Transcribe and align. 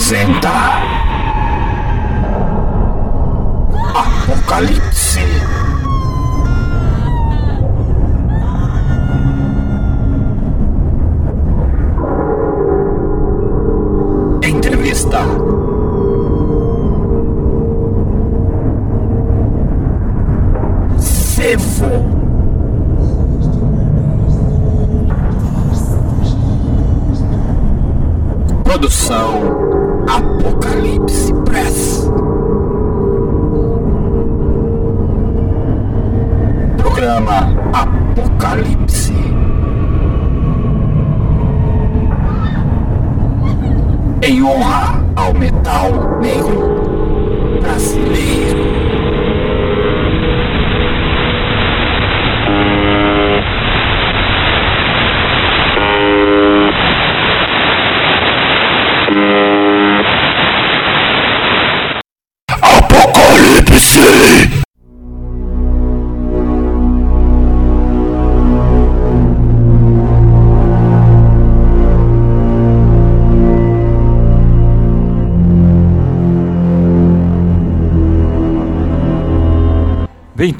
Same. 0.00 0.29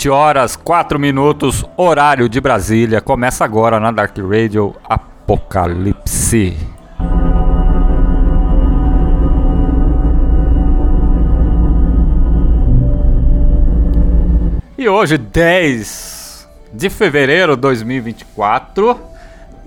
20 0.00 0.08
horas, 0.08 0.56
4 0.56 0.98
minutos, 0.98 1.62
horário 1.76 2.26
de 2.26 2.40
Brasília. 2.40 3.02
Começa 3.02 3.44
agora 3.44 3.78
na 3.78 3.90
Dark 3.90 4.16
Radio 4.16 4.74
Apocalipse. 4.82 6.56
E 14.78 14.88
hoje, 14.88 15.18
10 15.18 16.48
de 16.72 16.88
fevereiro 16.88 17.54
de 17.54 17.60
2024, 17.60 18.98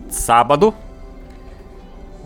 sábado, 0.09 0.73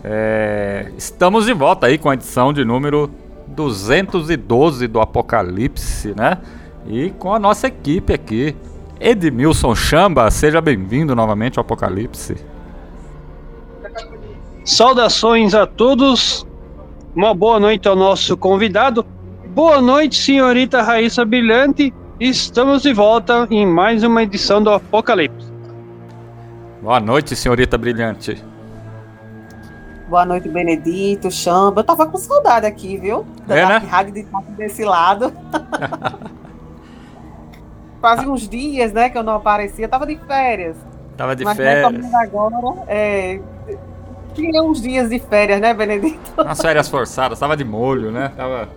é, 0.02 0.90
estamos 0.96 1.44
de 1.44 1.52
volta 1.52 1.88
aí 1.88 1.98
com 1.98 2.08
a 2.08 2.14
edição 2.14 2.54
de 2.54 2.64
número 2.64 3.10
212 3.48 4.86
do 4.86 4.98
Apocalipse, 4.98 6.14
né? 6.16 6.38
E 6.88 7.10
com 7.10 7.34
a 7.34 7.38
nossa 7.38 7.66
equipe 7.68 8.14
aqui. 8.14 8.56
Edmilson 8.98 9.74
Chamba, 9.74 10.28
seja 10.30 10.60
bem-vindo 10.60 11.14
novamente 11.14 11.58
ao 11.58 11.60
Apocalipse. 11.60 12.36
Saudações 14.64 15.54
a 15.54 15.66
todos. 15.66 16.46
Uma 17.14 17.34
boa 17.34 17.60
noite 17.60 17.86
ao 17.86 17.94
nosso 17.94 18.36
convidado. 18.36 19.04
Boa 19.48 19.80
noite, 19.80 20.16
senhorita 20.16 20.82
Raíssa 20.82 21.24
Brilhante. 21.24 21.92
Estamos 22.18 22.82
de 22.82 22.92
volta 22.92 23.46
em 23.50 23.66
mais 23.66 24.02
uma 24.02 24.22
edição 24.22 24.62
do 24.62 24.70
Apocalipse. 24.70 25.52
Boa 26.82 27.00
noite, 27.00 27.36
senhorita 27.36 27.76
brilhante. 27.76 28.42
Boa 30.08 30.24
noite, 30.24 30.48
Benedito, 30.48 31.30
Chamba. 31.30 31.80
Eu 31.80 31.84
tava 31.84 32.06
com 32.06 32.16
saudade 32.16 32.64
aqui, 32.64 32.96
viu? 32.96 33.26
Da 33.46 33.56
É, 33.56 33.66
Dark 33.66 33.84
né? 33.84 33.88
Rádio 33.90 34.14
de 34.14 34.20
estar 34.20 34.40
desse 34.56 34.84
lado. 34.84 35.32
Fazia 38.16 38.30
uns 38.30 38.48
dias, 38.48 38.92
né, 38.92 39.10
que 39.10 39.18
eu 39.18 39.22
não 39.22 39.34
aparecia. 39.34 39.84
Eu 39.84 39.88
tava 39.88 40.06
de 40.06 40.16
férias. 40.16 40.76
Tava 41.16 41.36
de 41.36 41.44
mas 41.44 41.56
férias. 41.56 41.92
retomando 41.92 42.16
agora, 42.16 42.84
é... 42.88 43.38
Tinha 44.34 44.62
uns 44.62 44.80
dias 44.80 45.10
de 45.10 45.18
férias, 45.18 45.60
né, 45.60 45.74
Benedito? 45.74 46.18
Umas 46.40 46.60
férias 46.60 46.88
forçadas, 46.88 47.38
tava 47.38 47.56
de 47.56 47.64
molho, 47.64 48.10
né? 48.10 48.32
Tava. 48.34 48.68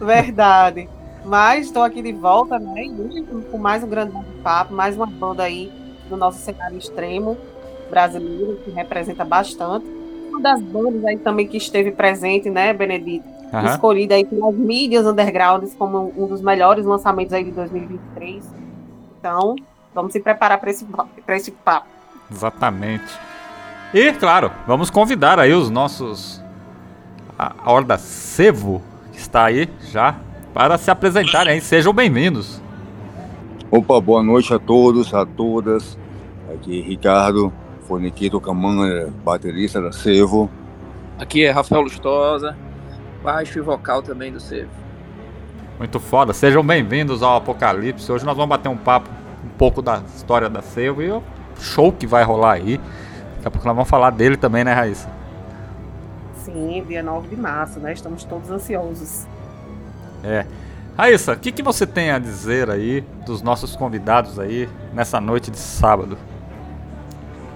Verdade. 0.00 0.88
Mas 1.24 1.66
estou 1.66 1.82
aqui 1.82 2.00
de 2.00 2.12
volta, 2.12 2.58
né? 2.58 2.84
Com 3.50 3.58
mais 3.58 3.84
um 3.84 3.88
grande 3.88 4.12
papo, 4.42 4.72
mais 4.72 4.96
uma 4.96 5.06
banda 5.06 5.42
aí 5.42 5.70
no 6.08 6.16
nosso 6.16 6.38
cenário 6.38 6.78
extremo 6.78 7.36
brasileiro, 7.90 8.60
que 8.64 8.70
representa 8.70 9.24
bastante. 9.24 9.84
Uma 10.28 10.40
das 10.40 10.62
bandas 10.62 11.04
aí 11.04 11.18
também 11.18 11.46
que 11.46 11.56
esteve 11.58 11.90
presente, 11.90 12.48
né, 12.48 12.72
Benedito? 12.72 13.28
Escolhida 13.66 14.14
aí 14.14 14.24
pelas 14.24 14.54
mídias 14.54 15.06
undergrounds 15.06 15.74
como 15.74 16.12
um 16.16 16.26
dos 16.26 16.42
melhores 16.42 16.84
lançamentos 16.84 17.32
aí 17.32 17.44
de 17.44 17.50
2023. 17.52 18.44
Então, 19.18 19.56
vamos 19.94 20.12
se 20.12 20.20
preparar 20.20 20.58
para 20.58 20.70
esse, 20.70 20.86
pra 21.24 21.36
esse 21.36 21.50
papo. 21.50 21.86
Exatamente. 22.30 23.18
E, 23.92 24.12
claro, 24.12 24.50
vamos 24.66 24.90
convidar 24.90 25.38
aí 25.38 25.52
os 25.52 25.70
nossos. 25.70 26.42
A 27.38 27.54
a 27.64 27.72
Horda 27.72 27.96
Sevo, 27.96 28.82
que 29.12 29.18
está 29.18 29.44
aí 29.44 29.68
já, 29.90 30.16
para 30.52 30.76
se 30.76 30.90
apresentarem 30.90 31.54
aí. 31.54 31.60
Sejam 31.60 31.92
bem-vindos. 31.92 32.60
Opa, 33.70 34.00
boa 34.00 34.22
noite 34.22 34.52
a 34.52 34.58
todos, 34.58 35.14
a 35.14 35.24
todas. 35.24 35.96
Aqui 36.52 36.80
Ricardo, 36.80 37.52
Forniquito 37.86 38.40
Camana, 38.40 39.12
baterista 39.24 39.80
da 39.80 39.92
Sevo. 39.92 40.50
Aqui 41.18 41.44
é 41.44 41.50
Rafael 41.50 41.82
Lustosa, 41.82 42.56
baixo 43.22 43.58
e 43.58 43.62
vocal 43.62 44.02
também 44.02 44.32
do 44.32 44.40
Sevo. 44.40 44.70
Muito 45.78 46.00
foda. 46.00 46.32
Sejam 46.32 46.64
bem-vindos 46.64 47.22
ao 47.22 47.36
Apocalipse. 47.36 48.10
Hoje 48.10 48.24
nós 48.24 48.36
vamos 48.36 48.48
bater 48.48 48.68
um 48.68 48.76
papo 48.76 49.08
um 49.44 49.48
pouco 49.56 49.80
da 49.80 50.02
história 50.14 50.48
da 50.48 50.62
Sevo 50.62 51.02
e 51.02 51.10
o 51.10 51.22
show 51.58 51.92
que 51.92 52.06
vai 52.06 52.24
rolar 52.24 52.52
aí. 52.52 52.78
Daqui 53.36 53.48
a 53.48 53.50
pouco 53.50 53.66
nós 53.66 53.76
vamos 53.76 53.88
falar 53.88 54.10
dele 54.10 54.36
também, 54.36 54.64
né, 54.64 54.72
Raíssa? 54.72 55.08
Sim, 56.36 56.84
dia 56.86 57.02
9 57.02 57.28
de 57.28 57.36
março, 57.36 57.78
né? 57.78 57.92
Estamos 57.92 58.24
todos 58.24 58.50
ansiosos. 58.50 59.26
É. 60.24 60.44
Raíssa, 60.96 61.32
o 61.32 61.38
que, 61.38 61.52
que 61.52 61.62
você 61.62 61.86
tem 61.86 62.10
a 62.10 62.18
dizer 62.18 62.68
aí 62.70 63.02
dos 63.24 63.40
nossos 63.40 63.76
convidados 63.76 64.38
aí 64.38 64.68
nessa 64.92 65.20
noite 65.20 65.50
de 65.50 65.58
sábado? 65.58 66.18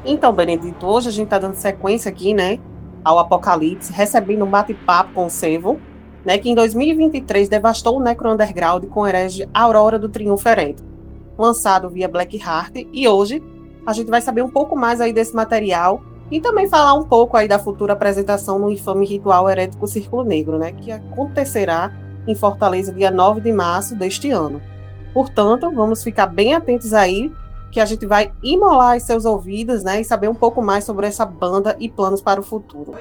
Então, 0.04 0.32
Benedito, 0.32 0.86
hoje 0.86 1.08
a 1.08 1.12
gente 1.12 1.24
está 1.24 1.38
dando 1.38 1.54
sequência 1.54 2.08
aqui, 2.08 2.34
né, 2.34 2.60
ao 3.04 3.18
Apocalipse, 3.18 3.92
recebendo 3.92 4.44
um 4.44 4.50
bate-papo 4.50 5.12
com 5.12 5.26
o 5.26 5.30
Sevo, 5.30 5.80
né, 6.24 6.38
que 6.38 6.48
em 6.48 6.54
2023 6.54 7.48
devastou 7.48 7.98
o 7.98 8.02
Necro 8.02 8.30
Underground 8.30 8.84
com 8.86 9.00
o 9.00 9.06
herege 9.06 9.48
Aurora 9.52 9.98
do 9.98 10.08
Triunfo 10.08 10.48
Herente, 10.48 10.82
lançado 11.36 11.90
via 11.90 12.08
Black 12.08 12.36
Heart, 12.36 12.86
e 12.92 13.08
hoje 13.08 13.42
a 13.84 13.92
gente 13.92 14.10
vai 14.10 14.20
saber 14.20 14.42
um 14.42 14.50
pouco 14.50 14.76
mais 14.76 15.00
aí 15.00 15.12
desse 15.12 15.34
material 15.34 16.02
e 16.30 16.40
também 16.40 16.68
falar 16.68 16.94
um 16.94 17.02
pouco 17.02 17.36
aí 17.36 17.48
da 17.48 17.58
futura 17.58 17.92
apresentação 17.92 18.58
no 18.58 18.70
infame 18.70 19.04
ritual 19.04 19.50
herético 19.50 19.86
Círculo 19.86 20.24
Negro, 20.24 20.58
né, 20.58 20.72
que 20.72 20.92
acontecerá 20.92 21.92
em 22.26 22.34
Fortaleza 22.34 22.92
dia 22.92 23.10
9 23.10 23.40
de 23.40 23.52
março 23.52 23.96
deste 23.96 24.30
ano. 24.30 24.62
Portanto, 25.12 25.70
vamos 25.70 26.02
ficar 26.02 26.26
bem 26.26 26.54
atentos 26.54 26.94
aí, 26.94 27.30
que 27.72 27.80
a 27.80 27.86
gente 27.86 28.06
vai 28.06 28.30
imolar 28.42 29.00
seus 29.00 29.24
ouvidos, 29.24 29.82
né, 29.82 30.02
e 30.02 30.04
saber 30.04 30.28
um 30.28 30.34
pouco 30.34 30.60
mais 30.62 30.84
sobre 30.84 31.06
essa 31.06 31.24
banda 31.24 31.74
e 31.80 31.88
planos 31.88 32.20
para 32.20 32.38
o 32.38 32.42
futuro. 32.42 32.94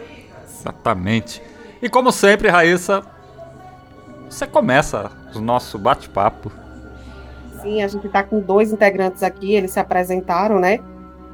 Exatamente. 0.49 1.43
E 1.81 1.89
como 1.89 2.09
sempre, 2.09 2.47
Raíssa, 2.47 3.03
você 4.29 4.47
começa 4.47 5.11
o 5.35 5.39
nosso 5.41 5.77
bate-papo. 5.77 6.49
Sim, 7.61 7.83
a 7.83 7.87
gente 7.89 8.07
está 8.07 8.23
com 8.23 8.39
dois 8.39 8.71
integrantes 8.71 9.21
aqui, 9.23 9.53
eles 9.53 9.71
se 9.71 9.79
apresentaram, 9.79 10.57
né? 10.57 10.79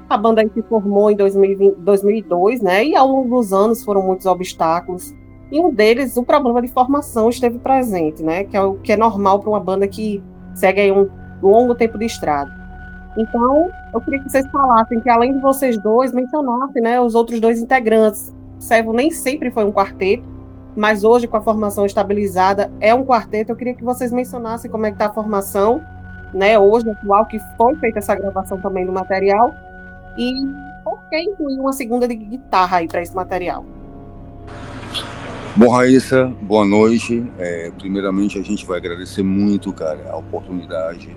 A 0.09 0.17
banda 0.17 0.41
se 0.51 0.61
formou 0.63 1.11
em 1.11 1.15
2020, 1.15 1.75
2002, 1.75 2.61
né? 2.61 2.83
E 2.85 2.95
ao 2.95 3.07
longo 3.07 3.35
dos 3.35 3.53
anos 3.53 3.83
foram 3.83 4.01
muitos 4.01 4.25
obstáculos. 4.25 5.13
E 5.51 5.59
um 5.59 5.71
deles, 5.71 6.17
o 6.17 6.23
problema 6.23 6.61
de 6.61 6.69
formação 6.69 7.29
esteve 7.29 7.59
presente, 7.59 8.23
né? 8.23 8.45
Que 8.45 8.57
é 8.57 8.61
o 8.61 8.75
que 8.75 8.93
é 8.93 8.97
normal 8.97 9.39
para 9.39 9.49
uma 9.49 9.59
banda 9.59 9.87
que 9.87 10.23
segue 10.55 10.81
aí 10.81 10.91
um 10.91 11.07
longo 11.41 11.75
tempo 11.75 11.97
de 11.97 12.05
estrada. 12.05 12.66
Então, 13.17 13.71
eu 13.91 13.99
queria 13.99 14.19
que 14.19 14.29
vocês 14.29 14.45
falassem 14.51 14.99
que 14.99 15.09
além 15.09 15.33
de 15.33 15.39
vocês 15.39 15.75
dois, 15.81 16.13
mencionassem, 16.13 16.81
né, 16.81 17.01
os 17.01 17.15
outros 17.15 17.39
dois 17.39 17.59
integrantes. 17.59 18.31
Servo 18.59 18.93
nem 18.93 19.09
sempre 19.09 19.49
foi 19.49 19.65
um 19.65 19.71
quarteto, 19.71 20.23
mas 20.75 21.03
hoje 21.03 21.27
com 21.27 21.35
a 21.35 21.41
formação 21.41 21.85
estabilizada 21.85 22.71
é 22.79 22.93
um 22.93 23.03
quarteto. 23.03 23.51
Eu 23.51 23.55
queria 23.55 23.73
que 23.73 23.83
vocês 23.83 24.11
mencionassem 24.11 24.69
como 24.69 24.85
é 24.85 24.91
que 24.91 24.95
está 24.95 25.07
a 25.07 25.13
formação, 25.13 25.81
né, 26.31 26.59
hoje 26.59 26.87
atual 26.91 27.25
que 27.25 27.39
foi 27.57 27.75
feita 27.77 27.97
essa 27.97 28.13
gravação 28.13 28.61
também 28.61 28.85
do 28.85 28.91
material 28.93 29.51
e 30.15 30.33
por 30.83 30.99
que 31.09 31.19
incluir 31.19 31.59
uma 31.59 31.73
segunda 31.73 32.07
de 32.07 32.15
guitarra 32.15 32.77
aí 32.77 32.87
para 32.87 33.01
esse 33.01 33.15
material? 33.15 33.65
Bom, 35.55 35.69
Raíssa, 35.69 36.31
boa 36.41 36.63
noite. 36.63 37.25
É, 37.39 37.71
primeiramente, 37.79 38.37
a 38.37 38.43
gente 38.43 38.63
vai 38.63 38.77
agradecer 38.77 39.23
muito, 39.23 39.73
cara, 39.73 40.11
a 40.11 40.17
oportunidade 40.17 41.15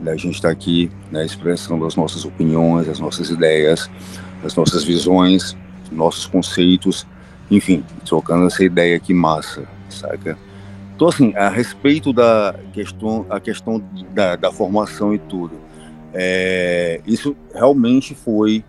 da 0.00 0.16
gente 0.16 0.34
estar 0.34 0.50
aqui, 0.50 0.90
né, 1.10 1.24
expressando 1.24 1.86
as 1.86 1.96
nossas 1.96 2.24
opiniões, 2.24 2.88
as 2.88 2.98
nossas 2.98 3.30
ideias, 3.30 3.90
as 4.44 4.54
nossas 4.54 4.84
visões, 4.84 5.56
nossos 5.90 6.26
conceitos, 6.26 7.06
enfim, 7.50 7.84
trocando 8.04 8.46
essa 8.46 8.64
ideia 8.64 8.96
aqui 8.96 9.14
massa, 9.14 9.64
saca? 9.88 10.36
Então, 10.94 11.08
assim, 11.08 11.34
a 11.36 11.48
respeito 11.48 12.12
da 12.12 12.54
questão, 12.72 13.26
a 13.28 13.38
questão 13.38 13.82
da, 14.14 14.36
da 14.36 14.50
formação 14.50 15.14
e 15.14 15.18
tudo, 15.18 15.60
é, 16.12 17.00
isso 17.06 17.36
realmente 17.54 18.14
foi 18.14 18.64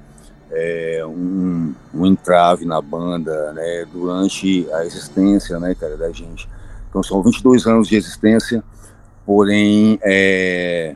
é, 0.51 1.03
um, 1.05 1.73
um, 1.93 2.05
entrave 2.05 2.65
na 2.65 2.81
banda, 2.81 3.53
né, 3.53 3.85
durante 3.91 4.67
a 4.73 4.85
existência, 4.85 5.59
né, 5.59 5.73
cara, 5.73 5.95
da 5.95 6.11
gente. 6.11 6.47
Então 6.89 7.01
são 7.01 7.21
22 7.21 7.65
anos 7.65 7.87
de 7.87 7.95
existência, 7.95 8.61
porém 9.25 9.97
é, 10.01 10.95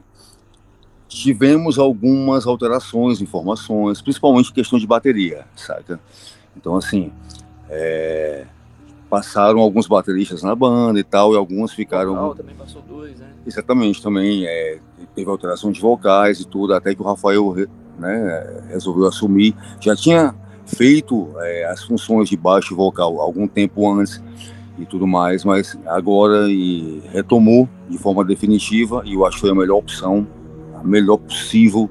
tivemos 1.11 1.77
algumas 1.77 2.47
alterações, 2.47 3.21
informações, 3.21 4.01
principalmente 4.01 4.53
questão 4.53 4.79
de 4.79 4.87
bateria, 4.87 5.45
saca? 5.55 5.99
Então 6.55 6.75
assim, 6.77 7.11
é, 7.69 8.45
passaram 9.09 9.59
alguns 9.59 9.87
bateristas 9.87 10.41
na 10.41 10.55
banda 10.55 10.97
e 10.99 11.03
tal, 11.03 11.33
e 11.33 11.37
alguns 11.37 11.73
ficaram. 11.73 12.13
Vocal 12.15 12.35
também 12.35 12.55
passou 12.55 12.81
dois, 12.81 13.19
né? 13.19 13.27
Exatamente, 13.45 14.01
também 14.01 14.45
é, 14.45 14.79
teve 15.13 15.29
alteração 15.29 15.69
de 15.71 15.81
vocais 15.81 16.39
e 16.39 16.47
tudo, 16.47 16.73
até 16.73 16.95
que 16.95 17.01
o 17.01 17.05
Rafael 17.05 17.55
né, 17.99 18.63
resolveu 18.69 19.05
assumir. 19.05 19.53
Já 19.81 19.95
tinha 19.95 20.33
feito 20.65 21.29
é, 21.39 21.65
as 21.65 21.83
funções 21.83 22.29
de 22.29 22.37
baixo 22.37 22.73
vocal 22.73 23.19
algum 23.19 23.47
tempo 23.49 23.91
antes 23.91 24.23
e 24.79 24.85
tudo 24.85 25.05
mais, 25.05 25.43
mas 25.43 25.77
agora 25.85 26.49
e 26.49 27.01
retomou 27.11 27.67
de 27.89 27.97
forma 27.97 28.23
definitiva 28.23 29.01
e 29.05 29.13
eu 29.13 29.25
acho 29.25 29.35
que 29.35 29.41
foi 29.41 29.51
a 29.51 29.55
melhor 29.55 29.77
opção, 29.77 30.25
melhor 30.83 31.17
possível. 31.17 31.89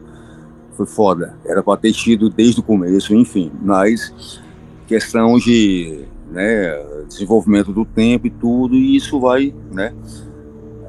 Foi 0.76 0.86
foda. 0.86 1.36
Era 1.44 1.62
para 1.62 1.78
ter 1.78 1.92
tido 1.92 2.30
desde 2.30 2.60
o 2.60 2.62
começo, 2.62 3.14
enfim. 3.14 3.52
Mas 3.62 4.40
questão 4.86 5.38
de 5.38 6.04
né, 6.30 7.04
desenvolvimento 7.06 7.72
do 7.72 7.84
tempo 7.84 8.26
e 8.26 8.30
tudo, 8.30 8.74
e 8.74 8.96
isso 8.96 9.20
vai, 9.20 9.54
né, 9.72 9.94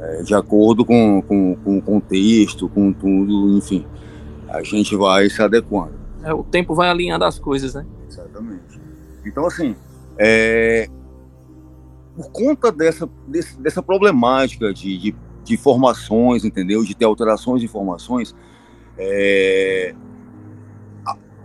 é, 0.01 0.23
de 0.23 0.33
acordo 0.33 0.83
com, 0.85 1.21
com, 1.21 1.55
com 1.63 1.77
o 1.77 1.81
contexto, 1.81 2.69
com 2.69 2.91
tudo, 2.91 3.57
enfim 3.57 3.85
a 4.51 4.61
gente 4.61 4.95
vai 4.95 5.29
se 5.29 5.41
adequando. 5.41 5.93
É, 6.23 6.33
o 6.33 6.43
tempo 6.43 6.75
vai 6.75 6.89
alinhando 6.89 7.25
as 7.25 7.39
coisas, 7.39 7.73
né? 7.73 7.85
Exatamente. 8.07 8.79
Então, 9.25 9.45
assim, 9.45 9.75
é, 10.17 10.87
por 12.15 12.31
conta 12.31 12.71
dessa, 12.71 13.09
desse, 13.27 13.59
dessa 13.59 13.81
problemática 13.81 14.73
de, 14.73 14.97
de, 14.97 15.15
de, 15.43 15.57
formações, 15.57 16.45
entendeu? 16.45 16.83
De 16.83 16.95
ter 16.95 17.05
alterações 17.05 17.61
de 17.61 17.67
formações, 17.67 18.35
é, 18.97 19.93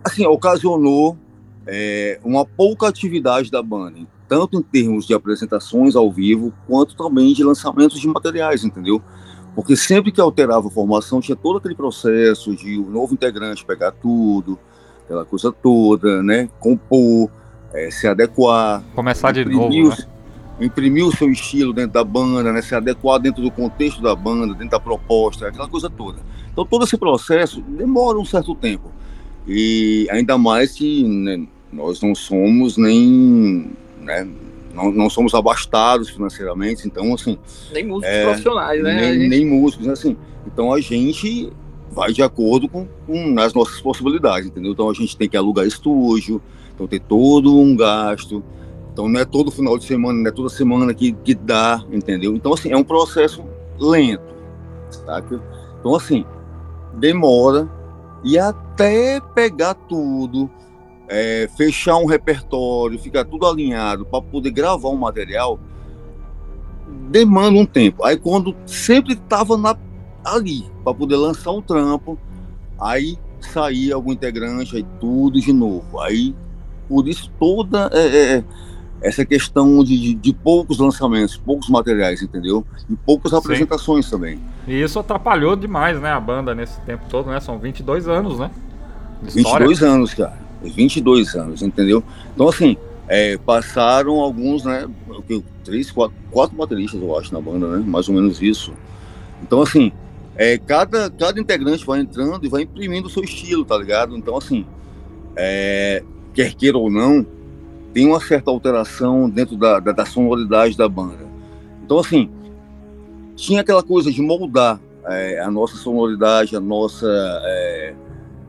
assim, 0.05 0.27
ocasionou 0.27 1.17
é, 1.67 2.21
uma 2.25 2.45
pouca 2.45 2.89
atividade 2.89 3.51
da 3.51 3.63
banda, 3.63 3.99
tanto 4.29 4.59
em 4.59 4.63
termos 4.63 5.07
de 5.07 5.15
apresentações 5.15 5.97
ao 5.97 6.11
vivo, 6.11 6.53
quanto 6.67 6.97
também 6.97 7.33
de 7.33 7.43
lançamentos 7.43 7.99
de 7.99 8.09
materiais, 8.09 8.65
entendeu? 8.65 9.03
Porque 9.55 9.75
sempre 9.75 10.13
que 10.13 10.21
alterava 10.21 10.69
a 10.69 10.71
formação, 10.71 11.21
tinha 11.21 11.37
todo 11.37 11.59
aquele 11.59 11.75
processo 11.75 12.55
de 12.55 12.79
o 12.79 12.91
novo 12.91 13.15
integrante 13.15 13.65
pegar 13.65 13.91
tudo, 13.91 14.59
aquela 15.05 15.25
coisa 15.25 15.51
toda, 15.51 16.23
né? 16.23 16.49
Compor, 16.61 17.31
é, 17.73 17.91
se 17.91 18.07
adequar. 18.07 18.83
Começar 18.95 19.33
de 19.33 19.45
novo. 19.45 19.89
Né? 19.89 20.16
Imprimir 20.61 21.07
o 21.07 21.15
seu 21.15 21.31
estilo 21.31 21.73
dentro 21.73 21.93
da 21.93 22.05
banda, 22.05 22.53
né? 22.53 22.63
Se 22.63 22.75
adequar 22.75 23.19
dentro 23.19 23.43
do 23.43 23.51
contexto 23.51 24.01
da 24.01 24.15
banda, 24.15 24.55
dentro 24.55 24.71
da 24.71 24.81
proposta, 24.81 25.49
aquela 25.49 25.69
coisa 25.69 25.91
toda. 25.91 26.19
Então 26.51 26.65
todo 26.65 26.85
esse 26.85 26.97
processo 26.97 27.61
demora 27.61 28.19
um 28.19 28.25
certo 28.25 28.55
tempo. 28.55 28.91
E 29.47 30.09
ainda 30.11 30.39
mais 30.39 30.73
que 30.73 31.05
né, 31.05 31.47
nós 31.73 32.01
não 32.01 32.15
somos 32.15 32.77
nem. 32.77 33.71
Né, 34.01 34.27
não, 34.75 34.91
não 34.91 35.09
somos 35.09 35.35
abastados 35.35 36.11
financeiramente, 36.11 36.87
então 36.87 37.15
assim. 37.15 37.39
Nem 37.73 37.87
músicos 37.87 38.15
é, 38.15 38.25
profissionais, 38.25 38.83
né? 38.83 38.95
Nem, 38.95 39.15
gente... 39.15 39.29
nem 39.29 39.47
músicos, 39.47 39.89
assim. 39.89 40.17
Então 40.47 40.73
a 40.73 40.81
gente 40.81 41.51
vai 41.91 42.13
de 42.13 42.23
acordo 42.23 42.69
com, 42.69 42.87
com 43.07 43.41
as 43.41 43.55
nossas 43.55 43.81
possibilidades, 43.81 44.49
entendeu? 44.49 44.73
Então 44.73 44.91
a 44.91 44.95
gente 44.95 45.17
tem 45.17 45.29
que 45.29 45.37
alugar 45.37 45.67
estúdio, 45.67 46.43
então 46.75 46.87
tem 46.87 47.01
todo 47.01 47.59
um 47.59 47.75
gasto. 47.75 48.45
Então 48.97 49.11
não 49.11 49.21
é 49.21 49.27
todo 49.27 49.51
final 49.51 49.77
de 49.77 49.85
semana, 49.85 50.19
não 50.19 50.27
é 50.27 50.33
toda 50.33 50.49
semana 50.49 50.95
que, 50.95 51.13
que 51.13 51.35
dá, 51.35 51.85
entendeu? 51.93 52.35
Então 52.35 52.55
assim, 52.55 52.73
é 52.73 52.77
um 52.79 52.83
processo 52.83 53.45
lento, 53.79 54.35
saca? 54.89 55.39
Então 55.79 55.95
assim, 55.95 56.25
demora 56.95 57.69
e 58.25 58.39
até 58.39 59.21
pegar 59.35 59.75
tudo, 59.75 60.51
é, 61.11 61.47
fechar 61.59 61.99
um 61.99 62.07
repertório, 62.07 62.99
ficar 62.99 63.27
tudo 63.27 63.45
alinhado 63.45 64.07
para 64.07 64.23
poder 64.23 64.51
gravar 64.51 64.89
um 64.89 64.97
material, 64.97 65.61
demanda 67.11 67.59
um 67.59 67.67
tempo. 67.67 68.03
Aí 68.03 68.17
quando 68.17 68.57
sempre 68.65 69.13
estava 69.13 69.79
ali 70.25 70.65
para 70.83 70.95
poder 70.95 71.17
lançar 71.17 71.51
um 71.51 71.61
trampo, 71.61 72.19
aí 72.81 73.19
saía 73.43 73.95
algum 73.95 74.11
integrante, 74.11 74.75
aí 74.75 74.87
tudo 74.99 75.39
de 75.39 75.53
novo. 75.53 76.01
Aí 76.01 76.35
por 76.89 77.07
isso 77.07 77.31
toda 77.39 77.91
é, 77.93 77.99
é, 77.99 78.37
é 78.39 78.45
essa 79.03 79.25
questão 79.25 79.83
de, 79.85 79.99
de, 79.99 80.15
de, 80.15 80.33
poucos 80.33 80.79
lançamentos, 80.79 81.37
poucos 81.37 81.69
materiais, 81.69 82.23
entendeu? 82.23 82.67
E 82.91 82.97
poucas 82.97 83.33
apresentações 83.33 84.07
Sim. 84.07 84.11
também. 84.11 84.41
E 84.67 84.81
isso 84.81 84.99
atrapalhou 84.99 85.55
demais, 85.55 86.01
né, 86.01 86.11
a 86.11 86.21
banda 86.21 86.55
nesse 86.55 86.81
tempo 86.81 87.05
todo, 87.09 87.31
né? 87.31 87.39
São 87.41 87.59
22 87.59 88.09
anos, 88.09 88.39
né? 88.39 88.51
de 89.23 89.35
22 89.35 89.83
anos, 89.83 90.15
cara. 90.15 90.39
22 90.63 91.35
anos, 91.35 91.63
entendeu? 91.63 92.03
Então, 92.35 92.49
assim, 92.49 92.77
é, 93.09 93.37
passaram 93.39 94.15
alguns, 94.21 94.65
né? 94.65 94.89
Três, 95.65 95.91
quatro, 95.91 96.17
quatro 96.31 96.57
bateristas, 96.57 97.01
eu 97.01 97.19
acho, 97.19 97.33
na 97.33 97.41
banda, 97.41 97.69
né? 97.69 97.85
Mais 97.87 98.09
ou 98.09 98.15
menos 98.15 98.41
isso. 98.43 98.73
Então, 99.43 99.63
assim, 99.63 99.93
é, 100.37 100.59
cada, 100.59 101.11
cada 101.11 101.41
integrante 101.41 101.85
vai 101.85 102.01
entrando 102.01 102.45
e 102.45 102.49
vai 102.49 102.63
imprimindo 102.63 103.07
o 103.07 103.11
seu 103.11 103.23
estilo, 103.23 103.65
tá 103.65 103.77
ligado? 103.77 104.17
Então, 104.17 104.37
assim, 104.37 104.67
é, 105.37 106.03
quer 106.35 106.55
queira 106.55 106.79
ou 106.79 106.91
não, 106.91 107.27
tem 107.97 108.07
uma 108.07 108.21
certa 108.21 108.51
alteração 108.51 109.27
dentro 109.27 109.57
da, 109.57 109.81
da, 109.81 109.91
da 109.91 110.05
sonoridade 110.05 110.77
da 110.77 110.87
banda. 110.87 111.27
Então, 111.83 111.99
assim, 111.99 112.29
tinha 113.35 113.63
aquela 113.63 113.83
coisa 113.83 114.13
de 114.13 114.21
moldar 114.21 114.79
é, 115.07 115.41
a 115.41 115.51
nossa 115.51 115.79
sonoridade, 115.79 116.55
a 116.55 116.61
nossa. 116.61 117.07
É, 117.43 117.95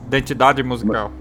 Identidade 0.06 0.62
musical. 0.64 1.14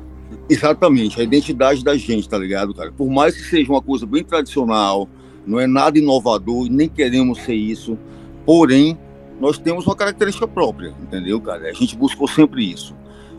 Exatamente, 0.50 1.20
a 1.20 1.22
identidade 1.22 1.84
da 1.84 1.96
gente, 1.96 2.28
tá 2.28 2.36
ligado, 2.36 2.74
cara? 2.74 2.90
Por 2.90 3.08
mais 3.08 3.36
que 3.36 3.42
seja 3.42 3.70
uma 3.70 3.80
coisa 3.80 4.04
bem 4.04 4.24
tradicional, 4.24 5.08
não 5.46 5.60
é 5.60 5.68
nada 5.68 5.96
inovador 5.96 6.66
e 6.66 6.68
nem 6.68 6.88
queremos 6.88 7.38
ser 7.42 7.54
isso, 7.54 7.96
porém, 8.44 8.98
nós 9.40 9.56
temos 9.56 9.86
uma 9.86 9.94
característica 9.94 10.48
própria, 10.48 10.92
entendeu, 11.00 11.40
cara? 11.40 11.68
A 11.68 11.72
gente 11.72 11.96
buscou 11.96 12.26
sempre 12.26 12.72
isso. 12.72 12.92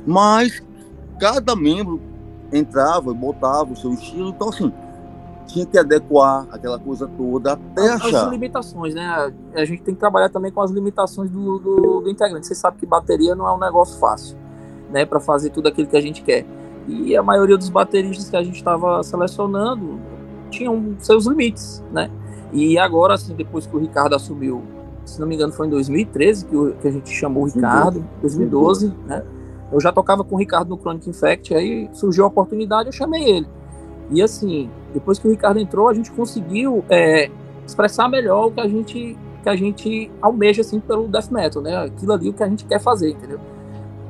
Mas 0.05 0.63
cada 1.19 1.57
membro 1.57 1.99
entrava 2.51 3.13
botava 3.13 3.73
o 3.73 3.75
seu 3.75 3.91
estilo, 3.93 4.29
então, 4.29 4.49
assim, 4.49 4.71
tinha 5.47 5.65
que 5.65 5.77
adequar 5.77 6.45
aquela 6.51 6.77
coisa 6.77 7.07
toda 7.17 7.53
até 7.53 7.93
as, 7.93 8.01
achar. 8.01 8.25
As 8.25 8.31
limitações, 8.31 8.93
né? 8.93 9.33
A 9.55 9.65
gente 9.65 9.81
tem 9.81 9.93
que 9.93 9.99
trabalhar 9.99 10.29
também 10.29 10.51
com 10.51 10.61
as 10.61 10.71
limitações 10.71 11.29
do, 11.31 11.57
do, 11.57 12.01
do 12.01 12.09
integrante. 12.09 12.45
Você 12.45 12.55
sabe 12.55 12.77
que 12.77 12.85
bateria 12.85 13.35
não 13.35 13.47
é 13.47 13.53
um 13.53 13.59
negócio 13.59 13.97
fácil, 13.99 14.37
né? 14.91 15.05
Para 15.05 15.19
fazer 15.19 15.49
tudo 15.49 15.67
aquilo 15.67 15.87
que 15.87 15.97
a 15.97 16.01
gente 16.01 16.21
quer. 16.21 16.45
E 16.87 17.15
a 17.15 17.23
maioria 17.23 17.57
dos 17.57 17.69
bateristas 17.69 18.29
que 18.29 18.35
a 18.35 18.43
gente 18.43 18.55
estava 18.55 19.01
selecionando 19.03 19.99
tinham 20.49 20.95
seus 20.99 21.25
limites, 21.25 21.83
né? 21.91 22.09
E 22.53 22.77
agora, 22.77 23.15
assim, 23.15 23.35
depois 23.35 23.65
que 23.65 23.75
o 23.75 23.79
Ricardo 23.79 24.15
assumiu, 24.15 24.63
se 25.03 25.19
não 25.19 25.27
me 25.27 25.35
engano, 25.35 25.51
foi 25.51 25.67
em 25.67 25.69
2013 25.69 26.45
que, 26.45 26.55
o, 26.55 26.73
que 26.75 26.87
a 26.87 26.91
gente 26.91 27.09
chamou 27.09 27.43
o 27.43 27.47
Ricardo, 27.47 28.05
2012, 28.21 28.93
né? 29.05 29.23
Eu 29.71 29.81
já 29.81 29.91
tocava 29.91 30.23
com 30.23 30.35
o 30.35 30.37
Ricardo 30.37 30.69
no 30.69 30.77
Chronic 30.77 31.09
Infect, 31.09 31.53
aí 31.53 31.89
surgiu 31.93 32.23
a 32.23 32.27
oportunidade, 32.27 32.87
eu 32.87 32.93
chamei 32.93 33.23
ele. 33.23 33.47
E 34.09 34.21
assim, 34.21 34.69
depois 34.93 35.19
que 35.19 35.27
o 35.27 35.31
Ricardo 35.31 35.59
entrou, 35.59 35.89
a 35.89 35.93
gente 35.93 36.11
conseguiu 36.11 36.83
é, 36.89 37.29
expressar 37.65 38.07
melhor 38.07 38.47
o 38.47 38.51
que 38.51 38.61
a 38.61 38.67
gente 38.67 39.17
que 39.43 39.49
a 39.49 39.55
gente 39.55 40.11
almeja 40.21 40.61
assim 40.61 40.79
pelo 40.79 41.07
death 41.07 41.29
metal, 41.31 41.61
né? 41.61 41.77
Aquilo 41.85 42.11
ali 42.11 42.29
o 42.29 42.33
que 42.33 42.43
a 42.43 42.49
gente 42.49 42.65
quer 42.65 42.79
fazer, 42.79 43.11
entendeu? 43.11 43.39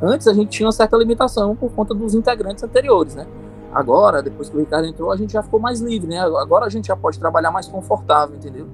Antes 0.01 0.27
a 0.27 0.33
gente 0.33 0.49
tinha 0.49 0.65
uma 0.65 0.71
certa 0.71 0.95
limitação 0.97 1.55
por 1.55 1.71
conta 1.71 1.93
dos 1.93 2.15
integrantes 2.15 2.63
anteriores, 2.63 3.15
né? 3.15 3.27
Agora, 3.73 4.23
depois 4.23 4.49
que 4.49 4.55
o 4.55 4.59
Ricardo 4.59 4.87
entrou, 4.87 5.11
a 5.11 5.17
gente 5.17 5.33
já 5.33 5.43
ficou 5.43 5.59
mais 5.59 5.79
livre, 5.79 6.07
né? 6.07 6.19
Agora 6.19 6.65
a 6.65 6.69
gente 6.69 6.87
já 6.87 6.95
pode 6.95 7.19
trabalhar 7.19 7.51
mais 7.51 7.67
confortável, 7.67 8.35
entendeu? 8.35 8.67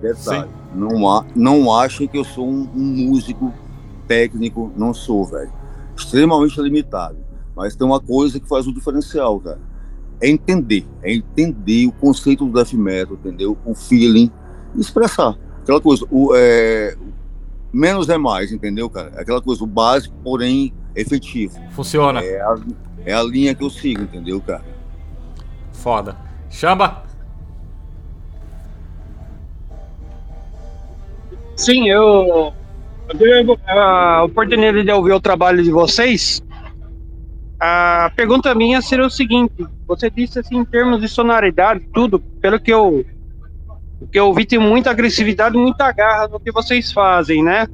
Detalhe, 0.00 0.48
não, 0.74 1.08
há, 1.08 1.24
não 1.34 1.74
achem 1.74 2.06
que 2.06 2.18
eu 2.18 2.24
sou 2.24 2.46
um, 2.46 2.68
um 2.74 3.08
músico 3.08 3.52
técnico, 4.06 4.70
não 4.76 4.94
sou, 4.94 5.24
velho. 5.24 5.52
Extremamente 6.00 6.60
limitado. 6.60 7.18
Mas 7.54 7.76
tem 7.76 7.86
uma 7.86 8.00
coisa 8.00 8.40
que 8.40 8.48
faz 8.48 8.66
o 8.66 8.72
diferencial, 8.72 9.38
cara. 9.38 9.60
É 10.20 10.28
entender, 10.28 10.86
é 11.02 11.12
entender 11.12 11.86
o 11.86 11.92
conceito 11.92 12.44
do 12.44 12.52
death 12.52 12.72
metal, 12.72 13.14
entendeu? 13.14 13.56
O 13.64 13.74
feeling, 13.74 14.30
expressar. 14.76 15.36
Aquela 15.62 15.80
coisa, 15.80 16.06
o, 16.10 16.34
é, 16.34 16.96
menos 17.72 18.08
é 18.08 18.16
mais, 18.16 18.50
entendeu, 18.50 18.88
cara? 18.88 19.12
Aquela 19.20 19.40
coisa, 19.40 19.62
o 19.62 19.66
básico, 19.66 20.14
porém 20.22 20.72
efetivo. 20.94 21.58
Funciona. 21.70 22.20
É 22.20 22.40
a, 22.40 22.56
é 23.04 23.12
a 23.12 23.22
linha 23.22 23.54
que 23.54 23.62
eu 23.62 23.70
sigo, 23.70 24.02
entendeu, 24.02 24.40
cara? 24.40 24.64
Foda. 25.72 26.16
Chamba! 26.48 27.02
Sim, 31.56 31.88
eu, 31.88 32.54
eu 33.10 33.18
tive 33.18 33.58
a 33.66 34.22
oportunidade 34.24 34.84
de 34.84 34.92
ouvir 34.92 35.12
o 35.12 35.20
trabalho 35.20 35.62
de 35.62 35.70
vocês. 35.70 36.42
A 37.58 38.10
pergunta 38.14 38.54
minha 38.54 38.80
seria 38.80 39.06
o 39.06 39.10
seguinte: 39.10 39.66
você 39.86 40.08
disse 40.08 40.38
assim, 40.38 40.58
em 40.58 40.64
termos 40.64 41.00
de 41.00 41.08
sonoridade, 41.08 41.86
tudo, 41.92 42.20
pelo 42.40 42.60
que 42.60 42.72
eu, 42.72 43.04
que 44.10 44.18
eu 44.18 44.32
vi, 44.32 44.46
tem 44.46 44.58
muita 44.58 44.90
agressividade, 44.90 45.56
muita 45.56 45.90
garra 45.92 46.28
no 46.28 46.40
que 46.40 46.52
vocês 46.52 46.92
fazem, 46.92 47.42
né? 47.42 47.66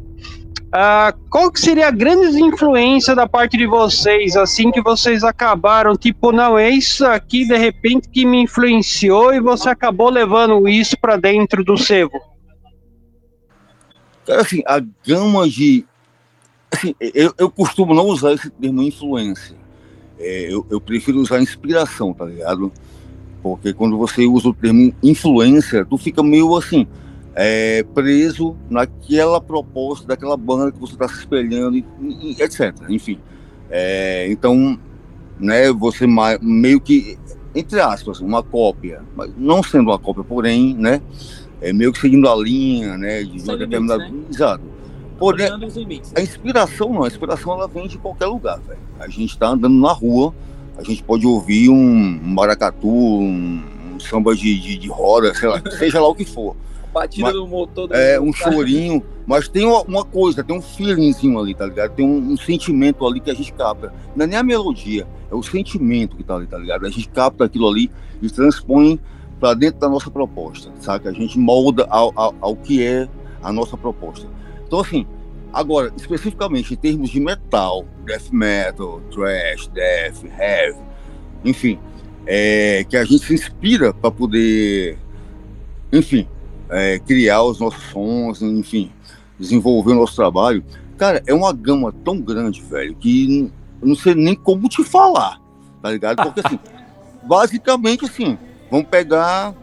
Ah, 0.73 1.15
qual 1.31 1.53
que 1.53 1.61
seria 1.61 1.89
a 1.89 1.93
grande 1.93 2.43
influência 2.43 3.15
da 3.15 3.29
parte 3.29 3.57
de 3.57 3.67
vocês, 3.67 4.37
assim 4.37 4.71
que 4.71 4.83
vocês 4.83 5.23
acabaram, 5.23 5.95
tipo, 5.97 6.33
não, 6.33 6.59
é 6.59 6.69
isso 6.69 7.07
aqui 7.07 7.47
de 7.47 7.57
repente 7.57 8.09
que 8.09 8.27
me 8.27 8.43
influenciou 8.43 9.33
e 9.33 9.41
você 9.41 9.69
acabou 9.69 10.11
levando 10.11 10.69
isso 10.69 10.97
para 11.01 11.17
dentro 11.17 11.63
do 11.63 11.79
sebo? 11.79 12.21
Assim, 14.29 14.63
a 14.67 14.81
gama 15.07 15.49
de. 15.49 15.85
Assim, 16.73 16.95
eu, 17.01 17.33
eu 17.39 17.51
costumo 17.51 17.95
não 17.95 18.07
usar 18.07 18.33
esse 18.33 18.51
termo 18.51 18.83
influência. 18.83 19.57
É, 20.19 20.53
eu, 20.53 20.67
eu 20.71 20.81
prefiro 20.81 21.21
usar 21.21 21.41
inspiração, 21.41 22.13
tá 22.13 22.25
ligado? 22.25 22.73
Porque 23.43 23.73
quando 23.73 23.97
você 23.97 24.27
usa 24.27 24.49
o 24.49 24.55
termo 24.55 24.93
influência, 25.03 25.85
tu 25.85 25.97
fica 25.97 26.23
meio 26.23 26.57
assim, 26.57 26.87
é, 27.35 27.85
preso 27.95 28.57
naquela 28.71 29.41
proposta 29.41 30.07
daquela 30.07 30.37
banda 30.37 30.73
que 30.73 30.81
você 30.81 30.95
está 30.95 31.07
se 31.07 31.19
espelhando, 31.19 31.77
e, 31.77 31.85
e, 32.01 32.43
etc. 32.43 32.75
Enfim. 32.89 33.19
É, 33.71 34.27
então, 34.31 34.79
né, 35.39 35.71
você 35.73 36.07
meio 36.41 36.81
que, 36.81 37.19
entre 37.55 37.81
aspas, 37.81 38.21
uma 38.21 38.43
cópia, 38.43 39.03
mas 39.15 39.31
não 39.37 39.63
sendo 39.63 39.91
uma 39.91 39.99
cópia, 39.99 40.25
porém, 40.25 40.75
né, 40.75 41.03
é 41.69 41.73
meio 41.73 41.93
que 41.93 42.01
seguindo 42.01 42.29
a 42.29 42.35
linha, 42.37 42.97
né, 42.97 43.23
de 43.23 43.43
uma 43.43 43.57
determinada. 43.57 44.09
Né? 44.09 44.21
Exato. 44.31 44.65
Porém, 45.19 45.49
limites, 45.75 46.13
a 46.15 46.21
inspiração 46.21 46.93
não, 46.93 47.05
a 47.05 47.07
inspiração 47.07 47.55
ela 47.55 47.67
vem 47.67 47.89
de 47.89 47.97
qualquer 47.97 48.27
lugar, 48.27 48.61
velho. 48.61 48.79
A 49.01 49.09
gente 49.09 49.31
está 49.31 49.49
andando 49.49 49.75
na 49.75 49.93
rua, 49.93 50.35
a 50.77 50.83
gente 50.83 51.03
pode 51.03 51.27
ouvir 51.27 51.71
um 51.71 52.21
maracatu, 52.23 52.87
um, 52.89 53.63
um 53.95 54.01
samba 54.01 54.35
de, 54.37 54.61
de, 54.61 54.77
de 54.77 54.89
roda, 54.89 55.35
sei 55.35 55.49
lá, 55.49 55.63
seja 55.79 56.01
lá 56.01 56.09
o 56.09 56.15
que 56.15 56.25
for. 56.25 56.55
Batida 56.93 57.25
Mas- 57.29 57.35
do 57.35 57.47
motor 57.47 57.89
do 57.89 57.95
É, 57.95 58.21
um 58.21 58.31
carro. 58.31 58.53
chorinho, 58.55 59.03
mas 59.27 59.49
tem 59.49 59.65
uma, 59.67 59.83
uma 59.83 60.05
coisa, 60.05 60.45
tem 60.45 60.57
um 60.57 60.63
feelingzinho 60.63 61.39
ali, 61.39 61.55
tá 61.55 61.67
ligado? 61.67 61.93
Tem 61.95 62.07
um, 62.07 62.33
um 62.33 62.37
sentimento 62.37 63.07
ali 63.07 63.21
que 63.21 63.31
a 63.31 63.35
gente 63.35 63.53
capta. 63.53 63.93
Não 64.15 64.25
é 64.25 64.27
nem 64.29 64.37
a 64.39 64.43
melodia, 64.43 65.07
é 65.31 65.35
o 65.35 65.43
sentimento 65.43 66.17
que 66.17 66.25
tá 66.25 66.37
ali, 66.37 66.47
tá 66.47 66.57
ligado? 66.59 66.87
A 66.87 66.91
gente 66.91 67.09
capta 67.09 67.45
aquilo 67.45 67.69
ali 67.69 67.91
e 68.23 68.31
transpõe 68.31 68.99
para 69.39 69.55
dentro 69.55 69.81
da 69.81 69.89
nossa 69.89 70.11
proposta, 70.11 70.71
saca? 70.81 71.09
A 71.09 71.13
gente 71.13 71.39
molda 71.39 71.87
ao, 71.91 72.13
ao, 72.17 72.35
ao 72.41 72.57
que 72.57 72.85
é 72.85 73.09
a 73.43 73.53
nossa 73.53 73.77
proposta. 73.77 74.27
Então, 74.67 74.81
assim, 74.81 75.07
agora, 75.53 75.93
especificamente 75.97 76.75
em 76.75 76.77
termos 76.77 77.11
de 77.11 77.21
metal, 77.21 77.85
death 78.05 78.31
metal, 78.33 79.01
thrash, 79.11 79.69
death, 79.69 80.25
heavy, 80.39 80.79
enfim, 81.45 81.79
é, 82.27 82.85
que 82.89 82.97
a 82.97 83.05
gente 83.05 83.25
se 83.25 83.35
inspira 83.35 83.95
para 83.95 84.11
poder, 84.11 84.99
enfim, 85.93 86.27
é, 86.69 86.99
criar 86.99 87.43
os 87.43 87.61
nossos 87.61 87.83
sons, 87.91 88.43
enfim, 88.43 88.91
desenvolver 89.39 89.93
o 89.93 89.97
nosso 89.97 90.17
trabalho. 90.17 90.65
Cara, 90.97 91.23
é 91.27 91.35
uma 91.35 91.53
gama 91.53 91.93
tão 92.05 92.21
grande, 92.21 92.63
velho, 92.63 92.97
que 92.97 93.51
não 93.83 93.95
sei 93.95 94.15
nem 94.15 94.35
como 94.35 94.69
te 94.69 94.83
falar, 94.83 95.41
tá 95.83 95.91
ligado? 95.91 96.23
Porque, 96.23 96.41
assim, 96.45 96.59
basicamente, 97.23 98.05
assim, 98.05 98.39
vamos 98.71 98.87
pegar 98.89 99.55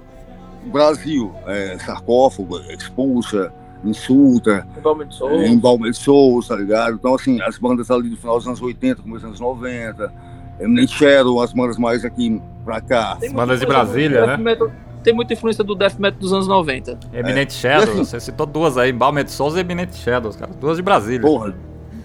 o 0.65 0.69
Brasil, 0.69 1.33
é, 1.45 1.77
sarcófago, 1.79 2.57
expulsa, 2.71 3.51
insulta, 3.83 4.65
Vomit 4.81 5.13
Soul. 5.13 5.31
é, 5.41 5.47
Embalmed 5.49 5.93
Souls, 5.95 6.47
tá 6.47 6.55
ligado? 6.55 6.95
Então, 6.95 7.13
assim, 7.15 7.41
as 7.41 7.57
bandas 7.57 7.91
ali 7.91 8.09
do 8.09 8.17
final 8.17 8.37
dos 8.37 8.47
anos 8.47 8.61
80, 8.61 9.01
começo 9.01 9.19
dos 9.21 9.25
anos 9.25 9.39
90, 9.39 10.13
Eminent 10.59 10.89
Shadow, 10.89 11.41
as 11.41 11.51
bandas 11.51 11.77
mais 11.77 12.05
aqui 12.05 12.41
pra 12.63 12.79
cá. 12.79 13.17
Tem 13.19 13.31
bandas 13.31 13.59
de 13.59 13.65
Brasília, 13.65 14.21
death 14.25 14.27
né? 14.27 14.37
metal- 14.37 14.71
tem 15.03 15.13
muita 15.13 15.33
influência 15.33 15.65
do 15.65 15.75
death 15.75 15.99
metal 15.99 16.17
dos 16.17 16.31
anos 16.31 16.47
90. 16.47 16.97
Eminent 17.11 17.49
E 17.49 17.53
Shadows, 17.53 17.89
assim- 17.89 18.03
você 18.05 18.19
citou 18.21 18.45
duas 18.45 18.77
aí, 18.77 18.93
Balmet 18.93 19.29
Souls 19.29 19.55
e 19.55 19.59
Eminent 19.59 19.91
Shadows, 19.93 20.37
cara. 20.37 20.53
Duas 20.53 20.77
de 20.77 20.81
Brasília. 20.83 21.19
Porra, 21.19 21.53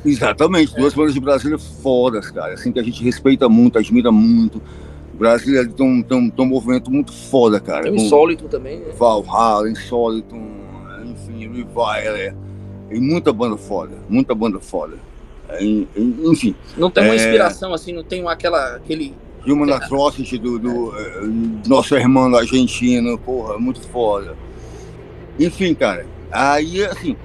exatamente, 0.05 0.75
duas 0.75 0.95
bandas 0.95 1.15
de 1.15 1.21
Brasília 1.21 1.59
fodas, 1.59 2.29
cara, 2.33 2.55
assim, 2.55 2.73
que 2.73 2.81
a 2.81 2.83
gente 2.83 3.05
respeita 3.05 3.49
muito, 3.49 3.79
admira 3.79 4.11
muito. 4.11 4.61
Brasília 5.19 5.67
tem 5.69 5.85
um, 5.87 6.03
tem 6.03 6.17
um, 6.17 6.31
tem 6.31 6.45
um 6.45 6.49
movimento 6.49 6.91
muito 6.91 7.13
foda, 7.13 7.59
cara. 7.59 7.83
Tem 7.83 7.93
o 7.93 7.97
Insólito 7.97 8.45
também, 8.49 8.79
né? 8.79 8.93
Valhalla, 8.97 9.69
Insólito, 9.69 10.37
enfim, 11.05 11.49
Reviler, 11.53 12.35
e 12.91 13.01
muita 13.01 13.33
banda 13.33 13.57
foda, 13.57 13.97
muita 14.09 14.35
banda 14.35 14.61
foda. 14.61 14.97
É, 15.49 15.65
en- 15.65 15.89
en- 15.97 16.15
enfim, 16.31 16.55
Não 16.77 16.91
tem 16.91 17.05
uma 17.05 17.15
É. 17.15 17.17
inspiração 17.17 17.73
assim, 17.75 17.93
não 17.93 18.05
tem 18.05 18.27
aquela, 18.29 18.77
aquele. 18.77 19.15
Human 19.47 19.73
Atrocity 19.73 20.37
do, 20.37 20.59
do, 20.59 20.93
eh, 20.99 21.21
nosso 21.67 21.97
irmão 21.97 22.35
argentino, 22.37 23.17
porra, 23.17 23.57
muito 23.59 23.81
foda. 23.89 24.37
Enfim, 25.39 25.75
cara, 25.75 26.05
aí 26.31 26.85
assim, 26.85 27.17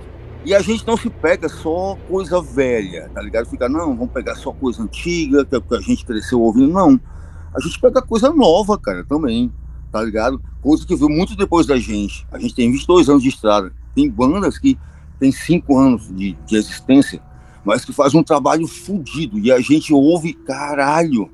E 0.45 0.53
a 0.53 0.59
gente 0.61 0.85
não 0.85 0.97
se 0.97 1.09
pega 1.09 1.47
só 1.47 1.97
coisa 2.09 2.41
velha, 2.41 3.09
tá 3.13 3.21
ligado? 3.21 3.45
Fica, 3.49 3.69
não, 3.69 3.95
vamos 3.95 4.11
pegar 4.11 4.35
só 4.35 4.51
coisa 4.51 4.83
antiga, 4.83 5.41
é 5.49 5.59
que 5.61 5.75
a 5.75 5.79
gente 5.79 6.03
cresceu 6.05 6.41
ouvindo. 6.41 6.71
Não. 6.73 6.99
A 7.53 7.59
gente 7.59 7.79
pega 7.79 8.01
coisa 8.01 8.31
nova, 8.31 8.77
cara, 8.77 9.03
também, 9.03 9.51
tá 9.91 10.01
ligado? 10.01 10.41
Coisa 10.61 10.85
que 10.85 10.95
veio 10.95 11.09
muito 11.09 11.35
depois 11.35 11.67
da 11.67 11.77
gente. 11.77 12.25
A 12.31 12.39
gente 12.39 12.55
tem 12.55 12.71
22 12.71 13.09
anos 13.09 13.21
de 13.21 13.29
estrada. 13.29 13.71
Tem 13.95 14.09
bandas 14.09 14.57
que 14.57 14.77
tem 15.19 15.31
5 15.31 15.77
anos 15.77 16.07
de, 16.15 16.33
de 16.45 16.55
existência, 16.55 17.21
mas 17.63 17.85
que 17.85 17.93
faz 17.93 18.15
um 18.15 18.23
trabalho 18.23 18.67
fodido. 18.67 19.37
E 19.37 19.51
a 19.51 19.59
gente 19.59 19.93
ouve, 19.93 20.33
caralho. 20.33 21.29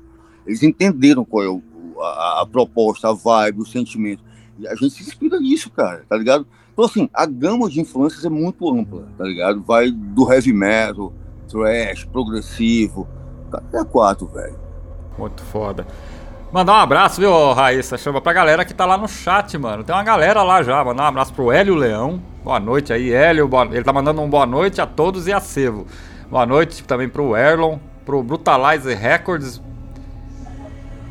Eles 0.46 0.62
entenderam 0.62 1.24
qual 1.24 1.42
é 1.42 1.48
o, 1.48 1.62
a, 2.00 2.42
a 2.42 2.46
proposta, 2.46 3.08
a 3.08 3.12
vibe, 3.12 3.62
o 3.62 3.66
sentimento. 3.66 4.22
E 4.58 4.68
a 4.68 4.74
gente 4.74 4.90
se 4.90 5.02
inspira 5.02 5.40
nisso, 5.40 5.70
cara, 5.70 6.04
tá 6.08 6.16
ligado? 6.16 6.46
Então, 6.72 6.84
assim, 6.84 7.08
a 7.14 7.24
gama 7.24 7.68
de 7.68 7.80
influências 7.80 8.24
é 8.24 8.28
muito 8.28 8.68
ampla, 8.70 9.08
tá 9.16 9.24
ligado? 9.24 9.62
Vai 9.62 9.90
do 9.90 10.30
heavy 10.30 10.52
metal, 10.52 11.12
thrash, 11.48 12.04
progressivo, 12.04 13.08
até 13.52 13.82
quatro, 13.84 14.26
velho. 14.26 14.69
Muito 15.20 15.42
foda. 15.42 15.86
Mandar 16.50 16.72
um 16.72 16.76
abraço, 16.76 17.20
viu, 17.20 17.52
Raíssa? 17.52 17.98
Chama 17.98 18.22
pra 18.22 18.32
galera 18.32 18.64
que 18.64 18.72
tá 18.72 18.86
lá 18.86 18.96
no 18.96 19.06
chat, 19.06 19.58
mano. 19.58 19.84
Tem 19.84 19.94
uma 19.94 20.02
galera 20.02 20.42
lá 20.42 20.62
já. 20.62 20.82
Mandar 20.82 21.02
um 21.02 21.06
abraço 21.08 21.34
pro 21.34 21.52
Hélio 21.52 21.74
Leão. 21.74 22.22
Boa 22.42 22.58
noite 22.58 22.90
aí, 22.90 23.12
Hélio. 23.12 23.46
Boa... 23.46 23.66
Ele 23.66 23.84
tá 23.84 23.92
mandando 23.92 24.22
um 24.22 24.30
boa 24.30 24.46
noite 24.46 24.80
a 24.80 24.86
todos 24.86 25.26
e 25.26 25.32
a 25.32 25.38
Sevo. 25.38 25.86
Boa 26.30 26.46
noite 26.46 26.82
também 26.84 27.06
pro 27.06 27.36
Erlon, 27.36 27.78
pro 28.06 28.22
Brutalizer 28.22 28.98
Records. 28.98 29.60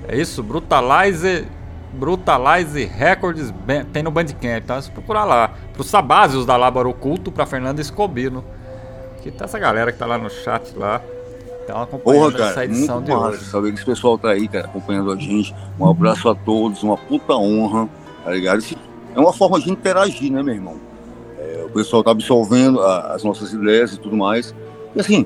É 0.08 0.18
isso? 0.18 0.42
Brutalizer 0.42 1.46
Brutalize 1.94 2.84
Records 2.86 3.54
tem 3.94 4.02
no 4.02 4.10
Bandcamp, 4.10 4.68
é 4.68 4.82
só 4.82 4.92
procurar 4.92 5.24
lá. 5.24 5.52
Pro 5.72 5.84
Sabásios 5.84 6.48
da 6.48 6.58
Lábaro 6.58 6.90
Oculto, 6.90 7.32
pra 7.32 7.46
Fernanda 7.46 7.80
Escobino. 7.80 8.44
Que 9.22 9.30
tá 9.30 9.46
essa 9.46 9.60
galera 9.60 9.92
que 9.92 10.00
tá 10.00 10.08
lá 10.08 10.18
no 10.18 10.32
chat 10.32 10.76
lá. 10.76 11.00
Então 11.70 11.84
acompanhando 11.84 12.22
Porra, 12.24 12.38
cara, 12.38 12.50
essa 12.50 12.66
edição 12.66 12.96
muito 12.96 13.06
de 13.06 13.14
hoje. 13.14 13.46
saber 13.46 13.70
que 13.72 13.76
esse 13.78 13.86
pessoal 13.86 14.18
tá 14.18 14.30
aí, 14.30 14.48
cara, 14.48 14.66
acompanhando 14.66 15.12
a 15.12 15.16
gente. 15.16 15.54
Um 15.80 15.88
abraço 15.88 16.28
a 16.28 16.34
todos, 16.34 16.82
uma 16.82 16.98
puta 16.98 17.34
honra, 17.36 17.88
tá 18.24 18.32
ligado? 18.32 18.58
Isso 18.60 18.76
É 19.16 19.20
uma 19.20 19.32
forma 19.34 19.60
de 19.60 19.70
interagir, 19.72 20.32
né, 20.32 20.42
meu 20.42 20.54
irmão? 20.56 20.76
É, 21.38 21.64
o 21.66 21.70
pessoal 21.70 22.04
tá 22.04 22.12
absorvendo 22.12 22.82
a- 22.82 23.14
as 23.14 23.24
nossas 23.24 23.54
ideias 23.54 23.94
e 23.94 24.00
tudo 24.00 24.16
mais. 24.18 24.54
E 24.96 25.00
assim, 25.00 25.26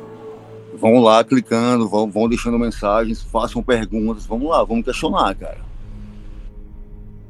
vão 0.78 1.00
lá 1.00 1.24
clicando, 1.24 1.88
vão, 1.88 2.10
vão 2.10 2.28
deixando 2.28 2.60
mensagens, 2.60 3.22
façam 3.24 3.64
perguntas, 3.64 4.26
vamos 4.26 4.50
lá, 4.50 4.64
vamos 4.64 4.84
questionar, 4.84 5.34
cara. 5.36 5.60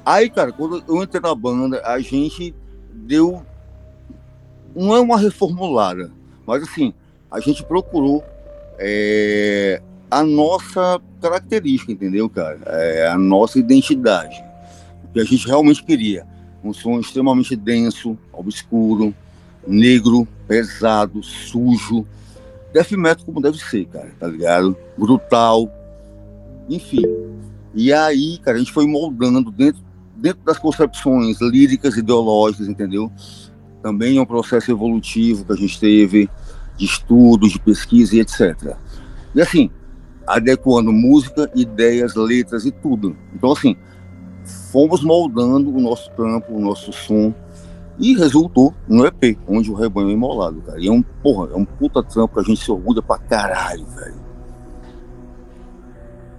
Aí, 0.05 0.29
cara, 0.29 0.53
quando 0.53 0.81
eu 0.87 1.03
entrei 1.03 1.21
na 1.21 1.35
banda, 1.35 1.81
a 1.85 1.99
gente 1.99 2.55
deu. 2.93 3.45
Não 4.73 4.95
é 4.95 5.01
uma 5.01 5.17
reformulada, 5.17 6.09
mas 6.47 6.63
assim, 6.63 6.93
a 7.29 7.41
gente 7.41 7.61
procurou 7.61 8.23
é, 8.83 9.79
a 10.09 10.23
nossa 10.23 10.99
característica, 11.21 11.91
entendeu, 11.91 12.27
cara? 12.27 12.59
É, 12.65 13.07
a 13.07 13.17
nossa 13.17 13.59
identidade. 13.59 14.43
O 15.03 15.13
que 15.13 15.19
a 15.19 15.23
gente 15.23 15.47
realmente 15.47 15.83
queria. 15.83 16.25
Um 16.63 16.73
som 16.73 16.99
extremamente 16.99 17.55
denso, 17.55 18.17
obscuro, 18.33 19.13
negro, 19.67 20.27
pesado, 20.47 21.21
sujo. 21.21 22.05
Death 22.73 22.91
metal 22.93 23.25
como 23.25 23.39
deve 23.39 23.59
ser, 23.59 23.85
cara, 23.85 24.11
tá 24.19 24.27
ligado? 24.27 24.75
Brutal. 24.97 25.69
Enfim. 26.67 27.03
E 27.75 27.93
aí, 27.93 28.39
cara, 28.39 28.57
a 28.57 28.59
gente 28.59 28.71
foi 28.71 28.87
moldando 28.87 29.51
dentro, 29.51 29.83
dentro 30.15 30.41
das 30.43 30.57
concepções 30.57 31.39
líricas, 31.39 31.97
ideológicas, 31.97 32.67
entendeu? 32.67 33.11
Também 33.83 34.17
é 34.17 34.21
um 34.21 34.25
processo 34.25 34.71
evolutivo 34.71 35.45
que 35.45 35.53
a 35.53 35.55
gente 35.55 35.79
teve, 35.79 36.29
de 36.77 36.85
estudo, 36.85 37.47
de 37.47 37.59
pesquisa 37.59 38.15
e 38.15 38.19
etc. 38.19 38.75
E 39.35 39.41
assim, 39.41 39.69
adequando 40.25 40.91
música, 40.91 41.49
ideias, 41.55 42.15
letras 42.15 42.65
e 42.65 42.71
tudo. 42.71 43.15
Então, 43.33 43.51
assim, 43.51 43.75
fomos 44.71 45.03
moldando 45.03 45.75
o 45.75 45.79
nosso 45.79 46.09
trampo, 46.11 46.53
o 46.53 46.59
nosso 46.59 46.91
som, 46.93 47.33
e 47.99 48.15
resultou 48.15 48.73
no 48.87 49.05
EP, 49.05 49.37
onde 49.47 49.71
o 49.71 49.75
rebanho 49.75 50.09
é 50.09 50.13
imolado, 50.13 50.61
cara. 50.61 50.79
E 50.79 50.87
é 50.87 50.91
um, 50.91 51.01
porra, 51.01 51.51
é 51.53 51.55
um 51.55 51.65
puta 51.65 52.01
trampo 52.01 52.33
que 52.33 52.39
a 52.39 52.43
gente 52.43 52.63
se 52.63 52.71
orgulha 52.71 53.01
pra 53.01 53.17
caralho, 53.17 53.85
velho. 53.85 54.21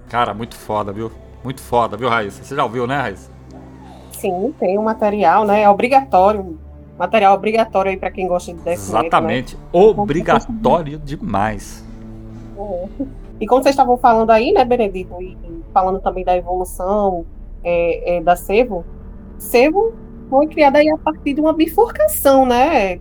Cara, 0.09 0.35
muito 0.35 0.57
foda, 0.57 0.92
viu? 0.92 1.11
Muito 1.45 1.61
foda, 1.61 1.97
viu, 1.97 2.09
Raíssa? 2.09 2.42
Você 2.42 2.55
já 2.55 2.64
ouviu, 2.64 2.87
né, 2.87 3.01
Raíssa? 3.01 3.31
Sim, 4.12 4.55
tem 4.59 4.79
um 4.79 4.83
material, 4.83 5.45
né? 5.45 5.62
É 5.62 5.71
obrigatório. 5.71 6.59
Material 6.98 7.35
obrigatório 7.35 7.90
aí 7.90 7.96
pra 7.96 8.11
quem 8.11 8.26
gosta 8.26 8.52
de 8.52 8.59
death 8.59 8.66
né? 8.66 8.72
Exatamente. 8.74 9.59
Obrigatório 9.72 10.98
demais. 10.98 11.85
É. 12.59 12.88
E 13.40 13.46
como 13.46 13.62
vocês 13.62 13.72
estavam 13.72 13.96
falando 13.96 14.31
aí, 14.31 14.52
né, 14.52 14.64
Benedito, 14.64 15.20
e 15.20 15.37
e 15.42 15.64
falando 15.72 16.00
também 16.00 16.24
da 16.24 16.37
evolução 16.37 17.24
é, 17.64 18.16
é, 18.16 18.20
da 18.20 18.37
Sevo, 18.37 18.85
Sevo 19.38 19.92
foi 20.31 20.46
criada 20.46 20.78
aí 20.78 20.88
a 20.88 20.96
partir 20.96 21.35
de 21.35 21.40
uma 21.40 21.52
bifurcação, 21.52 22.46
né, 22.46 23.00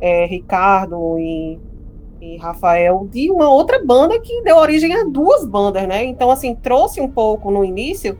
é, 0.00 0.26
Ricardo 0.26 1.18
e, 1.18 1.58
e 2.20 2.36
Rafael, 2.36 3.08
de 3.10 3.30
uma 3.30 3.48
outra 3.48 3.84
banda 3.84 4.18
que 4.20 4.42
deu 4.42 4.56
origem 4.56 4.94
a 4.94 5.04
duas 5.04 5.44
bandas, 5.44 5.86
né? 5.88 6.04
Então, 6.04 6.30
assim, 6.30 6.54
trouxe 6.54 7.00
um 7.00 7.08
pouco 7.08 7.50
no 7.50 7.64
início 7.64 8.16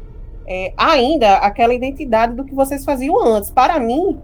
é, 0.47 0.73
ainda 0.77 1.37
aquela 1.37 1.75
identidade 1.75 2.35
do 2.35 2.45
que 2.45 2.55
vocês 2.55 2.85
faziam 2.85 3.23
antes. 3.25 3.51
Para 3.51 3.79
mim, 3.79 4.19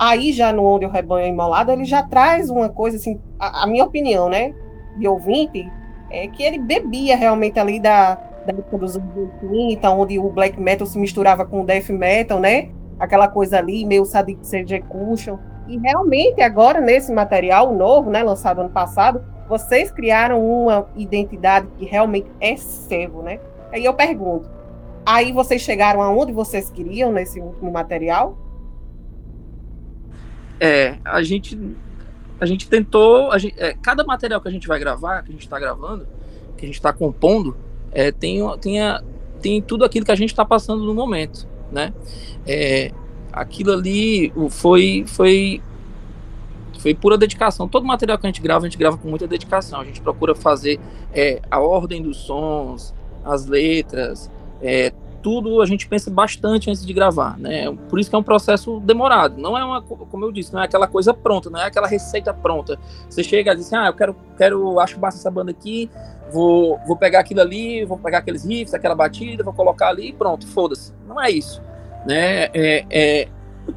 aí 0.00 0.32
já 0.32 0.50
no 0.50 0.64
Onde 0.64 0.86
o 0.86 0.88
Rebanho 0.88 1.26
é 1.26 1.28
Imolado, 1.28 1.70
ele 1.70 1.84
já 1.84 2.02
traz 2.02 2.48
uma 2.48 2.70
coisa, 2.70 2.96
assim, 2.96 3.20
a, 3.38 3.64
a 3.64 3.66
minha 3.66 3.84
opinião, 3.84 4.30
né, 4.30 4.54
de 4.96 5.06
ouvinte, 5.06 5.70
é 6.10 6.26
que 6.26 6.42
ele 6.42 6.58
bebia 6.58 7.14
realmente 7.14 7.60
ali 7.60 7.78
da, 7.78 8.14
da 8.46 8.52
época 8.52 8.78
dos 8.78 8.96
anos 8.96 9.28
80, 9.42 9.90
onde 9.90 10.18
o 10.18 10.30
black 10.30 10.58
metal 10.58 10.86
se 10.86 10.98
misturava 10.98 11.44
com 11.44 11.60
o 11.60 11.66
death 11.66 11.90
metal, 11.90 12.40
né? 12.40 12.70
Aquela 12.98 13.28
coisa 13.28 13.58
ali, 13.58 13.84
meio 13.84 14.04
Sadic 14.04 14.40
Execution. 14.42 15.38
E 15.68 15.78
realmente, 15.78 16.40
agora, 16.40 16.80
nesse 16.80 17.12
material 17.12 17.72
novo, 17.72 18.10
né, 18.10 18.22
lançado 18.22 18.60
ano 18.60 18.70
passado, 18.70 19.22
vocês 19.48 19.92
criaram 19.92 20.42
uma 20.42 20.88
identidade 20.96 21.68
que 21.78 21.84
realmente 21.84 22.30
é 22.40 22.56
Sevo, 22.56 23.22
né? 23.22 23.38
Aí 23.70 23.84
eu 23.84 23.94
pergunto, 23.94 24.50
aí 25.04 25.30
vocês 25.30 25.60
chegaram 25.60 26.02
aonde 26.02 26.32
vocês 26.32 26.70
queriam 26.70 27.12
nesse 27.12 27.38
último 27.38 27.70
material? 27.70 28.36
É, 30.60 30.98
a 31.04 31.22
gente 31.22 31.58
a 32.40 32.46
gente 32.46 32.68
tentou, 32.68 33.30
a 33.30 33.38
gente, 33.38 33.54
é, 33.58 33.74
cada 33.74 34.02
material 34.04 34.40
que 34.40 34.48
a 34.48 34.50
gente 34.50 34.66
vai 34.66 34.78
gravar, 34.78 35.22
que 35.22 35.28
a 35.28 35.32
gente 35.32 35.42
está 35.42 35.58
gravando, 35.58 36.06
que 36.56 36.64
a 36.64 36.66
gente 36.66 36.76
está 36.76 36.90
compondo, 36.90 37.54
é, 37.92 38.10
tem, 38.10 38.40
tem, 38.58 38.80
a- 38.80 39.02
tem 39.42 39.60
tudo 39.60 39.84
aquilo 39.84 40.06
que 40.06 40.12
a 40.12 40.16
gente 40.16 40.30
está 40.30 40.42
passando 40.44 40.82
no 40.84 40.94
momento, 40.94 41.46
né? 41.70 41.92
É, 42.46 42.92
aquilo 43.30 43.72
ali 43.72 44.32
foi, 44.48 45.04
foi, 45.06 45.60
foi 46.78 46.94
pura 46.94 47.18
dedicação. 47.18 47.68
Todo 47.68 47.84
material 47.86 48.16
que 48.18 48.26
a 48.26 48.30
gente 48.30 48.40
grava, 48.40 48.64
a 48.64 48.68
gente 48.70 48.78
grava 48.78 48.96
com 48.96 49.08
muita 49.08 49.26
dedicação. 49.26 49.80
A 49.80 49.84
gente 49.84 50.00
procura 50.00 50.34
fazer 50.34 50.80
é, 51.12 51.42
a 51.50 51.60
ordem 51.60 52.00
dos 52.00 52.16
sons, 52.18 52.94
as 53.22 53.44
letras, 53.44 54.30
é, 54.62 54.92
tudo 55.22 55.60
a 55.60 55.66
gente 55.66 55.86
pensa 55.86 56.10
bastante 56.10 56.70
antes 56.70 56.84
de 56.84 56.92
gravar, 56.92 57.38
né? 57.38 57.70
Por 57.88 57.98
isso 58.00 58.08
que 58.10 58.16
é 58.16 58.18
um 58.18 58.22
processo 58.22 58.80
demorado. 58.80 59.36
Não 59.40 59.56
é 59.56 59.64
uma, 59.64 59.82
como 59.82 60.24
eu 60.24 60.32
disse, 60.32 60.52
não 60.52 60.60
é 60.60 60.64
aquela 60.64 60.86
coisa 60.86 61.12
pronta, 61.14 61.50
não 61.50 61.60
é 61.60 61.66
aquela 61.66 61.86
receita 61.86 62.32
pronta. 62.32 62.78
Você 63.08 63.22
chega 63.22 63.52
e 63.52 63.56
diz 63.56 63.66
assim, 63.66 63.76
ah, 63.76 63.86
eu 63.86 63.92
quero, 63.94 64.16
quero, 64.36 64.80
acho 64.80 64.98
massa 64.98 65.18
essa 65.18 65.30
banda 65.30 65.50
aqui, 65.50 65.90
vou, 66.32 66.78
vou 66.86 66.96
pegar 66.96 67.20
aquilo 67.20 67.40
ali, 67.40 67.84
vou 67.84 67.98
pegar 67.98 68.18
aqueles 68.18 68.44
riffs, 68.44 68.74
aquela 68.74 68.94
batida, 68.94 69.42
vou 69.44 69.52
colocar 69.52 69.88
ali 69.88 70.08
e 70.08 70.12
pronto, 70.12 70.46
foda-se. 70.46 70.92
Não 71.06 71.20
é 71.20 71.30
isso, 71.30 71.60
né? 72.06 72.44
É, 72.54 72.84
é, 72.90 73.28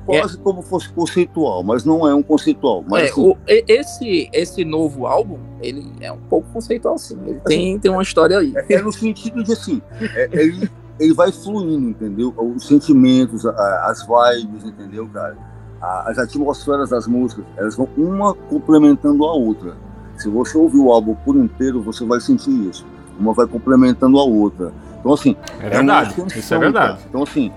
Quase 0.08 0.40
como 0.40 0.64
fosse 0.64 0.90
conceitual, 0.90 1.62
mas 1.62 1.84
não 1.86 2.08
é 2.08 2.16
um 2.16 2.24
conceitual. 2.24 2.84
Mas 2.88 3.04
é, 3.04 3.12
assim, 3.12 3.22
o- 3.30 3.38
esse, 3.48 4.30
esse 4.34 4.66
novo 4.66 5.06
álbum, 5.06 5.38
ele 5.62 5.86
é 6.02 6.12
um 6.12 6.18
pouco 6.18 6.48
conceitual, 6.52 6.98
sim. 6.98 7.20
Ele 7.28 7.40
tem, 7.42 7.78
tem 7.78 7.92
uma 7.92 8.02
história 8.02 8.40
aí. 8.40 8.54
É 8.70 8.82
no 8.82 8.92
sentido 8.92 9.44
de 9.44 9.52
assim, 9.54 9.82
é- 10.16 10.30
ele, 10.32 10.68
ele 11.00 11.14
vai 11.14 11.32
fluindo, 11.32 11.90
entendeu? 11.90 12.34
Os 12.38 12.66
sentimentos, 12.68 13.46
as 13.46 14.06
vibes, 14.06 14.64
entendeu, 14.66 15.08
cara? 15.08 15.38
As 15.82 16.18
atmosferas 16.18 16.90
das 16.92 17.08
músicas, 17.08 17.44
elas 17.58 17.76
vão 17.76 17.90
uma 17.98 18.34
complementando 18.34 19.26
a 19.26 19.34
outra. 19.34 19.76
Se 20.18 20.30
você 20.30 20.58
ouvir 20.58 20.78
o 20.78 20.92
álbum 20.92 21.16
por 21.16 21.36
inteiro, 21.36 21.82
você 21.82 22.06
vai 22.06 22.22
sentir 22.22 22.52
isso. 22.70 22.86
Uma 23.20 23.34
vai 23.34 23.46
complementando 23.48 24.18
a 24.20 24.24
outra. 24.24 24.72
Então, 25.00 25.14
assim, 25.14 25.36
É 25.60 25.64
uma 25.66 25.70
verdade. 25.70 26.10
extensão, 26.12 26.40
Isso 26.40 26.54
é 26.54 26.60
verdade. 26.60 26.88
cara. 26.98 27.00
Então, 27.10 27.24
assim, 27.24 27.52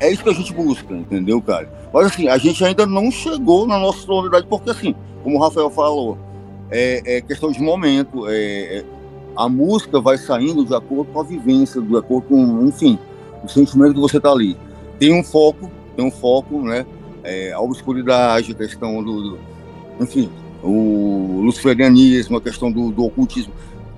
é 0.00 0.10
isso 0.12 0.22
que 0.22 0.28
a 0.28 0.34
gente 0.34 0.52
busca, 0.52 0.92
entendeu, 0.94 1.40
cara? 1.40 1.70
Mas, 1.94 2.06
assim, 2.08 2.28
a 2.28 2.36
gente 2.36 2.62
ainda 2.64 2.84
não 2.84 3.10
chegou 3.10 3.66
na 3.66 3.78
nossa 3.78 4.00
sonoridade, 4.00 4.46
porque, 4.48 4.68
assim, 4.70 4.94
como 5.22 5.38
o 5.38 5.40
Rafael 5.40 5.70
falou, 5.70 6.18
é, 6.70 7.16
é 7.16 7.20
questão 7.22 7.50
de 7.50 7.62
momento, 7.62 8.26
é, 8.28 8.78
é- 8.78 8.84
a 9.36 9.48
música 9.48 10.00
vai 10.00 10.18
saindo 10.18 10.64
de 10.64 10.74
acordo 10.74 11.12
com 11.12 11.20
a 11.20 11.24
vivência, 11.24 11.80
de 11.80 11.96
acordo 11.96 12.28
com, 12.28 12.66
enfim, 12.66 12.98
o 13.42 13.48
sentimento 13.48 13.94
que 13.94 14.00
você 14.00 14.20
tá 14.20 14.30
ali. 14.30 14.56
Tem 14.98 15.12
um 15.12 15.22
foco, 15.24 15.70
tem 15.96 16.04
um 16.04 16.10
foco, 16.10 16.60
né? 16.62 16.86
É, 17.24 17.52
a 17.52 17.60
obscuridade, 17.60 18.52
a 18.52 18.54
questão 18.54 19.02
do, 19.02 19.30
do- 19.30 19.38
enfim, 20.00 20.28
o 20.62 21.40
luciferianismo, 21.44 22.36
a 22.36 22.40
questão 22.40 22.70
do, 22.70 22.90
do 22.90 23.04
ocultismo, 23.04 23.52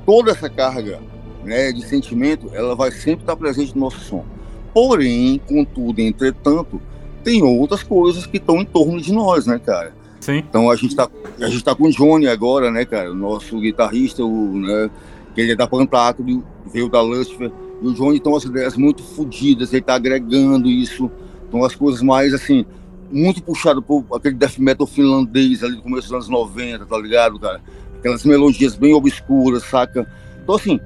toda 0.06 0.30
essa 0.30 0.48
carga 0.48 1.00
né, 1.44 1.72
de 1.72 1.84
sentimento, 1.86 2.50
ela 2.52 2.74
vai 2.74 2.90
sempre 2.90 3.22
estar 3.22 3.36
presente 3.36 3.74
no 3.74 3.80
nosso 3.82 4.00
som. 4.00 4.24
Porém, 4.72 5.40
contudo, 5.46 6.00
entretanto, 6.00 6.80
tem 7.22 7.42
outras 7.42 7.82
coisas 7.82 8.26
que 8.26 8.38
estão 8.38 8.60
em 8.60 8.64
torno 8.64 9.00
de 9.00 9.12
nós, 9.12 9.46
né, 9.46 9.58
cara? 9.58 9.94
Sim. 10.20 10.38
Então 10.38 10.70
a 10.70 10.76
gente 10.76 10.96
tá, 10.96 11.08
a 11.40 11.48
gente 11.48 11.62
tá 11.62 11.74
com 11.74 11.84
o 11.84 11.90
Johnny 11.90 12.26
agora, 12.26 12.70
né, 12.70 12.84
cara? 12.84 13.12
O 13.12 13.14
nosso 13.14 13.58
guitarrista, 13.60 14.24
o, 14.24 14.58
né, 14.58 14.90
que 15.34 15.40
ele 15.40 15.52
é 15.52 15.56
da 15.56 15.66
Pantáculo, 15.66 16.44
veio 16.72 16.88
da 16.88 17.00
Lucifer. 17.00 17.50
E 17.82 17.86
o 17.86 17.92
Johnny 17.92 18.20
tem 18.20 18.32
umas 18.32 18.44
ideias 18.44 18.76
muito 18.76 19.02
fodidas, 19.02 19.72
ele 19.72 19.82
tá 19.82 19.94
agregando 19.94 20.68
isso. 20.68 21.10
Então 21.48 21.64
as 21.64 21.74
coisas 21.74 22.00
mais, 22.02 22.32
assim, 22.32 22.64
muito 23.10 23.42
puxado 23.42 23.82
por 23.82 24.04
aquele 24.12 24.34
death 24.34 24.58
metal 24.58 24.86
finlandês 24.86 25.62
ali 25.62 25.76
do 25.76 25.82
começo 25.82 26.08
dos 26.08 26.12
anos 26.12 26.28
90, 26.28 26.86
tá 26.86 26.98
ligado, 26.98 27.38
cara? 27.38 27.60
Aquelas 27.98 28.24
melodias 28.24 28.76
bem 28.76 28.94
obscuras, 28.94 29.62
saca? 29.64 30.06
Então, 30.42 30.54
assim, 30.54 30.80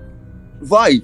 vai. 0.60 1.02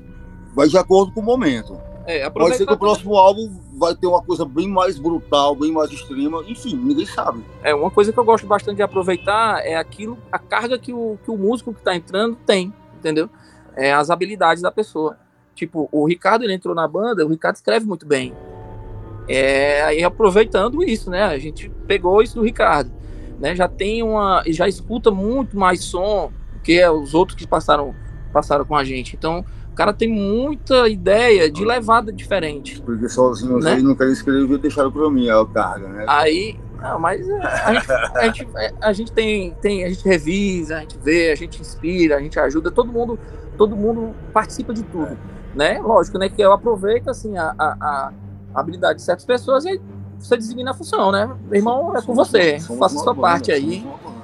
Vai 0.55 0.69
de 0.69 0.79
acordo 0.79 1.13
com 1.13 1.21
o 1.21 1.25
momento. 1.25 1.77
É, 2.07 2.29
Pode 2.29 2.57
ser 2.57 2.67
que 2.67 2.73
o 2.73 2.79
próximo 2.79 3.17
álbum 3.17 3.51
vai 3.77 3.95
ter 3.95 4.07
uma 4.07 4.23
coisa 4.23 4.45
bem 4.45 4.69
mais 4.69 4.99
brutal, 4.99 5.57
bem 5.57 5.73
mais 5.73 5.91
extrema. 5.91 6.45
Enfim, 6.47 6.77
ninguém 6.77 7.07
sabe. 7.07 7.43
É, 7.63 7.75
uma 7.75 7.91
coisa 7.91 8.13
que 8.13 8.19
eu 8.19 8.25
gosto 8.25 8.47
bastante 8.47 8.77
de 8.77 8.83
aproveitar 8.83 9.65
é 9.65 9.77
aquilo, 9.77 10.19
a 10.31 10.39
carga 10.39 10.79
que 10.79 10.93
o, 10.93 11.19
que 11.25 11.31
o 11.31 11.37
músico 11.37 11.73
que 11.73 11.83
tá 11.83 11.97
entrando 11.97 12.37
tem, 12.47 12.73
entendeu? 13.05 13.29
É 13.77 13.93
as 13.93 14.09
habilidades 14.09 14.62
da 14.62 14.71
pessoa. 14.71 15.19
Tipo, 15.55 15.88
o 15.93 16.07
Ricardo 16.07 16.43
ele 16.43 16.55
entrou 16.55 16.75
na 16.75 16.88
banda, 16.88 17.25
o 17.25 17.29
Ricardo 17.29 17.57
escreve 17.57 17.87
muito 17.87 18.07
bem. 18.07 18.33
É, 19.29 19.83
aí 19.83 20.03
aproveitando 20.03 20.83
isso, 20.83 21.11
né? 21.11 21.23
A 21.25 21.38
gente 21.38 21.71
pegou 21.87 22.23
isso 22.23 22.37
do 22.37 22.43
Ricardo, 22.43 22.90
né? 23.38 23.55
Já 23.55 23.69
tem 23.69 24.03
uma, 24.03 24.43
já 24.49 24.67
escuta 24.69 25.11
muito 25.11 25.57
mais 25.59 25.85
som 25.85 26.33
que 26.62 26.85
os 26.88 27.14
outros 27.14 27.37
que 27.37 27.47
passaram 27.47 27.95
passaram 28.33 28.64
com 28.64 28.75
a 28.75 28.83
gente. 28.83 29.14
Então, 29.14 29.45
o 29.71 29.75
cara 29.77 29.93
tem 29.93 30.09
muita 30.09 30.88
ideia 30.88 31.49
de 31.49 31.64
levada 31.64 32.12
diferente. 32.12 32.83
Porque 32.83 33.09
sozinhos 33.09 33.64
Né? 33.64 33.75
aí 33.75 33.83
não 33.83 33.95
querem 33.95 34.12
escrever, 34.12 34.59
deixaram 34.59 34.90
pra 34.90 35.09
mim 35.09 35.29
a 35.29 35.47
carga, 35.47 35.88
né? 35.88 36.05
Aí, 36.09 36.59
não, 36.85 36.99
mas 36.99 37.29
é, 37.29 37.38
a 37.42 37.73
gente, 37.75 37.92
a 37.92 38.23
gente, 38.27 38.49
a 38.81 38.92
gente 38.92 39.12
tem, 39.12 39.51
tem, 39.61 39.85
a 39.85 39.88
gente 39.88 40.07
revisa, 40.07 40.77
a 40.77 40.81
gente 40.81 40.99
vê, 40.99 41.33
a 41.33 41.35
gente 41.35 41.61
inspira, 41.61 42.16
a 42.16 42.20
gente 42.20 42.38
ajuda, 42.38 42.70
todo 42.70 42.92
mundo, 42.92 43.18
todo 43.57 43.75
mundo 43.75 44.14
participa 44.33 44.75
de 44.75 44.83
tudo, 44.83 45.16
né? 45.55 45.81
Lógico, 45.81 46.18
né? 46.18 46.29
Que 46.29 46.42
eu 46.42 46.53
aproveito 46.53 47.09
assim 47.09 47.37
a, 47.38 47.55
a, 47.59 48.12
a 48.55 48.61
habilidade 48.61 48.99
de 48.99 49.05
certas 49.05 49.25
pessoas 49.25 49.64
e 49.64 49.81
você 50.18 50.37
designa 50.37 50.70
a 50.73 50.75
função, 50.75 51.11
né? 51.11 51.27
Meu 51.49 51.57
irmão, 51.57 51.97
é 51.97 52.03
com 52.03 52.14
você, 52.14 52.61
faça 52.61 52.99
sua 52.99 53.14
parte 53.14 53.51
aí. 53.51 53.81
banda. 53.81 54.14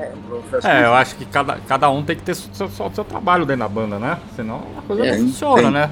Um 0.00 0.42
processo 0.42 0.66
É, 0.66 0.86
eu 0.86 0.94
acho 0.94 1.16
que 1.16 1.24
cada, 1.26 1.56
cada 1.56 1.90
um 1.90 2.02
tem 2.02 2.16
que 2.16 2.22
ter 2.22 2.34
seu, 2.34 2.68
seu, 2.68 2.90
seu 2.90 3.04
trabalho 3.04 3.44
dentro 3.44 3.62
da 3.62 3.68
banda, 3.68 3.98
né? 3.98 4.18
Senão 4.36 4.62
a 4.78 4.82
coisa 4.82 5.04
É, 5.04 5.16
não 5.16 5.26
funciona, 5.26 5.62
tem. 5.62 5.70
né? 5.70 5.90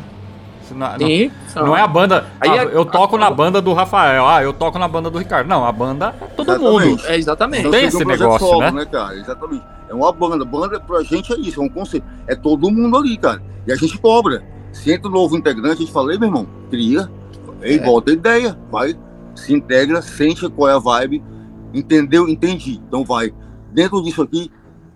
Não, 0.74 0.98
Sim, 0.98 1.30
não 1.54 1.76
é 1.76 1.80
a 1.80 1.86
banda. 1.86 2.26
Aí 2.40 2.50
ah, 2.58 2.62
a- 2.62 2.64
eu 2.64 2.84
toco 2.84 3.16
a- 3.16 3.18
na 3.18 3.30
banda 3.30 3.60
do 3.60 3.72
Rafael, 3.72 4.26
ah, 4.26 4.42
eu 4.42 4.52
toco 4.52 4.78
na 4.78 4.88
banda 4.88 5.10
do 5.10 5.18
Ricardo. 5.18 5.48
Não, 5.48 5.64
a 5.64 5.72
banda 5.72 6.14
é 6.20 6.24
todo 6.26 6.50
Exatamente. 6.50 6.88
mundo. 6.90 7.02
É 7.06 7.16
exatamente. 7.16 7.60
Então, 7.60 7.70
tem 7.72 7.84
esse 7.86 7.96
um 7.96 8.00
projeto 8.00 8.20
negócio, 8.20 8.46
solo, 8.46 8.70
né? 8.70 8.84
cara? 8.84 9.16
Exatamente. 9.16 9.64
É 9.88 9.94
uma 9.94 10.12
banda. 10.12 10.44
Banda 10.44 10.80
pra 10.80 11.02
gente 11.02 11.32
é 11.32 11.36
isso, 11.40 11.60
é 11.60 11.64
um 11.64 11.68
conceito. 11.68 12.06
É 12.26 12.34
todo 12.34 12.70
mundo 12.70 12.96
ali, 12.96 13.16
cara. 13.16 13.42
E 13.66 13.72
a 13.72 13.76
gente 13.76 13.96
cobra. 13.98 14.42
Se 14.72 14.92
entra 14.92 15.08
um 15.08 15.12
novo 15.12 15.36
integrante, 15.36 15.74
a 15.74 15.76
gente 15.80 15.92
fala, 15.92 16.06
meu 16.08 16.28
irmão, 16.28 16.46
cria. 16.70 17.10
É. 17.60 17.76
bota 17.78 18.10
a 18.10 18.14
ideia. 18.14 18.56
Vai, 18.70 18.94
se 19.34 19.52
integra, 19.52 20.00
sente 20.02 20.48
qual 20.50 20.68
é 20.68 20.74
a 20.74 20.78
vibe. 20.78 21.22
Entendeu? 21.74 22.28
Entendi. 22.28 22.80
Então 22.86 23.04
vai. 23.04 23.32
Dentro 23.72 24.02
disso 24.02 24.22
aqui, 24.22 24.50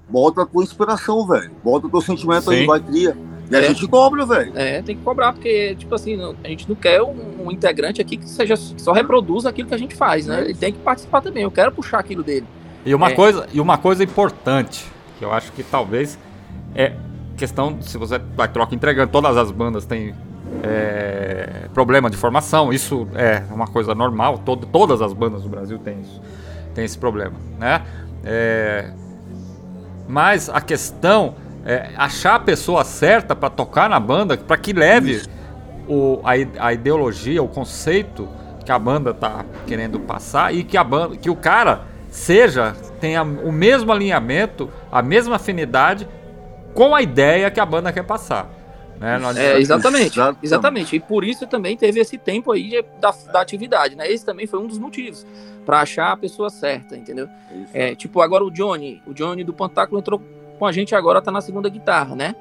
bota 0.09 0.43
a 0.43 0.47
tua 0.47 0.63
inspiração, 0.63 1.27
velho. 1.27 1.51
Bota 1.63 1.87
o 1.87 1.91
teu 1.91 2.01
sentimento 2.01 2.51
aí, 2.51 2.61
Sim. 2.61 2.67
vai, 2.67 2.81
cria. 2.81 3.17
E 3.51 3.57
a 3.57 3.61
É. 3.61 3.63
gente 3.65 3.87
cobra, 3.87 4.25
velho. 4.25 4.53
É, 4.55 4.81
tem 4.83 4.97
que 4.97 5.03
cobrar, 5.03 5.33
porque, 5.33 5.75
tipo 5.77 5.95
assim, 5.95 6.19
a 6.43 6.49
gente 6.49 6.69
não 6.69 6.77
quer 6.77 7.03
um, 7.03 7.15
um 7.47 7.51
integrante 7.51 8.01
aqui 8.01 8.17
que 8.17 8.29
seja 8.29 8.55
que 8.57 8.81
só 8.81 8.93
reproduza 8.93 9.49
aquilo 9.49 9.69
que 9.69 9.75
a 9.75 9.79
gente 9.79 9.95
faz, 9.95 10.27
né? 10.27 10.41
Ele 10.45 10.55
tem 10.55 10.73
que 10.73 10.79
participar 10.79 11.21
também. 11.21 11.43
Eu 11.43 11.51
quero 11.51 11.71
puxar 11.73 11.99
aquilo 11.99 12.23
dele. 12.23 12.47
E 12.85 12.95
uma, 12.95 13.11
É. 13.11 13.15
coisa, 13.15 13.47
e 13.53 13.61
uma 13.61 13.77
coisa 13.79 14.03
importante, 14.03 14.85
que 15.19 15.25
eu 15.25 15.33
acho 15.33 15.53
que 15.53 15.63
talvez 15.63 16.19
é 16.75 16.93
questão, 17.37 17.81
se 17.83 17.99
você 17.99 18.19
vai 18.37 18.49
troca 18.49 18.75
entregando, 18.75 19.11
todas 19.13 19.37
as 19.37 19.51
bandas 19.51 19.85
têm 19.85 20.15
é, 20.65 21.69
problema 21.75 22.09
de 22.09 22.17
formação, 22.17 22.73
isso 22.73 23.09
é 23.15 23.43
uma 23.51 23.67
coisa 23.67 23.95
normal, 23.95 24.39
todo, 24.39 24.67
todas 24.67 25.03
as 25.03 25.13
bandas 25.13 25.43
do 25.43 25.49
Brasil 25.49 25.79
têm 25.79 26.01
isso, 26.01 26.21
tem 26.75 26.85
esse 26.85 26.97
problema, 26.97 27.35
né? 27.59 27.83
É, 28.25 28.91
mas 30.09 30.49
a 30.49 30.61
questão 30.61 31.35
é 31.65 31.91
achar 31.97 32.37
a 32.37 32.41
pessoa 32.41 32.85
certa 32.85 33.37
para 33.37 33.51
tocar 33.51 33.89
na 33.89 34.01
banda, 34.01 34.37
para 34.37 34.57
que 34.57 34.73
leve 34.73 35.23
o, 35.89 36.21
a, 36.25 36.67
a 36.67 36.73
ideologia, 36.73 37.43
o 37.43 37.49
conceito 37.49 38.29
que 38.65 38.73
a 38.73 38.79
banda 38.79 39.13
tá 39.13 39.45
querendo 39.67 40.01
passar 40.01 40.55
e 40.55 40.65
que 40.65 40.77
a 40.77 40.85
banda, 40.85 41.17
que 41.17 41.31
o 41.31 41.37
cara 41.37 41.83
seja 42.11 42.75
tenha 43.01 43.23
o 43.23 43.51
mesmo 43.51 43.91
alinhamento, 43.91 44.71
a 44.91 45.03
mesma 45.03 45.37
afinidade 45.37 46.09
com 46.75 46.95
a 46.95 47.03
ideia 47.03 47.51
que 47.51 47.59
a 47.59 47.67
banda 47.67 47.93
quer 47.93 48.05
passar. 48.05 48.49
Né? 49.01 49.19
É, 49.37 49.59
exatamente. 49.59 50.13
Exatamente. 50.13 50.39
Exatamente. 50.43 50.97
E 50.97 51.01
por 51.01 51.25
isso 51.25 51.47
também 51.47 51.77
teve 51.77 51.99
esse 51.99 52.17
tempo 52.17 52.53
aí 52.53 52.85
da, 53.01 53.13
da 53.33 53.41
atividade, 53.41 53.97
né? 53.97 54.09
Esse 54.09 54.25
também 54.25 54.47
foi 54.47 54.61
um 54.61 54.67
dos 54.69 54.79
motivos. 54.79 55.27
Pra 55.67 55.81
achar 55.81 56.13
a 56.13 56.17
pessoa 56.17 56.49
certa, 56.51 56.97
entendeu? 56.97 57.29
É, 57.75 57.97
tipo, 57.97 58.21
agora 58.21 58.45
o 58.45 58.51
Johnny, 58.51 59.03
o 59.07 59.13
Johnny 59.13 59.43
do 59.43 59.53
Pantáculo 59.53 59.99
entrou 59.99 60.23
com 60.63 60.67
a 60.67 60.71
gente 60.71 60.95
agora, 60.95 61.21
tá 61.21 61.33
na 61.33 61.41
segunda 61.41 61.69
guitarra, 61.69 62.15
né? 62.15 62.37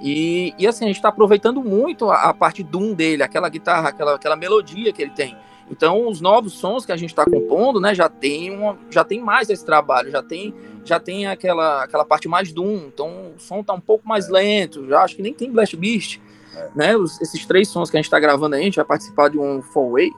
E, 0.00 0.54
e 0.58 0.66
assim, 0.66 0.86
a 0.86 0.88
gente 0.88 1.02
tá 1.02 1.10
aproveitando 1.10 1.62
muito 1.62 2.10
a, 2.10 2.30
a 2.30 2.32
parte 2.32 2.62
Doom 2.62 2.94
dele, 2.94 3.22
aquela 3.22 3.46
guitarra, 3.50 3.90
aquela, 3.90 4.14
aquela 4.14 4.36
melodia 4.36 4.90
que 4.90 5.02
ele 5.02 5.10
tem. 5.10 5.36
Então, 5.70 6.08
os 6.08 6.18
novos 6.18 6.54
sons 6.54 6.86
que 6.86 6.92
a 6.92 6.96
gente 6.96 7.14
tá 7.14 7.26
compondo, 7.26 7.78
né, 7.78 7.94
já 7.94 8.08
tem, 8.08 8.50
uma, 8.50 8.78
já 8.90 9.04
tem 9.04 9.20
mais 9.20 9.50
esse 9.50 9.66
trabalho, 9.66 10.10
já 10.10 10.22
tem, 10.22 10.54
já 10.82 10.98
tem 10.98 11.26
aquela, 11.26 11.84
aquela 11.84 12.06
parte 12.06 12.26
mais 12.26 12.50
Doom. 12.54 12.86
Então, 12.86 13.32
o 13.36 13.38
som 13.38 13.62
tá 13.62 13.74
um 13.74 13.80
pouco 13.80 14.08
mais 14.08 14.30
lento, 14.30 14.88
já 14.88 15.02
acho 15.02 15.16
que 15.16 15.20
nem 15.20 15.34
tem 15.34 15.52
Blast 15.52 15.76
Beast, 15.76 16.20
né? 16.74 16.96
Os- 16.96 17.20
esses 17.20 17.44
três 17.44 17.68
sons 17.68 17.90
que 17.90 17.98
a 17.98 18.00
gente 18.00 18.08
tá 18.10 18.18
gravando 18.18 18.54
aí, 18.54 18.62
a 18.62 18.64
gente 18.64 18.76
vai 18.76 18.84
participar 18.86 19.28
de 19.28 19.38
um 19.38 19.60
Four 19.60 19.92
Way, 19.92 20.10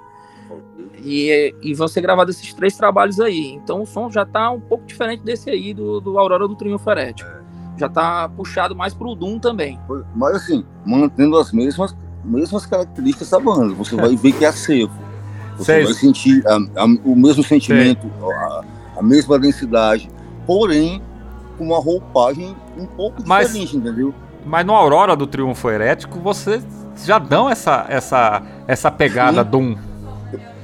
e, 1.03 1.55
e 1.63 1.75
vão 1.75 1.89
ser 1.89 2.01
gravados 2.01 2.37
esses 2.37 2.53
três 2.55 2.77
trabalhos 2.77 3.19
aí. 3.21 3.53
Então 3.53 3.83
o 3.83 3.87
som 3.87 4.09
já 4.11 4.25
tá 4.25 4.51
um 4.51 4.61
pouco 4.61 4.85
diferente 4.85 5.23
desse 5.23 5.49
aí 5.51 5.73
do, 5.75 6.01
do 6.01 6.19
Aurora 6.19 6.47
do 6.47 6.55
Triunfo 6.57 6.89
Herético. 6.91 7.40
Já 7.81 7.89
tá 7.89 8.29
puxado 8.29 8.77
mais 8.77 8.93
pro 8.93 9.15
Doom 9.15 9.39
também. 9.39 9.81
Mas 10.15 10.37
assim, 10.37 10.63
mantendo 10.85 11.39
as 11.39 11.51
mesmas, 11.51 11.97
mesmas 12.23 12.67
características 12.67 13.31
da 13.31 13.41
banda. 13.41 13.75
Você 13.75 13.97
vai 13.97 14.15
ver 14.15 14.33
que 14.33 14.45
é 14.45 14.49
acervo. 14.49 14.93
Você 15.57 15.65
Sei. 15.65 15.85
vai 15.85 15.95
sentir 15.95 16.47
a- 16.47 16.83
a- 16.83 16.85
o 17.05 17.17
mesmo 17.17 17.43
sentimento, 17.43 18.07
a, 18.23 18.65
a 18.99 19.03
mesma 19.03 19.39
densidade, 19.39 20.11
porém 20.47 21.01
com 21.57 21.65
uma 21.65 21.79
roupagem 21.81 22.55
um 22.77 22.85
pouco 22.85 23.23
Mas- 23.27 23.47
diferente, 23.49 23.77
entendeu? 23.79 24.15
Mas 24.45 24.65
no 24.67 24.75
Aurora 24.75 25.17
do 25.17 25.27
Triunfo 25.27 25.69
Herético, 25.71 26.19
vocês 26.19 26.63
já 27.05 27.19
dão 27.19 27.49
essa, 27.49 27.87
essa, 27.89 28.43
essa 28.67 28.91
pegada 28.91 29.43
Sim. 29.43 29.51
Doom. 29.51 29.77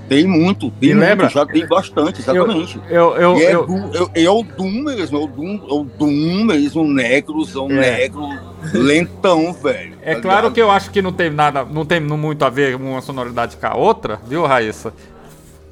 Tem 0.09 0.25
muito, 0.27 0.71
tem 0.71 0.91
muito, 0.95 1.01
lembra? 1.09 1.29
já 1.29 1.45
tem 1.45 1.67
bastante, 1.67 2.21
exatamente. 2.21 2.81
Eu, 2.89 3.17
eu, 3.17 3.37
e 3.39 3.43
é, 3.45 3.55
eu- 3.55 3.67
Doom, 3.67 3.91
é, 4.15 4.23
é 4.23 4.31
o 4.31 4.43
Doom 4.45 4.71
mesmo, 4.85 5.19
é 5.19 5.21
o 5.21 5.27
Doom, 5.27 5.55
é 5.69 5.73
o 5.73 5.85
Doom 5.85 6.45
mesmo, 6.45 6.83
o 6.83 6.93
Necros, 6.93 7.57
é 7.57 7.59
um 7.59 7.73
É. 7.73 7.97
negro 7.99 8.29
lentão, 8.73 9.53
velho. 9.61 9.97
É 10.03 10.15
tá 10.15 10.21
claro 10.21 10.37
ligado? 10.43 10.55
que 10.55 10.63
eu 10.63 10.71
acho 10.71 10.91
que 10.93 11.03
não 11.03 11.13
tem 11.13 11.29
nada, 11.31 11.65
não 11.65 11.85
tem 11.85 11.99
muito 12.01 12.45
a 12.45 12.49
ver 12.51 12.77
uma 12.77 13.01
sonoridade 13.01 13.57
com 13.57 13.67
a 13.67 13.75
outra, 13.75 14.21
viu, 14.29 14.47
Raíssa? 14.47 14.95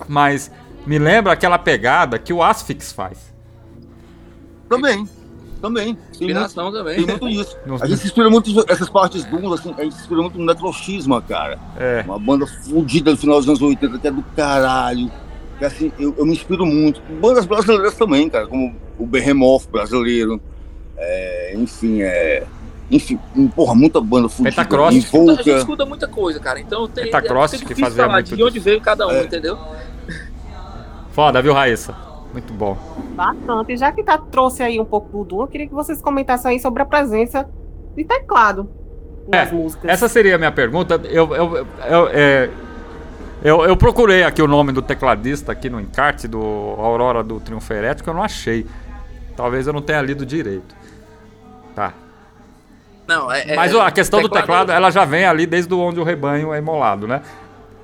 Mas 0.09 0.51
me 0.85 0.99
lembra 0.99 1.33
aquela 1.33 1.57
pegada 1.59 2.18
que 2.18 2.33
o 2.33 2.42
Asphyx 2.42 2.92
faz. 2.92 3.33
Também, 4.68 5.09
também. 5.64 5.94
Tem 5.94 5.94
muito, 5.94 6.12
Inspiração 6.24 6.70
também. 6.72 6.96
tem 6.96 7.07
muito 7.07 7.29
isso. 7.29 7.57
A 7.81 7.87
gente 7.87 8.00
se 8.00 8.07
inspira 8.07 8.29
muito 8.29 8.64
essas 8.68 8.88
partes 8.90 9.24
Doom, 9.24 9.53
assim, 9.53 9.74
a 9.79 9.83
gente 9.83 9.94
se 9.94 10.00
inspira 10.03 10.20
muito 10.20 10.38
no 10.38 10.44
Necrochisma, 10.44 11.22
cara. 11.22 11.59
É. 11.79 12.03
Uma 12.07 12.18
banda 12.18 12.46
fodida 12.46 13.11
do 13.12 13.16
final 13.16 13.38
dos 13.38 13.48
anos 13.48 13.62
80, 13.62 13.98
que 13.98 14.09
é 14.09 14.11
do 14.11 14.22
caralho. 14.37 15.11
Que, 15.59 15.64
assim, 15.64 15.90
eu, 15.98 16.14
eu 16.18 16.27
me 16.27 16.33
inspiro 16.33 16.66
muito. 16.66 17.00
Bandas 17.20 17.46
brasileiras 17.46 17.94
também, 17.94 18.29
cara, 18.29 18.46
como 18.46 18.74
o 18.98 19.07
Behemoth 19.07 19.66
brasileiro. 19.70 20.40
É, 20.98 21.55
enfim, 21.57 22.03
é. 22.03 22.44
Enfim, 22.90 23.18
porra, 23.57 23.74
muita 23.74 24.00
banda 24.00 24.29
fodida. 24.29 24.50
Pentacross. 24.50 24.88
A 24.88 24.92
gente 25.42 25.50
escuta 25.57 25.87
muita 25.87 26.07
coisa, 26.07 26.38
cara. 26.38 26.61
Então 26.61 26.87
tem. 26.87 27.05
Metacross, 27.05 27.55
é 27.55 27.59
que 27.59 27.62
difícil 27.64 27.85
fazia 27.87 28.03
falar 28.05 28.14
muito 28.14 28.37
de 28.37 28.42
onde 28.42 28.59
veio 28.61 28.81
cada 28.81 29.07
um, 29.07 29.12
É. 29.12 29.24
entendeu? 29.24 29.59
Foda, 31.12 31.40
viu, 31.40 31.53
Raíssa? 31.55 31.94
Muito 32.33 32.53
bom. 32.53 32.77
Bastante. 33.14 33.77
Já 33.77 33.92
que 33.92 34.03
tá, 34.03 34.18
trouxe 34.18 34.62
aí 34.62 34.81
um 34.81 34.85
pouco 34.85 35.09
do 35.18 35.24
Doom, 35.24 35.42
eu 35.42 35.46
queria 35.46 35.66
que 35.68 35.74
vocês 35.74 36.00
comentassem 36.03 36.53
aí 36.53 36.59
sobre 36.61 36.83
a 36.83 36.85
presença 36.87 37.48
de 37.96 38.05
teclado 38.05 38.68
nas 39.29 39.50
É, 39.50 39.55
músicas. 39.55 39.90
Essa 39.90 40.09
seria 40.09 40.35
a 40.35 40.38
minha 40.38 40.53
pergunta. 40.53 41.00
Eu, 41.05 41.35
eu, 41.35 41.66
eu, 41.88 42.09
é, 42.12 42.50
eu, 43.42 43.64
eu 43.64 43.77
procurei 43.77 44.24
aqui 44.24 44.42
o 44.42 44.48
nome 44.48 44.72
do 44.72 44.83
tecladista 44.83 45.53
aqui 45.53 45.70
no 45.70 45.81
encarte 45.81 46.27
do 46.27 46.40
Aurora 46.79 47.22
do 47.22 47.38
Triunfo 47.40 47.72
Herético, 47.72 48.11
eu 48.11 48.14
não 48.14 48.22
achei. 48.22 48.66
Talvez 49.37 49.66
eu 49.66 49.72
não 49.72 49.83
tenha 49.83 50.00
lido 50.03 50.27
direito. 50.27 50.74
Tá. 51.74 51.92
Não, 53.07 53.31
é. 53.31 53.53
é- 53.53 53.57
Mas 53.57 53.74
a 53.74 53.90
questão 53.90 54.20
do 54.22 54.29
teclado- 54.29 54.66
teclado, 54.66 54.72
ela 54.72 54.90
já 54.90 55.05
vem 55.05 55.24
ali 55.24 55.46
desde 55.46 55.72
onde 55.74 56.00
o 56.00 56.05
rebanho 56.05 56.53
é 56.55 56.59
imolado, 56.59 57.07
né? 57.07 57.20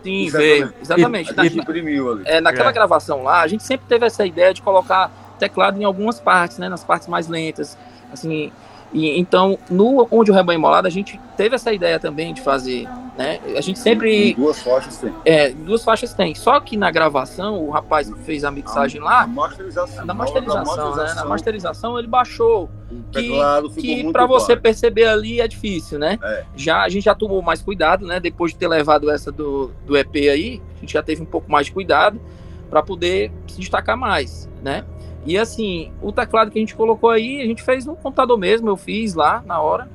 Sim, 0.02 0.28
veio. 0.30 0.72
Exatamente. 0.80 1.30
A 1.30 1.34
Na- 1.34 1.44
gente 1.44 1.58
imprimiu 1.58 2.12
ali. 2.12 2.22
é, 2.26 2.40
naquela 2.40 2.70
É. 2.70 2.72
gravação 2.72 3.22
lá, 3.22 3.40
a 3.42 3.46
gente 3.48 3.62
sempre 3.62 3.86
teve 3.88 4.06
essa 4.06 4.24
ideia 4.26 4.52
de 4.54 4.62
colocar 4.62 5.10
teclado 5.38 5.80
em 5.80 5.84
algumas 5.84 6.18
partes, 6.20 6.58
né? 6.58 6.68
Nas 6.68 6.84
partes 6.84 7.08
mais 7.08 7.28
lentas. 7.28 7.76
Assim. 8.12 8.52
E, 8.92 9.18
então, 9.18 9.58
no 9.70 10.06
Onde 10.10 10.30
o 10.30 10.34
Rebanho 10.34 10.56
é 10.56 10.60
Molado, 10.60 10.86
a 10.86 10.90
gente 10.90 11.18
teve 11.36 11.54
essa 11.54 11.72
ideia 11.72 11.98
também 11.98 12.34
de 12.34 12.40
fazer, 12.40 12.88
né? 13.16 13.38
A 13.56 13.60
gente 13.60 13.78
sempre. 13.78 14.32
Em 14.32 14.34
duas 14.34 14.60
faixas 14.62 14.98
tem. 14.98 15.12
É, 15.24 15.50
duas 15.50 15.84
faixas 15.84 16.12
tem. 16.12 16.34
Só 16.34 16.58
que 16.58 16.76
na 16.76 16.90
gravação, 16.90 17.64
o 17.64 17.70
rapaz 17.70 18.12
que 18.12 18.18
fez 18.20 18.44
a 18.44 18.50
mixagem 18.50 19.00
A 19.00 19.04
lá, 19.04 19.26
masterização. 19.26 20.04
na 20.04 20.14
na 20.14 20.24
hora 20.24 20.40
da 20.40 20.54
masterização, 20.64 20.96
né? 20.96 21.14
Na 21.14 21.24
masterização 21.24 21.98
ele 21.98 22.08
baixou. 22.08 22.68
que, 23.12 23.40
que 23.80 24.12
para 24.12 24.26
você 24.26 24.56
perceber 24.56 25.06
ali 25.06 25.40
é 25.40 25.46
difícil, 25.46 25.98
né? 25.98 26.18
É. 26.22 26.44
Já 26.56 26.82
a 26.82 26.88
gente 26.88 27.04
já 27.04 27.14
tomou 27.14 27.40
mais 27.42 27.62
cuidado, 27.62 28.04
né? 28.06 28.18
Depois 28.18 28.52
de 28.52 28.58
ter 28.58 28.66
levado 28.68 29.08
essa 29.10 29.30
do, 29.30 29.70
do 29.86 29.96
EP 29.96 30.14
aí, 30.16 30.60
a 30.76 30.80
gente 30.80 30.92
já 30.92 31.02
teve 31.02 31.22
um 31.22 31.26
pouco 31.26 31.50
mais 31.50 31.66
de 31.66 31.72
cuidado 31.72 32.20
para 32.68 32.82
poder 32.82 33.30
se 33.46 33.60
destacar 33.60 33.96
mais, 33.96 34.48
né? 34.62 34.84
E 35.26 35.36
assim, 35.36 35.92
o 36.00 36.10
teclado 36.12 36.50
que 36.50 36.58
a 36.58 36.62
gente 36.62 36.74
colocou 36.74 37.10
aí, 37.10 37.40
a 37.40 37.44
gente 37.44 37.62
fez 37.62 37.84
no 37.84 37.94
computador 37.94 38.38
mesmo, 38.38 38.68
eu 38.68 38.76
fiz 38.76 39.14
lá 39.14 39.42
na 39.46 39.60
hora. 39.60 39.88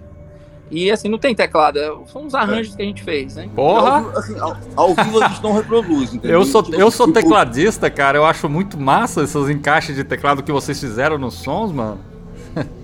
E 0.69 0.89
assim, 0.91 1.07
não 1.09 1.17
tem 1.19 1.35
teclado, 1.35 1.77
é- 1.77 1.91
são 2.07 2.23
uns 2.23 2.33
arranjos 2.33 2.75
que 2.75 2.81
a 2.81 2.85
gente 2.85 3.03
fez, 3.03 3.35
né? 3.35 3.47
Porra! 3.55 3.99
Ao, 3.99 4.17
assim, 4.17 4.39
ao, 4.39 4.57
ao 4.75 4.95
vivo 4.95 5.21
a 5.23 5.27
gente 5.27 5.43
não 5.43 5.53
reproduz, 5.53 6.13
entendeu? 6.13 6.39
Eu 6.39 6.45
sou, 6.45 6.63
Tipo, 6.63 6.79
eu 6.79 6.89
sou 6.89 7.05
tipo, 7.07 7.19
tecladista, 7.19 7.89
cara. 7.89 8.17
Eu 8.17 8.25
acho 8.25 8.49
muito 8.49 8.77
massa 8.79 9.23
esses 9.23 9.49
encaixes 9.49 9.95
de 9.95 10.03
teclado 10.03 10.41
que 10.41 10.51
vocês 10.51 10.79
fizeram 10.79 11.17
nos 11.19 11.35
sons, 11.35 11.71
mano. 11.71 11.99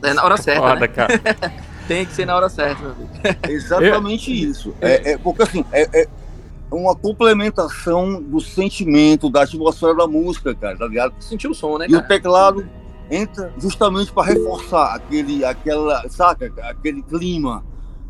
É 0.04 0.13
na 0.13 0.23
hora 0.23 0.38
certa, 0.41 0.62
Foda, 0.62 0.80
né? 0.80 0.88
cara. 0.88 1.21
Tem 1.88 2.06
que 2.06 2.13
ser 2.13 2.25
na 2.25 2.36
hora 2.36 2.47
certa, 2.49 2.82
meu 2.84 2.91
amigo. 2.91 3.10
Exatamente 3.49 4.32
isso. 4.32 4.73
É, 4.80 5.13
é- 5.13 5.17
porque 5.17 5.41
assim, 5.43 5.65
é, 5.71 6.01
é 6.01 6.08
uma 6.75 6.95
complementação 6.95 8.21
do 8.21 8.39
sentimento, 8.39 9.29
da 9.29 9.43
atmosfera 9.43 9.93
da 9.95 10.07
música, 10.07 10.55
cara, 10.55 10.77
tá 10.77 10.88
ligado? 10.88 11.13
Sentiu 11.19 11.51
o 11.51 11.55
som, 11.55 11.77
né, 11.77 11.86
E 11.89 11.95
o 11.95 11.97
cara? 11.97 12.07
teclado 12.07 12.67
entra 13.10 13.53
justamente 13.57 14.12
para 14.12 14.27
reforçar 14.31 14.95
aquele, 14.95 15.43
aquela, 15.43 16.07
saca, 16.10 16.51
aquele 16.63 17.01
clima 17.01 17.63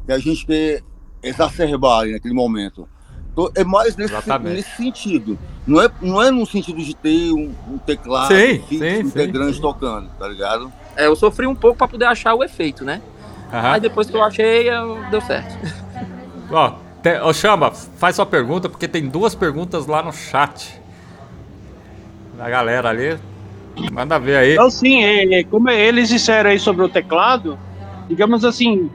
que 0.05 0.11
a 0.11 0.19
gente 0.19 0.45
quer 0.45 0.83
exacerbar 1.23 2.01
ali 2.01 2.11
naquele 2.13 2.33
momento. 2.33 2.87
Então, 3.33 3.49
é 3.55 3.63
mais 3.63 3.95
nesse, 3.95 4.13
nesse 4.43 4.75
sentido. 4.77 5.39
Não 5.65 5.81
é, 5.81 5.89
não 6.01 6.21
é 6.21 6.29
no 6.29 6.45
sentido 6.45 6.83
de 6.83 6.93
ter 6.95 7.31
um, 7.31 7.51
um 7.69 7.77
teclado 7.77 8.27
Sim, 8.35 8.59
fixo, 8.67 8.77
sim, 8.85 9.03
um 9.03 9.07
integrante 9.07 9.55
sim. 9.55 9.61
tocando, 9.61 10.09
tá 10.19 10.27
ligado? 10.27 10.71
É, 10.95 11.07
eu 11.07 11.15
sofri 11.15 11.47
um 11.47 11.55
pouco 11.55 11.77
para 11.77 11.87
poder 11.87 12.05
achar 12.05 12.33
o 12.35 12.43
efeito, 12.43 12.83
né? 12.83 13.01
Aham. 13.51 13.71
Aí 13.73 13.79
depois 13.79 14.09
que 14.09 14.15
eu 14.15 14.23
achei, 14.23 14.69
eu- 14.69 14.99
deu 15.09 15.21
certo. 15.21 15.57
Ó, 16.51 16.75
te- 17.01 17.19
ô 17.21 17.33
Chamba, 17.33 17.71
faz 17.71 18.15
sua 18.15 18.25
pergunta, 18.25 18.69
porque 18.69 18.87
tem 18.87 19.07
duas 19.09 19.35
perguntas 19.35 19.87
lá 19.87 20.01
no 20.03 20.11
chat. 20.13 20.81
Da 22.33 22.49
galera 22.49 22.89
ali. 22.89 23.17
Manda 23.91 24.19
ver 24.19 24.37
aí. 24.37 24.53
Então, 24.53 24.69
sim, 24.69 25.03
é, 25.03 25.39
é, 25.39 25.43
como 25.43 25.69
eles 25.69 26.09
disseram 26.09 26.49
aí 26.49 26.59
sobre 26.59 26.83
o 26.85 26.89
teclado, 26.89 27.59
digamos 28.07 28.43
assim, 28.45 28.91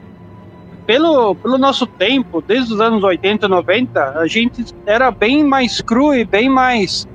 pelo, 0.87 1.35
pelo 1.37 1.59
nosso 1.59 1.87
tempo, 1.87 2.42
desde 2.47 2.75
os 2.75 2.81
anos 2.81 3.03
80, 3.03 3.49
90, 3.49 4.19
a 4.19 4.27
gente 4.27 4.64
era 4.87 5.11
bem 5.11 5.45
mais 5.45 5.81
cru 5.81 6.14
e 6.14 6.25
bem 6.25 6.49
mais. 6.49 7.07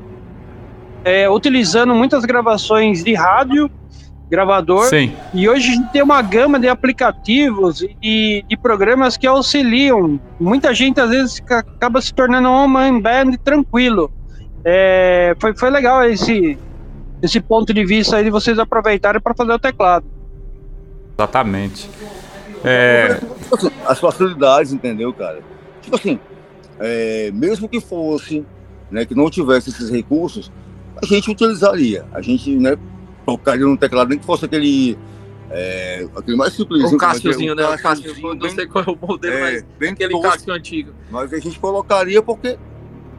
é, 1.04 1.30
utilizando 1.30 1.96
muitas 1.96 2.26
gravações 2.26 3.04
de 3.04 3.14
rádio, 3.14 3.70
gravador, 4.32 4.86
Sim. 4.86 5.12
e 5.34 5.50
hoje 5.50 5.72
a 5.72 5.76
gente 5.76 5.92
tem 5.92 6.02
uma 6.02 6.22
gama 6.22 6.58
de 6.58 6.70
aplicativos 6.70 7.84
e 8.02 8.46
de 8.48 8.56
programas 8.58 9.18
que 9.18 9.28
auxiliam. 9.28 10.18
Muita 10.40 10.74
gente 10.74 11.02
às 11.02 11.10
vezes 11.10 11.40
ca- 11.42 11.60
acaba 11.60 12.02
se 12.02 12.14
tornando 12.14 12.48
um 12.48 12.66
man 12.66 12.98
band 13.02 13.34
tranquilo. 13.44 14.10
É, 14.64 15.36
foi, 15.38 15.54
foi 15.54 15.70
legal 15.70 16.06
esse, 16.06 16.58
esse 17.22 17.42
ponto 17.42 17.74
de 17.74 17.84
vista 17.86 18.16
aí 18.16 18.24
de 18.24 18.30
vocês 18.30 18.58
aproveitarem 18.58 19.20
para 19.20 19.34
fazer 19.36 19.52
o 19.52 19.60
teclado. 19.60 20.06
Exatamente. 21.20 21.90
É, 22.64 23.20
as 23.86 24.00
facilidades, 24.00 24.72
entendeu, 24.72 25.12
cara? 25.12 25.40
Tipo 25.82 25.98
assim, 25.98 26.18
é, 26.80 27.32
mesmo 27.34 27.68
que 27.68 27.82
fosse, 27.82 28.46
né, 28.90 29.04
que 29.04 29.14
não 29.14 29.30
tivesse 29.30 29.72
esses 29.72 29.90
recursos, 29.90 30.50
a 31.02 31.06
gente 31.06 31.30
utilizaria. 31.30 32.06
A 32.14 32.22
gente, 32.22 32.56
né, 32.56 32.78
tocaria 33.26 33.66
no 33.66 33.78
teclado, 33.78 34.10
nem 34.10 34.20
que 34.20 34.26
fosse 34.26 34.46
aquele, 34.46 34.98
é, 35.50 36.08
aquele 36.16 36.38
mais 36.38 36.54
simples. 36.54 36.92
O 36.92 36.98
Cássio,zinho, 36.98 37.56
né? 37.56 37.64
O 37.64 37.78
Cássio, 37.78 38.10
Cássio, 38.10 38.36
não 38.36 38.50
sei 38.50 38.68
qual 38.68 38.84
é 38.86 38.92
o 38.92 39.08
modelo, 39.08 39.40
mas 39.40 39.66
bem 39.78 39.92
aquele 39.92 40.14
tosco, 40.14 40.30
Cássio 40.30 40.54
antigo. 40.54 40.92
mas 41.10 41.34
a 41.34 41.40
gente 41.40 41.60
colocaria 41.60 42.22
porque 42.22 42.58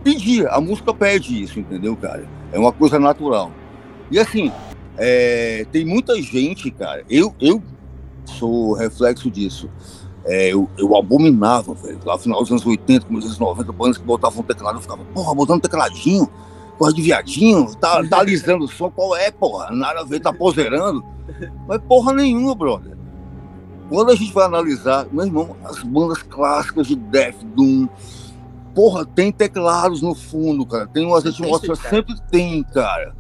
pedia, 0.03 0.49
a 0.49 0.61
música 0.61 0.93
pede 0.93 1.43
isso, 1.43 1.61
entendeu, 1.61 1.97
cara? 1.97 2.27
É 2.53 2.59
uma 2.59 2.73
coisa 2.73 2.99
natural. 2.99 3.53
E 4.11 4.19
assim, 4.19 4.53
é, 4.99 5.67
tem 5.73 5.85
muita 5.85 6.21
gente, 6.21 6.71
cara, 6.71 7.05
eu, 7.09 7.35
eu 7.41 7.63
sou 8.25 8.75
reflexo 8.75 9.31
disso. 9.31 9.71
É, 10.25 10.53
eu, 10.53 10.71
eu 10.79 10.97
abominava, 10.97 11.75
velho, 11.75 11.99
lá 12.05 12.15
no 12.15 12.21
final 12.21 12.41
dos 12.41 12.51
anos 12.51 12.65
80, 12.65 13.07
começo 13.07 13.27
dos 13.27 13.37
anos 13.37 13.57
90, 13.57 13.73
bandas 13.73 13.99
que 13.99 14.05
botavam 14.05 14.43
teclado, 14.43 14.77
eu 14.77 14.83
ficava, 14.83 15.05
porra, 15.07 15.35
botando 15.35 15.63
tecladinho, 15.63 16.29
coisa 16.83 16.97
de 16.97 17.03
viadinho, 17.03 17.73
tá, 17.77 18.05
tá 18.09 18.19
alisando 18.19 18.65
o 18.65 18.69
som, 18.69 18.91
qual 18.91 19.15
é, 19.15 19.31
porra? 19.31 19.71
Nada 19.71 20.01
a 20.01 20.05
ver, 20.05 20.19
tá 20.19 20.33
poserando. 20.33 21.05
Mas 21.69 21.81
porra 21.83 22.13
nenhuma, 22.13 22.57
brother. 22.57 22.97
Quando 23.89 24.11
a 24.11 24.17
gente 24.17 24.33
vai 24.33 24.47
analisar, 24.47 25.07
meu 25.13 25.25
irmão, 25.25 25.57
as 25.65 25.81
bandas 25.81 26.25
clássicas 26.25 26.89
de 26.89 26.97
Death 26.97 27.41
Doom, 27.55 27.87
porra, 28.75 29.07
tem 29.07 29.31
teclados 29.31 30.03
no 30.03 30.13
fundo, 30.13 30.67
cara. 30.67 30.89
Tem 30.89 31.07
umas 31.07 31.25
atmosferas, 31.25 31.79
sempre 31.79 32.21
tem, 32.33 32.65
cara. 32.65 33.15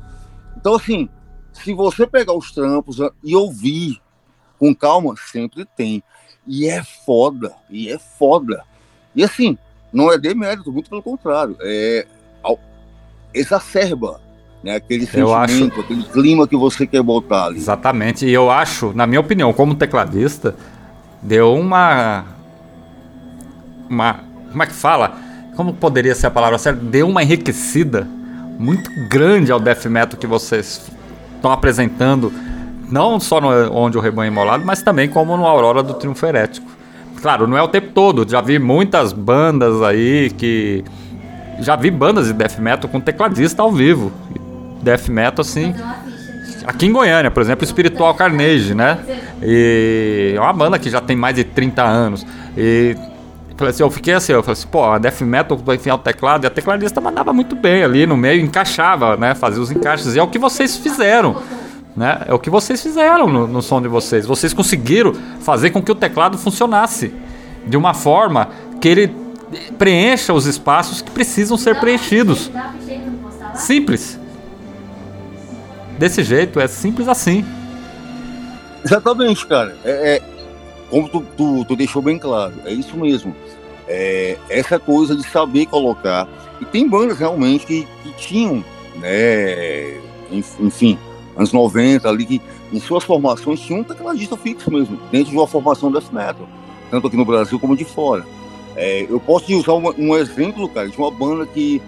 Então, 0.56 0.74
assim, 0.74 1.08
se 1.52 1.72
você 1.72 2.04
pegar 2.04 2.32
os 2.32 2.50
trampos 2.50 2.96
e 3.22 3.36
ouvir 3.36 4.02
com 4.58 4.74
calma, 4.74 5.14
sempre 5.30 5.64
tem. 5.76 6.02
E 6.48 6.66
é 6.66 6.82
foda, 6.82 7.54
e 7.70 7.88
é 7.88 7.96
foda. 7.96 8.64
E 9.14 9.22
assim, 9.22 9.56
não 9.92 10.12
é 10.12 10.18
demérito, 10.18 10.72
muito 10.72 10.90
pelo 10.90 11.02
contrário. 11.02 11.56
É 11.60 12.08
exacerba 13.34 14.20
né, 14.62 14.76
aquele 14.76 15.08
Eu 15.14 15.34
acho- 15.34 15.64
aquele 15.78 16.04
clima 16.04 16.46
que 16.46 16.56
você 16.56 16.86
quer 16.86 17.02
botar 17.02 17.46
ali. 17.46 17.56
exatamente. 17.58 18.24
E 18.26 18.32
eu 18.32 18.50
acho, 18.50 18.92
na 18.94 19.06
minha 19.06 19.20
opinião, 19.20 19.52
como 19.52 19.74
tecladista, 19.74 20.54
deu 21.20 21.52
uma. 21.54 22.24
Uma. 23.88 24.20
Como 24.50 24.62
é 24.62 24.66
que 24.66 24.72
fala? 24.74 25.16
como 25.54 25.74
poderia 25.74 26.14
ser 26.14 26.28
a 26.28 26.30
palavra 26.30 26.56
certa? 26.56 26.80
Deu 26.82 27.06
uma 27.06 27.22
enriquecida 27.22 28.08
muito 28.58 28.90
grande 29.10 29.52
ao 29.52 29.60
death 29.60 29.84
metal 29.84 30.18
que 30.18 30.26
vocês 30.26 30.90
estão 31.36 31.52
apresentando, 31.52 32.32
não 32.90 33.20
só 33.20 33.38
no 33.38 33.48
Onde 33.70 33.98
o 33.98 34.00
Rebanho 34.00 34.28
é 34.30 34.32
Imolado, 34.32 34.64
mas 34.64 34.80
também 34.82 35.10
como 35.10 35.36
no 35.36 35.44
Aurora 35.46 35.82
do 35.82 35.92
Triunfo 35.92 36.24
Herético. 36.24 36.66
Claro, 37.20 37.46
não 37.46 37.56
é 37.58 37.62
o 37.62 37.68
tempo 37.68 37.88
todo, 37.92 38.26
já 38.28 38.40
vi 38.40 38.58
muitas 38.58 39.12
bandas 39.12 39.82
aí 39.82 40.30
que. 40.30 40.82
Já 41.60 41.76
vi 41.76 41.90
bandas 41.90 42.26
de 42.26 42.32
death 42.32 42.58
metal 42.58 42.88
com 42.90 43.00
tecladista 43.00 43.62
ao 43.62 43.70
vivo. 43.70 44.12
Death 44.82 45.08
metal 45.08 45.42
assim. 45.42 45.74
Aqui 46.66 46.86
em 46.86 46.92
Goiânia, 46.92 47.30
por 47.30 47.42
exemplo, 47.42 47.64
Espiritual 47.64 48.14
Carnage, 48.14 48.74
né? 48.74 48.98
E 49.42 50.34
é 50.36 50.40
uma 50.40 50.52
banda 50.52 50.78
que 50.78 50.88
já 50.88 51.00
tem 51.00 51.16
mais 51.16 51.34
de 51.34 51.44
30 51.44 51.82
anos. 51.82 52.26
E 52.56 52.96
falei 53.56 53.70
assim, 53.70 53.82
eu 53.82 53.90
fiquei 53.90 54.14
assim, 54.14 54.32
eu 54.32 54.42
falei 54.42 54.52
assim, 54.52 54.68
pô, 54.68 54.84
a 54.84 54.98
death 54.98 55.20
metal 55.22 55.56
vai 55.56 55.76
enfiar 55.76 55.94
o 55.94 55.98
teclado, 55.98 56.44
e 56.44 56.46
a 56.46 56.50
tecladista 56.50 57.00
mandava 57.00 57.32
muito 57.32 57.54
bem 57.54 57.82
ali 57.82 58.06
no 58.06 58.16
meio, 58.16 58.40
encaixava, 58.40 59.16
né? 59.16 59.34
Fazia 59.34 59.60
os 59.60 59.70
encaixes. 59.70 60.14
E 60.14 60.18
é 60.18 60.22
o 60.22 60.28
que 60.28 60.38
vocês 60.38 60.76
fizeram. 60.76 61.36
Né? 61.96 62.22
É 62.26 62.32
o 62.32 62.38
que 62.38 62.48
vocês 62.48 62.82
fizeram 62.82 63.28
no, 63.28 63.46
no 63.46 63.60
som 63.60 63.80
de 63.80 63.88
vocês. 63.88 64.24
Vocês 64.24 64.52
conseguiram 64.54 65.12
fazer 65.40 65.70
com 65.70 65.82
que 65.82 65.92
o 65.92 65.94
teclado 65.94 66.38
funcionasse 66.38 67.12
de 67.66 67.76
uma 67.76 67.92
forma 67.92 68.48
que 68.80 68.88
ele 68.88 69.14
preencha 69.78 70.32
os 70.32 70.46
espaços 70.46 71.00
que 71.00 71.10
precisam 71.10 71.56
ser 71.56 71.78
preenchidos. 71.78 72.50
Simples. 73.54 74.18
Desse 75.98 76.22
jeito, 76.22 76.58
é 76.58 76.66
simples 76.66 77.08
assim. 77.08 77.44
Exatamente, 78.84 79.46
cara. 79.46 79.76
É, 79.84 80.16
é 80.16 80.22
como 80.90 81.08
tu, 81.08 81.24
tu, 81.36 81.64
tu, 81.64 81.76
deixou 81.76 82.02
bem 82.02 82.18
claro, 82.18 82.52
é 82.66 82.72
isso 82.72 82.96
mesmo. 82.96 83.34
É, 83.88 84.36
essa 84.48 84.78
coisa 84.78 85.16
de 85.16 85.22
saber 85.22 85.66
colocar. 85.66 86.28
E 86.60 86.64
tem 86.64 86.88
bandas 86.88 87.18
realmente 87.18 87.66
que, 87.66 87.88
que 88.02 88.12
tinham, 88.16 88.64
né, 88.96 89.98
enfim, 90.30 90.98
anos 91.36 91.52
90 91.52 92.08
ali, 92.08 92.26
que 92.26 92.42
em 92.72 92.78
suas 92.78 93.04
formações 93.04 93.60
tinha 93.60 93.78
um 93.78 93.82
tecladista 93.82 94.36
fixo 94.36 94.70
mesmo, 94.70 94.98
dentro 95.10 95.30
de 95.30 95.36
uma 95.36 95.46
formação 95.46 95.90
death 95.90 96.12
metal, 96.12 96.48
tanto 96.90 97.06
aqui 97.06 97.16
no 97.16 97.24
Brasil 97.24 97.58
como 97.58 97.76
de 97.76 97.84
fora. 97.84 98.24
É, 98.76 99.06
eu 99.08 99.20
posso 99.20 99.46
te 99.46 99.54
usar 99.54 99.72
uma, 99.72 99.94
um 99.98 100.16
exemplo, 100.16 100.68
cara, 100.68 100.88
de 100.88 100.96
uma 100.96 101.10
banda 101.10 101.46
que 101.46 101.82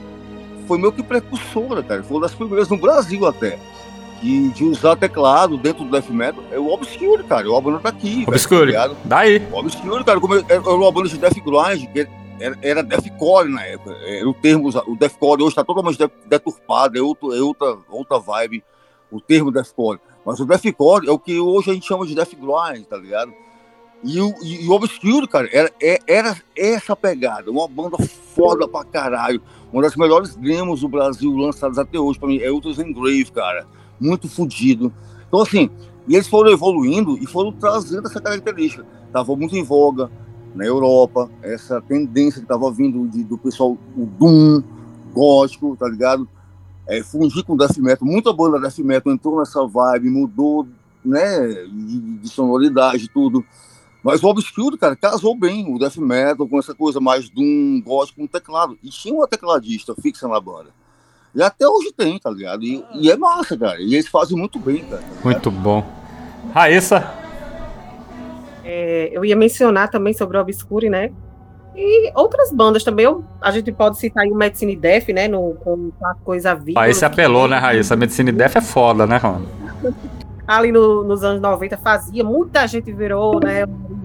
foi 0.66 0.78
meio 0.78 0.92
que 0.92 1.02
precursora, 1.02 1.82
cara, 1.82 2.02
foi 2.02 2.16
uma 2.16 2.22
das 2.22 2.34
primeiras 2.34 2.68
no 2.68 2.76
Brasil 2.76 3.26
até, 3.26 3.58
de, 4.22 4.50
de 4.50 4.64
usar 4.64 4.96
teclado 4.96 5.56
dentro 5.56 5.84
do 5.84 5.90
death 5.90 6.08
metal, 6.08 6.42
é 6.50 6.58
o 6.58 6.68
Obscure, 6.68 7.24
cara, 7.24 7.50
o 7.50 7.60
banda 7.60 7.78
tá 7.78 7.88
aqui. 7.88 8.24
Obscure, 8.26 8.72
velho, 8.72 8.94
tá 8.94 9.00
daí. 9.04 9.42
O 9.52 9.58
Obscure, 9.58 10.04
cara, 10.04 10.20
como 10.20 10.34
era 10.34 10.60
uma 10.60 10.92
banda 10.92 11.08
de 11.08 11.18
death 11.18 11.34
grind, 11.34 11.86
que 11.92 12.08
era, 12.40 12.58
era 12.62 12.82
deathcore 12.82 13.48
na 13.48 13.64
época, 13.64 13.96
era 14.02 14.28
o 14.28 14.34
termo, 14.34 14.68
o 14.86 14.96
deathcore 14.96 15.42
hoje 15.42 15.52
está 15.52 15.64
totalmente 15.64 15.98
deturpado, 16.26 16.98
é, 16.98 17.02
outro, 17.02 17.34
é 17.34 17.40
outra, 17.40 17.78
outra 17.88 18.18
vibe, 18.18 18.64
o 19.10 19.20
termo 19.20 19.50
deathcore. 19.50 20.00
Mas 20.24 20.40
o 20.40 20.46
deathcore 20.46 21.06
é 21.08 21.10
o 21.10 21.18
que 21.18 21.38
hoje 21.38 21.70
a 21.70 21.74
gente 21.74 21.86
chama 21.86 22.06
de 22.06 22.14
death 22.14 22.32
grind, 22.34 22.84
tá 22.86 22.96
ligado? 22.96 23.32
E 24.04 24.20
o, 24.20 24.34
e 24.42 24.68
o 24.68 24.72
Obscure, 24.72 25.26
cara, 25.26 25.48
era, 25.52 25.70
é, 25.82 25.98
era 26.06 26.36
essa 26.56 26.94
pegada, 26.94 27.50
uma 27.50 27.66
banda 27.66 27.96
foda 28.34 28.68
pra 28.68 28.84
caralho. 28.84 29.40
Uma 29.72 29.82
das 29.82 29.96
melhores 29.96 30.36
demos 30.36 30.82
do 30.82 30.88
Brasil 30.88 31.34
lançadas 31.34 31.78
até 31.78 31.98
hoje, 31.98 32.18
pra 32.18 32.28
mim, 32.28 32.38
é 32.38 32.50
Ultras 32.50 32.78
Engrave, 32.78 33.32
cara. 33.32 33.66
Muito 33.98 34.28
fodido. 34.28 34.92
Então, 35.26 35.40
assim, 35.40 35.70
e 36.06 36.14
eles 36.14 36.28
foram 36.28 36.52
evoluindo 36.52 37.16
e 37.18 37.26
foram 37.26 37.50
trazendo 37.50 38.06
essa 38.06 38.20
característica. 38.20 38.86
Tava 39.12 39.34
muito 39.34 39.56
em 39.56 39.62
voga 39.62 40.10
na 40.54 40.64
Europa, 40.64 41.30
essa 41.42 41.80
tendência 41.80 42.40
que 42.40 42.46
tava 42.46 42.70
vindo 42.70 43.08
de, 43.08 43.24
do 43.24 43.38
pessoal, 43.38 43.72
o 43.96 44.06
Doom, 44.06 44.62
gótico, 45.12 45.76
tá 45.76 45.88
ligado? 45.88 46.28
é, 46.86 47.02
fungir 47.02 47.44
com 47.44 47.56
death 47.56 47.76
metal. 47.78 48.06
Muita 48.06 48.32
banda 48.32 48.60
death 48.60 48.78
metal 48.78 49.12
entrou 49.12 49.38
nessa 49.38 49.66
vibe, 49.66 50.10
mudou 50.10 50.66
né, 51.04 51.48
de, 51.64 52.18
de 52.18 52.28
sonoridade, 52.28 53.08
tudo. 53.08 53.44
Mas 54.04 54.22
o 54.22 54.28
Obscure, 54.28 54.76
cara, 54.76 54.94
casou 54.94 55.34
bem 55.34 55.74
o 55.74 55.78
death 55.78 55.96
metal 55.96 56.46
com 56.46 56.58
essa 56.58 56.74
coisa 56.74 57.00
mais 57.00 57.30
doom, 57.30 57.80
gótico, 57.80 58.20
com 58.20 58.26
teclado. 58.26 58.76
E 58.82 58.90
tinha 58.90 59.14
uma 59.14 59.26
tecladista 59.26 59.94
fixa 59.94 60.28
na 60.28 60.38
banda. 60.38 60.68
E 61.34 61.42
até 61.42 61.66
hoje 61.66 61.90
tem, 61.90 62.18
tá 62.18 62.30
ligado? 62.30 62.62
E, 62.62 62.84
e 62.92 63.10
é 63.10 63.16
massa, 63.16 63.56
cara. 63.56 63.80
E 63.80 63.94
eles 63.94 64.06
fazem 64.06 64.36
muito 64.36 64.58
bem, 64.58 64.84
cara. 64.84 65.00
Tá 65.00 65.24
muito 65.24 65.50
bom. 65.50 65.82
Raíssa? 66.52 67.02
É, 68.62 69.08
eu 69.10 69.24
ia 69.24 69.34
mencionar 69.34 69.88
também 69.90 70.12
sobre 70.12 70.36
o 70.36 70.40
Obscure, 70.42 70.90
né? 70.90 71.10
E 71.74 72.12
outras 72.14 72.52
bandas 72.52 72.84
também, 72.84 73.06
eu, 73.06 73.24
a 73.40 73.50
gente 73.50 73.72
pode 73.72 73.98
citar 73.98 74.24
aí 74.24 74.30
o 74.30 74.36
Medicine 74.36 74.76
Death, 74.76 75.08
né, 75.08 75.26
no, 75.26 75.54
com 75.54 75.90
a 76.04 76.14
coisa 76.14 76.54
viva. 76.54 76.78
Aí 76.78 76.92
você 76.92 77.06
apelou, 77.06 77.48
né, 77.48 77.56
Raíssa? 77.56 77.94
A 77.94 77.96
Medicine 77.96 78.30
Death 78.30 78.56
é 78.56 78.60
foda, 78.60 79.06
né, 79.06 79.16
Ron? 79.16 79.40
Ali 80.46 80.70
no, 80.70 81.04
nos 81.04 81.24
anos 81.24 81.40
90 81.40 81.76
fazia, 81.78 82.22
muita 82.22 82.66
gente 82.66 82.92
virou, 82.92 83.40
né, 83.40 83.64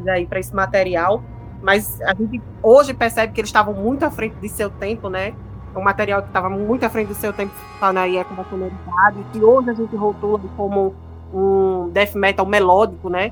aí 0.09 0.25
para 0.25 0.39
esse 0.39 0.55
material, 0.55 1.21
mas 1.61 1.99
a 2.01 2.13
gente 2.13 2.41
hoje 2.63 2.93
percebe 2.93 3.33
que 3.33 3.41
eles 3.41 3.49
estavam 3.49 3.73
muito 3.73 4.03
à 4.03 4.11
frente 4.11 4.35
de 4.35 4.47
seu 4.47 4.69
tempo, 4.69 5.09
né? 5.09 5.33
Um 5.75 5.81
material 5.81 6.21
que 6.21 6.29
estava 6.29 6.49
muito 6.49 6.85
à 6.85 6.89
frente 6.89 7.09
do 7.09 7.15
seu 7.15 7.33
tempo, 7.33 7.53
falando 7.79 7.97
aí 7.97 8.17
é 8.17 8.23
com 8.23 8.39
a 8.39 8.45
sonoridade, 8.45 9.25
que 9.31 9.43
hoje 9.43 9.69
a 9.69 9.73
gente 9.73 9.95
rotula 9.95 10.39
como 10.55 10.95
um 11.33 11.89
death 11.89 12.15
metal 12.15 12.45
melódico, 12.45 13.09
né? 13.09 13.31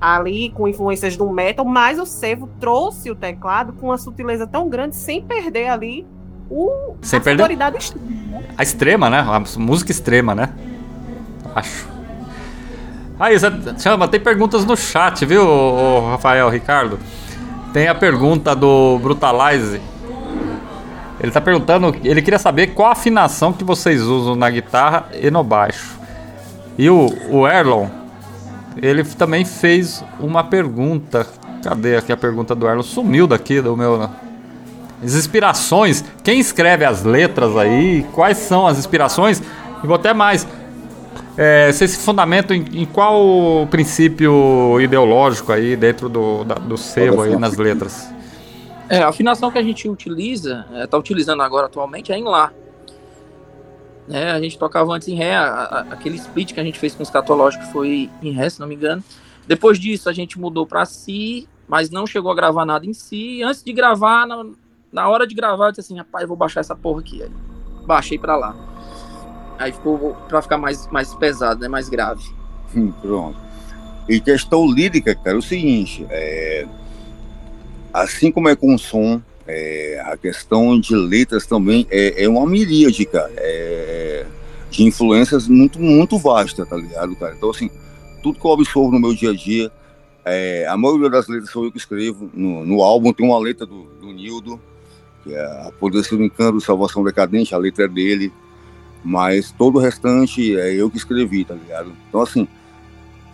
ali 0.00 0.50
com 0.50 0.68
influências 0.68 1.16
do 1.16 1.28
metal, 1.28 1.64
mas 1.64 1.98
o 1.98 2.06
Sevo 2.06 2.48
trouxe 2.60 3.10
o 3.10 3.16
teclado 3.16 3.72
com 3.72 3.86
uma 3.86 3.98
sutileza 3.98 4.46
tão 4.46 4.68
grande 4.68 4.94
sem 4.94 5.22
perder 5.22 5.68
ali 5.68 6.06
o, 6.50 6.94
sem 7.02 7.18
a 7.18 7.22
perder 7.22 7.42
sonoridade 7.42 7.76
extrema. 7.76 8.08
Né? 8.30 8.44
A 8.56 8.62
extrema, 8.62 9.10
né? 9.10 9.18
A 9.18 9.58
música 9.58 9.90
extrema, 9.90 10.34
né? 10.34 10.54
Acho. 11.54 11.97
Aí, 13.18 13.36
chama, 13.78 14.06
tem 14.06 14.20
perguntas 14.20 14.64
no 14.64 14.76
chat, 14.76 15.24
viu, 15.24 15.44
Rafael, 16.10 16.48
Ricardo? 16.48 16.98
Tem 17.72 17.88
a 17.88 17.94
pergunta 17.94 18.54
do 18.54 18.98
Brutalize. 19.00 19.80
Ele 21.20 21.32
tá 21.32 21.40
perguntando, 21.40 21.94
ele 22.04 22.22
queria 22.22 22.38
saber 22.38 22.68
qual 22.68 22.92
afinação 22.92 23.52
que 23.52 23.64
vocês 23.64 24.02
usam 24.02 24.36
na 24.36 24.48
guitarra 24.48 25.08
e 25.20 25.30
no 25.30 25.42
baixo. 25.42 25.98
E 26.78 26.88
o, 26.88 27.08
o 27.28 27.48
Erlon 27.48 27.88
ele 28.80 29.04
também 29.04 29.44
fez 29.44 30.04
uma 30.20 30.44
pergunta. 30.44 31.26
Cadê 31.62 31.96
aqui 31.96 32.12
a 32.12 32.16
pergunta 32.16 32.54
do 32.54 32.66
Erlon? 32.66 32.82
Sumiu 32.82 33.26
daqui 33.26 33.60
do 33.60 33.76
meu. 33.76 34.08
As 35.02 35.14
inspirações. 35.14 36.04
Quem 36.22 36.38
escreve 36.38 36.84
as 36.84 37.04
letras 37.04 37.56
aí? 37.56 38.06
Quais 38.12 38.38
são 38.38 38.66
as 38.66 38.78
inspirações? 38.78 39.42
E 39.82 39.86
vou 39.86 39.96
até 39.96 40.14
mais. 40.14 40.46
É, 41.40 41.70
você 41.70 41.86
se 41.86 41.98
fundamenta 41.98 42.52
em, 42.52 42.64
em, 42.72 42.84
qual 42.84 43.64
princípio 43.70 44.80
ideológico 44.80 45.52
aí 45.52 45.76
dentro 45.76 46.08
do, 46.08 46.42
da, 46.42 46.56
do 46.56 46.76
sebo 46.76 47.22
aí 47.22 47.36
nas 47.36 47.56
letras? 47.56 48.12
É, 48.88 49.04
a 49.04 49.08
afinação 49.08 49.48
que 49.48 49.56
a 49.56 49.62
gente 49.62 49.88
utiliza, 49.88 50.66
está 50.82 50.96
é, 50.96 51.00
utilizando 51.00 51.40
agora 51.40 51.66
atualmente, 51.66 52.10
é 52.10 52.18
em 52.18 52.24
Lá. 52.24 52.52
Né? 54.08 54.32
A 54.32 54.40
gente 54.40 54.58
tocava 54.58 54.92
antes 54.92 55.06
em 55.06 55.14
Ré, 55.14 55.36
a, 55.36 55.44
a, 55.44 55.80
aquele 55.92 56.16
split 56.16 56.52
que 56.52 56.58
a 56.58 56.64
gente 56.64 56.76
fez 56.76 56.96
com 56.96 57.04
os 57.04 57.10
catológicos 57.10 57.68
foi 57.68 58.10
em 58.20 58.32
Ré, 58.32 58.50
se 58.50 58.58
não 58.58 58.66
me 58.66 58.74
engano. 58.74 59.04
Depois 59.46 59.78
disso 59.78 60.08
a 60.10 60.12
gente 60.12 60.40
mudou 60.40 60.66
para 60.66 60.84
Si, 60.86 61.48
mas 61.68 61.88
não 61.88 62.04
chegou 62.04 62.32
a 62.32 62.34
gravar 62.34 62.66
nada 62.66 62.84
em 62.84 62.92
Si. 62.92 63.44
Antes 63.44 63.62
de 63.62 63.72
gravar, 63.72 64.26
na, 64.26 64.44
na 64.90 65.08
hora 65.08 65.24
de 65.24 65.36
gravar, 65.36 65.66
eu 65.66 65.70
disse 65.70 65.82
assim, 65.82 65.98
rapaz, 65.98 66.26
vou 66.26 66.36
baixar 66.36 66.60
essa 66.60 66.74
porra 66.74 66.98
aqui. 66.98 67.22
Aí, 67.22 67.30
baixei 67.86 68.18
para 68.18 68.34
lá. 68.34 68.77
Aí 69.58 69.72
ficou 69.72 70.16
para 70.28 70.40
ficar 70.40 70.58
mais, 70.58 70.86
mais 70.88 71.14
pesado, 71.14 71.60
né? 71.60 71.68
mais 71.68 71.88
grave. 71.88 72.24
Hum, 72.74 72.92
pronto. 73.02 73.36
E 74.08 74.20
questão 74.20 74.66
lírica, 74.70 75.14
cara, 75.14 75.36
é 75.36 75.38
o 75.38 75.42
seguinte, 75.42 76.06
é... 76.08 76.66
assim 77.92 78.32
como 78.32 78.48
é 78.48 78.56
com 78.56 78.74
o 78.74 78.78
som, 78.78 79.20
é, 79.46 80.02
a 80.04 80.16
questão 80.16 80.78
de 80.78 80.94
letras 80.94 81.46
também 81.46 81.86
é, 81.90 82.24
é 82.24 82.28
uma 82.28 82.46
miríade, 82.46 83.04
cara, 83.06 83.32
é, 83.36 84.26
de 84.70 84.84
influências 84.84 85.48
muito, 85.48 85.80
muito 85.80 86.18
vasta, 86.18 86.66
tá 86.66 86.76
ligado, 86.76 87.16
cara? 87.16 87.34
Então, 87.34 87.50
assim, 87.50 87.70
tudo 88.22 88.38
que 88.38 88.46
eu 88.46 88.52
absorvo 88.52 88.92
no 88.92 89.00
meu 89.00 89.14
dia 89.14 89.30
a 89.30 89.34
dia, 89.34 89.72
é, 90.24 90.66
a 90.66 90.76
maioria 90.76 91.08
das 91.08 91.26
letras 91.28 91.50
sou 91.50 91.64
eu 91.64 91.72
que 91.72 91.78
escrevo. 91.78 92.30
No, 92.34 92.64
no 92.66 92.82
álbum 92.82 93.12
tem 93.12 93.26
uma 93.26 93.38
letra 93.38 93.64
do, 93.64 93.84
do 94.00 94.12
Nildo, 94.12 94.60
que 95.24 95.34
é 95.34 95.40
a 95.40 95.72
Poder 95.80 96.04
Ser 96.04 96.20
Encanto, 96.20 96.60
Salvação 96.60 97.02
Decadente, 97.02 97.54
a 97.54 97.58
letra 97.58 97.86
é 97.86 97.88
dele, 97.88 98.30
mas 99.04 99.50
todo 99.52 99.76
o 99.76 99.80
restante 99.80 100.58
é 100.58 100.72
eu 100.74 100.90
que 100.90 100.96
escrevi, 100.96 101.44
tá 101.44 101.54
ligado? 101.54 101.92
Então, 102.08 102.20
assim, 102.20 102.48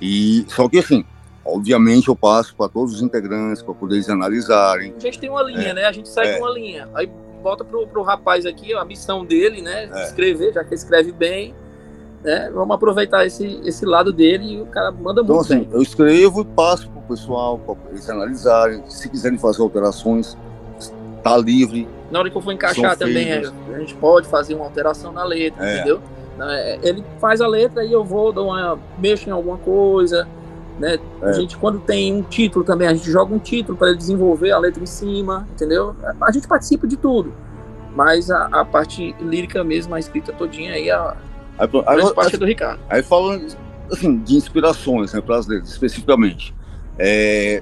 e 0.00 0.44
só 0.48 0.68
que 0.68 0.78
assim, 0.78 1.04
Obviamente 1.44 2.08
eu 2.08 2.16
passo 2.16 2.54
para 2.56 2.68
todos 2.70 2.94
os 2.94 3.02
integrantes 3.02 3.62
para 3.62 3.74
poder 3.74 3.96
eles 3.96 4.08
analisarem. 4.08 4.94
A 4.96 5.00
gente 5.00 5.18
tem 5.18 5.28
uma 5.28 5.42
linha, 5.42 5.68
é, 5.68 5.74
né? 5.74 5.84
A 5.84 5.92
gente 5.92 6.08
segue 6.08 6.30
é. 6.30 6.38
uma 6.38 6.50
linha. 6.50 6.88
Aí 6.94 7.10
volta 7.42 7.62
pro, 7.62 7.86
pro 7.86 8.02
rapaz 8.02 8.46
aqui, 8.46 8.72
a 8.72 8.84
missão 8.84 9.24
dele, 9.24 9.60
né? 9.60 9.90
É. 9.92 10.04
Escrever, 10.04 10.54
já 10.54 10.62
que 10.62 10.70
ele 10.70 10.76
escreve 10.76 11.12
bem. 11.12 11.54
Né? 12.22 12.50
Vamos 12.54 12.74
aproveitar 12.74 13.26
esse, 13.26 13.60
esse 13.64 13.84
lado 13.84 14.10
dele 14.10 14.54
e 14.54 14.62
o 14.62 14.66
cara 14.66 14.90
manda 14.90 15.20
então, 15.20 15.36
muito 15.36 15.52
assim, 15.52 15.64
bem. 15.64 15.68
Eu 15.70 15.82
escrevo 15.82 16.40
e 16.40 16.44
passo 16.46 16.88
pro 16.88 17.02
pessoal, 17.02 17.58
para 17.58 17.76
eles 17.90 18.08
analisarem. 18.08 18.82
Se 18.88 19.10
quiserem 19.10 19.38
fazer 19.38 19.60
alterações, 19.60 20.38
tá 21.22 21.36
livre. 21.36 21.86
Na 22.14 22.20
hora 22.20 22.30
que 22.30 22.36
eu 22.36 22.40
for 22.40 22.52
encaixar 22.52 22.90
São 22.90 23.08
também, 23.08 23.28
é, 23.28 23.42
a 23.74 23.78
gente 23.80 23.92
pode 23.96 24.28
fazer 24.28 24.54
uma 24.54 24.64
alteração 24.66 25.10
na 25.12 25.24
letra, 25.24 25.68
É. 25.68 25.74
entendeu? 25.74 26.00
É, 26.40 26.78
Ele 26.80 27.04
faz 27.20 27.40
a 27.40 27.46
letra 27.48 27.84
e 27.84 27.92
eu 27.92 28.04
vou, 28.04 28.32
dou 28.32 28.46
uma, 28.50 28.78
mexo 28.96 29.28
em 29.28 29.32
alguma 29.32 29.58
coisa, 29.58 30.28
né? 30.78 30.96
A 31.20 31.30
É. 31.30 31.32
gente, 31.32 31.56
quando 31.56 31.80
tem 31.80 32.14
um 32.14 32.22
título 32.22 32.64
também, 32.64 32.86
a 32.86 32.94
gente 32.94 33.10
joga 33.10 33.34
um 33.34 33.38
título 33.40 33.76
para 33.76 33.88
ele 33.88 33.98
desenvolver 33.98 34.52
a 34.52 34.58
letra 34.58 34.80
em 34.80 34.86
cima, 34.86 35.48
entendeu? 35.52 35.96
A 36.20 36.30
gente 36.30 36.46
participa 36.46 36.86
de 36.86 36.96
tudo. 36.96 37.34
Mas 37.96 38.30
a, 38.30 38.46
a 38.46 38.64
parte 38.64 39.12
lírica 39.20 39.64
mesmo, 39.64 39.92
a 39.92 39.98
escrita 39.98 40.32
todinha 40.32 40.72
aí, 40.74 40.88
a 40.92 41.16
Aí, 41.58 41.66
grande 41.66 41.84
Agora, 41.88 42.14
parte 42.14 42.36
é 42.36 42.38
do 42.38 42.44
Ricardo. 42.46 42.78
Aí 42.88 43.02
falando 43.02 43.44
assim, 43.90 44.18
de 44.18 44.36
inspirações, 44.36 45.12
né, 45.12 45.20
para 45.20 45.36
as 45.36 45.48
letras, 45.48 45.70
especificamente. 45.70 46.54
É, 46.96 47.60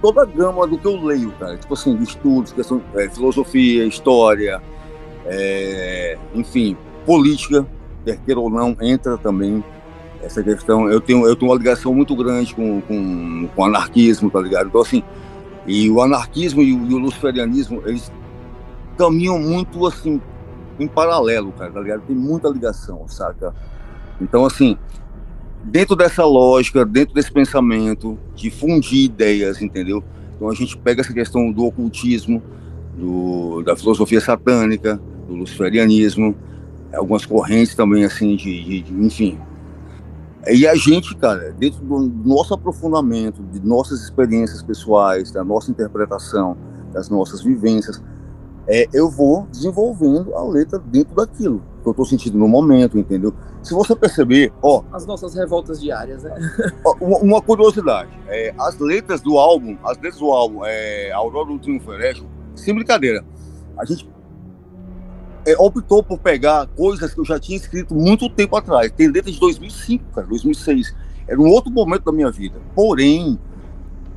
toda 0.00 0.22
a 0.22 0.24
gama 0.24 0.66
do 0.66 0.78
que 0.78 0.86
eu 0.86 1.00
leio, 1.00 1.32
cara, 1.32 1.56
tipo 1.56 1.74
assim, 1.74 1.96
de 1.96 2.04
estudos, 2.04 2.52
questão, 2.52 2.82
é, 2.94 3.08
filosofia, 3.08 3.84
história, 3.84 4.62
é, 5.26 6.18
enfim, 6.34 6.76
política, 7.04 7.66
quer 8.04 8.18
queira 8.18 8.40
ou 8.40 8.50
não, 8.50 8.76
entra 8.80 9.18
também 9.18 9.62
essa 10.22 10.42
questão. 10.42 10.88
Eu 10.88 11.00
tenho, 11.00 11.26
eu 11.26 11.36
tenho 11.36 11.50
uma 11.50 11.58
ligação 11.58 11.94
muito 11.94 12.14
grande 12.16 12.54
com, 12.54 12.80
com, 12.82 13.48
com 13.54 13.64
anarquismo, 13.64 14.30
tá 14.30 14.40
ligado? 14.40 14.68
Então, 14.68 14.80
assim, 14.80 15.02
e 15.66 15.90
o 15.90 16.00
anarquismo 16.00 16.62
e 16.62 16.72
o, 16.72 16.90
e 16.90 16.94
o 16.94 16.98
luciferianismo, 16.98 17.82
eles 17.84 18.10
caminham 18.96 19.38
muito, 19.38 19.86
assim, 19.86 20.20
em 20.78 20.88
paralelo, 20.88 21.52
cara, 21.52 21.70
tá 21.70 21.80
ligado? 21.80 22.02
Tem 22.02 22.16
muita 22.16 22.48
ligação, 22.48 23.06
saca? 23.08 23.54
Então, 24.20 24.44
assim, 24.44 24.76
dentro 25.64 25.94
dessa 25.96 26.24
lógica, 26.24 26.84
dentro 26.84 27.14
desse 27.14 27.30
pensamento, 27.32 28.18
de 28.34 28.50
fundir 28.50 29.04
ideias, 29.04 29.60
entendeu? 29.60 30.02
Então 30.36 30.48
a 30.48 30.54
gente 30.54 30.76
pega 30.76 31.00
essa 31.00 31.12
questão 31.12 31.50
do 31.50 31.64
ocultismo, 31.64 32.42
do, 32.96 33.62
da 33.62 33.76
filosofia 33.76 34.20
satânica, 34.20 35.00
do 35.28 35.34
luciferianismo, 35.34 36.34
algumas 36.92 37.26
correntes 37.26 37.74
também, 37.74 38.04
assim, 38.04 38.36
de, 38.36 38.64
de- 38.64 38.82
de- 38.82 38.94
enfim. 39.04 39.38
E 40.46 40.66
a 40.66 40.74
gente, 40.74 41.14
cara, 41.16 41.52
dentro 41.58 41.80
do 41.84 41.98
nosso 42.24 42.54
aprofundamento, 42.54 43.42
de 43.52 43.60
nossas 43.60 44.00
experiências 44.02 44.62
pessoais, 44.62 45.30
da 45.30 45.44
nossa 45.44 45.70
interpretação, 45.70 46.56
das 46.92 47.10
nossas 47.10 47.42
vivências, 47.42 48.02
é, 48.66 48.86
eu 48.92 49.10
vou 49.10 49.46
desenvolvendo 49.50 50.34
a 50.34 50.42
letra 50.44 50.78
dentro 50.78 51.14
daquilo 51.14 51.62
que 51.82 51.88
eu 51.88 51.92
estou 51.92 52.04
sentindo 52.04 52.38
no 52.38 52.48
momento, 52.48 52.98
entendeu? 52.98 53.34
Se 53.62 53.74
você 53.74 53.94
perceber, 53.94 54.52
ó, 54.62 54.82
As 54.92 55.06
nossas 55.06 55.34
revoltas 55.34 55.80
diárias, 55.80 56.22
né? 56.22 56.34
Ó, 56.84 56.94
Uma, 57.00 57.18
uma 57.18 57.42
curiosidade, 57.42 58.10
é, 58.28 58.54
as 58.58 58.78
letras 58.78 59.20
do 59.20 59.38
álbum, 59.38 59.76
as 59.84 59.96
letras 59.96 60.18
do 60.18 60.30
álbum, 60.30 60.64
é, 60.64 61.10
Aurora 61.12 61.48
do 61.48 61.58
Triunfo 61.58 61.92
Eréstico, 61.92 62.28
sem 62.54 62.74
brincadeira, 62.74 63.24
a 63.76 63.84
gente 63.84 64.08
é, 65.46 65.54
optou 65.58 66.02
por 66.02 66.18
pegar 66.18 66.66
coisas 66.68 67.14
que 67.14 67.20
eu 67.20 67.24
já 67.24 67.38
tinha 67.38 67.56
escrito 67.56 67.94
muito 67.94 68.28
tempo 68.28 68.56
atrás. 68.56 68.92
Tem 68.92 69.08
letra 69.08 69.30
de 69.30 69.40
2005, 69.40 70.04
cara, 70.14 70.26
2006. 70.26 70.94
Era 71.26 71.40
um 71.40 71.48
outro 71.48 71.70
momento 71.70 72.04
da 72.04 72.12
minha 72.12 72.30
vida. 72.30 72.60
Porém, 72.74 73.38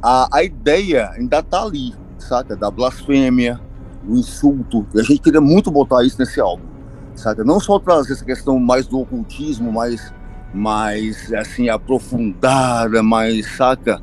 a, 0.02 0.28
a 0.38 0.44
ideia 0.44 1.10
ainda 1.12 1.42
tá 1.42 1.64
ali, 1.64 1.94
saca? 2.18 2.56
Da 2.56 2.72
blasfêmia, 2.72 3.60
do 4.04 4.18
insulto. 4.18 4.86
E 4.94 5.00
a 5.00 5.04
gente 5.04 5.22
queria 5.22 5.42
muito 5.42 5.70
botar 5.70 6.04
isso 6.04 6.18
nesse 6.20 6.40
álbum, 6.40 6.64
saca? 7.22 7.44
Não 7.44 7.60
só 7.60 7.80
trazer 7.80 8.14
essa 8.14 8.26
questão 8.26 8.60
mais 8.60 8.88
do 8.88 9.00
ocultismo, 9.00 9.72
mais 9.72 10.14
mais 10.54 11.32
assim 11.34 11.70
aprofundada, 11.70 13.02
mais 13.02 13.46
saca. 13.56 14.02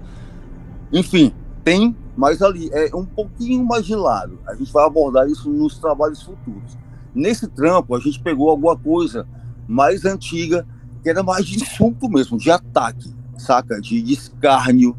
Enfim, 0.93 1.35
tem, 1.63 1.95
mas 2.17 2.41
ali 2.41 2.71
é 2.73 2.95
um 2.97 3.05
pouquinho 3.05 3.65
mais 3.65 3.85
de 3.85 3.95
lado. 3.95 4.39
A 4.47 4.55
gente 4.55 4.73
vai 4.73 4.87
abordar 4.87 5.29
isso 5.29 5.51
nos 5.51 5.79
trabalhos 5.79 6.23
futuros. 6.23 6.79
Nesse 7.15 7.47
trampo 7.47 7.95
a 7.95 8.01
gente 8.01 8.21
pegou 8.21 8.49
alguma 8.51 8.77
coisa 8.77 9.27
mais 9.67 10.05
antiga, 10.05 10.67
que 11.03 11.11
era 11.11 11.23
mais 11.23 11.47
de 11.47 11.57
insulto 11.57 12.09
mesmo, 12.09 12.39
de 12.39 12.51
ataque, 12.51 13.15
saca? 13.37 13.81
De, 13.81 14.13
escárnio, 14.13 14.97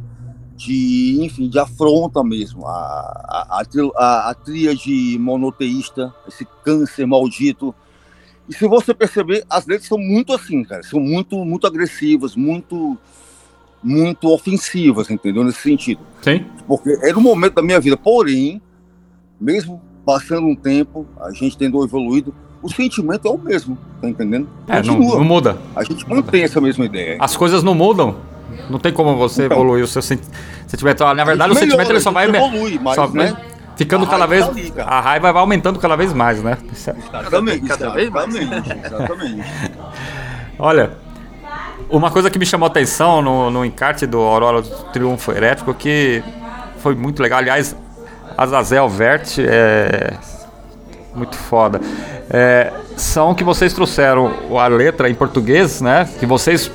de 0.56 1.18
enfim, 1.22 1.50
de 1.50 1.58
afronta 1.58 2.24
mesmo. 2.24 2.68
A, 2.68 2.72
a, 2.72 3.62
a, 3.62 3.64
a, 3.96 4.30
a 4.30 4.34
tríade 4.36 5.18
monoteísta, 5.20 6.14
esse 6.28 6.46
câncer 6.64 7.08
maldito. 7.08 7.74
E 8.50 8.54
se 8.54 8.68
você 8.68 8.94
perceber, 8.94 9.46
as 9.50 9.68
letras 9.68 9.88
são 9.88 9.98
muito 10.00 10.34
assim, 10.34 10.64
cara. 10.64 10.82
São 10.84 11.00
muito, 11.00 11.46
muito 11.46 11.68
agressivas, 11.68 12.36
muito, 12.36 12.98
muito 13.84 14.28
ofensivas, 14.30 15.10
entendeu? 15.10 15.44
Nesse 15.44 15.62
sentido. 15.62 16.02
Sim. 16.22 16.46
Porque 16.68 16.98
era 17.04 17.18
um 17.18 17.22
momento 17.22 17.54
da 17.56 17.62
minha 17.62 17.80
vida. 17.80 17.96
Porém, 17.96 18.62
mesmo 19.40 19.82
passando 20.06 20.48
um 20.48 20.56
tempo, 20.56 21.06
a 21.22 21.32
gente 21.32 21.58
tendo 21.58 21.84
evoluído, 21.84 22.34
o 22.62 22.70
sentimento 22.70 23.28
é 23.28 23.32
o 23.32 23.38
mesmo, 23.38 23.78
tá 24.02 24.10
entendendo? 24.10 24.50
É, 24.68 24.82
não, 24.84 24.96
Continua. 24.96 25.16
não 25.18 25.24
muda. 25.24 25.58
A 25.76 25.84
gente 25.84 26.08
mantém 26.10 26.44
essa 26.44 26.60
mesma 26.60 26.86
ideia. 26.86 27.18
As 27.20 27.38
coisas 27.38 27.64
não 27.64 27.74
mudam. 27.76 28.18
Não 28.70 28.80
tem 28.80 28.92
como 28.92 29.16
você 29.16 29.46
Então. 29.46 29.58
evoluir 29.58 29.84
o 29.84 29.88
seu 29.88 30.02
sen- 30.02 30.20
sentimento. 30.68 31.04
Ah, 31.04 31.14
Na 31.14 31.24
verdade, 31.24 31.52
o 31.52 31.56
sentimento 31.56 31.92
ele 31.92 32.00
só 32.02 32.12
vai 32.12 32.28
evolui, 32.28 32.80
mas, 32.82 32.96
só 32.96 33.08
né? 33.08 33.36
Ficando 33.80 34.04
A 34.04 34.08
cada 34.10 34.26
raiva 34.26 34.52
vez. 34.52 34.74
a 34.78 35.00
raiva 35.00 35.32
vai 35.32 35.42
aumentando 35.42 35.80
cada 35.80 35.96
vez 35.96 36.12
mais, 36.14 36.44
né? 36.44 36.58
Isso 36.72 36.90
é- 36.90 36.96
Exatamente, 36.98 37.66
cada 37.68 37.90
vez 37.92 38.10
mais. 38.10 38.36
exatamente, 38.36 38.86
exatamente. 38.86 39.44
Olha, 40.60 40.92
uma 41.90 42.12
coisa 42.12 42.30
que 42.30 42.38
me 42.38 42.46
chamou 42.46 42.68
a 42.68 42.70
atenção 42.70 43.22
no, 43.22 43.50
no 43.50 43.64
encarte 43.66 44.06
do 44.06 44.20
Aurora 44.20 44.62
do 44.62 44.70
Triunfo 44.92 45.32
Herético 45.32 45.74
que 45.74 46.22
foi 46.80 46.94
muito 46.94 47.22
legal. 47.22 47.40
Aliás, 47.40 47.74
Azazel 48.38 48.90
Vert 48.90 49.38
é 49.40 50.14
muito 51.16 51.36
foda. 51.38 51.80
É, 52.30 52.72
são 52.98 53.34
que 53.34 53.44
vocês 53.44 53.74
trouxeram 53.74 54.34
a 54.60 54.68
letra 54.68 55.10
em 55.10 55.16
português, 55.16 55.80
né? 55.82 56.08
Que 56.20 56.26
vocês. 56.26 56.70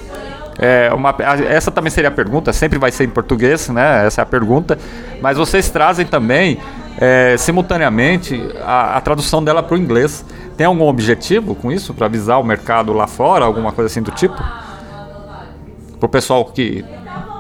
É, 0.59 0.91
uma, 0.95 1.13
essa 1.49 1.71
também 1.71 1.91
seria 1.91 2.09
a 2.09 2.13
pergunta, 2.13 2.53
sempre 2.53 2.79
vai 2.79 2.91
ser 2.93 3.05
em 3.05 3.09
português, 3.11 3.69
né? 3.69 4.07
Essa 4.07 4.21
é 4.21 4.23
a 4.23 4.27
pergunta. 4.27 4.79
Mas 5.21 5.37
vocês 5.37 5.69
trazem 5.69 6.07
também, 6.07 6.61
é, 6.99 7.37
simultaneamente, 7.37 8.41
a, 8.63 8.97
a 8.97 9.01
tradução 9.01 9.43
dela 9.43 9.63
para 9.63 9.75
o 9.75 9.79
inglês. 9.79 10.25
Tem 10.57 10.67
algum 10.67 10.85
objetivo 10.85 11.55
com 11.55 11.73
isso? 11.73 11.93
Para 11.93 12.07
avisar 12.07 12.41
o 12.41 12.45
mercado 12.45 12.93
lá 12.93 13.07
fora? 13.07 13.45
Alguma 13.45 13.73
coisa 13.73 13.87
assim 13.87 14.03
do 14.03 14.13
tipo? 14.13 14.37
Para 14.37 16.07
o 16.07 16.09
pessoal 16.09 16.45
que 16.45 16.85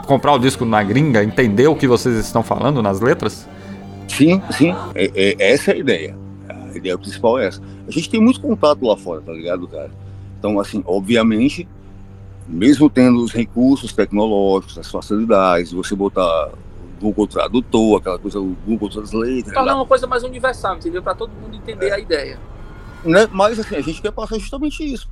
comprar 0.06 0.32
o 0.32 0.38
disco 0.38 0.64
na 0.64 0.82
gringa 0.82 1.22
entender 1.22 1.66
o 1.68 1.76
que 1.76 1.86
vocês 1.86 2.16
estão 2.16 2.42
falando 2.42 2.82
nas 2.82 3.00
letras? 3.00 3.48
Sim, 4.08 4.42
sim. 4.50 4.74
É, 4.94 5.10
é- 5.14 5.52
essa 5.52 5.70
é 5.70 5.74
a 5.74 5.76
ideia. 5.78 6.16
A 6.48 6.76
ideia 6.76 6.98
principal 6.98 7.38
é 7.38 7.46
essa. 7.46 7.60
A 7.86 7.90
gente 7.90 8.10
tem 8.10 8.20
muito 8.20 8.40
contato 8.40 8.84
lá 8.84 8.96
fora, 8.96 9.20
tá 9.20 9.32
ligado, 9.32 9.66
cara? 9.68 9.90
Então, 10.38 10.58
assim, 10.58 10.82
obviamente, 10.86 11.66
mesmo 12.46 12.90
tendo 12.90 13.22
os 13.22 13.32
recursos 13.32 13.92
tecnológicos, 13.92 14.78
as 14.78 14.90
facilidades, 14.90 15.72
você 15.72 15.94
botar 15.94 16.50
Google 17.00 17.26
Tradutor, 17.26 17.98
aquela 17.98 18.18
coisa, 18.18 18.40
o 18.40 18.56
Google 18.66 18.88
Translator, 18.88 19.52
Tornar 19.52 19.76
uma 19.76 19.86
coisa 19.86 20.06
mais 20.06 20.22
universal, 20.22 20.76
entendeu? 20.76 21.02
Para 21.02 21.14
todo 21.14 21.30
mundo 21.30 21.56
entender 21.56 21.92
a 21.92 21.98
ideia. 21.98 22.38
né? 23.04 23.28
Mas 23.32 23.58
assim, 23.58 23.76
a 23.76 23.80
gente 23.80 24.00
quer 24.00 24.12
passar 24.12 24.38
justamente 24.38 24.82
isso. 24.84 25.08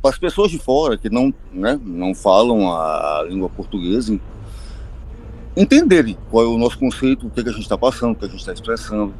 Para 0.00 0.10
as 0.10 0.18
pessoas 0.18 0.50
de 0.50 0.58
fora 0.58 0.96
que 0.96 1.10
não, 1.10 1.32
né, 1.52 1.80
não 1.82 2.14
falam 2.14 2.70
a 2.70 3.24
língua 3.28 3.48
portuguesa, 3.48 4.18
entenderem 5.56 6.16
qual 6.30 6.44
é 6.44 6.48
o 6.48 6.58
nosso 6.58 6.78
conceito, 6.78 7.26
o 7.26 7.30
que, 7.30 7.40
é 7.40 7.42
que 7.42 7.48
a 7.48 7.52
gente 7.52 7.62
está 7.62 7.78
passando, 7.78 8.12
o 8.12 8.16
que 8.16 8.26
a 8.26 8.28
gente 8.28 8.40
está 8.40 8.52
expressando. 8.52 9.14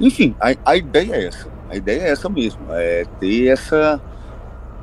Enfim, 0.00 0.34
a, 0.40 0.54
a 0.64 0.76
ideia 0.76 1.12
é 1.14 1.26
essa. 1.26 1.48
A 1.68 1.76
ideia 1.76 2.02
é 2.02 2.10
essa 2.10 2.28
mesmo. 2.28 2.60
É 2.70 3.04
ter 3.20 3.48
essa, 3.48 4.00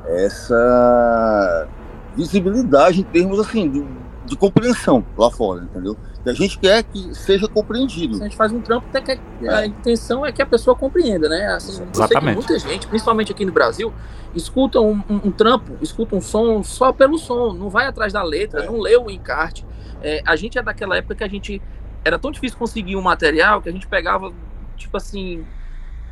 essa 0.06 1.68
visibilidade 2.16 3.00
em 3.00 3.04
termos 3.04 3.40
assim, 3.40 3.68
de, 3.68 3.84
de 4.26 4.36
compreensão 4.36 5.04
lá 5.16 5.30
fora, 5.30 5.64
entendeu? 5.64 5.96
A 6.26 6.32
gente 6.32 6.58
quer 6.58 6.82
que 6.84 7.14
seja 7.14 7.46
compreendido. 7.46 8.14
Se 8.16 8.22
a 8.22 8.24
gente 8.24 8.36
faz 8.36 8.50
um 8.52 8.60
trampo, 8.60 8.86
até 8.92 9.00
que 9.16 9.46
a 9.48 9.66
intenção 9.66 10.24
é 10.24 10.32
que 10.32 10.40
a 10.40 10.46
pessoa 10.46 10.74
compreenda, 10.74 11.28
né? 11.28 11.46
Assim, 11.48 11.72
eu 11.72 11.74
sei 11.76 11.84
que 11.86 11.96
Exatamente. 11.98 12.34
muita 12.36 12.58
gente, 12.58 12.86
principalmente 12.86 13.30
aqui 13.32 13.44
no 13.44 13.52
Brasil, 13.52 13.92
escuta 14.34 14.80
um, 14.80 15.02
um- 15.10 15.20
um 15.24 15.30
trampo, 15.30 15.76
escuta 15.82 16.16
um 16.16 16.20
som 16.20 16.62
só 16.62 16.92
pelo 16.92 17.18
som, 17.18 17.52
não 17.52 17.68
vai 17.68 17.86
atrás 17.86 18.12
da 18.12 18.22
letra, 18.22 18.62
É. 18.62 18.66
não 18.66 18.78
lê 18.80 18.96
o 18.96 19.10
encarte. 19.10 19.66
É, 20.02 20.22
a 20.26 20.34
gente 20.36 20.58
é 20.58 20.62
daquela 20.62 20.96
época 20.96 21.14
que 21.14 21.24
a 21.24 21.28
gente 21.28 21.60
era 22.04 22.18
tão 22.18 22.30
difícil 22.30 22.58
conseguir 22.58 22.96
um 22.96 23.02
material 23.02 23.60
que 23.62 23.68
a 23.68 23.72
gente 23.72 23.86
pegava, 23.86 24.32
tipo 24.76 24.96
assim, 24.96 25.44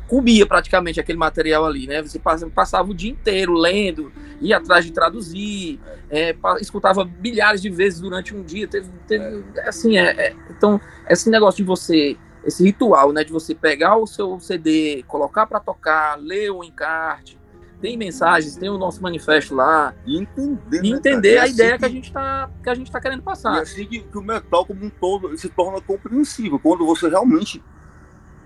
comia 0.07 0.45
praticamente 0.45 0.99
aquele 0.99 1.17
material 1.17 1.65
ali, 1.65 1.87
né? 1.87 2.01
Você 2.01 2.19
passa- 2.19 2.49
passava 2.49 2.89
o 2.89 2.93
dia 2.93 3.11
inteiro 3.11 3.53
lendo, 3.53 4.11
ia 4.41 4.57
atrás 4.57 4.85
de 4.85 4.91
traduzir, 4.91 5.79
é, 6.09 6.35
escutava 6.59 7.09
milhares 7.19 7.61
de 7.61 7.69
vezes 7.69 7.99
durante 7.99 8.35
um 8.35 8.43
dia. 8.43 8.67
Teve, 8.67 8.89
teve 9.07 9.43
assim, 9.65 9.97
é, 9.97 10.09
é- 10.27 10.35
então 10.49 10.79
esse 11.09 11.29
negócio 11.29 11.57
de 11.57 11.63
você, 11.63 12.17
esse 12.45 12.63
ritual, 12.63 13.11
né, 13.13 13.23
de 13.23 13.31
você 13.31 13.55
pegar 13.55 13.97
o 13.97 14.05
seu 14.05 14.39
CD, 14.39 15.03
colocar 15.07 15.45
para 15.47 15.59
tocar, 15.59 16.19
ler 16.19 16.51
o 16.51 16.63
encarte, 16.63 17.39
tem 17.81 17.97
mensagens, 17.97 18.55
tem 18.55 18.69
o 18.69 18.77
nosso 18.77 19.01
manifesto 19.01 19.53
lá, 19.55 19.93
E 20.05 20.17
entender, 20.17 20.83
e 20.83 20.91
né, 20.91 20.97
entender 20.97 21.35
cara? 21.35 21.43
a 21.43 21.47
É 21.47 21.49
ideia 21.49 21.69
assim 21.75 21.79
que 21.79 21.85
a 21.85 21.89
gente 21.89 22.13
tá 22.13 22.49
que 22.63 22.69
a 22.69 22.75
gente 22.75 22.91
tá 22.91 23.01
querendo 23.01 23.19
E 23.19 23.23
passar. 23.23 23.61
assim 23.61 23.85
que, 23.85 23.99
que 23.99 24.17
o 24.17 24.21
metal 24.21 24.65
como 24.65 24.85
um 24.85 24.89
todo 24.89 25.35
se 25.37 25.49
torna 25.49 25.81
compreensível 25.81 26.59
quando 26.59 26.85
você 26.85 27.09
realmente 27.09 27.61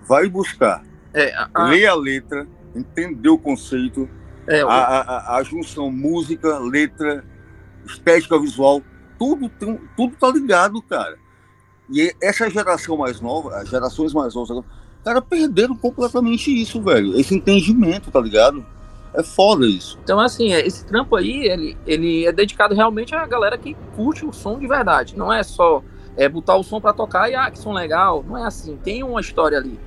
vai 0.02 0.28
buscar 0.28 0.82
É, 1.14 1.34
a, 1.34 1.48
ler 1.64 1.86
a 1.86 1.94
letra, 1.94 2.46
entender 2.74 3.28
o 3.28 3.38
conceito, 3.38 4.08
é, 4.46 4.60
a, 4.60 4.66
o- 4.66 4.70
a, 4.70 5.00
a- 5.00 5.36
a 5.36 5.42
junção 5.42 5.90
música, 5.90 6.58
letra, 6.58 7.24
estética 7.86 8.38
visual, 8.38 8.82
tudo, 9.18 9.48
tem- 9.48 9.80
tudo 9.96 10.14
tá 10.16 10.30
ligado, 10.30 10.80
cara. 10.82 11.16
E 11.90 12.14
essa 12.22 12.50
geração 12.50 12.96
mais 12.98 13.20
nova, 13.20 13.56
as 13.56 13.68
gerações 13.68 14.12
mais 14.12 14.34
novas 14.34 14.64
cara, 15.02 15.22
perderam 15.22 15.74
completamente 15.74 16.50
isso, 16.50 16.82
velho. 16.82 17.18
Esse 17.18 17.34
entendimento, 17.34 18.10
tá 18.10 18.20
ligado? 18.20 18.64
É 19.14 19.22
foda 19.22 19.66
isso. 19.66 19.98
Então, 20.04 20.20
assim, 20.20 20.52
é, 20.52 20.66
esse 20.66 20.84
trampo 20.84 21.16
aí, 21.16 21.46
ele, 21.46 21.78
ele 21.86 22.26
é 22.26 22.32
dedicado 22.32 22.74
realmente 22.74 23.14
à 23.14 23.26
galera 23.26 23.56
que 23.56 23.74
curte 23.96 24.26
o 24.26 24.32
som 24.34 24.58
de 24.58 24.66
verdade. 24.68 25.16
Não 25.16 25.32
é 25.32 25.42
só 25.42 25.82
é, 26.14 26.28
botar 26.28 26.56
o 26.56 26.62
som 26.62 26.78
pra 26.78 26.92
tocar 26.92 27.30
e, 27.30 27.34
ah, 27.34 27.50
que 27.50 27.58
som 27.58 27.72
legal. 27.72 28.22
Não 28.28 28.36
é 28.36 28.46
assim. 28.46 28.76
Tem 28.76 29.02
uma 29.02 29.20
história 29.22 29.56
ali. 29.56 29.80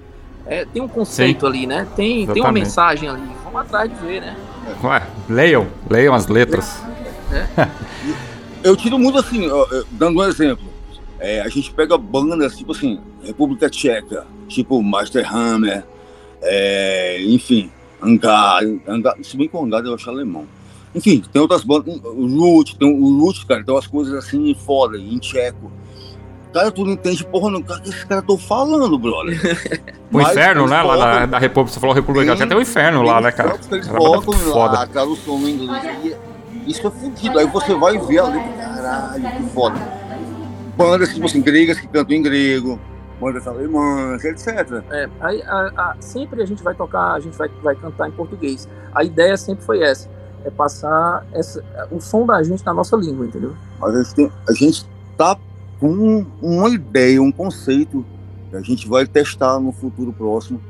É, 0.45 0.65
tem 0.65 0.81
um 0.81 0.87
conceito 0.87 1.45
ali, 1.45 1.65
né? 1.65 1.87
Tem, 1.95 2.27
tem 2.27 2.41
uma 2.41 2.51
mensagem 2.51 3.07
ali. 3.07 3.21
Vamos 3.43 3.61
atrás 3.61 3.89
de 3.89 3.95
ver, 4.05 4.21
né? 4.21 4.35
Ué, 4.83 5.07
leiam, 5.29 5.67
leiam 5.89 6.13
as 6.13 6.27
letras. 6.27 6.81
Eu 8.63 8.75
tiro 8.75 8.99
muito 8.99 9.17
assim, 9.17 9.47
dando 9.91 10.19
um 10.19 10.23
exemplo. 10.23 10.65
É, 11.19 11.41
a 11.41 11.49
gente 11.49 11.71
pega 11.71 11.97
bandas 11.97 12.57
tipo 12.57 12.71
assim, 12.71 12.99
República 13.23 13.69
Tcheca, 13.69 14.25
tipo 14.47 14.81
Master 14.81 15.35
Hammer, 15.35 15.83
é, 16.41 17.23
enfim, 17.23 17.71
Hangar, 18.01 18.61
Hangar, 18.87 19.15
se 19.21 19.37
bem 19.37 19.47
que 19.47 19.55
o 19.55 19.63
Hangar 19.63 19.83
eu 19.85 19.93
acho 19.93 20.09
alemão. 20.09 20.45
Enfim, 20.93 21.23
tem 21.31 21.41
outras 21.41 21.63
bandas, 21.63 21.95
o 22.03 22.25
Lute, 22.25 22.75
tem 22.75 22.91
o 22.91 23.09
Lute, 23.09 23.45
cara, 23.45 23.63
tem 23.63 23.73
umas 23.73 23.87
coisas 23.87 24.13
assim 24.13 24.53
foda, 24.55 24.97
em 24.97 25.19
tcheco. 25.19 25.71
Cara, 26.53 26.69
tu 26.71 26.83
não 26.83 26.91
entende 26.91 27.23
porra 27.25 27.49
não, 27.49 27.61
cara, 27.63 27.79
o 27.79 27.83
que 27.83 27.89
esses 27.89 28.03
caras 28.03 28.23
estão 28.23 28.37
falando, 28.37 28.97
brother. 28.99 29.39
O 30.11 30.17
Mas 30.17 30.31
inferno, 30.31 30.67
né? 30.67 30.81
Lá 30.81 31.25
da, 31.25 31.39
República, 31.39 31.73
você 31.73 31.79
falou 31.79 31.95
República, 31.95 32.35
tem 32.35 32.57
o 32.57 32.61
inferno 32.61 33.01
lá, 33.03 33.21
né, 33.21 33.31
cara? 33.31 33.57
Eles 33.71 33.87
Era 33.87 33.97
colocam 33.97 34.33
foda. 34.33 34.73
lá 34.73 34.83
a 34.83 34.87
tradução 34.87 35.39
no 35.39 35.47
inglês. 35.47 35.83
e 36.03 36.71
Isso 36.71 36.85
é 36.85 36.91
fudido. 36.91 37.39
Aí 37.39 37.47
você 37.47 37.73
vai 37.75 37.97
ver 37.97 38.19
a 38.19 38.23
letra, 38.27 38.51
caralho, 38.73 39.23
que 39.37 39.43
foda. 39.53 39.79
Bandas, 40.75 41.13
tipo 41.13 41.25
assim, 41.25 41.41
gregas 41.41 41.79
que 41.79 41.87
cantam 41.87 42.15
em 42.15 42.21
grego, 42.21 42.79
bandas 43.19 43.47
alemãs, 43.47 44.23
etc. 44.25 44.83
É, 44.89 45.09
aí, 45.21 45.41
a- 45.43 45.71
a- 45.77 45.95
sempre 45.99 46.41
a 46.41 46.45
gente 46.45 46.61
vai 46.63 46.73
tocar, 46.73 47.13
a 47.13 47.19
gente 47.19 47.37
vai, 47.37 47.49
vai 47.63 47.75
cantar 47.75 48.09
em 48.09 48.11
português. 48.11 48.67
A 48.93 49.03
ideia 49.03 49.37
sempre 49.37 49.63
foi 49.63 49.81
essa. 49.81 50.09
É 50.43 50.49
passar 50.49 51.25
essa, 51.33 51.63
o 51.91 52.01
som 52.01 52.25
da 52.25 52.41
gente 52.43 52.65
na 52.65 52.73
nossa 52.73 52.95
língua, 52.97 53.25
entendeu? 53.25 53.53
Mas 53.79 53.95
a 53.95 54.03
gente, 54.03 54.15
tem, 54.15 54.31
a 54.49 54.53
gente 54.53 54.85
tá 55.17 55.37
com 55.81 56.23
uma 56.39 56.69
ideia, 56.69 57.19
um 57.19 57.31
conceito 57.31 58.05
que 58.51 58.55
a 58.55 58.61
gente 58.61 58.87
vai 58.87 59.07
testar 59.07 59.59
no 59.59 59.71
futuro 59.71 60.13
próximo 60.13 60.61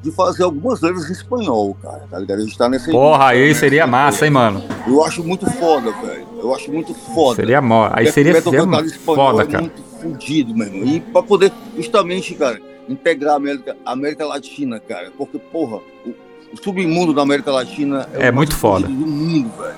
de 0.00 0.12
fazer 0.12 0.44
algumas 0.44 0.80
letras 0.80 1.10
em 1.10 1.12
espanhol, 1.12 1.76
cara, 1.82 2.04
tá 2.08 2.20
ligado? 2.20 2.38
A 2.38 2.42
gente 2.42 2.56
tá 2.56 2.68
nessa 2.68 2.90
Porra, 2.90 3.30
aí 3.30 3.48
nessa 3.48 3.60
seria 3.60 3.86
massa, 3.86 4.24
hein, 4.24 4.30
mano? 4.30 4.62
Eu 4.86 5.04
acho 5.04 5.24
muito 5.24 5.44
foda, 5.50 5.90
velho. 5.90 6.26
Eu 6.40 6.54
acho 6.54 6.72
muito 6.72 6.94
foda. 6.94 7.36
Seria 7.36 7.60
mó. 7.60 7.90
Aí 7.92 8.10
seria, 8.12 8.40
seria 8.40 8.62
foda, 9.04 9.42
é 9.42 9.46
cara. 9.46 9.64
muito 9.64 9.82
fudido, 10.00 10.54
meu 10.54 10.68
irmão. 10.68 10.86
E 10.86 11.00
pra 11.00 11.22
poder, 11.22 11.52
justamente, 11.76 12.34
cara, 12.34 12.60
integrar 12.88 13.34
a 13.34 13.36
América, 13.36 13.76
a 13.84 13.92
América 13.92 14.24
Latina, 14.24 14.78
cara. 14.80 15.10
Porque, 15.18 15.38
porra, 15.38 15.80
o, 16.06 16.10
o 16.52 16.62
submundo 16.62 17.12
da 17.12 17.22
América 17.22 17.50
Latina 17.50 18.08
É 18.14 18.30
mais 18.30 18.34
muito 18.36 18.54
foda. 18.54 18.86
do 18.86 18.92
mundo, 18.92 19.50
velho. 19.60 19.74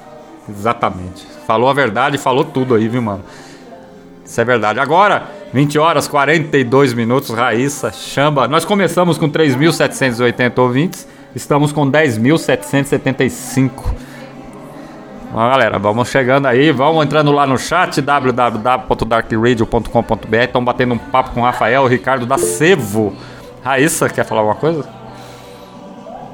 Exatamente. 0.49 1.27
Falou 1.47 1.69
a 1.69 1.73
verdade, 1.73 2.19
falou 2.19 2.45
tudo 2.45 2.75
aí, 2.75 2.87
viu, 2.87 3.03
mano? 3.03 3.25
Isso 4.33 4.41
é 4.41 4.45
verdade. 4.47 4.81
Agora, 4.81 5.25
20 5.53 5.79
horas 5.79 6.09
42 6.09 6.95
minutos, 6.95 7.29
Raíssa, 7.29 7.93
Chamba. 7.93 8.49
Nós 8.49 8.65
começamos 8.65 9.19
com 9.19 9.29
3.780 9.29 10.59
ouvintes, 10.59 11.07
estamos 11.35 11.71
com 11.71 11.87
10.775. 11.91 13.71
Ó, 15.35 15.49
galera, 15.51 15.79
vamos 15.79 16.09
chegando 16.09 16.47
aí, 16.47 16.73
vamos 16.73 17.05
entrando 17.05 17.31
lá 17.31 17.47
no 17.47 17.59
chat 17.59 18.01
www.darkradio.com.br. 18.01 20.37
Estão 20.43 20.65
batendo 20.65 20.95
um 20.95 20.99
papo 20.99 21.33
com 21.33 21.43
o 21.43 21.45
Rafael, 21.45 21.83
o 21.83 21.87
Ricardo 21.87 22.25
da 22.25 22.39
Sevo. 22.39 23.13
Raíssa, 23.63 24.09
quer 24.09 24.25
falar 24.25 24.41
alguma 24.41 24.57
coisa? 24.57 24.89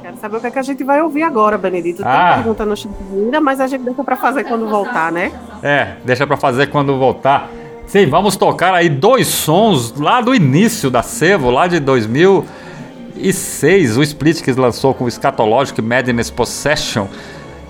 Quero 0.03 0.17
saber 0.19 0.37
o 0.37 0.41
que, 0.41 0.47
é 0.47 0.51
que 0.53 0.59
a 0.61 0.63
gente 0.63 0.85
vai 0.85 1.03
ouvir 1.03 1.25
agora, 1.25 1.59
Benedito. 1.59 2.05
Tem 2.05 2.13
Ah. 2.13 2.35
pergunta 2.37 2.65
no 2.65 2.77
chat 2.77 2.93
ainda, 3.13 3.41
mas 3.41 3.61
a 3.61 3.67
gente 3.67 3.83
deixa 3.83 4.05
pra 4.05 4.15
fazer 4.15 4.45
quando 4.45 4.69
voltar, 4.69 5.11
né? 5.11 5.33
É, 5.65 5.95
deixa 6.05 6.25
pra 6.29 6.37
fazer 6.37 6.69
quando 6.69 6.97
voltar. 6.97 7.49
Sim, 7.89 8.05
vamos 8.05 8.37
tocar 8.37 8.75
aí 8.75 8.91
dois 8.91 9.29
sons 9.29 9.95
lá 9.99 10.21
do 10.21 10.35
início 10.35 10.91
da 10.91 11.03
Sevo, 11.03 11.51
lá 11.51 11.67
de 11.67 11.81
2006, 11.81 13.97
o 13.97 14.03
Split 14.03 14.43
que 14.43 14.53
lançou 14.53 14.93
com 14.93 15.07
o 15.07 15.11
Scatologic 15.11 15.81
Madness 15.81 16.29
Possession. 16.29 17.07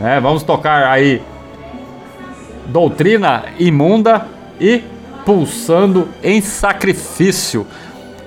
né? 0.00 0.18
vamos 0.18 0.42
tocar 0.42 0.88
aí 0.88 1.22
Doutrina 2.66 3.44
Imunda 3.60 4.26
e 4.60 4.82
Pulsando 5.24 6.08
em 6.20 6.40
Sacrifício. 6.40 7.64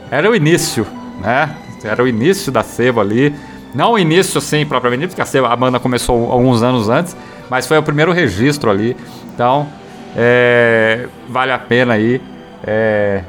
Era 0.10 0.32
o 0.32 0.36
início, 0.36 0.88
né? 1.20 1.58
Era 1.84 2.02
o 2.02 2.08
início 2.08 2.54
da 2.54 2.64
Sevo 2.64 3.02
ali. 3.02 3.36
Não 3.76 3.92
o 3.94 4.00
início, 4.00 4.38
assim, 4.38 4.66
propriamente, 4.66 5.08
porque 5.08 5.22
a, 5.22 5.26
Sevo, 5.26 5.48
a 5.48 5.56
banda 5.58 5.78
começou 5.78 6.32
alguns 6.32 6.64
anos 6.64 6.88
antes, 6.88 7.18
mas 7.50 7.68
foi 7.68 7.78
o 7.78 7.84
primeiro 7.84 8.14
registro 8.14 8.72
ali. 8.72 8.96
Então, 9.34 9.68
é, 10.16 11.08
vale 11.28 11.52
a 11.52 11.60
pena 11.60 11.94
aí 11.94 12.22
é, 12.64 13.24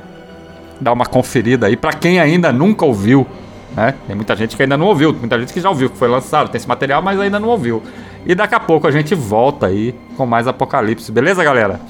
dar 0.80 0.92
uma 0.92 1.06
conferida 1.06 1.66
aí 1.66 1.76
para 1.76 1.92
quem 1.92 2.20
ainda 2.20 2.52
nunca 2.52 2.84
ouviu. 2.84 3.26
Né? 3.74 3.94
Tem 4.06 4.14
muita 4.14 4.36
gente 4.36 4.56
que 4.56 4.62
ainda 4.62 4.76
não 4.76 4.86
ouviu, 4.86 5.14
muita 5.14 5.38
gente 5.38 5.52
que 5.52 5.60
já 5.60 5.68
ouviu, 5.68 5.88
que 5.88 5.96
foi 5.96 6.08
lançado, 6.08 6.48
tem 6.48 6.58
esse 6.58 6.68
material, 6.68 7.02
mas 7.02 7.18
ainda 7.18 7.40
não 7.40 7.48
ouviu. 7.48 7.82
E 8.26 8.34
daqui 8.34 8.54
a 8.54 8.60
pouco 8.60 8.86
a 8.86 8.90
gente 8.90 9.14
volta 9.14 9.66
aí 9.66 9.94
com 10.16 10.26
mais 10.26 10.46
Apocalipse, 10.46 11.10
beleza, 11.10 11.42
galera? 11.42 11.80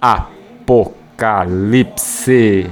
Apocalipse. 0.00 2.70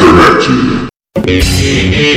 Underground 0.00 0.90
na 1.14 2.09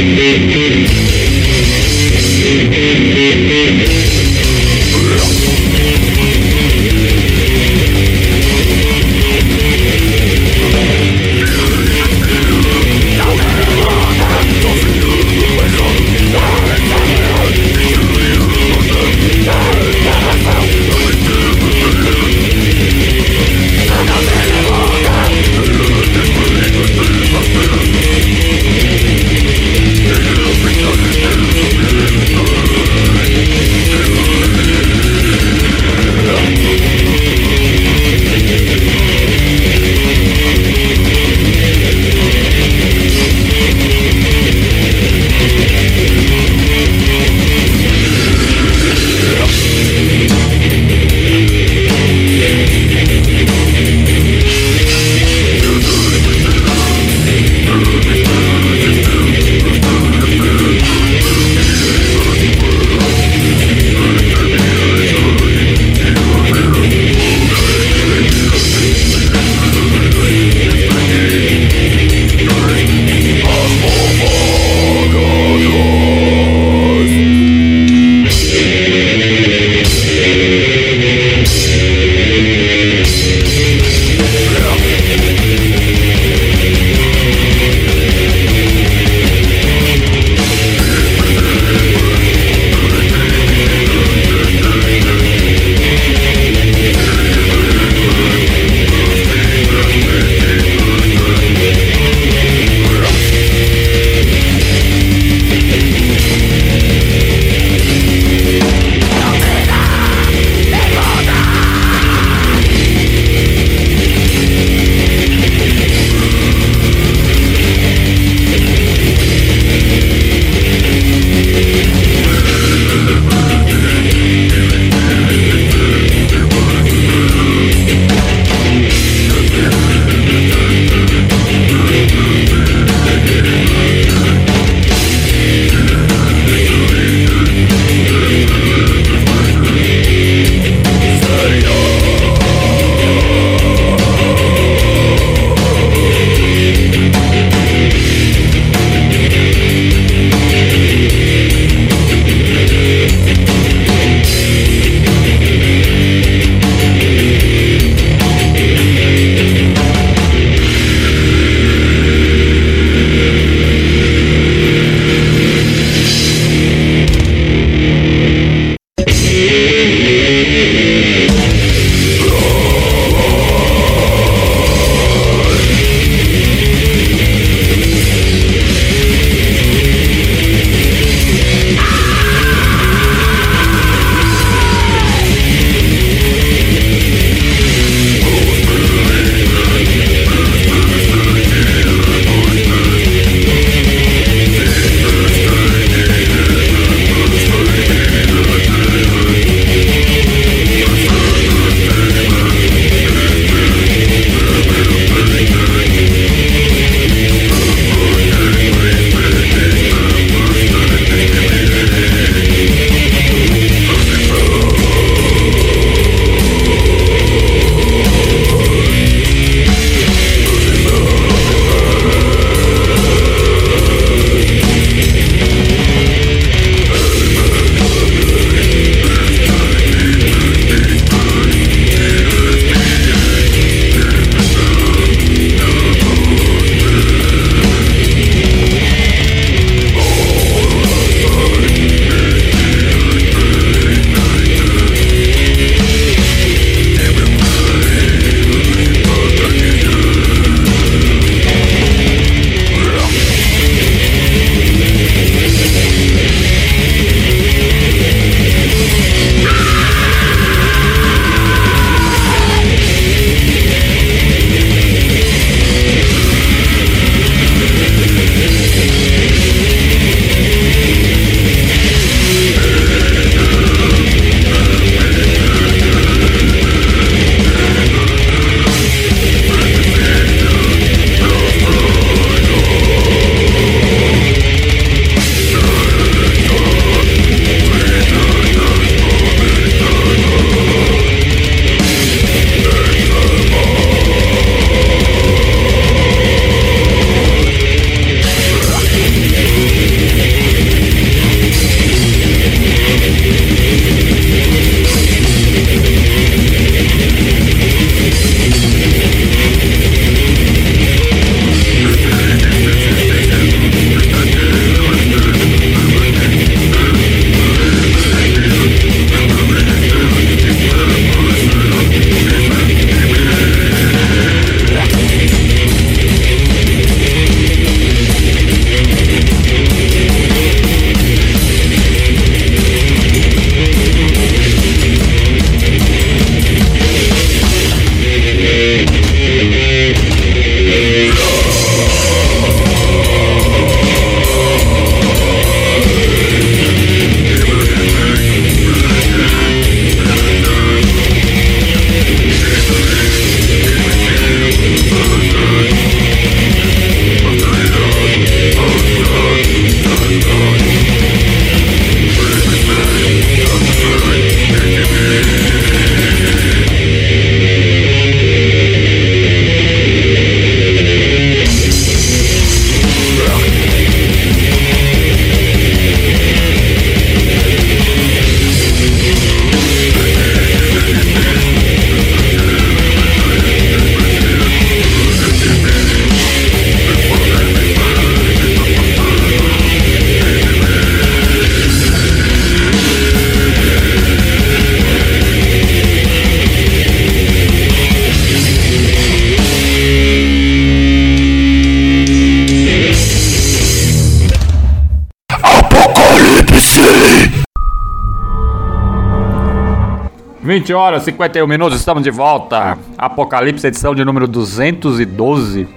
20 410.64 410.74
horas 410.74 411.02
e 411.02 411.06
51 411.08 411.46
minutos, 411.46 411.78
estamos 411.78 412.02
de 412.02 412.10
volta. 412.10 412.78
Apocalipse, 412.98 413.68
edição 413.68 413.94
de 413.94 414.06
número 414.06 414.26
212. 414.30 415.68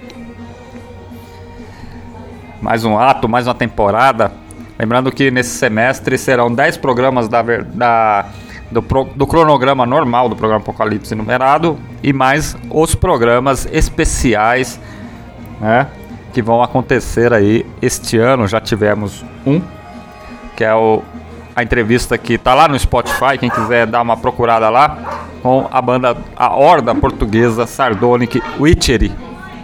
Mais 2.61 2.85
um 2.85 2.97
ato, 2.97 3.27
mais 3.27 3.45
uma 3.47 3.53
temporada. 3.53 4.31
Lembrando 4.79 5.11
que 5.11 5.29
nesse 5.29 5.57
semestre 5.57 6.17
serão 6.17 6.49
10 6.53 6.77
programas 6.77 7.27
da, 7.27 7.41
da 7.41 8.27
do, 8.71 8.79
do, 9.13 9.27
cronograma 9.27 9.85
normal 9.85 10.29
do 10.29 10.37
programa 10.37 10.61
Apocalipse 10.61 11.13
numerado 11.13 11.77
e 12.01 12.13
mais 12.13 12.55
os 12.69 12.95
programas 12.95 13.67
especiais 13.69 14.79
né, 15.59 15.87
que 16.31 16.41
vão 16.41 16.63
acontecer 16.63 17.33
aí 17.33 17.65
este 17.81 18.17
ano. 18.17 18.47
Já 18.47 18.61
tivemos 18.61 19.25
um, 19.45 19.61
que 20.55 20.63
é 20.63 20.73
o, 20.73 21.03
a 21.57 21.63
entrevista 21.63 22.19
que 22.19 22.33
está 22.33 22.53
lá 22.53 22.67
no 22.67 22.77
Spotify, 22.77 23.35
quem 23.39 23.49
quiser 23.49 23.87
dar 23.87 24.03
uma 24.03 24.15
procurada 24.15 24.69
lá, 24.69 25.27
com 25.41 25.67
a 25.71 25.81
banda, 25.81 26.15
a 26.35 26.55
Horda 26.55 26.93
Portuguesa 26.93 27.65
Sardonic 27.65 28.39
Witchery. 28.59 29.11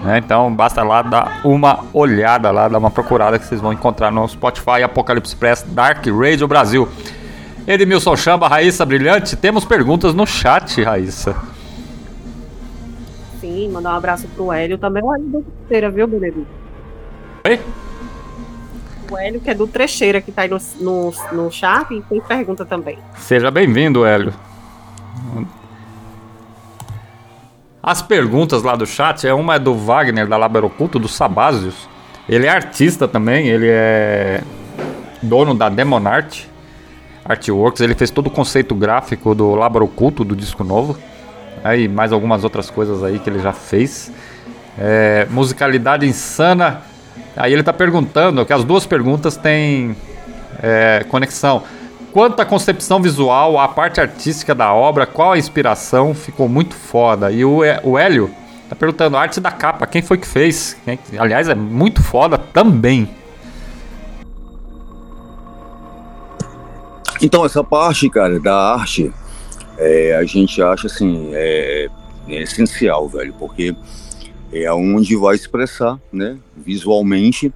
Né? 0.04 0.18
Então 0.18 0.52
basta 0.52 0.82
lá 0.82 1.04
dar 1.04 1.42
uma 1.46 1.86
olhada 1.94 2.50
lá, 2.50 2.68
dar 2.68 2.80
uma 2.80 2.90
procurada 2.90 3.38
que 3.38 3.46
vocês 3.46 3.62
vão 3.62 3.72
encontrar 3.72 4.12
no 4.12 4.28
Spotify 4.28 4.82
Apocalipse 4.84 5.36
Press 5.36 5.62
Dark 5.62 6.04
Radio 6.08 6.48
Brasil. 6.48 6.90
Edmilson 7.68 8.16
Chamba, 8.16 8.48
Raíssa 8.48 8.84
Brilhante, 8.84 9.36
temos 9.36 9.64
perguntas 9.64 10.16
no 10.16 10.26
chat, 10.26 10.82
Raíssa. 10.82 11.36
Sim, 13.40 13.70
mandar 13.70 13.94
um 13.94 13.98
abraço 13.98 14.28
pro 14.30 14.52
Hélio, 14.52 14.80
também 14.80 15.04
o 15.04 15.14
Hélio 15.14 15.28
do 15.28 15.46
Trecheira, 15.68 15.92
viu, 15.92 16.08
Benedito? 16.08 16.48
Oi? 17.46 17.60
O 19.14 19.18
Hélio, 19.18 19.40
que 19.40 19.48
é 19.48 19.54
do 19.54 19.68
Trecheira, 19.68 20.20
que 20.20 20.32
tá 20.32 20.42
aí 20.42 20.50
no, 20.50 20.58
no, 20.80 21.14
no 21.32 21.52
chat, 21.52 21.94
e 21.94 22.02
tem 22.02 22.20
pergunta 22.20 22.66
também. 22.66 22.98
Seja 23.16 23.52
bem-vindo, 23.52 24.04
Hélio. 24.04 24.34
As 27.82 28.02
perguntas 28.02 28.64
lá 28.64 28.76
do 28.76 28.88
chat, 28.88 29.28
é 29.28 29.34
uma 29.34 29.56
é 29.56 29.60
do 29.60 29.76
Wagner, 29.76 30.26
da 30.28 30.36
Laber 30.36 30.66
Oculto, 30.66 30.98
do 30.98 31.08
Sabásios. 31.08 31.88
Ele 32.28 32.48
é 32.48 32.50
artista 32.50 33.08
também, 33.08 33.50
ele 33.50 33.68
é 33.70 34.42
dono 35.22 35.54
da 35.54 35.70
Demonart. 35.70 36.46
Artworks, 37.24 37.82
ele 37.82 37.94
fez 37.94 38.10
todo 38.10 38.28
o 38.28 38.32
conceito 38.32 38.74
gráfico 38.74 39.36
do 39.36 39.54
Labor 39.54 39.84
Oculto, 39.84 40.24
do 40.24 40.36
disco 40.36 40.64
novo. 40.64 40.98
Aí 41.64 41.88
mais 41.88 42.12
algumas 42.12 42.44
outras 42.44 42.68
coisas 42.72 43.04
aí 43.04 43.20
que 43.20 43.30
ele 43.30 43.40
já 43.40 43.54
fez. 43.54 44.12
É, 44.76 45.28
musicalidade 45.30 46.08
insana. 46.08 46.82
Aí 47.36 47.52
ele 47.52 47.62
está 47.62 47.74
perguntando, 47.74 48.46
que 48.46 48.54
as 48.54 48.64
duas 48.64 48.86
perguntas 48.86 49.36
têm 49.36 49.96
é, 50.62 51.06
conexão. 51.10 51.64
Quanto 52.12 52.40
à 52.40 52.46
concepção 52.46 53.02
visual, 53.02 53.60
a 53.60 53.68
parte 53.68 54.00
artística 54.00 54.54
da 54.54 54.72
obra, 54.72 55.06
qual 55.08 55.32
a 55.32 55.38
inspiração? 55.38 56.14
Ficou 56.14 56.48
muito 56.48 56.76
foda. 56.76 57.32
E 57.32 57.44
o, 57.44 57.62
o 57.84 57.98
Hélio 57.98 58.30
tá 58.70 58.76
perguntando, 58.76 59.18
arte 59.18 59.40
da 59.40 59.52
capa, 59.52 59.88
quem 59.88 60.02
foi 60.02 60.18
que 60.18 60.28
fez? 60.28 60.78
Quem, 60.86 61.00
aliás, 61.18 61.50
é 61.50 61.56
muito 61.56 62.04
foda 62.04 62.38
também. 62.38 63.10
Então, 67.22 67.46
essa 67.46 67.64
parte, 67.64 68.10
cara, 68.10 68.40
da 68.40 68.74
arte, 68.74 69.12
é, 69.78 70.16
a 70.16 70.24
gente 70.24 70.62
acha 70.62 70.88
assim, 70.88 71.32
é, 71.34 71.88
é, 72.28 72.42
essencial, 72.42 73.08
velho, 73.08 73.34
porque 73.40 73.76
é 74.54 74.72
onde 74.72 75.16
vai 75.16 75.36
expressar, 75.36 76.00
né, 76.12 76.38
visualmente, 76.56 77.52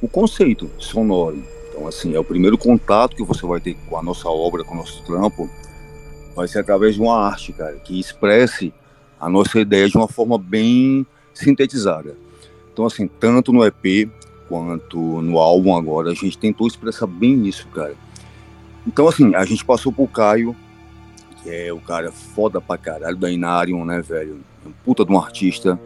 o 0.00 0.08
conceito 0.08 0.70
sonoro. 0.78 1.42
Então, 1.68 1.86
assim, 1.86 2.14
é 2.14 2.18
o 2.18 2.24
primeiro 2.24 2.56
contato 2.56 3.16
que 3.16 3.22
você 3.22 3.44
vai 3.46 3.60
ter 3.60 3.74
com 3.88 3.96
a 3.96 4.02
nossa 4.02 4.28
obra, 4.28 4.64
com 4.64 4.74
o 4.74 4.78
nosso 4.78 5.02
trampo, 5.04 5.50
vai 6.34 6.46
ser 6.46 6.60
através 6.60 6.94
de 6.94 7.00
uma 7.00 7.18
arte, 7.18 7.52
cara, 7.52 7.76
que 7.76 7.98
expresse 7.98 8.72
a 9.18 9.28
nossa 9.28 9.58
ideia 9.58 9.88
de 9.88 9.96
uma 9.96 10.08
forma 10.08 10.38
bem 10.38 11.06
sintetizada. 11.34 12.16
Então, 12.72 12.86
assim, 12.86 13.08
tanto 13.08 13.52
no 13.52 13.64
EP 13.64 14.08
quanto 14.48 14.98
no 15.22 15.38
álbum 15.38 15.76
agora, 15.76 16.10
a 16.10 16.14
gente 16.14 16.38
tentou 16.38 16.66
expressar 16.66 17.06
bem 17.06 17.46
isso, 17.46 17.66
cara. 17.68 17.94
Então, 18.86 19.08
assim, 19.08 19.34
a 19.34 19.44
gente 19.44 19.64
passou 19.64 19.92
por 19.92 20.08
Caio, 20.08 20.54
que 21.42 21.50
é 21.50 21.72
o 21.72 21.80
cara 21.80 22.12
foda 22.12 22.60
pra 22.60 22.78
caralho 22.78 23.16
da 23.16 23.30
Inarium, 23.30 23.84
né, 23.84 24.00
velho? 24.00 24.40
Um 24.64 24.72
puta 24.84 25.04
de 25.04 25.12
um 25.12 25.18
artista. 25.18 25.78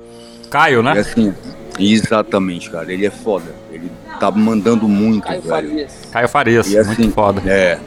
Caio, 0.51 0.83
né? 0.83 0.97
E, 0.97 0.99
assim, 0.99 1.35
exatamente, 1.79 2.71
cara. 2.71 2.93
Ele 2.93 3.07
é 3.07 3.11
foda. 3.11 3.55
Ele 3.71 3.91
tá 4.19 4.31
mandando 4.31 4.89
muito, 4.89 5.23
Caio 5.23 5.43
velho. 5.43 5.69
Farias. 5.69 6.09
Caio 6.11 6.29
Farias, 6.29 6.71
e, 6.71 6.79
assim, 6.79 7.03
muito 7.03 7.15
foda. 7.15 7.43
É. 7.47 7.79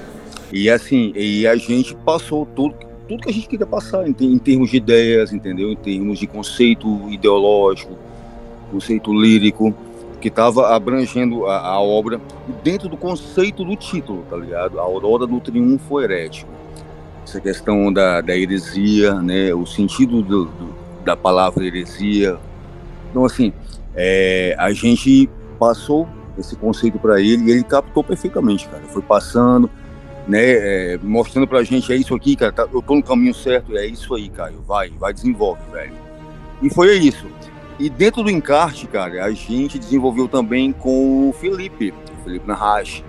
E 0.52 0.70
assim, 0.70 1.12
e 1.16 1.48
a 1.48 1.56
gente 1.56 1.96
passou 1.96 2.46
tudo, 2.46 2.76
tudo 3.08 3.24
que 3.24 3.30
a 3.30 3.34
gente 3.34 3.48
queria 3.48 3.66
passar, 3.66 4.08
em, 4.08 4.16
em 4.20 4.38
termos 4.38 4.70
de 4.70 4.78
ideias, 4.78 5.34
entendeu? 5.34 5.72
Em 5.72 5.76
termos 5.76 6.20
de 6.20 6.28
conceito 6.28 7.10
ideológico, 7.10 7.98
conceito 8.72 9.12
lírico 9.12 9.76
que 10.22 10.28
estava 10.28 10.74
abrangendo 10.76 11.48
a, 11.48 11.58
a, 11.58 11.82
obra 11.82 12.22
dentro 12.64 12.88
do 12.88 12.96
conceito 12.96 13.66
do 13.66 13.76
título, 13.76 14.24
tá 14.30 14.38
ligado? 14.38 14.80
A 14.80 14.84
Aurora 14.84 15.26
do 15.26 15.40
Triunfo 15.40 16.00
Herético. 16.00 16.50
Essa 17.26 17.42
questão 17.42 17.92
da, 17.92 18.22
da 18.22 18.38
heresia, 18.38 19.16
né? 19.16 19.54
O 19.56 19.66
sentido 19.66 20.22
do, 20.22 20.46
do, 20.46 20.76
da 21.04 21.18
palavra 21.18 21.66
heresia. 21.66 22.38
Então, 23.14 23.24
assim, 23.24 23.54
é, 23.94 24.56
a 24.58 24.74
gente 24.74 25.30
passou 25.60 26.10
esse 26.36 26.56
conceito 26.56 26.98
para 26.98 27.22
ele 27.22 27.44
e 27.44 27.52
ele 27.52 27.64
captou 27.64 28.04
perfeitamente, 28.04 28.68
cara. 28.68 28.82
Foi 28.88 29.04
passando, 29.04 29.70
né? 30.28 30.40
É, 30.42 31.00
mostrando 31.04 31.48
pra 31.48 31.64
gente, 31.64 31.94
é 31.94 31.96
isso 31.96 32.16
aqui, 32.16 32.36
cara, 32.36 32.52
tá, 32.52 32.68
eu 32.74 32.82
tô 32.82 32.96
no 32.96 33.04
caminho 33.04 33.36
certo, 33.36 33.78
é 33.78 33.86
isso 33.86 34.16
aí, 34.16 34.30
Caio, 34.30 34.64
vai, 34.68 34.90
vai, 35.00 35.14
desenvolve, 35.14 35.62
velho. 35.72 35.94
E 36.60 36.72
foi 36.72 36.98
isso. 36.98 37.28
E 37.78 37.88
dentro 37.88 38.24
do 38.24 38.32
encarte, 38.32 38.88
cara, 38.88 39.24
a 39.24 39.32
gente 39.32 39.78
desenvolveu 39.78 40.28
também 40.28 40.72
com 40.72 41.30
o 41.30 41.34
Felipe, 41.34 41.92
o 41.92 42.24
Felipe 42.24 42.48
Narrache, 42.48 43.04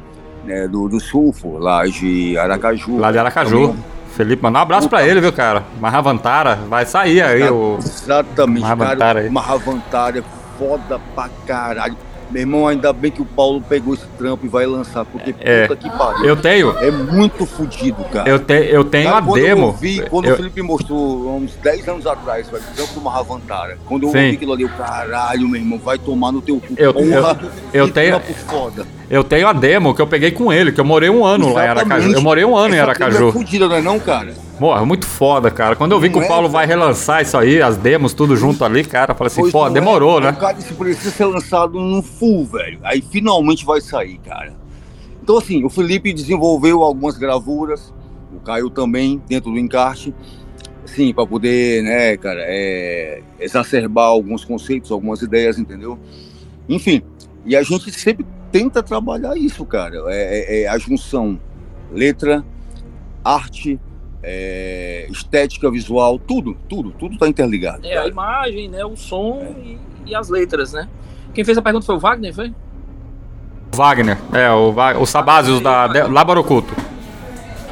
né, 0.44 0.68
do, 0.68 0.86
do 0.86 1.00
Sulfo, 1.00 1.56
lá 1.56 1.86
de 1.86 2.36
Aracaju. 2.36 2.98
Lá 2.98 3.10
de 3.10 3.18
Aracaju. 3.18 3.68
Também. 3.68 3.84
Felipe, 4.14 4.42
manda 4.42 4.58
um 4.58 4.62
abraço 4.62 4.88
pra 4.88 5.06
ele, 5.06 5.20
viu, 5.20 5.32
cara? 5.32 5.64
Mahavantara, 5.80 6.54
vai 6.68 6.86
sair 6.86 7.20
aí 7.20 7.50
o. 7.50 7.78
Exatamente, 7.80 8.60
Mahavantara 8.60 8.96
cara. 8.96 9.20
Aí. 9.20 9.30
Mahavantara, 9.30 10.18
é 10.20 10.24
foda 10.56 11.00
pra 11.14 11.28
caralho. 11.44 11.96
Meu 12.30 12.42
irmão, 12.42 12.66
ainda 12.66 12.92
bem 12.92 13.10
que 13.10 13.20
o 13.20 13.24
Paulo 13.24 13.60
pegou 13.60 13.94
esse 13.94 14.06
trampo 14.18 14.46
e 14.46 14.48
vai 14.48 14.66
lançar, 14.66 15.04
porque 15.04 15.34
é, 15.40 15.68
puta 15.68 15.76
que 15.76 15.90
pariu. 15.96 16.24
Eu 16.24 16.36
tenho. 16.36 16.76
É 16.78 16.90
muito 16.90 17.44
fodido, 17.44 18.02
cara. 18.04 18.28
Eu, 18.28 18.38
te, 18.38 18.54
eu 18.54 18.84
tenho 18.84 19.04
cara, 19.04 19.18
a 19.18 19.22
quando 19.22 19.42
demo. 19.42 19.66
Eu 19.66 19.72
vi, 19.72 20.00
quando 20.08 20.24
eu... 20.26 20.34
o 20.34 20.36
Felipe 20.36 20.62
mostrou 20.62 21.36
uns 21.36 21.54
10 21.56 21.88
anos 21.88 22.06
atrás, 22.06 22.48
o 22.48 22.50
trampo 22.74 22.94
do 22.94 23.00
Mahavantara. 23.00 23.78
Quando 23.86 24.04
eu 24.04 24.10
Sim. 24.10 24.30
vi 24.30 24.36
aquilo 24.36 24.52
ali, 24.52 24.62
eu, 24.62 24.68
caralho, 24.70 25.48
meu 25.48 25.60
irmão, 25.60 25.78
vai 25.78 25.98
tomar 25.98 26.32
no 26.32 26.40
teu 26.40 26.60
cu. 26.60 26.74
Eu, 26.76 26.94
Porra, 26.94 27.38
eu, 27.72 27.86
eu 27.86 27.92
tenho. 27.92 28.18
Foda. 28.48 28.86
Eu 29.14 29.22
tenho 29.22 29.46
a 29.46 29.52
demo 29.52 29.94
que 29.94 30.02
eu 30.02 30.08
peguei 30.08 30.32
com 30.32 30.52
ele, 30.52 30.72
que 30.72 30.80
eu 30.80 30.84
morei 30.84 31.08
um 31.08 31.24
ano 31.24 31.44
Exatamente. 31.44 31.54
lá 31.54 31.64
em 31.64 31.68
Aracaju. 31.68 32.12
Eu 32.14 32.20
morei 32.20 32.44
um 32.44 32.56
ano 32.56 32.74
Essa 32.74 32.76
em 32.76 32.80
Aracaju. 32.80 33.28
É 33.28 33.32
fodida, 33.32 33.68
não 33.68 33.76
é 33.76 33.80
não, 33.80 34.00
cara? 34.00 34.34
Porra, 34.58 34.84
muito 34.84 35.06
foda, 35.06 35.52
cara. 35.52 35.76
Quando 35.76 35.92
eu 35.92 36.00
vi 36.00 36.08
não 36.08 36.18
que 36.18 36.24
o 36.24 36.26
Paulo 36.26 36.48
é, 36.48 36.50
vai 36.50 36.66
relançar 36.66 37.22
isso 37.22 37.38
aí, 37.38 37.62
as 37.62 37.76
demos, 37.76 38.12
tudo 38.12 38.36
junto 38.36 38.64
ali, 38.64 38.82
cara, 38.82 39.14
falei 39.14 39.28
assim, 39.32 39.48
pô, 39.52 39.70
demorou, 39.70 40.18
é. 40.18 40.22
né? 40.22 40.30
O 40.30 40.36
cara 40.36 40.54
disse, 40.54 40.74
precisa 40.74 41.12
ser 41.12 41.26
lançado 41.26 41.78
no 41.78 42.02
full, 42.02 42.44
velho. 42.44 42.80
Aí 42.82 43.00
finalmente 43.00 43.64
vai 43.64 43.80
sair, 43.80 44.18
cara. 44.18 44.52
Então, 45.22 45.38
assim, 45.38 45.62
o 45.62 45.70
Felipe 45.70 46.12
desenvolveu 46.12 46.82
algumas 46.82 47.16
gravuras, 47.16 47.94
o 48.34 48.40
Caio 48.40 48.68
também, 48.68 49.22
dentro 49.28 49.52
do 49.52 49.58
encarte, 49.60 50.12
sim, 50.84 51.14
para 51.14 51.24
poder, 51.24 51.84
né, 51.84 52.16
cara, 52.16 52.40
é, 52.40 53.22
exacerbar 53.38 54.06
alguns 54.06 54.44
conceitos, 54.44 54.90
algumas 54.90 55.22
ideias, 55.22 55.56
entendeu? 55.56 56.00
Enfim, 56.68 57.00
e 57.46 57.54
a 57.54 57.62
gente 57.62 57.92
sempre 57.92 58.26
tenta 58.54 58.84
trabalhar 58.84 59.36
isso, 59.36 59.66
cara. 59.66 59.96
É, 60.06 60.60
é, 60.60 60.62
é 60.62 60.68
a 60.68 60.78
junção 60.78 61.40
letra, 61.90 62.44
arte, 63.24 63.80
é, 64.22 65.08
estética 65.10 65.68
visual, 65.68 66.20
tudo, 66.20 66.56
tudo, 66.68 66.92
tudo 66.92 67.14
está 67.14 67.26
interligado. 67.26 67.84
É, 67.84 67.98
a 67.98 68.06
imagem, 68.06 68.68
né, 68.68 68.84
o 68.84 68.94
som 68.94 69.40
é. 69.42 69.60
e, 69.60 69.78
e, 70.06 70.14
as 70.14 70.28
letras, 70.28 70.72
né? 70.72 70.88
Quem 71.34 71.42
fez 71.42 71.58
a 71.58 71.62
pergunta 71.62 71.84
foi 71.84 71.96
o 71.96 71.98
Wagner, 71.98 72.32
foi? 72.32 72.54
Wagner, 73.74 74.16
é, 74.32 74.48
o, 74.52 74.72
o 75.00 75.04
Sabásios 75.04 75.60
da 75.60 75.86
Labaroculto. 76.06 76.72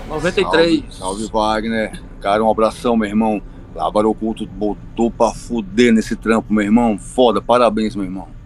93. 0.08 0.80
Salve, 0.80 0.96
salve, 0.98 1.26
Wagner. 1.32 2.02
Cara, 2.20 2.42
um 2.42 2.50
abração, 2.50 2.96
meu 2.96 3.08
irmão. 3.08 3.40
Labaroculto 3.72 4.44
botou 4.46 5.12
pra 5.12 5.30
fuder 5.30 5.92
nesse 5.92 6.16
trampo, 6.16 6.52
meu 6.52 6.64
irmão. 6.64 6.98
Foda, 6.98 7.40
parabéns, 7.40 7.94
meu 7.94 8.04
irmão. 8.04 8.41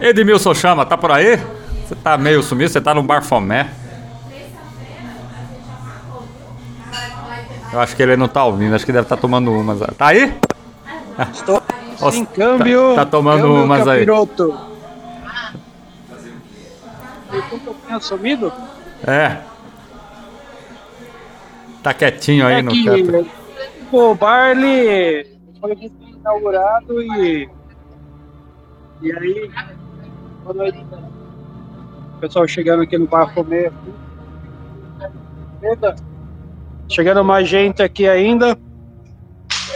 Edmilson 0.00 0.54
Chama, 0.54 0.86
tá 0.86 0.96
por 0.96 1.10
aí? 1.10 1.38
Você 1.86 1.94
tá 1.94 2.16
meio 2.18 2.42
sumido, 2.42 2.70
você 2.70 2.80
tá 2.80 2.94
no 2.94 3.02
Barfomé. 3.02 3.70
Eu 7.72 7.80
acho 7.80 7.94
que 7.94 8.02
ele 8.02 8.16
não 8.16 8.28
tá 8.28 8.44
ouvindo, 8.44 8.74
acho 8.74 8.86
que 8.86 8.92
deve 8.92 9.04
estar 9.04 9.16
tá 9.16 9.22
tomando 9.22 9.52
umas. 9.52 9.80
Tá 9.96 10.08
aí? 10.08 10.34
Estou 11.32 11.62
sem 12.10 12.24
câmbio. 12.24 12.94
Tá, 12.94 13.04
tá 13.04 13.10
tomando 13.10 13.42
câmbio 13.42 13.64
umas 13.64 13.84
capiroto. 13.84 14.58
aí. 17.30 17.42
Tô 17.50 17.56
um 17.56 17.58
pouquinho 17.60 18.00
sumido? 18.00 18.52
É. 19.06 19.38
Tá 21.82 21.92
quietinho 21.92 22.46
aí 22.46 22.54
É 22.56 22.62
no 22.62 22.72
canto. 22.72 23.30
o 23.92 24.14
Barley 24.14 25.38
foi 25.60 25.90
inaugurado 26.00 27.02
e. 27.02 27.48
E 29.02 29.12
aí. 29.12 29.50
Boa 30.48 30.64
noite. 30.64 30.78
O 32.16 32.20
pessoal 32.20 32.48
chegando 32.48 32.82
aqui 32.82 32.96
no 32.96 33.06
bar 33.06 33.34
comer. 33.34 33.70
Eita. 35.62 35.94
Chegando 36.88 37.22
mais 37.22 37.46
gente 37.46 37.82
aqui 37.82 38.08
ainda. 38.08 38.56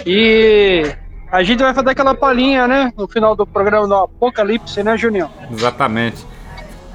E 0.06 0.90
a 1.30 1.42
gente 1.42 1.62
vai 1.62 1.74
fazer 1.74 1.90
aquela 1.90 2.14
palhinha, 2.14 2.66
né? 2.66 2.90
No 2.96 3.06
final 3.06 3.36
do 3.36 3.46
programa 3.46 3.86
do 3.86 3.94
Apocalipse, 3.94 4.82
né, 4.82 4.96
Junião? 4.96 5.30
Exatamente. 5.50 6.24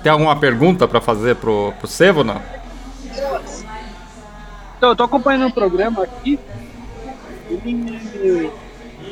Tem 0.02 0.12
alguma 0.12 0.36
pergunta 0.36 0.88
pra 0.88 1.00
fazer 1.00 1.36
pro, 1.36 1.72
pro 1.78 1.88
Sevo, 1.88 2.24
não? 2.24 2.42
Então, 4.76 4.90
eu 4.90 4.96
tô 4.96 5.04
acompanhando 5.04 5.52
o 5.52 5.54
programa 5.54 6.02
aqui. 6.02 6.40
Ele 7.48 8.52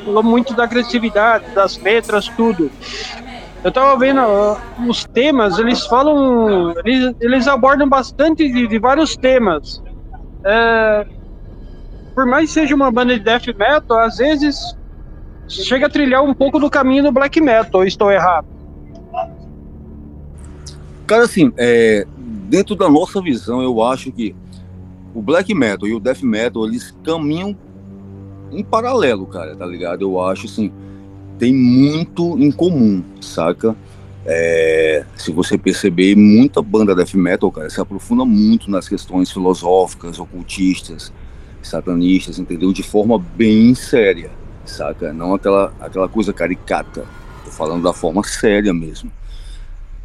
falou 0.04 0.24
muito 0.24 0.54
da 0.54 0.64
agressividade, 0.64 1.54
das 1.54 1.78
letras, 1.78 2.26
tudo. 2.26 2.68
Eu 3.64 3.72
tava 3.72 3.98
vendo 3.98 4.20
ó, 4.20 4.56
os 4.86 5.04
temas, 5.04 5.58
eles 5.58 5.84
falam. 5.86 6.72
Eles, 6.84 7.14
eles 7.20 7.48
abordam 7.48 7.88
bastante 7.88 8.50
de, 8.50 8.66
de 8.66 8.78
vários 8.78 9.16
temas. 9.16 9.82
É, 10.44 11.06
por 12.14 12.24
mais 12.26 12.48
que 12.48 12.54
seja 12.60 12.74
uma 12.74 12.90
banda 12.90 13.18
de 13.18 13.24
death 13.24 13.46
metal, 13.58 13.98
às 13.98 14.18
vezes 14.18 14.56
chega 15.48 15.86
a 15.86 15.90
trilhar 15.90 16.22
um 16.22 16.34
pouco 16.34 16.58
do 16.58 16.70
caminho 16.70 17.02
do 17.02 17.12
black 17.12 17.40
metal, 17.40 17.80
ou 17.80 17.86
estou 17.86 18.10
errado? 18.10 18.46
Cara, 21.06 21.24
assim, 21.24 21.52
é, 21.56 22.06
dentro 22.16 22.74
da 22.74 22.88
nossa 22.88 23.20
visão, 23.20 23.62
eu 23.62 23.82
acho 23.82 24.10
que 24.10 24.34
o 25.14 25.22
black 25.22 25.54
metal 25.54 25.88
e 25.88 25.94
o 25.94 26.00
death 26.00 26.22
metal, 26.22 26.66
eles 26.66 26.96
caminham 27.04 27.56
em 28.50 28.64
paralelo, 28.64 29.26
cara, 29.26 29.54
tá 29.56 29.66
ligado? 29.66 30.02
Eu 30.02 30.22
acho, 30.22 30.46
assim, 30.46 30.72
tem 31.38 31.54
muito 31.54 32.38
em 32.38 32.50
comum, 32.50 33.02
saca? 33.20 33.76
É, 34.24 35.04
se 35.16 35.30
você 35.30 35.56
perceber, 35.56 36.16
muita 36.16 36.60
banda 36.60 36.94
death 36.94 37.14
metal, 37.14 37.50
cara, 37.52 37.70
se 37.70 37.80
aprofunda 37.80 38.24
muito 38.24 38.70
nas 38.70 38.88
questões 38.88 39.30
filosóficas, 39.30 40.18
ocultistas, 40.18 41.12
satanistas, 41.62 42.38
entendeu? 42.38 42.72
De 42.72 42.82
forma 42.82 43.18
bem 43.18 43.74
séria, 43.74 44.30
saca? 44.64 45.12
Não 45.12 45.34
aquela, 45.34 45.72
aquela 45.80 46.08
coisa 46.08 46.32
caricata. 46.32 47.04
Tô 47.44 47.50
falando 47.52 47.84
da 47.84 47.92
forma 47.92 48.22
séria 48.24 48.74
mesmo. 48.74 49.12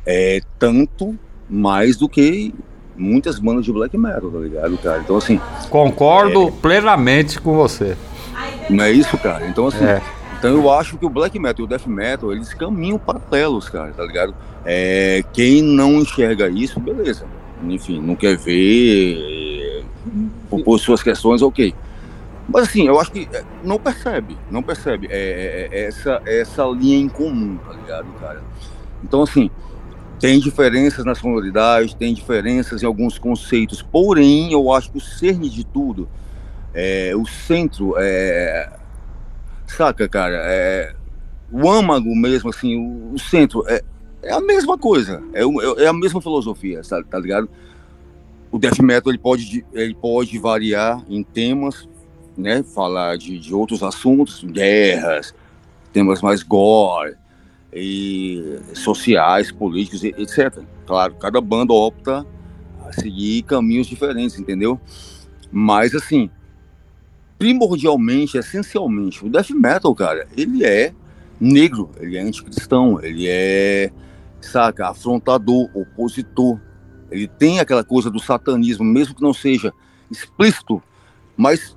É 0.05 0.41
tanto 0.59 1.17
mais 1.49 1.97
do 1.97 2.07
que 2.07 2.53
muitas 2.95 3.39
bandas 3.39 3.65
de 3.65 3.73
black 3.73 3.97
metal, 3.97 4.29
tá 4.29 4.37
ligado, 4.37 4.77
cara? 4.77 4.99
Então, 4.99 5.17
assim, 5.17 5.39
Concordo 5.69 6.51
plenamente 6.61 7.41
com 7.41 7.55
você. 7.55 7.97
não 8.69 8.83
é 8.83 8.91
isso, 8.91 9.17
cara? 9.17 9.47
Então, 9.47 9.67
assim, 9.67 9.83
É. 9.83 10.01
então 10.41 10.55
eu 10.55 10.71
acho 10.71 10.97
que 10.97 11.05
o 11.05 11.09
black 11.09 11.37
metal 11.37 11.63
e 11.63 11.65
o 11.65 11.67
death 11.67 11.85
metal, 11.85 12.33
eles 12.33 12.51
caminham 12.51 12.97
paralelos, 12.97 13.69
cara, 13.69 13.91
tá 13.91 14.03
ligado? 14.03 14.33
É, 14.65 15.23
quem 15.31 15.61
não 15.61 16.01
enxerga 16.01 16.49
isso, 16.49 16.79
beleza. 16.79 17.27
Enfim, 17.63 18.01
não 18.01 18.15
quer 18.15 18.35
ver, 18.37 19.85
por, 20.49 20.79
suas 20.79 21.03
questões, 21.03 21.43
ok. 21.43 21.75
Mas 22.49 22.63
assim, 22.63 22.87
eu 22.87 22.99
acho 22.99 23.11
que 23.11 23.29
é, 23.31 23.43
não 23.63 23.77
percebe, 23.77 24.35
não 24.49 24.63
percebe 24.63 25.07
é, 25.11 25.69
é, 25.71 25.79
é 25.79 25.85
essa, 25.85 26.19
essa 26.25 26.65
linha 26.65 26.97
em 26.97 27.07
comum, 27.07 27.57
tá 27.57 27.73
ligado, 27.73 28.07
cara? 28.19 28.41
Então, 29.03 29.21
assim, 29.21 29.47
tem 30.19 30.39
diferenças 30.39 31.05
na 31.05 31.13
sonoridade, 31.13 31.95
tem 31.95 32.15
diferenças 32.15 32.81
em 32.81 32.87
alguns 32.87 33.19
conceitos, 33.19 33.83
porém, 33.83 34.51
eu 34.51 34.73
acho 34.73 34.91
que 34.91 34.97
o 34.97 35.01
cerne 35.01 35.51
de 35.51 35.63
tudo, 35.63 36.09
é, 36.73 37.13
o 37.15 37.27
centro, 37.27 37.93
é, 37.99 38.80
saca, 39.71 40.07
cara, 40.07 40.41
é, 40.45 40.93
o 41.51 41.69
âmago 41.69 42.15
mesmo, 42.15 42.49
assim, 42.49 42.77
o, 42.77 43.13
o 43.13 43.19
centro, 43.19 43.63
é, 43.67 43.81
é 44.23 44.33
a 44.33 44.39
mesma 44.41 44.77
coisa, 44.77 45.23
é, 45.33 45.45
o- 45.45 45.79
é 45.79 45.87
a 45.87 45.93
mesma 45.93 46.21
filosofia, 46.21 46.81
tá, 46.87 47.03
tá 47.03 47.19
ligado? 47.19 47.49
O 48.51 48.59
death 48.59 48.79
metal 48.79 49.11
ele 49.11 49.19
pode, 49.19 49.65
ele 49.73 49.95
pode 49.95 50.37
variar 50.37 51.03
em 51.09 51.23
temas, 51.23 51.87
né, 52.37 52.63
falar 52.63 53.17
de, 53.17 53.39
de 53.39 53.53
outros 53.53 53.81
assuntos, 53.83 54.43
guerras, 54.43 55.33
temas 55.93 56.21
mais 56.21 56.43
gore, 56.43 57.15
e 57.73 58.59
sociais, 58.73 59.51
políticos, 59.51 60.03
etc. 60.03 60.59
Claro, 60.85 61.15
cada 61.15 61.39
banda 61.39 61.73
opta 61.73 62.25
a 62.85 62.91
seguir 62.93 63.43
caminhos 63.43 63.87
diferentes, 63.87 64.37
entendeu? 64.37 64.79
Mas 65.49 65.95
assim, 65.95 66.29
primordialmente, 67.41 68.37
essencialmente, 68.37 69.25
o 69.25 69.27
death 69.27 69.49
metal, 69.49 69.95
cara, 69.95 70.27
ele 70.37 70.63
é 70.63 70.93
negro, 71.39 71.89
ele 71.99 72.15
é 72.15 72.21
anticristão, 72.21 73.01
ele 73.01 73.25
é, 73.27 73.89
saca, 74.39 74.89
afrontador, 74.89 75.67
opositor. 75.73 76.59
Ele 77.09 77.27
tem 77.27 77.59
aquela 77.59 77.83
coisa 77.83 78.11
do 78.11 78.19
satanismo, 78.19 78.85
mesmo 78.85 79.15
que 79.15 79.23
não 79.23 79.33
seja 79.33 79.73
explícito, 80.11 80.83
mas 81.35 81.75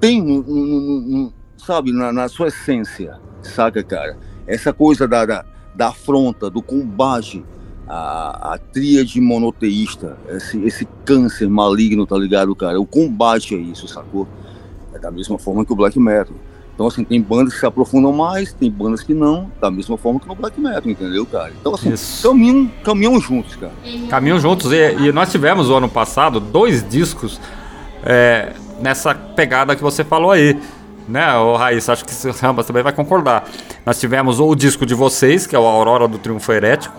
tem, 0.00 0.22
no- 0.22 0.42
no- 0.42 1.00
no- 1.02 1.32
sabe, 1.58 1.92
na, 1.92 2.10
na 2.10 2.26
sua 2.26 2.48
essência, 2.48 3.18
saca, 3.42 3.84
cara? 3.84 4.16
Essa 4.46 4.72
coisa 4.72 5.06
da, 5.06 5.26
da, 5.26 5.44
da 5.74 5.88
afronta, 5.88 6.48
do 6.48 6.62
combate 6.62 7.44
à, 7.86 8.54
à 8.54 8.58
tríade 8.58 9.20
monoteísta, 9.20 10.16
esse, 10.30 10.58
esse 10.64 10.88
câncer 11.04 11.50
maligno, 11.50 12.06
tá 12.06 12.16
ligado, 12.16 12.56
cara? 12.56 12.80
O 12.80 12.86
combate 12.86 13.54
a 13.54 13.58
isso, 13.58 13.86
sacou? 13.86 14.26
É 14.96 14.98
da 14.98 15.10
mesma 15.10 15.38
forma 15.38 15.64
que 15.64 15.72
o 15.72 15.76
black 15.76 16.00
metal. 16.00 16.34
Então, 16.74 16.86
assim, 16.86 17.04
tem 17.04 17.20
bandas 17.22 17.54
que 17.54 17.60
se 17.60 17.64
aprofundam 17.64 18.12
mais, 18.12 18.52
tem 18.52 18.70
bandas 18.70 19.02
que 19.02 19.14
não, 19.14 19.50
da 19.60 19.70
mesma 19.70 19.96
forma 19.96 20.20
que 20.20 20.28
no 20.28 20.34
black 20.34 20.60
metal, 20.60 20.90
entendeu, 20.90 21.24
cara? 21.24 21.50
Então, 21.58 21.74
assim, 21.74 21.90
Isso. 21.90 22.28
caminham, 22.28 22.70
caminham 22.84 23.18
juntos, 23.18 23.56
cara. 23.56 23.72
Caminham 24.10 24.38
juntos. 24.38 24.70
E, 24.72 24.94
e 25.06 25.12
nós 25.12 25.30
tivemos 25.30 25.70
o 25.70 25.74
ano 25.74 25.88
passado 25.88 26.38
dois 26.38 26.86
discos 26.86 27.40
é, 28.04 28.52
nessa 28.80 29.14
pegada 29.14 29.74
que 29.74 29.82
você 29.82 30.04
falou 30.04 30.30
aí. 30.30 30.58
Né, 31.08 31.34
o 31.36 31.54
Raíssa, 31.54 31.92
acho 31.92 32.04
que 32.04 32.26
o 32.26 32.32
Rambas 32.32 32.66
também 32.66 32.82
vai 32.82 32.92
concordar. 32.92 33.48
Nós 33.86 33.98
tivemos 33.98 34.40
o 34.40 34.54
disco 34.56 34.84
de 34.84 34.92
vocês, 34.92 35.46
que 35.46 35.54
é 35.54 35.58
o 35.58 35.64
Aurora 35.64 36.08
do 36.08 36.18
Triunfo 36.18 36.52
Herético, 36.52 36.94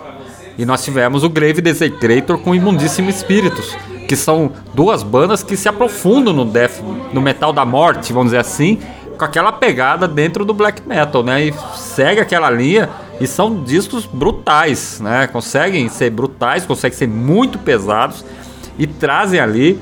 e 0.57 0.65
nós 0.65 0.83
tivemos 0.83 1.23
o 1.25 1.29
Grave 1.29 1.61
Desecrator 1.61 2.37
com 2.39 2.55
Imundíssimo 2.55 3.09
Espíritos, 3.09 3.75
que 4.07 4.15
são 4.15 4.51
duas 4.73 5.03
bandas 5.03 5.43
que 5.43 5.55
se 5.57 5.67
aprofundam 5.67 6.33
no 6.33 6.45
death, 6.45 6.81
no 7.13 7.21
metal 7.21 7.51
da 7.53 7.65
morte, 7.65 8.13
vamos 8.13 8.27
dizer 8.27 8.39
assim, 8.39 8.79
com 9.17 9.25
aquela 9.25 9.51
pegada 9.51 10.07
dentro 10.07 10.45
do 10.45 10.53
black 10.53 10.81
metal, 10.87 11.23
né? 11.23 11.45
E 11.47 11.53
segue 11.75 12.21
aquela 12.21 12.49
linha 12.49 12.89
e 13.19 13.27
são 13.27 13.63
discos 13.63 14.05
brutais, 14.05 14.99
né? 15.01 15.27
Conseguem 15.27 15.89
ser 15.89 16.09
brutais, 16.11 16.65
conseguem 16.65 16.97
ser 16.97 17.07
muito 17.07 17.57
pesados 17.59 18.23
e 18.79 18.85
trazem 18.87 19.39
ali 19.39 19.79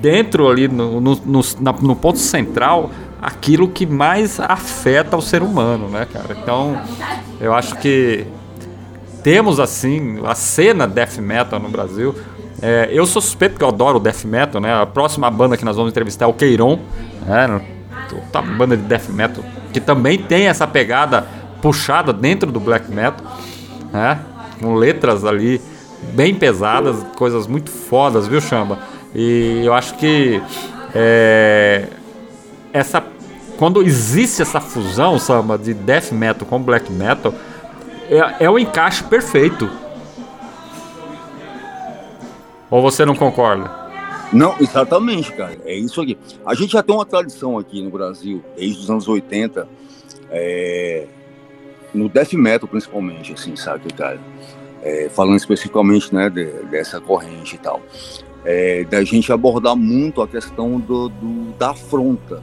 dentro 0.00 0.48
ali 0.48 0.66
no, 0.66 1.00
no, 1.00 1.14
no, 1.24 1.40
na- 1.60 1.72
no 1.72 1.94
ponto 1.96 2.18
central 2.18 2.90
aquilo 3.22 3.68
que 3.68 3.86
mais 3.86 4.38
afeta 4.40 5.16
o 5.16 5.22
ser 5.22 5.42
humano, 5.42 5.88
né, 5.88 6.06
cara? 6.12 6.36
Então, 6.42 6.76
eu 7.40 7.54
acho 7.54 7.76
que 7.76 8.26
temos 9.22 9.58
assim 9.58 10.18
a 10.26 10.34
cena 10.34 10.86
death 10.86 11.16
metal 11.18 11.58
no 11.58 11.68
Brasil. 11.68 12.14
É, 12.66 12.88
eu 12.90 13.04
sou 13.04 13.20
suspeito 13.20 13.52
porque 13.52 13.64
eu 13.64 13.68
adoro 13.68 14.00
death 14.00 14.24
metal, 14.24 14.58
né? 14.58 14.74
A 14.74 14.86
próxima 14.86 15.30
banda 15.30 15.54
que 15.54 15.66
nós 15.66 15.76
vamos 15.76 15.90
entrevistar 15.90 16.24
é 16.24 16.28
o 16.28 16.32
Queiron, 16.32 16.78
né? 17.26 17.60
Outra 18.10 18.40
banda 18.40 18.74
de 18.74 18.84
death 18.84 19.10
metal 19.10 19.44
que 19.70 19.80
também 19.80 20.16
tem 20.16 20.46
essa 20.46 20.66
pegada 20.66 21.26
puxada 21.60 22.10
dentro 22.10 22.50
do 22.50 22.58
black 22.58 22.90
metal, 22.90 23.26
né? 23.92 24.18
Com 24.58 24.76
letras 24.76 25.26
ali 25.26 25.60
bem 26.14 26.34
pesadas, 26.34 26.96
coisas 27.16 27.46
muito 27.46 27.70
fodas, 27.70 28.26
viu, 28.26 28.40
Chamba? 28.40 28.78
E 29.14 29.60
eu 29.62 29.74
acho 29.74 29.96
que 29.96 30.40
é, 30.94 31.88
essa 32.72 33.02
quando 33.58 33.82
existe 33.82 34.40
essa 34.40 34.60
fusão, 34.60 35.18
samba, 35.18 35.58
de 35.58 35.74
death 35.74 36.12
metal 36.12 36.48
com 36.48 36.58
black 36.62 36.90
metal, 36.90 37.34
é, 38.08 38.44
é 38.44 38.50
o 38.50 38.58
encaixe 38.58 39.04
perfeito. 39.04 39.68
Ou 42.74 42.82
você 42.82 43.04
não 43.06 43.14
concorda? 43.14 43.70
Não, 44.32 44.56
exatamente, 44.60 45.30
cara. 45.30 45.56
É 45.64 45.76
isso 45.76 46.00
aqui. 46.00 46.18
A 46.44 46.54
gente 46.54 46.72
já 46.72 46.82
tem 46.82 46.92
uma 46.92 47.06
tradição 47.06 47.56
aqui 47.56 47.80
no 47.80 47.88
Brasil, 47.88 48.42
desde 48.56 48.80
os 48.80 48.90
anos 48.90 49.06
80, 49.06 49.68
é, 50.28 51.06
no 51.94 52.08
death 52.08 52.32
metal 52.32 52.68
principalmente, 52.68 53.32
assim, 53.32 53.54
sabe, 53.54 53.92
cara? 53.92 54.18
É, 54.82 55.08
falando 55.08 55.36
especificamente, 55.36 56.12
né, 56.12 56.28
de- 56.28 56.50
dessa 56.64 57.00
corrente 57.00 57.54
e 57.54 57.58
tal. 57.58 57.80
É, 58.44 58.82
da 58.82 59.04
gente 59.04 59.32
abordar 59.32 59.76
muito 59.76 60.20
a 60.20 60.26
questão 60.26 60.80
do, 60.80 61.08
do- 61.10 61.52
da 61.56 61.70
afronta, 61.70 62.42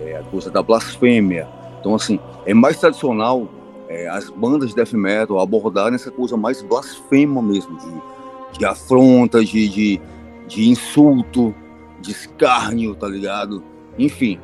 é, 0.00 0.18
a 0.18 0.22
coisa 0.24 0.50
da 0.50 0.62
blasfêmia. 0.62 1.48
Então, 1.80 1.94
assim, 1.94 2.20
é 2.44 2.52
mais 2.52 2.78
tradicional 2.78 3.48
é, 3.88 4.06
as 4.06 4.28
bandas 4.28 4.68
de 4.68 4.76
death 4.76 4.92
metal 4.92 5.40
abordarem 5.40 5.94
essa 5.94 6.10
coisa 6.10 6.36
mais 6.36 6.60
blasfema 6.60 7.40
mesmo, 7.40 7.74
de 7.78 8.12
de 8.58 8.64
afronta, 8.64 9.44
de, 9.44 9.68
de, 9.68 10.00
de 10.46 10.68
insulto, 10.68 11.54
de 12.00 12.10
escárnio, 12.10 12.94
tá 12.94 13.08
ligado? 13.08 13.62
Enfim, 13.98 14.38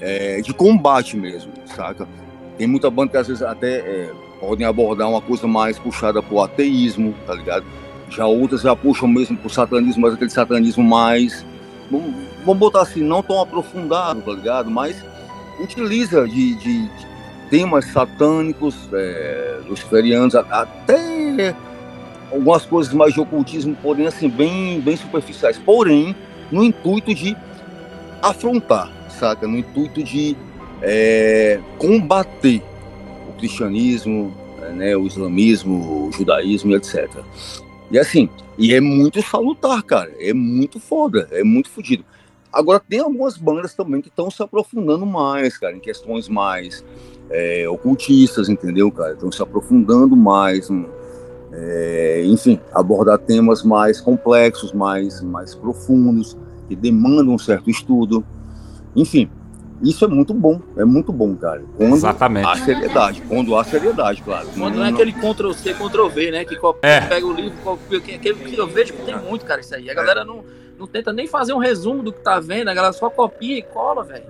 é, 0.00 0.40
de 0.40 0.52
combate 0.54 1.16
mesmo, 1.16 1.52
saca? 1.66 2.08
Tem 2.56 2.66
muita 2.66 2.90
banda 2.90 3.12
que 3.12 3.16
às 3.16 3.28
vezes 3.28 3.42
até 3.42 3.78
é, 3.78 4.12
podem 4.40 4.66
abordar 4.66 5.08
uma 5.08 5.20
coisa 5.20 5.46
mais 5.46 5.78
puxada 5.78 6.22
pro 6.22 6.40
ateísmo, 6.40 7.14
tá 7.26 7.34
ligado? 7.34 7.64
Já 8.08 8.26
outras 8.26 8.62
já 8.62 8.74
puxam 8.74 9.08
mesmo 9.08 9.36
pro 9.36 9.50
satanismo, 9.50 10.02
mas 10.02 10.14
aquele 10.14 10.30
satanismo 10.30 10.82
mais, 10.82 11.44
vamos, 11.90 12.12
vamos 12.44 12.58
botar 12.58 12.82
assim, 12.82 13.02
não 13.02 13.22
tão 13.22 13.40
aprofundado, 13.40 14.20
tá 14.22 14.32
ligado? 14.32 14.70
Mas 14.70 15.04
utiliza 15.60 16.26
de, 16.26 16.54
de, 16.56 16.88
de 16.88 17.06
temas 17.50 17.84
satânicos, 17.86 18.88
é, 18.92 19.60
luciferianos, 19.68 20.34
até 20.34 21.54
algumas 22.30 22.64
coisas 22.64 22.92
mais 22.92 23.14
de 23.14 23.20
ocultismo, 23.20 23.76
porém 23.82 24.06
assim, 24.06 24.28
bem, 24.28 24.80
bem 24.80 24.96
superficiais. 24.96 25.58
Porém, 25.58 26.14
no 26.50 26.62
intuito 26.62 27.14
de 27.14 27.36
afrontar, 28.22 28.90
saca? 29.08 29.46
No 29.46 29.58
intuito 29.58 30.02
de 30.02 30.36
é, 30.82 31.60
combater 31.78 32.62
o 33.28 33.32
cristianismo, 33.38 34.34
né, 34.74 34.96
o 34.96 35.06
islamismo, 35.06 36.08
o 36.08 36.12
judaísmo, 36.12 36.74
etc. 36.76 37.08
E 37.90 37.98
assim, 37.98 38.28
e 38.56 38.74
é 38.74 38.80
muito 38.80 39.20
salutar, 39.22 39.82
cara. 39.82 40.12
É 40.18 40.32
muito 40.32 40.78
foda, 40.78 41.28
é 41.30 41.42
muito 41.42 41.68
fodido. 41.68 42.04
Agora, 42.52 42.80
tem 42.80 42.98
algumas 42.98 43.36
bandas 43.36 43.74
também 43.74 44.00
que 44.00 44.08
estão 44.08 44.30
se 44.30 44.42
aprofundando 44.42 45.06
mais, 45.06 45.56
cara, 45.56 45.76
em 45.76 45.80
questões 45.80 46.28
mais 46.28 46.84
é, 47.30 47.68
ocultistas, 47.68 48.48
entendeu, 48.48 48.90
cara? 48.90 49.12
Estão 49.12 49.30
se 49.30 49.40
aprofundando 49.40 50.16
mais, 50.16 50.68
um, 50.68 50.84
é, 51.52 52.22
enfim, 52.26 52.60
abordar 52.72 53.18
temas 53.18 53.62
mais 53.62 54.00
complexos, 54.00 54.72
mais, 54.72 55.20
mais 55.20 55.54
profundos, 55.54 56.36
que 56.68 56.76
demandam 56.76 57.34
um 57.34 57.38
certo 57.38 57.68
estudo. 57.68 58.24
Enfim, 58.94 59.28
isso 59.82 60.04
é 60.04 60.08
muito 60.08 60.34
bom, 60.34 60.60
é 60.76 60.84
muito 60.84 61.12
bom, 61.12 61.34
cara. 61.34 61.62
Quando 61.76 61.94
Exatamente. 61.94 62.46
Há 62.46 62.56
seriedade, 62.56 63.22
quando 63.28 63.56
há 63.56 63.64
seriedade, 63.64 64.22
claro. 64.22 64.48
Quando 64.56 64.76
não, 64.76 64.84
é 64.84 64.90
aquele 64.90 65.12
Ctrl-C, 65.12 65.74
Ctrl-V, 65.74 66.30
né? 66.30 66.44
Que 66.44 66.58
é. 66.82 67.00
pega 67.00 67.26
o 67.26 67.32
livro, 67.32 67.58
copia, 67.64 67.98
aquele 67.98 68.34
que 68.34 68.58
eu 68.58 68.66
vejo 68.66 68.92
que 68.92 69.02
tem 69.02 69.18
muito, 69.18 69.44
cara, 69.44 69.60
isso 69.60 69.74
aí. 69.74 69.90
A 69.90 69.94
galera 69.94 70.24
não, 70.24 70.44
não 70.78 70.86
tenta 70.86 71.12
nem 71.12 71.26
fazer 71.26 71.52
um 71.52 71.58
resumo 71.58 72.02
do 72.02 72.12
que 72.12 72.20
tá 72.20 72.38
vendo, 72.38 72.68
a 72.68 72.74
galera 72.74 72.92
só 72.92 73.08
copia 73.08 73.58
e 73.58 73.62
cola, 73.62 74.04
velho. 74.04 74.24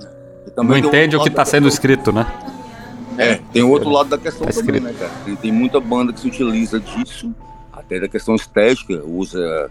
Não 0.56 0.76
entende 0.76 1.16
o 1.16 1.22
que 1.22 1.30
tá 1.30 1.44
sendo 1.44 1.68
escrito, 1.68 2.12
né? 2.12 2.26
É, 3.18 3.36
tem 3.52 3.62
outro 3.62 3.90
lado 3.90 4.10
da 4.10 4.18
questão 4.18 4.46
tá 4.46 4.52
também, 4.52 4.80
né, 4.80 4.94
cara? 4.98 5.10
Tem, 5.24 5.36
tem, 5.36 5.52
muita 5.52 5.80
banda 5.80 6.12
que 6.12 6.20
se 6.20 6.28
utiliza 6.28 6.78
disso, 6.78 7.34
até 7.72 8.00
da 8.00 8.08
questão 8.08 8.34
estética, 8.34 9.02
usa, 9.04 9.70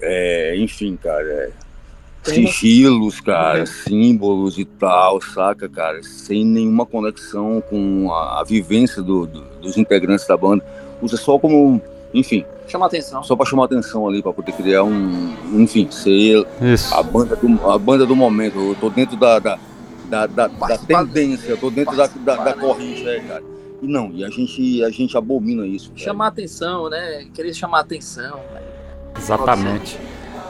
é, 0.00 0.56
enfim, 0.58 0.96
cara, 0.96 1.24
é, 1.26 1.50
sigilos, 2.22 3.20
cara, 3.20 3.66
símbolos 3.66 4.58
e 4.58 4.64
tal, 4.64 5.20
saca, 5.20 5.68
cara, 5.68 6.02
sem 6.02 6.44
nenhuma 6.44 6.86
conexão 6.86 7.62
com 7.68 8.12
a, 8.12 8.40
a 8.40 8.44
vivência 8.44 9.02
do, 9.02 9.26
do, 9.26 9.40
dos 9.60 9.76
integrantes 9.76 10.26
da 10.26 10.36
banda. 10.36 10.64
Usa 11.00 11.16
só 11.16 11.38
como, 11.38 11.80
enfim. 12.14 12.44
Chama 12.68 12.86
atenção. 12.86 13.22
Só 13.24 13.34
pra 13.34 13.44
chamar 13.44 13.64
atenção 13.64 14.06
ali, 14.06 14.22
pra 14.22 14.32
poder 14.32 14.52
criar 14.52 14.84
um. 14.84 15.34
Enfim, 15.54 15.90
ser 15.90 16.46
Isso. 16.60 16.94
A, 16.94 17.02
banda 17.02 17.34
do, 17.34 17.70
a 17.70 17.76
banda 17.76 18.06
do 18.06 18.14
momento. 18.14 18.58
Eu 18.58 18.76
tô 18.76 18.88
dentro 18.88 19.16
da, 19.16 19.38
da, 19.40 19.58
da, 20.12 20.26
da, 20.26 20.46
da 20.46 20.76
tendência, 20.76 21.48
eu 21.48 21.56
tô 21.56 21.70
dentro 21.70 21.96
da, 21.96 22.06
da, 22.06 22.36
da 22.36 22.52
corrente, 22.52 23.08
é, 23.08 23.20
cara. 23.20 23.42
E 23.80 23.86
não, 23.86 24.10
e 24.12 24.22
a 24.22 24.28
gente, 24.28 24.84
a 24.84 24.90
gente 24.90 25.16
abomina 25.16 25.66
isso. 25.66 25.90
Chamar 25.96 26.26
atenção, 26.26 26.90
né? 26.90 27.24
Querer 27.32 27.54
chamar 27.54 27.80
atenção. 27.80 28.38
Exatamente. 29.18 29.98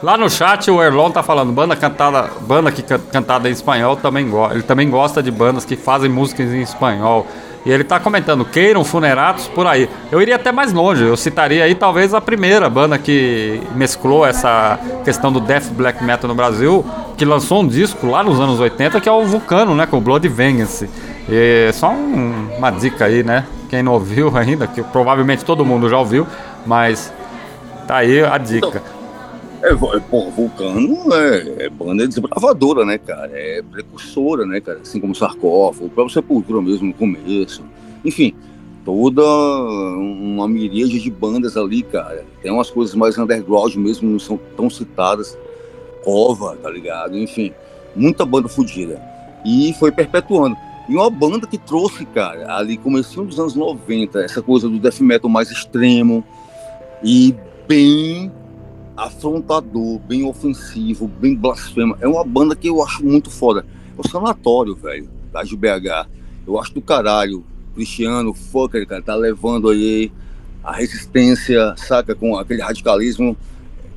Lá 0.03 0.17
no 0.17 0.29
chat 0.29 0.69
o 0.69 0.83
Erlon 0.83 1.11
tá 1.11 1.23
falando, 1.23 1.53
banda 1.53 1.77
cantada, 1.77 2.29
banda 2.41 2.73
que 2.73 2.83
cantada 2.83 3.47
em 3.47 3.53
espanhol 3.53 3.95
também 3.95 4.29
gosta. 4.29 4.53
Ele 4.53 4.63
também 4.63 4.89
gosta 4.89 5.23
de 5.23 5.31
bandas 5.31 5.63
que 5.63 5.77
fazem 5.77 6.09
músicas 6.09 6.51
em 6.51 6.61
espanhol. 6.61 7.25
E 7.65 7.71
ele 7.71 7.83
tá 7.83 7.99
comentando, 7.99 8.43
queiram 8.43 8.83
funeratos 8.83 9.47
por 9.47 9.65
aí. 9.65 9.89
Eu 10.11 10.21
iria 10.21 10.35
até 10.35 10.51
mais 10.51 10.73
longe, 10.73 11.03
eu 11.03 11.15
citaria 11.15 11.63
aí 11.63 11.73
talvez 11.73 12.13
a 12.13 12.19
primeira 12.19 12.69
banda 12.69 12.97
que 12.97 13.61
mesclou 13.75 14.25
essa 14.25 14.77
questão 15.05 15.31
do 15.31 15.39
death 15.39 15.71
black 15.71 16.03
metal 16.03 16.27
no 16.27 16.35
Brasil, 16.35 16.85
que 17.15 17.23
lançou 17.23 17.61
um 17.61 17.67
disco 17.67 18.05
lá 18.07 18.21
nos 18.21 18.39
anos 18.39 18.59
80, 18.59 18.99
que 18.99 19.07
é 19.07 19.11
o 19.11 19.23
Vulcano, 19.23 19.73
né, 19.73 19.85
com 19.85 19.97
o 19.97 20.01
Blood 20.01 20.27
Vengeance. 20.27 20.89
E 21.29 21.71
só 21.73 21.89
um, 21.89 22.49
uma 22.57 22.69
dica 22.69 23.05
aí, 23.05 23.23
né? 23.23 23.45
Quem 23.69 23.81
não 23.81 23.93
ouviu 23.93 24.31
ainda, 24.35 24.67
que 24.67 24.83
provavelmente 24.83 25.45
todo 25.45 25.65
mundo 25.65 25.87
já 25.87 25.97
ouviu, 25.97 26.27
mas 26.65 27.13
tá 27.87 27.97
aí 27.97 28.23
a 28.23 28.37
dica. 28.37 28.83
É, 29.63 29.69
é, 29.69 29.99
pô, 30.01 30.29
Vulcano 30.29 31.13
é, 31.13 31.65
é, 31.65 31.69
banda 31.69 32.05
desbravadora, 32.05 32.83
né, 32.83 32.97
cara? 32.97 33.31
É 33.33 33.61
precursora, 33.61 34.45
né, 34.45 34.59
cara? 34.59 34.79
Assim 34.79 34.99
como 34.99 35.15
Sarcófago, 35.15 35.85
o 35.85 35.89
próprio 35.89 36.13
Sepultura 36.13 36.61
mesmo 36.61 36.87
no 36.87 36.93
começo. 36.93 37.63
Enfim, 38.03 38.35
toda 38.83 39.23
uma 39.23 40.49
miríade 40.49 40.99
de 40.99 41.09
bandas 41.09 41.55
ali, 41.55 41.81
cara. 41.81 42.25
Tem 42.41 42.51
umas 42.51 42.69
coisas 42.69 42.93
mais 42.93 43.17
underground 43.17 43.73
mesmo, 43.75 44.09
não 44.09 44.19
são 44.19 44.37
tão 44.57 44.69
citadas. 44.69 45.37
Cova, 46.03 46.57
tá 46.61 46.69
ligado? 46.69 47.17
Enfim, 47.17 47.53
muita 47.95 48.25
banda 48.25 48.49
fodida. 48.49 49.01
E 49.45 49.73
foi 49.79 49.93
perpetuando. 49.93 50.57
E 50.89 50.95
uma 50.95 51.09
banda 51.09 51.47
que 51.47 51.57
trouxe, 51.57 52.05
cara, 52.07 52.57
ali 52.57 52.75
começou 52.75 53.23
dos 53.23 53.39
anos 53.39 53.55
90, 53.55 54.19
essa 54.19 54.41
coisa 54.41 54.67
do 54.67 54.77
death 54.77 54.99
metal 54.99 55.29
mais 55.29 55.49
extremo 55.49 56.21
e 57.01 57.33
bem 57.65 58.29
afrontador, 58.95 59.99
bem 59.99 60.23
ofensivo, 60.23 61.07
bem 61.07 61.35
blasfema. 61.35 61.97
É 61.99 62.07
uma 62.07 62.23
banda 62.23 62.55
que 62.55 62.67
eu 62.67 62.83
acho 62.83 63.03
muito 63.03 63.29
foda. 63.29 63.65
É 63.97 64.01
o 64.01 64.07
Sanatório, 64.07 64.75
velho, 64.75 65.09
da 65.31 65.43
de 65.43 65.55
BH. 65.55 66.07
Eu 66.45 66.59
acho 66.59 66.73
do 66.73 66.81
caralho. 66.81 67.43
Cristiano, 67.73 68.33
fucker, 68.33 68.87
cara, 68.87 69.01
tá 69.01 69.15
levando 69.15 69.69
aí 69.69 70.11
a 70.63 70.73
resistência, 70.73 71.73
saca, 71.75 72.13
com 72.13 72.37
aquele 72.37 72.61
radicalismo 72.61 73.35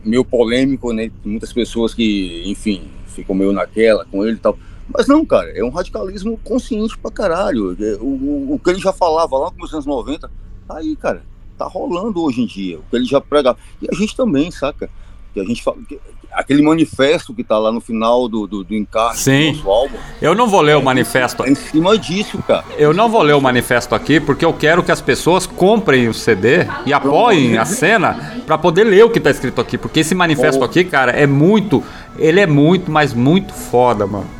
meio 0.03 0.25
polêmico, 0.25 0.93
né? 0.93 1.11
Muitas 1.25 1.53
pessoas 1.53 1.93
que, 1.93 2.43
enfim, 2.47 2.89
ficam 3.07 3.35
meio 3.35 3.53
naquela 3.53 4.07
com 4.07 4.25
ele 4.25 4.37
e 4.37 4.41
tal. 4.41 4.59
Mas 4.89 5.07
não, 5.07 5.27
cara, 5.27 5.51
é 5.51 5.63
um 5.63 5.69
radicalismo 5.69 6.39
consciente 6.43 6.97
pra 6.97 7.11
caralho. 7.11 7.77
É, 7.79 7.97
o, 7.97 8.07
o, 8.07 8.55
o 8.55 8.59
que 8.59 8.71
ele 8.71 8.79
já 8.79 8.93
falava 8.93 9.37
lá 9.37 9.53
nos 9.59 9.73
anos 9.75 9.85
90, 9.85 10.31
tá 10.67 10.79
aí, 10.79 10.97
cara 10.97 11.23
tá 11.57 11.65
rolando 11.67 12.23
hoje 12.23 12.43
em 12.43 12.47
dia, 12.47 12.79
o 12.79 12.83
que 12.91 12.97
ele 12.97 13.05
já 13.05 13.21
pregava. 13.21 13.59
E 13.81 13.89
a 13.91 13.95
gente 13.95 14.17
também, 14.17 14.51
saca? 14.51 14.91
Que 15.33 15.41
a 15.41 15.45
gente 15.45 15.63
fala, 15.63 15.79
que, 15.89 15.99
aquele 16.37 16.63
manifesto 16.63 17.33
que 17.33 17.43
tá 17.43 17.59
lá 17.59 17.73
no 17.73 17.81
final 17.81 18.29
do, 18.29 18.47
do, 18.47 18.63
do 18.63 18.75
encarte 18.75 19.21
Sim. 19.21 19.53
do 19.53 19.57
nosso 19.57 19.71
álbum. 19.71 19.97
Eu 20.21 20.35
não 20.35 20.47
vou 20.47 20.61
ler 20.61 20.73
é, 20.73 20.77
o 20.77 20.83
manifesto. 20.83 21.43
É 21.43 21.51
em 21.51 21.55
cima 21.55 21.99
disso, 21.99 22.39
cara. 22.47 22.65
Eu 22.77 22.93
não 22.93 23.09
vou 23.09 23.23
ler 23.23 23.35
o 23.35 23.41
manifesto 23.41 23.95
aqui 23.95 24.21
porque 24.21 24.45
eu 24.45 24.53
quero 24.53 24.83
que 24.83 24.93
as 24.93 25.01
pessoas 25.01 25.47
comprem 25.47 26.09
o 26.09 26.15
CD 26.15 26.67
e 26.85 26.93
apoiem 26.93 27.57
a 27.57 27.65
cena 27.65 28.43
para 28.47 28.59
poder 28.59 28.85
ler 28.85 29.05
o 29.05 29.11
que 29.11 29.19
tá 29.19 29.31
escrito 29.31 29.61
aqui, 29.61 29.79
porque 29.79 30.01
esse 30.01 30.15
manifesto 30.15 30.63
aqui, 30.63 30.85
cara, 30.85 31.13
é 31.13 31.27
muito, 31.27 31.83
ele 32.19 32.39
é 32.39 32.47
muito, 32.47 32.91
mas 32.91 33.15
muito 33.15 33.55
foda, 33.55 34.07
mano. 34.07 34.36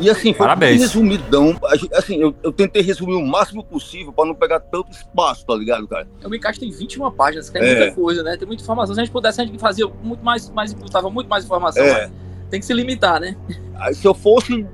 E 0.00 0.08
assim, 0.08 0.32
foi 0.32 0.46
Parabéns. 0.46 0.80
resumidão. 0.80 1.56
Assim, 1.92 2.16
eu, 2.20 2.34
eu 2.42 2.52
tentei 2.52 2.82
resumir 2.82 3.14
o 3.14 3.26
máximo 3.26 3.64
possível 3.64 4.12
para 4.12 4.26
não 4.26 4.34
pegar 4.34 4.60
tanto 4.60 4.92
espaço, 4.92 5.44
tá 5.44 5.54
ligado, 5.54 5.88
cara? 5.88 6.06
O 6.24 6.28
Micast 6.28 6.60
tem 6.60 6.70
21 6.70 7.10
páginas, 7.10 7.50
que 7.50 7.58
é, 7.58 7.60
é 7.60 7.78
muita 7.78 7.94
coisa, 7.94 8.22
né? 8.22 8.36
Tem 8.36 8.46
muita 8.46 8.62
informação. 8.62 8.94
Se 8.94 9.00
a 9.00 9.04
gente 9.04 9.12
pudesse, 9.12 9.40
a 9.40 9.44
gente 9.44 9.58
fazia 9.58 9.86
muito 10.02 10.24
mais, 10.24 10.48
mais 10.50 10.72
botava 10.72 11.10
muito 11.10 11.28
mais 11.28 11.44
informação. 11.44 11.84
É. 11.84 12.10
Tem 12.50 12.60
que 12.60 12.66
se 12.66 12.72
limitar, 12.72 13.20
né? 13.20 13.36
Aí, 13.76 13.94
se 13.94 14.06
eu 14.06 14.14
fosse, 14.14 14.66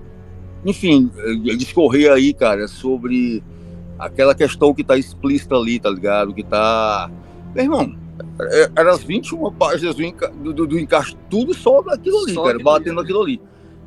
enfim, 0.64 1.10
discorrer 1.56 2.12
aí, 2.12 2.32
cara, 2.32 2.68
sobre 2.68 3.42
aquela 3.98 4.34
questão 4.34 4.74
que 4.74 4.84
tá 4.84 4.96
explícita 4.96 5.54
ali, 5.56 5.80
tá 5.80 5.90
ligado? 5.90 6.34
Que 6.34 6.42
tá. 6.42 7.10
Meu 7.54 7.64
irmão, 7.64 7.96
é, 8.40 8.70
eram 8.76 8.90
as 8.90 9.02
21 9.02 9.52
páginas 9.52 9.94
do, 9.94 10.02
enca... 10.02 10.28
do, 10.28 10.52
do, 10.52 10.66
do 10.66 10.78
encaixe, 10.78 11.16
tudo 11.30 11.54
só 11.54 11.82
daquilo 11.82 12.24
ali, 12.24 12.34
só 12.34 12.44
cara, 12.44 12.58
batendo 12.58 13.00
aquilo 13.00 13.22
ali. 13.22 13.40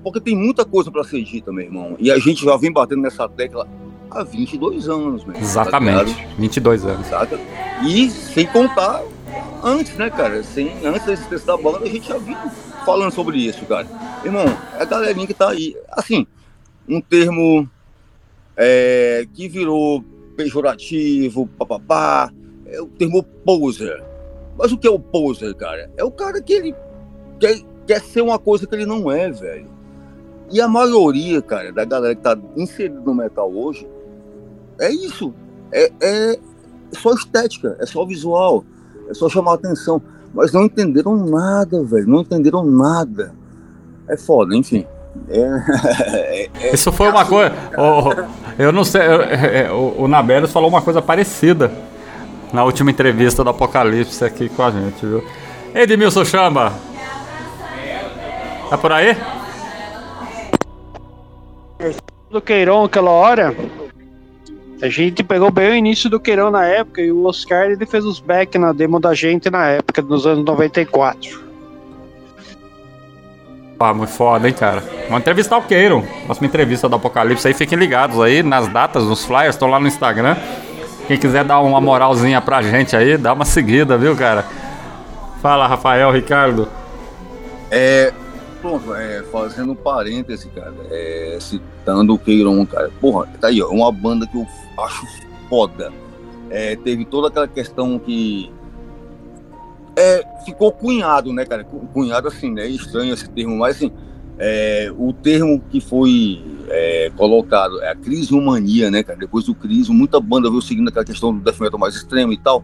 Porque 0.07 0.21
tem 0.21 0.37
muita 0.37 0.63
coisa 0.63 0.89
para 0.89 1.03
ser 1.03 1.21
dita, 1.21 1.51
meu 1.51 1.65
irmão. 1.65 1.97
E 1.99 2.09
a 2.09 2.17
gente 2.17 2.45
já 2.45 2.55
vem 2.55 2.71
batendo 2.71 3.01
nessa 3.01 3.27
tecla 3.27 3.67
há 4.09 4.23
22 4.23 4.87
anos, 4.87 5.25
meu 5.25 5.35
Exatamente, 5.35 6.15
tá 6.15 6.27
22 6.37 6.85
anos. 6.85 7.07
Saca? 7.07 7.37
E 7.85 8.09
sem 8.09 8.47
contar 8.47 9.03
antes, 9.61 9.97
né, 9.97 10.09
cara? 10.09 10.41
Sem, 10.43 10.71
antes 10.85 11.05
da 11.05 11.11
existência 11.11 11.45
da 11.45 11.57
banda, 11.57 11.79
a 11.79 11.89
gente 11.89 12.07
já 12.07 12.17
vinha 12.17 12.37
falando 12.85 13.11
sobre 13.11 13.37
isso, 13.37 13.65
cara. 13.65 13.85
Irmão, 14.23 14.45
é 14.79 14.81
a 14.81 14.85
galerinha 14.85 15.27
que 15.27 15.33
tá 15.33 15.49
aí. 15.49 15.75
Assim, 15.91 16.25
um 16.87 17.01
termo 17.01 17.69
é, 18.55 19.27
que 19.33 19.49
virou 19.49 20.01
pejorativo, 20.37 21.47
papapá, 21.57 22.31
é 22.65 22.79
o 22.79 22.85
termo 22.85 23.21
poser. 23.21 24.01
Mas 24.57 24.71
o 24.71 24.77
que 24.77 24.87
é 24.87 24.89
o 24.89 24.99
poser, 24.99 25.53
cara? 25.55 25.91
É 25.97 26.03
o 26.05 26.11
cara 26.11 26.41
que 26.41 26.53
ele 26.53 26.73
quer, 27.41 27.59
quer 27.85 27.99
ser 27.99 28.21
uma 28.21 28.39
coisa 28.39 28.65
que 28.65 28.73
ele 28.73 28.85
não 28.85 29.11
é, 29.11 29.29
velho. 29.29 29.75
E 30.51 30.61
a 30.61 30.67
maioria, 30.67 31.41
cara, 31.41 31.71
da 31.71 31.83
galera 31.83 32.15
que 32.15 32.21
tá 32.21 32.37
inserida 32.55 33.01
no 33.01 33.13
metal 33.13 33.51
hoje, 33.53 33.87
é 34.79 34.91
isso. 34.91 35.33
É, 35.71 35.91
é 36.01 36.39
só 36.93 37.13
estética, 37.13 37.75
é 37.79 37.85
só 37.85 38.05
visual. 38.05 38.63
É 39.09 39.13
só 39.13 39.29
chamar 39.29 39.55
atenção. 39.55 40.01
Mas 40.33 40.51
não 40.51 40.63
entenderam 40.65 41.15
nada, 41.17 41.83
velho. 41.83 42.07
Não 42.07 42.21
entenderam 42.21 42.63
nada. 42.63 43.33
É 44.07 44.15
foda, 44.15 44.55
enfim. 44.55 44.85
É, 45.29 46.49
é, 46.61 46.73
Isso 46.73 46.91
foi 46.91 47.09
uma 47.09 47.25
coisa. 47.25 47.51
eu 48.57 48.71
não 48.71 48.83
sei. 48.83 49.01
Eu, 49.01 49.21
é, 49.21 49.71
o, 49.71 50.05
o 50.05 50.47
falou 50.47 50.69
uma 50.69 50.81
coisa 50.81 51.01
parecida 51.01 51.71
na 52.53 52.63
última 52.63 52.91
entrevista 52.91 53.43
do 53.43 53.49
Apocalipse 53.49 54.23
aqui 54.23 54.47
com 54.49 54.63
a 54.63 54.71
gente, 54.71 55.05
viu? 55.05 55.23
Edmilson 55.73 56.23
Chama. 56.23 56.73
Tá 58.69 58.77
por 58.77 58.91
aí? 58.91 59.15
Do 62.29 62.41
Queirão 62.41 62.83
aquela 62.83 63.11
hora. 63.11 63.55
A 64.81 64.89
gente 64.89 65.23
pegou 65.23 65.49
bem 65.49 65.71
o 65.71 65.75
início 65.75 66.09
do 66.09 66.19
Queirão 66.19 66.51
na 66.51 66.65
época 66.65 67.01
e 67.01 67.11
o 67.11 67.25
Oscar 67.25 67.65
ele 67.65 67.85
fez 67.85 68.05
os 68.05 68.19
back 68.19 68.57
na 68.57 68.71
demo 68.71 68.99
da 68.99 69.13
gente 69.13 69.49
na 69.49 69.67
época, 69.67 70.01
nos 70.01 70.27
anos 70.27 70.45
94. 70.45 71.47
Ah, 73.79 73.93
muito 73.93 74.11
foda, 74.11 74.47
hein, 74.47 74.53
cara. 74.53 74.83
Vamos 75.07 75.21
entrevistar 75.21 75.57
o 75.57 75.61
Queiron. 75.61 76.03
Próxima 76.25 76.47
entrevista 76.47 76.89
do 76.89 76.95
Apocalipse 76.95 77.47
aí, 77.47 77.53
fiquem 77.53 77.77
ligados 77.77 78.19
aí 78.19 78.41
nas 78.41 78.67
datas, 78.67 79.03
nos 79.03 79.23
flyers, 79.23 79.55
estão 79.55 79.67
lá 79.67 79.79
no 79.79 79.87
Instagram. 79.87 80.35
Quem 81.07 81.17
quiser 81.17 81.43
dar 81.43 81.59
uma 81.59 81.79
moralzinha 81.79 82.41
pra 82.41 82.61
gente 82.61 82.95
aí, 82.95 83.17
dá 83.17 83.33
uma 83.33 83.45
seguida, 83.45 83.97
viu, 83.97 84.15
cara? 84.15 84.45
Fala, 85.41 85.67
Rafael, 85.67 86.11
Ricardo. 86.11 86.67
É. 87.71 88.11
Pronto, 88.61 88.93
é, 88.95 89.23
fazendo 89.23 89.73
um 89.73 89.75
parêntese, 89.75 90.49
cara, 90.49 90.73
é, 90.89 91.37
citando 91.39 92.13
o 92.13 92.19
Queiron, 92.19 92.65
cara. 92.65 92.91
Porra, 92.99 93.27
tá 93.39 93.49
aí, 93.49 93.61
ó, 93.61 93.69
uma 93.69 93.91
banda 93.91 94.25
que 94.25 94.37
eu 94.37 94.47
acho 94.83 95.05
foda. 95.47 95.91
É, 96.49 96.75
teve 96.75 97.05
toda 97.05 97.27
aquela 97.27 97.47
questão 97.47 97.99
que. 97.99 98.51
É, 99.95 100.23
ficou 100.45 100.71
cunhado, 100.71 101.33
né, 101.33 101.45
cara? 101.45 101.63
Cunhado, 101.63 102.27
assim, 102.27 102.51
né? 102.51 102.67
Estranho 102.67 103.13
esse 103.13 103.29
termo, 103.29 103.57
mas 103.57 103.77
assim. 103.77 103.91
É, 104.39 104.93
o 104.95 105.11
termo 105.11 105.59
que 105.71 105.81
foi 105.81 106.43
é, 106.67 107.11
colocado 107.17 107.81
é 107.81 107.89
a 107.89 107.95
crise 107.95 108.33
humania, 108.33 108.91
né, 108.91 109.01
cara? 109.01 109.17
Depois 109.17 109.45
do 109.45 109.55
crise, 109.55 109.91
muita 109.91 110.19
banda 110.19 110.49
veio 110.49 110.61
seguindo 110.61 110.89
aquela 110.89 111.05
questão 111.05 111.33
do 111.33 111.43
death 111.43 111.59
metal 111.59 111.79
mais 111.79 111.95
extremo 111.95 112.31
e 112.31 112.37
tal. 112.37 112.63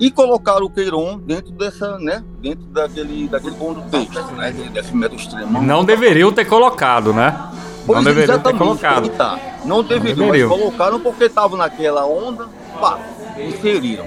E 0.00 0.10
colocaram 0.10 0.66
o 0.66 0.70
Queiron 0.70 1.18
dentro 1.18 1.50
dessa, 1.52 1.98
né? 1.98 2.22
Dentro 2.40 2.64
daquele, 2.66 3.28
daquele 3.28 3.56
texto, 3.90 4.32
né? 4.32 4.52
Death 4.72 4.92
metal 4.92 5.16
extremo. 5.16 5.62
Não 5.62 5.84
deveriam 5.84 6.32
ter 6.32 6.44
colocado, 6.44 7.12
né? 7.12 7.50
Pois 7.84 7.98
não 7.98 8.04
deveriam 8.04 8.38
ter 8.38 8.56
colocado. 8.56 9.08
Tá. 9.10 9.38
Não 9.64 9.82
deveriam, 9.82 10.16
não 10.18 10.26
deveriam, 10.26 10.48
colocaram 10.48 11.00
porque 11.00 11.24
estavam 11.24 11.58
naquela 11.58 12.06
onda, 12.06 12.46
pá, 12.80 13.00
inseriram. 13.38 14.06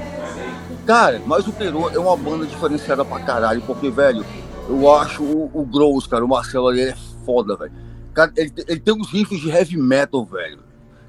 Cara, 0.86 1.22
mas 1.26 1.48
o 1.48 1.52
Queiron 1.52 1.90
é 1.90 2.00
uma 2.00 2.16
banda 2.16 2.46
diferenciada 2.46 3.04
pra 3.04 3.20
caralho, 3.20 3.62
porque, 3.62 3.90
velho, 3.90 4.26
eu 4.70 4.94
acho 4.96 5.24
o, 5.24 5.52
o 5.54 5.66
Gross, 5.66 6.08
cara, 6.08 6.24
o 6.24 6.28
Marcelo 6.28 6.68
ali, 6.68 6.82
ele 6.82 6.92
é 6.92 6.98
foda, 7.26 7.56
velho. 7.56 7.72
Cara, 8.14 8.32
ele, 8.38 8.54
ele 8.68 8.80
tem 8.80 8.94
uns 8.94 9.10
riffs 9.10 9.40
de 9.40 9.50
heavy 9.50 9.78
metal, 9.78 10.26
velho. 10.26 10.60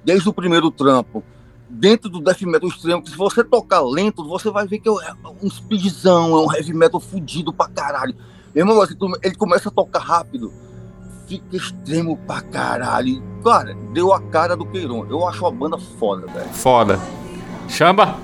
Desde 0.05 0.29
o 0.29 0.33
primeiro 0.33 0.71
trampo. 0.71 1.23
Dentro 1.75 2.11
do 2.11 2.21
death 2.21 2.43
metal 2.43 2.69
extremo, 2.69 3.03
que 3.03 3.11
se 3.11 3.17
você 3.17 3.43
tocar 3.43 3.81
lento, 3.81 4.23
você 4.29 4.51
vai 4.51 4.67
ver 4.67 4.79
que 4.79 4.89
é 4.89 4.93
um 5.43 5.49
speedzão, 5.49 6.37
é 6.37 6.47
um 6.47 6.53
heavy 6.53 6.75
metal 6.75 7.01
fudido 7.01 7.53
pra 7.53 7.67
caralho. 7.67 8.15
Meu 8.55 8.67
irmão, 8.67 8.81
assim, 8.83 8.95
ele 9.23 9.35
começa 9.35 9.71
a 9.71 9.73
tocar 9.73 10.01
rápido, 10.01 10.53
fica 11.27 11.57
extremo 11.57 12.17
pra 12.27 12.43
caralho. 12.43 13.23
Cara, 13.43 13.75
deu 13.95 14.13
a 14.13 14.21
cara 14.21 14.55
do 14.55 14.67
Queiron. 14.67 15.07
Eu 15.09 15.27
acho 15.27 15.47
a 15.47 15.51
banda 15.51 15.79
foda, 15.79 16.27
velho. 16.27 16.49
Foda. 16.51 17.01
Chamba? 17.69 18.17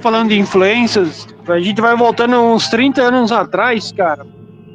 Falando 0.00 0.28
de 0.28 0.38
influências, 0.38 1.26
a 1.48 1.58
gente 1.58 1.80
vai 1.80 1.96
voltando 1.96 2.36
uns 2.36 2.68
30 2.68 3.02
anos 3.02 3.32
atrás, 3.32 3.90
cara. 3.90 4.24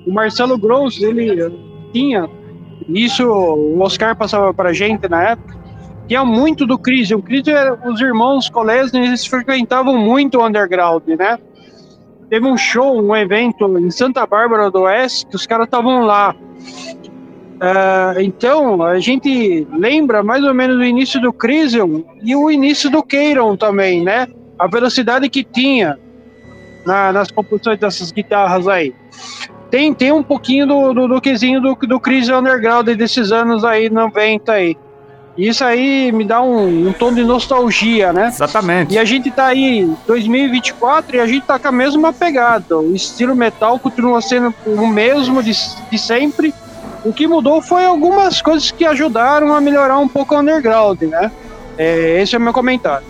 O 0.05 0.11
Marcelo 0.11 0.57
Gross, 0.57 0.99
ele 1.01 1.49
tinha, 1.93 2.27
isso 2.89 3.27
o 3.27 3.79
Oscar 3.81 4.15
passava 4.15 4.53
pra 4.53 4.73
gente 4.73 5.07
na 5.09 5.31
época, 5.31 5.55
tinha 6.07 6.25
muito 6.25 6.65
do 6.65 6.77
Crisium. 6.77 7.21
Crisium, 7.21 7.77
os 7.85 8.01
irmãos 8.01 8.49
Kolesny, 8.49 9.05
eles 9.05 9.25
frequentavam 9.25 9.97
muito 9.97 10.39
o 10.39 10.45
underground, 10.45 11.03
né? 11.07 11.37
Teve 12.29 12.45
um 12.45 12.57
show, 12.57 13.01
um 13.01 13.15
evento 13.15 13.77
em 13.77 13.91
Santa 13.91 14.25
Bárbara 14.25 14.69
do 14.71 14.81
Oeste, 14.81 15.25
que 15.27 15.35
os 15.35 15.45
caras 15.45 15.65
estavam 15.65 16.05
lá. 16.05 16.35
Uh, 17.53 18.19
então, 18.19 18.81
a 18.81 18.99
gente 18.99 19.67
lembra 19.71 20.23
mais 20.23 20.43
ou 20.43 20.53
menos 20.53 20.77
o 20.77 20.83
início 20.83 21.21
do 21.21 21.31
Crisium 21.31 22.03
e 22.21 22.35
o 22.35 22.51
início 22.51 22.89
do 22.89 23.01
Keiron 23.01 23.55
também, 23.55 24.03
né? 24.03 24.27
A 24.59 24.67
velocidade 24.67 25.29
que 25.29 25.43
tinha 25.43 25.97
na, 26.85 27.11
nas 27.13 27.31
composições 27.31 27.79
dessas 27.79 28.11
guitarras 28.11 28.67
aí. 28.67 28.93
Tem, 29.73 29.91
tem 29.91 30.11
um 30.11 30.21
pouquinho 30.21 30.67
do, 30.67 30.93
do, 30.93 31.07
do 31.07 31.19
quesinho 31.19 31.59
do, 31.59 31.73
do 31.73 31.99
Chris 31.99 32.29
Underground 32.29 32.87
desses 32.89 33.31
anos 33.31 33.65
aí, 33.65 33.89
90 33.89 34.51
aí. 34.51 34.77
Isso 35.35 35.63
aí 35.63 36.11
me 36.11 36.23
dá 36.23 36.43
um, 36.43 36.89
um, 36.89 36.93
tom 36.93 37.11
de 37.11 37.23
nostalgia, 37.23 38.13
né? 38.13 38.27
Exatamente. 38.27 38.93
E 38.93 38.99
a 38.99 39.03
gente 39.03 39.31
tá 39.31 39.47
aí 39.47 39.91
2024 40.05 41.15
e 41.15 41.19
a 41.19 41.25
gente 41.25 41.47
tá 41.47 41.57
com 41.57 41.69
a 41.69 41.71
mesma 41.71 42.13
pegada. 42.13 42.77
O 42.77 42.95
estilo 42.95 43.35
metal 43.35 43.79
continua 43.79 44.21
sendo 44.21 44.53
o 44.63 44.85
mesmo 44.85 45.41
de, 45.41 45.53
de 45.89 45.97
sempre. 45.97 46.53
O 47.03 47.11
que 47.11 47.25
mudou 47.25 47.59
foi 47.59 47.83
algumas 47.83 48.43
coisas 48.43 48.69
que 48.69 48.85
ajudaram 48.85 49.55
a 49.55 49.59
melhorar 49.59 49.97
um 49.97 50.07
pouco 50.07 50.35
o 50.35 50.39
underground, 50.39 51.01
né? 51.01 51.31
É, 51.79 52.21
esse 52.21 52.35
é 52.35 52.37
o 52.37 52.41
meu 52.41 52.53
comentário. 52.53 53.07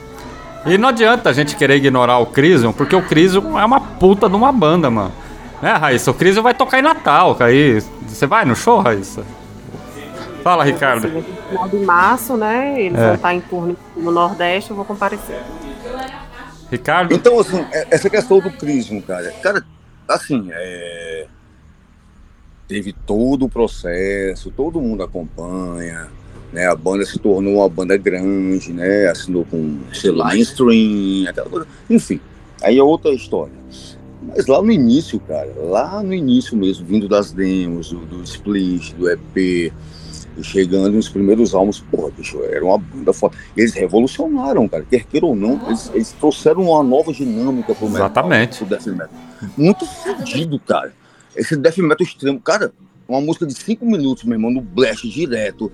E 0.66 0.78
não 0.78 0.88
adianta 0.88 1.30
a 1.30 1.34
gente 1.34 1.58
querer 1.58 1.76
ignorar 1.76 2.20
o 2.20 2.26
Crisium, 2.26 2.72
porque 2.72 2.96
o 2.96 3.02
Crisium 3.02 3.60
é 3.60 3.66
uma 3.66 3.82
puta 3.82 4.30
de 4.30 4.36
uma 4.38 4.54
banda, 4.54 4.90
mano. 4.90 5.23
Né, 5.64 5.72
Raíssa? 5.72 6.12
O 6.12 6.14
Crisium 6.14 6.44
vai 6.44 6.54
tocar 6.54 6.80
em 6.80 6.82
Natal, 6.82 7.38
aí. 7.40 7.82
Você 8.06 8.28
vai 8.28 8.44
no 8.44 8.54
show, 8.54 8.82
Raíssa? 8.82 9.24
Fala, 10.44 10.62
Ricardo. 10.66 11.08
Sim, 11.08 11.24
final 11.50 11.70
de 11.70 11.78
março, 11.78 12.36
né? 12.36 12.82
Eles 12.82 13.00
é. 13.00 13.06
vão 13.06 13.16
estar 13.16 13.34
em 13.34 13.40
turno 13.40 13.78
no 13.96 14.12
Nordeste, 14.12 14.72
eu 14.72 14.76
vou 14.76 14.84
comparecer. 14.84 15.42
Ricardo? 16.70 17.14
Então, 17.14 17.40
assim, 17.40 17.66
é, 17.72 17.88
essa 17.92 18.10
questão 18.10 18.42
do 18.42 18.52
Crisium, 18.52 19.00
cara. 19.00 19.32
Cara, 19.42 19.64
assim, 20.06 20.50
é... 20.52 21.28
teve 22.68 22.92
todo 22.92 23.46
o 23.46 23.50
processo, 23.50 24.52
todo 24.52 24.82
mundo 24.82 25.02
acompanha 25.02 26.10
né? 26.52 26.68
A 26.68 26.76
banda 26.76 27.06
se 27.06 27.18
tornou 27.18 27.56
uma 27.56 27.70
banda 27.70 27.96
grande, 27.96 28.74
né? 28.74 29.08
Assinou 29.08 29.46
com, 29.46 29.80
sei 29.94 30.12
lá, 30.12 30.36
Stream, 30.36 31.28
aquela 31.28 31.50
coisa. 31.50 31.68
Enfim, 31.90 32.20
aí 32.62 32.78
é 32.78 32.84
outra 32.84 33.12
história. 33.12 33.54
Mas 34.28 34.48
lá 34.48 34.62
no 34.62 34.72
início, 34.72 35.20
cara, 35.20 35.54
lá 35.58 36.02
no 36.02 36.14
início 36.14 36.56
mesmo, 36.58 36.86
vindo 36.86 37.08
das 37.08 37.32
demos, 37.32 37.92
do, 37.92 38.00
do 38.06 38.24
split, 38.24 38.94
do 38.94 39.10
EP, 39.10 39.72
e 40.36 40.44
chegando 40.44 40.92
nos 40.92 41.10
primeiros 41.10 41.54
álbuns, 41.54 41.80
porra, 41.80 42.10
bicho, 42.12 42.42
era 42.44 42.64
uma 42.64 42.78
banda 42.78 43.14
foda. 43.14 43.36
Eles 43.56 43.74
revolucionaram, 43.74 44.68
cara, 44.68 44.86
quer 44.90 45.04
queira 45.06 45.26
ou 45.26 45.36
não, 45.36 45.62
eles, 45.68 45.92
eles 45.94 46.12
trouxeram 46.14 46.64
uma 46.64 46.84
nova 46.84 47.14
dinâmica 47.14 47.76
pro 47.76 47.88
metal. 47.88 48.08
Exatamente. 48.08 48.64
Metal. 48.64 49.10
Muito 49.56 49.86
fodido, 49.86 50.60
cara. 50.60 50.94
Esse 51.36 51.56
death 51.56 51.78
metal 51.78 52.06
extremo, 52.06 52.40
cara, 52.40 52.72
uma 53.08 53.22
música 53.22 53.46
de 53.46 53.54
cinco 53.54 53.86
minutos, 53.86 54.24
meu 54.24 54.36
irmão, 54.36 54.52
no 54.52 54.62
blast 54.62 55.08
direto, 55.08 55.72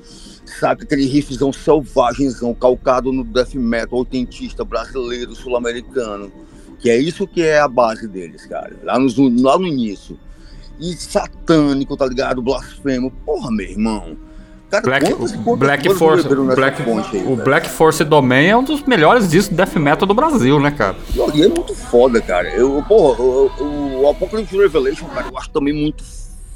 sabe? 0.59 0.83
Aquele 0.83 1.05
riffzão 1.05 1.53
selvagenzão, 1.53 2.53
calcado 2.53 3.11
no 3.11 3.23
death 3.23 3.53
metal 3.53 3.99
autentista 3.99 4.65
brasileiro, 4.65 5.35
sul-americano. 5.35 6.31
Que 6.79 6.89
é 6.89 6.97
isso 6.97 7.27
que 7.27 7.41
é 7.41 7.59
a 7.59 7.67
base 7.67 8.07
deles, 8.07 8.45
cara. 8.45 8.75
Lá 8.83 8.97
no, 8.97 9.07
lá 9.41 9.57
no 9.57 9.67
início. 9.67 10.17
E 10.79 10.93
satânico, 10.93 11.97
tá 11.97 12.05
ligado? 12.05 12.41
Blasfemo. 12.41 13.11
Porra, 13.25 13.51
meu 13.51 13.67
irmão. 13.67 14.17
Cara, 14.69 14.83
Black, 14.83 15.13
quantas 15.13 15.57
Black 15.57 15.93
Force, 15.95 16.27
Black, 16.27 16.83
aí, 16.83 17.25
o 17.25 17.35
Black 17.35 17.67
Force 17.67 18.03
Domain 18.03 18.45
é 18.45 18.55
um 18.55 18.63
dos 18.63 18.83
melhores 18.83 19.27
discos 19.27 19.49
de 19.49 19.55
death 19.55 19.75
metal 19.77 20.07
do 20.07 20.13
Brasil, 20.13 20.59
né, 20.59 20.69
cara? 20.69 20.95
E 21.33 21.41
é 21.41 21.47
muito 21.47 21.73
foda, 21.73 22.21
cara. 22.21 22.49
Eu, 22.49 22.83
porra, 22.87 23.19
o, 23.19 24.01
o 24.01 24.09
Apocalypse 24.09 24.55
Revelation, 24.55 25.07
cara, 25.07 25.27
eu 25.27 25.37
acho 25.39 25.49
também 25.49 25.73
muito 25.73 26.03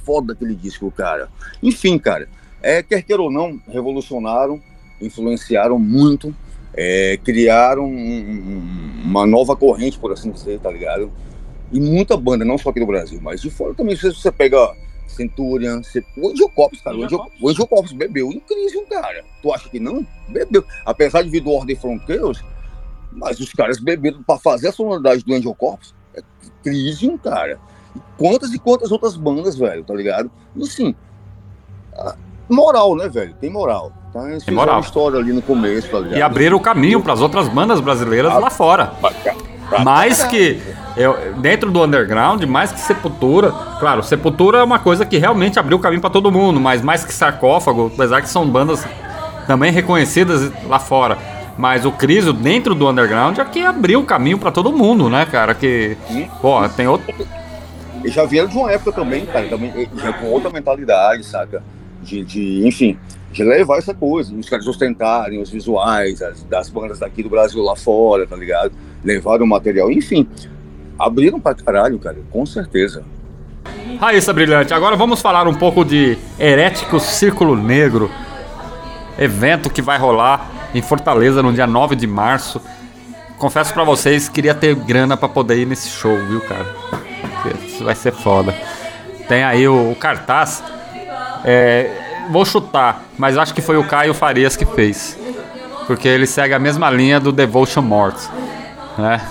foda 0.05 0.33
aquele 0.33 0.53
disco, 0.53 0.91
cara. 0.91 1.27
Enfim, 1.61 1.97
cara, 1.97 2.29
é, 2.61 2.83
quer 2.83 3.01
queira 3.01 3.21
ou 3.21 3.31
não, 3.31 3.59
revolucionaram, 3.67 4.61
influenciaram 5.01 5.79
muito, 5.79 6.35
é, 6.75 7.17
criaram 7.23 7.85
um, 7.85 9.01
uma 9.03 9.25
nova 9.25 9.55
corrente, 9.55 9.99
por 9.99 10.11
assim 10.11 10.31
dizer, 10.31 10.59
tá 10.59 10.71
ligado? 10.71 11.11
E 11.71 11.79
muita 11.79 12.15
banda, 12.17 12.45
não 12.45 12.57
só 12.57 12.69
aqui 12.69 12.79
no 12.79 12.87
Brasil, 12.87 13.19
mas 13.21 13.41
de 13.41 13.49
fora 13.49 13.73
também. 13.73 13.95
Se 13.95 14.13
você 14.13 14.31
pega 14.31 14.75
Centurion, 15.07 15.81
você... 15.81 16.03
o 16.17 16.29
Angel 16.29 16.49
Copos, 16.49 16.81
cara, 16.81 16.97
o 16.97 17.03
Angel, 17.03 17.25
o 17.41 17.49
Angel 17.49 17.67
Copos 17.67 17.91
bebeu 17.91 18.31
incrível, 18.31 18.85
cara. 18.89 19.23
Tu 19.41 19.53
acha 19.53 19.69
que 19.69 19.79
não? 19.79 20.05
Bebeu. 20.29 20.63
Apesar 20.85 21.23
de 21.23 21.29
vir 21.29 21.41
do 21.41 21.51
Ordem 21.51 21.75
Fronteiros, 21.75 22.43
mas 23.11 23.39
os 23.39 23.51
caras 23.53 23.79
beberam 23.79 24.21
para 24.23 24.39
fazer 24.39 24.69
a 24.69 24.71
sonoridade 24.71 25.23
do 25.23 25.33
Angel 25.33 25.53
Corpus. 25.55 25.95
É 26.15 26.21
Crisium, 26.63 27.17
cara 27.17 27.59
quantas 28.17 28.53
e 28.53 28.59
quantas 28.59 28.91
outras 28.91 29.15
bandas, 29.15 29.57
velho, 29.57 29.83
tá 29.83 29.93
ligado? 29.93 30.31
E 30.55 30.65
sim, 30.65 30.95
moral, 32.49 32.95
né, 32.95 33.07
velho? 33.07 33.35
Tem 33.35 33.49
moral. 33.49 33.91
Então 34.13 34.29
eles 34.29 34.43
fizeram 34.43 34.79
história 34.79 35.17
ali 35.17 35.33
no 35.33 35.41
começo? 35.41 35.89
E 36.15 36.21
abriram 36.21 36.55
o 36.55 36.59
caminho 36.59 37.01
para 37.01 37.13
as 37.13 37.19
outras 37.19 37.47
bandas 37.47 37.79
brasileiras 37.79 38.31
lá 38.31 38.51
fora. 38.51 38.93
Mais 39.83 40.21
que 40.23 40.61
eu, 40.95 41.33
dentro 41.37 41.71
do 41.71 41.83
underground, 41.83 42.43
mais 42.43 42.71
que 42.71 42.79
Sepultura. 42.79 43.51
Claro, 43.79 44.03
Sepultura 44.03 44.59
é 44.59 44.63
uma 44.63 44.77
coisa 44.77 45.03
que 45.03 45.17
realmente 45.17 45.57
abriu 45.57 45.77
o 45.77 45.81
caminho 45.81 45.99
para 45.99 46.11
todo 46.11 46.31
mundo, 46.31 46.59
mas 46.59 46.83
mais 46.83 47.03
que 47.03 47.11
Sarcófago, 47.11 47.91
apesar 47.91 48.21
que 48.21 48.29
são 48.29 48.47
bandas 48.47 48.85
também 49.47 49.71
reconhecidas 49.71 50.51
lá 50.67 50.77
fora. 50.77 51.17
Mas 51.57 51.83
o 51.83 51.91
Criso 51.91 52.33
dentro 52.33 52.75
do 52.75 52.87
underground 52.87 53.39
é 53.39 53.45
que 53.45 53.61
abriu 53.61 53.99
o 54.01 54.05
caminho 54.05 54.37
para 54.37 54.51
todo 54.51 54.71
mundo, 54.71 55.09
né, 55.09 55.25
cara? 55.25 55.55
Que, 55.55 55.97
pô, 56.39 56.67
tem 56.69 56.87
outro. 56.87 57.11
Eles 58.03 58.13
já 58.13 58.25
vieram 58.25 58.47
de 58.47 58.57
uma 58.57 58.71
época 58.71 58.91
também, 58.91 59.25
cara, 59.25 59.47
também, 59.47 59.71
eh, 59.75 59.87
já 59.95 60.13
com 60.13 60.27
outra 60.27 60.51
mentalidade, 60.51 61.23
saca? 61.23 61.63
De, 62.01 62.23
de 62.23 62.67
enfim, 62.67 62.97
levar 63.41 63.77
essa 63.77 63.93
coisa, 63.93 64.35
os 64.35 64.49
caras 64.49 64.67
ostentarem 64.67 65.41
os 65.41 65.49
visuais 65.49 66.21
as- 66.21 66.43
das 66.43 66.69
bandas 66.69 66.99
daqui 66.99 67.23
do 67.23 67.29
Brasil 67.29 67.63
lá 67.63 67.75
fora, 67.75 68.27
tá 68.27 68.35
ligado? 68.35 68.73
Levaram 69.03 69.45
o 69.45 69.47
material, 69.47 69.89
enfim. 69.89 70.27
Abriram 70.99 71.39
pra 71.39 71.55
caralho, 71.55 71.97
cara, 71.97 72.17
com 72.29 72.45
certeza. 72.45 73.03
Raíssa 73.99 74.33
Brilhante, 74.33 74.73
agora 74.73 74.95
vamos 74.95 75.21
falar 75.21 75.47
um 75.47 75.53
pouco 75.55 75.83
de 75.85 76.17
Herético 76.37 76.99
Círculo 76.99 77.55
Negro. 77.55 78.11
Evento 79.17 79.69
que 79.69 79.81
vai 79.81 79.97
rolar 79.97 80.51
em 80.75 80.81
Fortaleza 80.81 81.41
no 81.41 81.53
dia 81.53 81.65
9 81.67 81.95
de 81.95 82.05
março. 82.07 82.61
Confesso 83.37 83.73
pra 83.73 83.83
vocês, 83.83 84.27
queria 84.29 84.53
ter 84.53 84.75
grana 84.75 85.15
pra 85.15 85.29
poder 85.29 85.57
ir 85.57 85.65
nesse 85.65 85.89
show, 85.89 86.17
viu, 86.27 86.41
cara? 86.41 86.65
Isso 87.65 87.83
vai 87.83 87.95
ser 87.95 88.11
foda. 88.11 88.53
Tem 89.27 89.43
aí 89.43 89.67
o, 89.67 89.91
o 89.91 89.95
cartaz. 89.95 90.63
É, 91.45 91.89
vou 92.29 92.45
chutar, 92.45 93.03
mas 93.17 93.37
acho 93.37 93.53
que 93.53 93.61
foi 93.61 93.77
o 93.77 93.83
Caio 93.83 94.13
Farias 94.13 94.55
que 94.55 94.65
fez. 94.65 95.17
Porque 95.87 96.07
ele 96.07 96.25
segue 96.25 96.53
a 96.53 96.59
mesma 96.59 96.89
linha 96.89 97.19
do 97.19 97.31
Devotion 97.31 97.81
Mortis. 97.81 98.29
Né? 98.97 99.21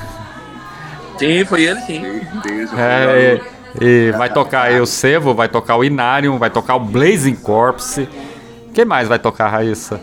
Sim, 1.19 1.45
foi 1.45 1.65
ele 1.65 1.81
sim. 1.83 2.03
É, 2.77 3.41
e, 3.81 3.85
e 3.85 4.13
vai 4.13 4.33
tocar 4.33 4.63
aí 4.63 4.81
o 4.81 4.87
Sevo, 4.87 5.35
vai 5.35 5.49
tocar 5.49 5.77
o 5.77 5.85
Inarium, 5.85 6.39
vai 6.39 6.51
tocar 6.51 6.77
o 6.77 6.81
Blazing 6.81 7.37
Corpse. 7.37 8.09
Quem 8.75 8.85
mais 8.85 9.09
vai 9.09 9.19
tocar, 9.19 9.49
Raíssa? 9.49 10.01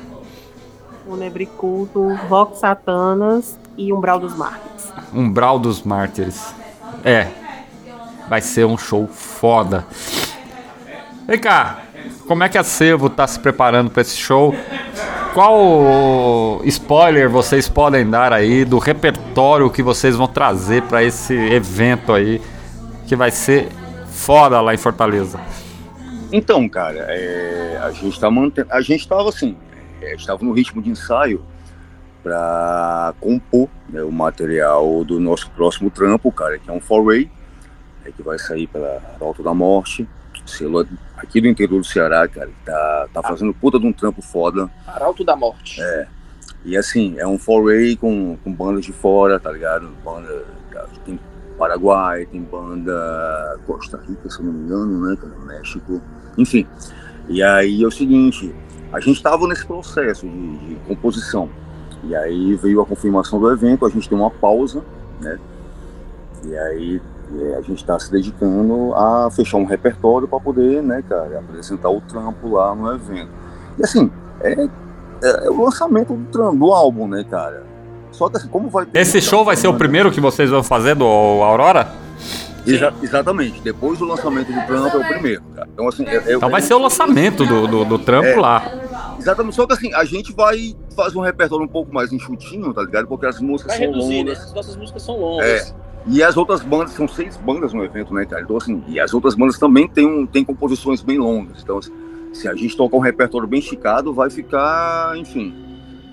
O 1.06 1.16
Nebriculto, 1.16 2.16
Vox 2.28 2.60
Satanas 2.60 3.60
e 3.78 3.92
Umbral 3.92 4.20
dos 4.20 4.36
Mártires. 4.36 4.94
Umbral 5.14 5.60
dos 5.60 5.82
Mártires. 5.82 6.54
É. 7.04 7.28
Vai 8.30 8.42
ser 8.42 8.66
um 8.66 8.78
show 8.78 9.08
foda. 9.08 9.86
Vem 11.28 11.40
cá, 11.40 11.80
como 12.28 12.44
é 12.44 12.50
que 12.50 12.58
a 12.58 12.64
Sevo 12.64 13.10
tá 13.10 13.26
se 13.26 13.40
preparando 13.40 13.90
para 13.90 14.02
esse 14.02 14.16
show? 14.16 14.56
Qual 15.34 16.62
spoiler 16.66 17.30
vocês 17.30 17.68
podem 17.70 18.10
dar 18.10 18.34
aí 18.34 18.66
do 18.66 18.78
repertório 18.80 19.70
que 19.70 19.82
vocês 19.82 20.16
vão 20.16 20.28
trazer 20.28 20.84
para 20.84 21.04
esse 21.04 21.34
evento 21.34 22.14
aí 22.14 22.42
que 23.08 23.16
vai 23.16 23.32
ser 23.32 23.70
foda 24.08 24.60
lá 24.62 24.74
em 24.74 24.78
Fortaleza? 24.78 25.40
Então, 26.32 26.68
cara, 26.70 27.06
é, 27.10 27.80
a 27.82 27.92
gente 27.92 28.20
tá 28.20 28.30
mantendo. 28.30 28.68
A 28.72 28.82
gente 28.82 29.08
tava 29.08 29.30
assim, 29.30 29.56
é, 30.02 30.16
estava 30.16 30.44
no 30.44 30.52
ritmo 30.52 30.82
de 30.82 30.90
ensaio 30.90 31.44
para 32.22 33.14
compor 33.20 33.70
né, 33.88 34.04
o 34.04 34.12
material 34.12 35.04
do 35.04 35.20
nosso 35.20 35.50
próximo 35.52 35.90
trampo, 35.90 36.32
cara, 36.32 36.60
que 36.60 36.70
é 36.70 36.74
um 36.74 36.82
foray, 36.82 37.30
é, 38.06 38.12
que 38.12 38.22
vai 38.22 38.38
sair 38.38 38.68
pela 38.68 39.02
Alto 39.20 39.42
da 39.42 39.54
Morte, 39.54 40.08
selo 40.46 40.86
aqui 41.22 41.40
do 41.42 41.48
interior 41.48 41.80
do 41.80 41.86
Ceará, 41.86 42.28
cara, 42.28 42.48
que 42.48 42.66
tá, 42.66 43.08
tá 43.14 43.24
fazendo 43.24 43.54
puta 43.54 43.80
de 43.80 43.86
um 43.86 43.94
trampo 43.94 44.22
foda. 44.22 44.70
Arauto 44.88 45.24
da 45.24 45.36
Morte. 45.36 45.82
É. 45.82 46.08
E 46.66 46.78
assim, 46.78 47.16
é 47.18 47.28
um 47.28 47.38
foray 47.38 47.96
com, 47.96 48.38
com 48.44 48.52
bandas 48.52 48.86
de 48.86 48.92
fora, 48.92 49.40
tá 49.40 49.52
ligado? 49.52 49.90
Banda. 50.04 50.46
Tem 51.06 51.20
Paraguai, 51.58 52.26
tem 52.26 52.42
banda 52.42 53.60
Costa 53.68 53.98
Rica, 53.98 54.30
se 54.30 54.42
não 54.42 54.54
me 54.54 54.64
engano, 54.64 55.10
né? 55.10 55.18
cara? 55.18 55.34
México. 55.46 56.02
Enfim. 56.38 56.66
E 57.28 57.44
aí 57.44 57.84
é 57.84 57.88
o 57.88 57.92
seguinte, 57.92 58.56
a 58.94 59.00
gente 59.00 59.18
estava 59.18 59.46
nesse 59.46 59.66
processo 59.66 60.28
de, 60.28 60.58
de 60.58 60.76
composição. 60.88 61.50
E 62.04 62.16
aí 62.16 62.56
veio 62.56 62.82
a 62.82 62.86
confirmação 62.86 63.40
do 63.40 63.52
evento, 63.52 63.86
a 63.86 63.90
gente 63.90 64.08
tem 64.08 64.18
uma 64.18 64.32
pausa, 64.32 64.84
né? 65.20 65.38
E 66.46 66.56
aí 66.56 67.02
é, 67.38 67.56
a 67.56 67.62
gente 67.62 67.76
está 67.78 68.00
se 68.00 68.12
dedicando 68.12 68.94
a 68.96 69.30
fechar 69.32 69.58
um 69.58 69.66
repertório 69.66 70.28
para 70.28 70.40
poder, 70.40 70.82
né, 70.82 71.04
cara, 71.08 71.40
apresentar 71.40 71.90
o 71.90 72.02
trampo 72.02 72.50
lá 72.50 72.74
no 72.76 72.94
evento. 72.94 73.30
E 73.78 73.84
assim, 73.84 74.10
é, 74.42 74.64
é, 74.64 74.68
é 75.46 75.50
o 75.50 75.62
lançamento 75.64 76.14
do, 76.14 76.26
tram- 76.32 76.56
do 76.56 76.72
álbum, 76.74 77.08
né, 77.08 77.24
cara? 77.30 77.64
Só 78.12 78.28
que 78.30 78.38
assim, 78.38 78.48
como 78.48 78.70
vai 78.70 78.86
ter 78.86 79.00
Esse 79.00 79.22
show 79.22 79.46
vai 79.46 79.56
ser 79.56 79.68
o 79.68 79.72
banda- 79.72 79.80
primeiro 79.84 80.12
que 80.12 80.20
vocês 80.20 80.50
vão 80.50 80.64
fazer 80.64 80.96
do 80.96 81.06
Aurora? 81.06 81.88
Exa- 82.68 82.94
exatamente. 83.02 83.62
Depois 83.62 83.98
do 84.00 84.06
lançamento 84.06 84.52
do 84.52 84.66
trampo 84.68 84.98
é 84.98 85.00
o 85.00 85.08
primeiro, 85.08 85.42
cara. 85.56 85.70
Então, 85.74 85.88
assim, 85.88 86.06
é, 86.06 86.16
é- 86.16 86.36
Então 86.36 86.50
vai 86.50 86.62
ser 86.62 86.74
o 86.74 86.80
lançamento 86.80 87.46
do, 87.46 87.68
do, 87.68 87.86
do 87.86 88.00
trampo 88.00 88.28
É. 88.28 88.36
lá. 88.36 88.64
Exatamente. 89.18 89.56
Só 89.56 89.66
que 89.66 89.74
assim, 89.74 89.94
a 89.94 90.04
gente 90.06 90.34
vai 90.34 90.76
fazer 90.96 91.18
um 91.18 91.22
repertório 91.22 91.64
um 91.66 91.70
pouco 91.70 91.94
mais 91.94 92.12
enxutinho, 92.12 92.74
tá 92.74 92.82
ligado? 92.82 93.08
Porque 93.08 93.26
as 93.26 93.40
músicas 93.40 93.78
Vai 93.78 93.86
são 93.88 93.94
reduzir, 93.94 94.24
né? 94.24 94.32
longas. 94.32 94.44
As 94.46 94.54
nossas 94.54 94.76
músicas 94.76 95.02
são 95.04 95.18
longas. 95.20 95.46
É. 95.48 95.74
E 96.10 96.24
as 96.24 96.36
outras 96.36 96.64
bandas, 96.64 96.94
são 96.94 97.08
seis 97.08 97.38
bandas 97.38 97.72
no 97.72 97.84
evento, 97.84 98.14
né, 98.14 98.26
cara? 98.26 98.42
Então, 98.42 98.58
assim, 98.58 98.84
e 98.88 99.00
as 99.00 99.14
outras 99.14 99.36
bandas 99.36 99.60
também 99.60 99.88
têm, 99.88 100.08
um, 100.08 100.26
têm 100.26 100.44
composições 100.44 101.02
bem 101.04 101.20
longas. 101.20 101.62
Então, 101.62 101.78
assim, 101.78 101.92
se 102.34 102.48
a 102.48 102.56
gente 102.56 102.76
tocar 102.76 102.98
um 102.98 103.02
repertório 103.02 103.48
bem 103.48 103.60
esticado, 103.60 104.12
vai 104.12 104.30
ficar, 104.30 105.16
enfim, 105.18 105.54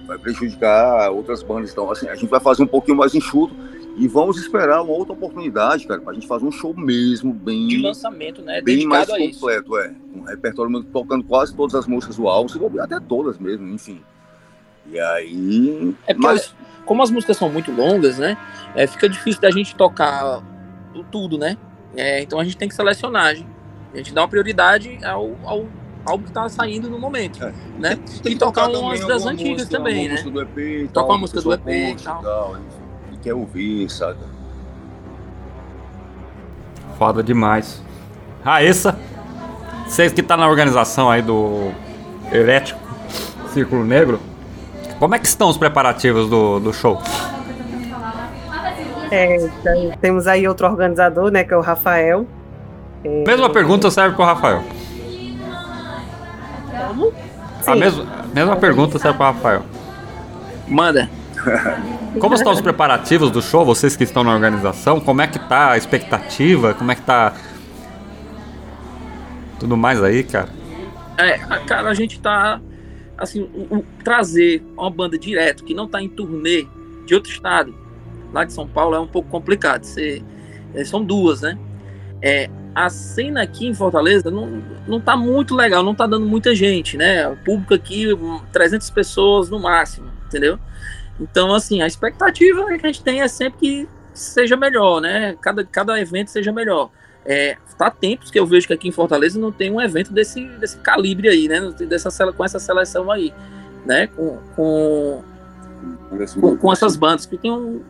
vai 0.07 0.19
prejudicar 0.19 1.11
outras 1.11 1.43
bandas. 1.43 1.73
Então, 1.73 1.91
assim, 1.91 2.09
a 2.09 2.15
gente 2.15 2.29
vai 2.29 2.41
fazer 2.41 2.63
um 2.63 2.67
pouquinho 2.67 2.99
mais 2.99 3.15
enxuto 3.15 3.55
e 3.97 4.07
vamos 4.07 4.37
esperar 4.37 4.83
uma 4.83 4.93
outra 4.93 5.15
oportunidade, 5.15 5.87
cara, 5.87 6.03
pra 6.03 6.13
gente 6.13 6.27
fazer 6.27 6.45
um 6.45 6.53
show 6.53 6.75
mesmo 6.77 7.33
bem, 7.33 7.67
De 7.69 7.79
lançamento, 7.79 8.43
né? 8.43 8.61
bem 8.61 8.87
mais 8.87 9.07
Dedicado 9.07 9.31
isso. 9.31 9.41
completo, 9.41 9.79
é. 9.79 9.95
Um 10.15 10.23
repertório 10.25 10.83
tocando 10.85 11.25
quase 11.25 11.55
todas 11.55 11.75
as 11.75 11.87
músicas 11.87 12.17
do 12.17 12.29
álbum, 12.29 12.49
se 12.49 12.59
bobear 12.59 12.85
até 12.85 13.01
todas 13.01 13.39
mesmo, 13.39 13.67
enfim. 13.69 14.03
E 14.91 14.99
aí. 15.01 15.95
É 16.07 16.15
porque 16.15 16.27
mas, 16.27 16.41
as- 16.43 16.55
como 16.85 17.03
as 17.03 17.11
músicas 17.11 17.37
são 17.37 17.49
muito 17.51 17.71
longas, 17.73 18.19
né? 18.19 18.37
é, 18.75 18.87
fica 18.87 19.09
difícil 19.09 19.41
da 19.41 19.51
gente 19.51 19.75
tocar 19.75 20.43
tudo, 21.11 21.37
né? 21.39 21.57
É, 21.97 22.21
então 22.23 22.39
a 22.39 22.45
gente 22.45 22.57
tem 22.57 22.69
que 22.69 22.75
selecionar. 22.75 23.27
A 23.27 23.35
gente, 23.35 23.49
a 23.95 23.97
gente 23.97 24.13
dá 24.15 24.21
uma 24.23 24.29
prioridade 24.29 24.99
ao, 25.05 25.31
ao 25.45 25.67
álbum 26.05 26.25
que 26.25 26.31
tá 26.33 26.49
saindo 26.49 26.89
no 26.91 26.99
momento, 26.99 27.43
É. 27.45 27.53
né? 27.79 27.99
E 28.25 28.37
tocar 28.37 28.67
também 28.67 28.81
umas 28.83 29.01
das 29.07 29.25
antigas 29.27 29.53
música, 29.63 29.77
também, 29.79 30.07
né? 30.09 30.13
música 30.13 30.31
do 30.31 30.43
EP 30.43 30.89
Tocar 30.93 31.13
uma 31.13 31.19
música 31.19 31.41
do 31.41 31.53
EP 31.55 31.67
e 31.69 31.95
tal. 31.97 32.57
e 33.13 33.17
quer 33.17 33.35
ouvir, 33.35 33.91
sabe? 33.91 34.19
Foda 36.99 37.23
demais. 37.23 37.83
Raíssa, 38.45 38.99
vocês 39.87 40.13
que 40.13 40.23
tá 40.23 40.37
na 40.37 40.49
organização 40.49 41.11
aí 41.11 41.21
do 41.23 41.71
Elétrico 42.33 42.81
Círculo 43.53 43.85
Negro, 43.85 44.21
como 44.99 45.15
é 45.15 45.19
que 45.19 45.27
estão 45.27 45.49
os 45.49 45.57
preparativos 45.57 46.29
do, 46.29 46.59
do 46.61 46.73
show? 46.73 47.01
É, 49.11 49.37
então, 49.37 49.93
temos 50.01 50.27
aí 50.27 50.49
outro 50.49 50.67
organizador, 50.67 51.31
né, 51.31 51.45
que 51.45 51.55
é 51.55 51.57
o 51.57 51.61
Rafael. 51.61 52.27
Mesma 53.05 53.49
pergunta 53.49 53.91
serve 53.91 54.17
pro 54.17 54.25
Rafael. 54.25 54.63
Como? 56.89 57.13
A 57.67 57.73
Sim. 57.73 57.79
mesma, 57.81 58.07
mesma 58.35 58.57
pergunta 58.57 58.99
serve 58.99 59.17
pro 59.17 59.27
Rafael. 59.27 59.63
Manda. 60.67 61.09
Como 62.19 62.35
estão 62.35 62.53
os 62.53 62.61
preparativos 62.61 63.31
do 63.31 63.41
show? 63.43 63.65
Vocês 63.65 63.95
que 63.95 64.03
estão 64.05 64.25
na 64.25 64.33
organização, 64.33 64.99
como 64.99 65.21
é 65.21 65.27
que 65.27 65.39
tá 65.39 65.73
a 65.73 65.77
expectativa? 65.77 66.73
Como 66.73 66.91
é 66.91 66.95
que 66.95 67.03
tá 67.03 67.35
tudo 69.61 69.77
mais 69.77 70.03
aí, 70.03 70.25
cara? 70.25 70.49
É, 71.19 71.35
a- 71.35 71.59
cara, 71.61 71.91
a 71.91 71.95
gente 71.95 72.19
tá. 72.21 72.59
Assim, 73.19 73.43
o- 73.43 73.77
o- 73.79 73.85
trazer 74.05 74.63
uma 74.77 74.91
banda 74.91 75.19
direto 75.19 75.65
que 75.65 75.75
não 75.75 75.89
tá 75.89 76.03
em 76.03 76.09
turnê 76.09 76.67
de 77.07 77.15
outro 77.15 77.31
estado, 77.31 77.75
lá 78.33 78.45
de 78.45 78.53
São 78.53 78.67
Paulo, 78.67 78.95
é 78.95 79.01
um 79.01 79.07
pouco 79.07 79.29
complicado. 79.29 79.85
Você, 79.85 80.23
é, 80.75 80.85
são 80.85 81.03
duas, 81.05 81.41
né? 81.41 81.59
É, 82.21 82.51
a 82.75 82.91
cena 82.91 83.43
aqui 83.43 83.67
em 83.67 83.75
Fortaleza 83.75 84.31
não, 84.31 84.63
não 84.87 85.01
tá 85.01 85.17
muito 85.17 85.55
legal, 85.55 85.83
não 85.83 85.95
tá 85.95 86.07
dando 86.07 86.27
muita 86.27 86.55
gente, 86.55 86.97
né? 86.97 87.27
O 87.29 87.37
público 87.37 87.73
aqui, 87.73 88.13
um, 88.13 88.39
300 88.53 88.91
pessoas 88.91 89.49
no 89.49 89.59
máximo, 89.59 90.11
entendeu? 90.27 90.59
Então, 91.19 91.55
assim, 91.55 91.81
a 91.81 91.87
expectativa 91.87 92.67
que 92.67 92.87
a 92.87 92.93
gente 92.93 93.03
tem 93.03 93.23
é 93.23 93.29
sempre 93.29 93.59
que 93.59 93.89
seja 94.13 94.57
melhor, 94.57 95.01
né? 95.01 95.37
Cada, 95.41 95.65
cada 95.65 95.99
evento 96.01 96.31
seja 96.31 96.53
melhor. 96.53 96.91
É, 97.27 97.57
tá 97.77 97.91
tempos 97.91 98.31
que 98.31 98.39
eu 98.39 98.47
vejo 98.47 98.67
que 98.67 98.73
aqui 98.73 98.89
em 98.89 98.93
Fortaleza 98.93 99.39
não 99.39 99.51
tem 99.51 99.71
um 99.71 99.81
evento 99.81 100.13
desse, 100.13 100.45
desse 100.59 100.77
calibre 100.79 101.29
aí, 101.29 101.49
né? 101.49 101.61
Não 101.61 101.73
tem 101.73 101.87
Dessa, 101.87 102.33
com 102.33 102.45
essa 102.45 102.59
seleção 102.59 103.11
aí, 103.11 103.35
né? 103.85 104.07
Com, 104.07 104.39
com, 104.55 105.23
com, 106.41 106.57
com 106.57 106.73
essas 106.73 106.97
bandas 106.97 107.27
que 107.27 107.37
tem 107.37 107.51
um. 107.51 107.83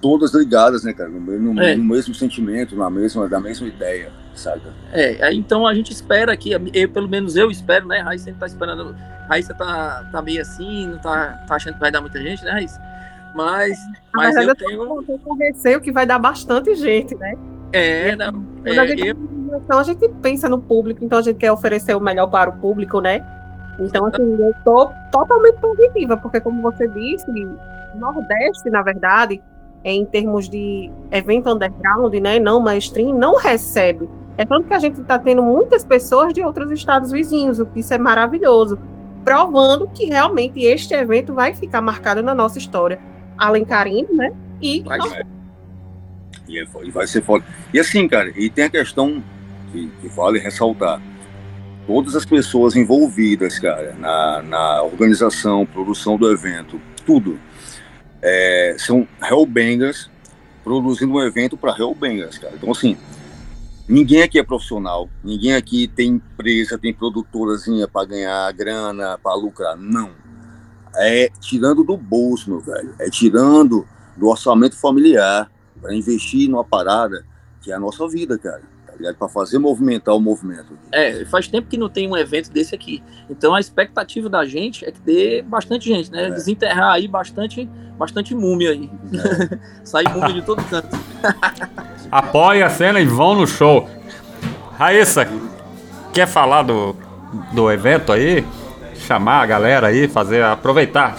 todas 0.00 0.34
ligadas, 0.34 0.84
né, 0.84 0.92
cara? 0.92 1.08
No, 1.08 1.20
no, 1.20 1.62
É. 1.62 1.76
no 1.76 1.84
mesmo 1.84 2.14
sentimento, 2.14 2.76
na 2.76 2.90
mesma, 2.90 3.28
da 3.28 3.40
mesma 3.40 3.66
ideia, 3.68 4.10
saca? 4.34 4.74
É, 4.92 5.32
então 5.32 5.66
a 5.66 5.72
gente 5.72 5.92
espera 5.92 6.36
que, 6.36 6.50
eu, 6.50 6.88
pelo 6.88 7.08
menos 7.08 7.36
eu 7.36 7.50
espero, 7.50 7.86
né? 7.86 8.00
Raíssa 8.00 8.26
sempre 8.26 8.40
tá 8.40 8.46
esperando. 8.46 8.94
Raíssa 9.28 9.54
tá, 9.54 10.08
tá 10.12 10.20
meio 10.22 10.42
assim, 10.42 10.88
não 10.88 10.98
tá, 10.98 11.44
tá 11.46 11.54
achando 11.54 11.74
que 11.74 11.80
vai 11.80 11.90
dar 11.90 12.00
muita 12.00 12.20
gente, 12.20 12.44
né, 12.44 12.50
Raíssa? 12.50 12.80
Mas, 13.34 13.78
mas 14.14 14.34
verdade, 14.34 14.64
eu 14.64 14.70
eu 14.72 14.78
tenho. 14.86 15.02
tô 15.02 15.18
com 15.18 15.34
receio 15.34 15.80
que 15.80 15.92
vai 15.92 16.06
dar 16.06 16.18
bastante 16.18 16.74
gente, 16.74 17.14
né? 17.16 17.36
É, 17.72 18.16
não, 18.16 18.32
Quando 18.62 18.78
a 18.78 18.84
é, 18.84 18.88
gente, 18.88 19.06
eu- 19.08 19.16
então 19.64 19.78
a 19.78 19.82
gente 19.82 20.08
pensa 20.22 20.48
no 20.48 20.58
público, 20.60 21.04
então 21.04 21.18
a 21.18 21.22
gente 21.22 21.36
quer 21.36 21.52
oferecer 21.52 21.94
o 21.94 22.00
melhor 22.00 22.26
para 22.28 22.50
o 22.50 22.52
público, 22.54 23.00
né? 23.00 23.24
Então, 23.78 24.06
assim, 24.06 24.22
eu 24.38 24.54
tô 24.64 24.90
totalmente 25.12 25.58
positiva, 25.60 26.16
porque 26.16 26.40
como 26.40 26.62
você 26.62 26.88
disse, 26.88 27.26
Nordeste, 27.94 28.70
na 28.70 28.82
verdade, 28.82 29.42
em 29.84 30.04
termos 30.04 30.48
de 30.48 30.90
evento 31.10 31.50
underground, 31.50 32.14
né, 32.14 32.38
não 32.38 32.60
mainstream, 32.60 33.16
não 33.16 33.36
recebe. 33.36 34.08
É 34.38 34.44
tanto 34.44 34.66
que 34.66 34.74
a 34.74 34.78
gente 34.78 35.00
está 35.00 35.18
tendo 35.18 35.42
muitas 35.42 35.84
pessoas 35.84 36.32
de 36.32 36.42
outros 36.42 36.70
estados 36.70 37.10
vizinhos, 37.10 37.58
o 37.58 37.66
que 37.66 37.80
isso 37.80 37.92
é 37.94 37.98
maravilhoso, 37.98 38.78
provando 39.24 39.88
que 39.88 40.06
realmente 40.06 40.62
este 40.62 40.94
evento 40.94 41.34
vai 41.34 41.54
ficar 41.54 41.80
marcado 41.80 42.22
na 42.22 42.34
nossa 42.34 42.58
história. 42.58 42.98
Alencarino, 43.38 44.14
né? 44.14 44.32
E 44.60 44.82
Vai, 44.82 44.98
E, 46.48 46.58
é 46.58 46.66
e 46.82 46.90
vai 46.90 47.06
ser 47.06 47.22
foda. 47.22 47.44
E 47.72 47.78
assim, 47.78 48.06
cara, 48.08 48.32
e 48.36 48.48
tem 48.48 48.64
a 48.64 48.70
questão 48.70 49.22
que, 49.72 49.90
que 50.00 50.08
vale 50.08 50.38
ressaltar. 50.38 51.00
Todas 51.86 52.16
as 52.16 52.24
pessoas 52.24 52.74
envolvidas, 52.74 53.58
cara, 53.58 53.94
na, 53.98 54.42
na 54.42 54.82
organização, 54.82 55.64
produção 55.64 56.16
do 56.16 56.30
evento, 56.30 56.80
tudo, 57.04 57.38
é, 58.20 58.74
são 58.78 59.06
Hellbangers 59.22 60.10
produzindo 60.64 61.12
um 61.12 61.22
evento 61.22 61.56
para 61.56 61.78
Hellbangers, 61.78 62.38
cara. 62.38 62.54
Então, 62.56 62.72
assim, 62.72 62.96
ninguém 63.88 64.22
aqui 64.22 64.36
é 64.36 64.42
profissional, 64.42 65.08
ninguém 65.22 65.54
aqui 65.54 65.86
tem 65.86 66.08
empresa, 66.08 66.76
tem 66.76 66.92
produtorazinha 66.92 67.86
para 67.86 68.04
ganhar 68.04 68.52
grana, 68.52 69.16
para 69.16 69.34
lucrar. 69.36 69.76
Não. 69.76 70.10
É 70.96 71.30
tirando 71.40 71.84
do 71.84 71.96
bolso, 71.96 72.50
meu 72.50 72.58
velho. 72.58 72.94
É 72.98 73.08
tirando 73.08 73.86
do 74.16 74.26
orçamento 74.26 74.76
familiar 74.76 75.48
para 75.80 75.94
investir 75.94 76.48
numa 76.48 76.64
parada 76.64 77.24
que 77.60 77.72
é 77.72 77.74
a 77.74 77.80
nossa 77.80 78.06
vida, 78.08 78.38
cara. 78.38 78.62
Tá 78.86 78.92
ligado? 78.96 79.16
Para 79.16 79.28
fazer 79.28 79.58
movimentar 79.58 80.14
o 80.14 80.20
movimento. 80.20 80.78
é, 80.92 81.24
faz 81.26 81.48
tempo 81.48 81.68
que 81.68 81.76
não 81.76 81.88
tem 81.88 82.08
um 82.08 82.16
evento 82.16 82.50
desse 82.50 82.74
aqui. 82.74 83.02
Então 83.28 83.54
a 83.54 83.60
expectativa 83.60 84.28
da 84.28 84.44
gente 84.46 84.84
é 84.84 84.92
que 84.92 85.00
dê 85.00 85.42
bastante 85.42 85.86
gente, 85.86 86.10
né? 86.10 86.28
É. 86.28 86.30
Desenterrar 86.30 86.92
aí 86.92 87.08
bastante, 87.08 87.68
bastante 87.98 88.34
múmia 88.34 88.70
aí. 88.70 88.90
Sair 89.84 90.08
múmia 90.08 90.32
de 90.32 90.42
todo 90.42 90.62
canto. 90.64 90.96
Apoiem 92.10 92.62
a 92.62 92.70
cena 92.70 93.00
e 93.00 93.04
vão 93.04 93.34
no 93.34 93.46
show. 93.46 93.88
Raíssa, 94.78 95.28
quer 96.12 96.26
falar 96.26 96.62
do, 96.62 96.96
do 97.52 97.70
evento 97.70 98.12
aí? 98.12 98.46
Chamar 98.94 99.42
a 99.42 99.46
galera 99.46 99.88
aí, 99.88 100.08
fazer, 100.08 100.42
aproveitar 100.42 101.18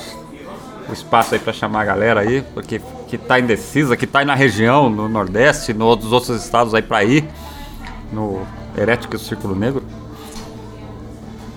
o 0.90 0.94
espaço 0.94 1.36
aí 1.36 1.40
pra 1.40 1.54
chamar 1.54 1.82
a 1.82 1.86
galera 1.86 2.22
aí, 2.22 2.42
porque 2.54 2.82
que 3.08 3.18
tá 3.18 3.40
indecisa, 3.40 3.96
que 3.96 4.06
tá 4.06 4.20
aí 4.20 4.26
na 4.26 4.36
região, 4.36 4.90
no 4.90 5.08
Nordeste, 5.08 5.74
nos 5.74 6.12
outros 6.12 6.30
estados 6.44 6.74
aí 6.74 6.82
pra 6.82 7.04
ir, 7.04 7.26
no 8.12 8.42
Herético 8.78 9.16
e 9.16 9.20
Círculo 9.20 9.56
Negro. 9.56 9.84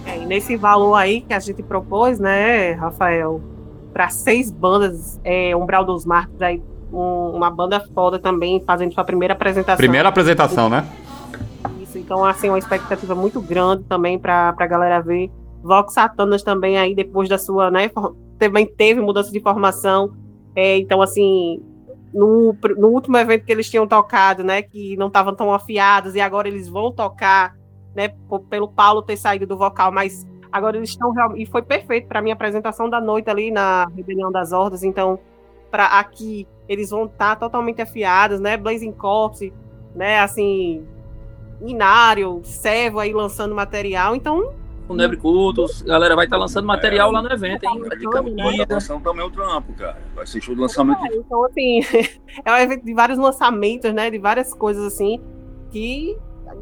É, 0.06 0.18
e 0.18 0.26
nesse 0.26 0.56
valor 0.56 0.94
aí 0.94 1.22
que 1.22 1.34
a 1.34 1.40
gente 1.40 1.62
propôs, 1.62 2.18
né, 2.18 2.72
Rafael, 2.72 3.40
para 3.92 4.08
seis 4.08 4.50
bandas, 4.50 5.20
é, 5.24 5.54
Umbral 5.56 5.84
dos 5.84 6.06
Marcos, 6.06 6.40
aí, 6.40 6.62
um- 6.92 7.32
uma 7.34 7.50
banda 7.50 7.80
foda 7.94 8.18
também, 8.18 8.62
fazendo 8.64 8.94
sua 8.94 9.04
primeira 9.04 9.34
apresentação. 9.34 9.76
Primeira 9.76 10.08
apresentação, 10.08 10.68
né? 10.68 10.86
Isso, 11.80 11.98
então, 11.98 12.24
assim, 12.24 12.48
uma 12.48 12.58
expectativa 12.58 13.14
muito 13.14 13.40
grande 13.40 13.82
também 13.84 14.18
para 14.18 14.54
a 14.56 14.66
galera 14.66 15.00
ver. 15.00 15.30
Vox 15.62 15.92
Satanas 15.94 16.42
também 16.42 16.78
aí, 16.78 16.94
depois 16.94 17.28
da 17.28 17.36
sua, 17.36 17.70
né, 17.70 17.90
também 18.38 18.64
teve 18.64 19.00
mudança 19.00 19.30
de 19.32 19.40
formação. 19.40 20.12
É, 20.54 20.78
então, 20.78 21.00
assim, 21.00 21.62
no, 22.12 22.56
no 22.76 22.88
último 22.88 23.16
evento 23.16 23.44
que 23.44 23.52
eles 23.52 23.70
tinham 23.70 23.86
tocado, 23.86 24.42
né, 24.42 24.62
que 24.62 24.96
não 24.96 25.06
estavam 25.06 25.34
tão 25.34 25.52
afiados, 25.52 26.14
e 26.14 26.20
agora 26.20 26.48
eles 26.48 26.68
vão 26.68 26.92
tocar, 26.92 27.56
né, 27.94 28.12
pelo 28.48 28.68
Paulo 28.68 29.02
ter 29.02 29.16
saído 29.16 29.46
do 29.46 29.56
vocal, 29.56 29.92
mas 29.92 30.26
agora 30.50 30.76
eles 30.76 30.90
estão 30.90 31.12
realmente. 31.12 31.42
E 31.42 31.46
foi 31.46 31.62
perfeito 31.62 32.08
para 32.08 32.20
minha 32.20 32.34
apresentação 32.34 32.88
da 32.90 33.00
noite 33.00 33.30
ali 33.30 33.50
na 33.50 33.86
Rebelião 33.96 34.30
das 34.30 34.52
Hordas, 34.52 34.82
então, 34.82 35.18
para 35.70 35.86
aqui, 35.86 36.46
eles 36.68 36.90
vão 36.90 37.06
estar 37.06 37.36
totalmente 37.36 37.80
afiados, 37.80 38.40
né, 38.40 38.56
Blazing 38.56 38.92
Corpse, 38.92 39.52
né, 39.94 40.18
assim, 40.20 40.84
Inário, 41.60 42.40
Servo 42.42 42.98
aí 42.98 43.12
lançando 43.12 43.54
material, 43.54 44.16
então 44.16 44.52
O 44.90 44.96
Nebre 44.96 45.16
Cultos, 45.16 45.82
a 45.82 45.86
galera 45.86 46.16
vai 46.16 46.24
estar 46.24 46.36
lançando 46.36 46.66
material 46.66 47.12
lá 47.12 47.22
no 47.22 47.30
evento, 47.32 47.64
hein? 47.64 47.78
Vai 47.86 47.96
ter 47.96 48.08
A 48.08 48.10
camisa. 48.10 48.66
lançação 48.68 49.00
também 49.00 49.22
é 49.22 49.24
o 49.24 49.30
trampo, 49.30 49.72
cara. 49.74 49.96
Vai 50.16 50.26
ser 50.26 50.40
show 50.40 50.52
de 50.52 50.60
lançamento. 50.60 50.98
É, 51.04 51.14
então, 51.14 51.44
assim, 51.44 51.80
é 52.44 52.52
um 52.52 52.56
evento 52.56 52.84
de 52.84 52.92
vários 52.92 53.16
lançamentos, 53.16 53.92
né? 53.94 54.10
De 54.10 54.18
várias 54.18 54.52
coisas 54.52 54.84
assim, 54.92 55.20
que 55.70 56.18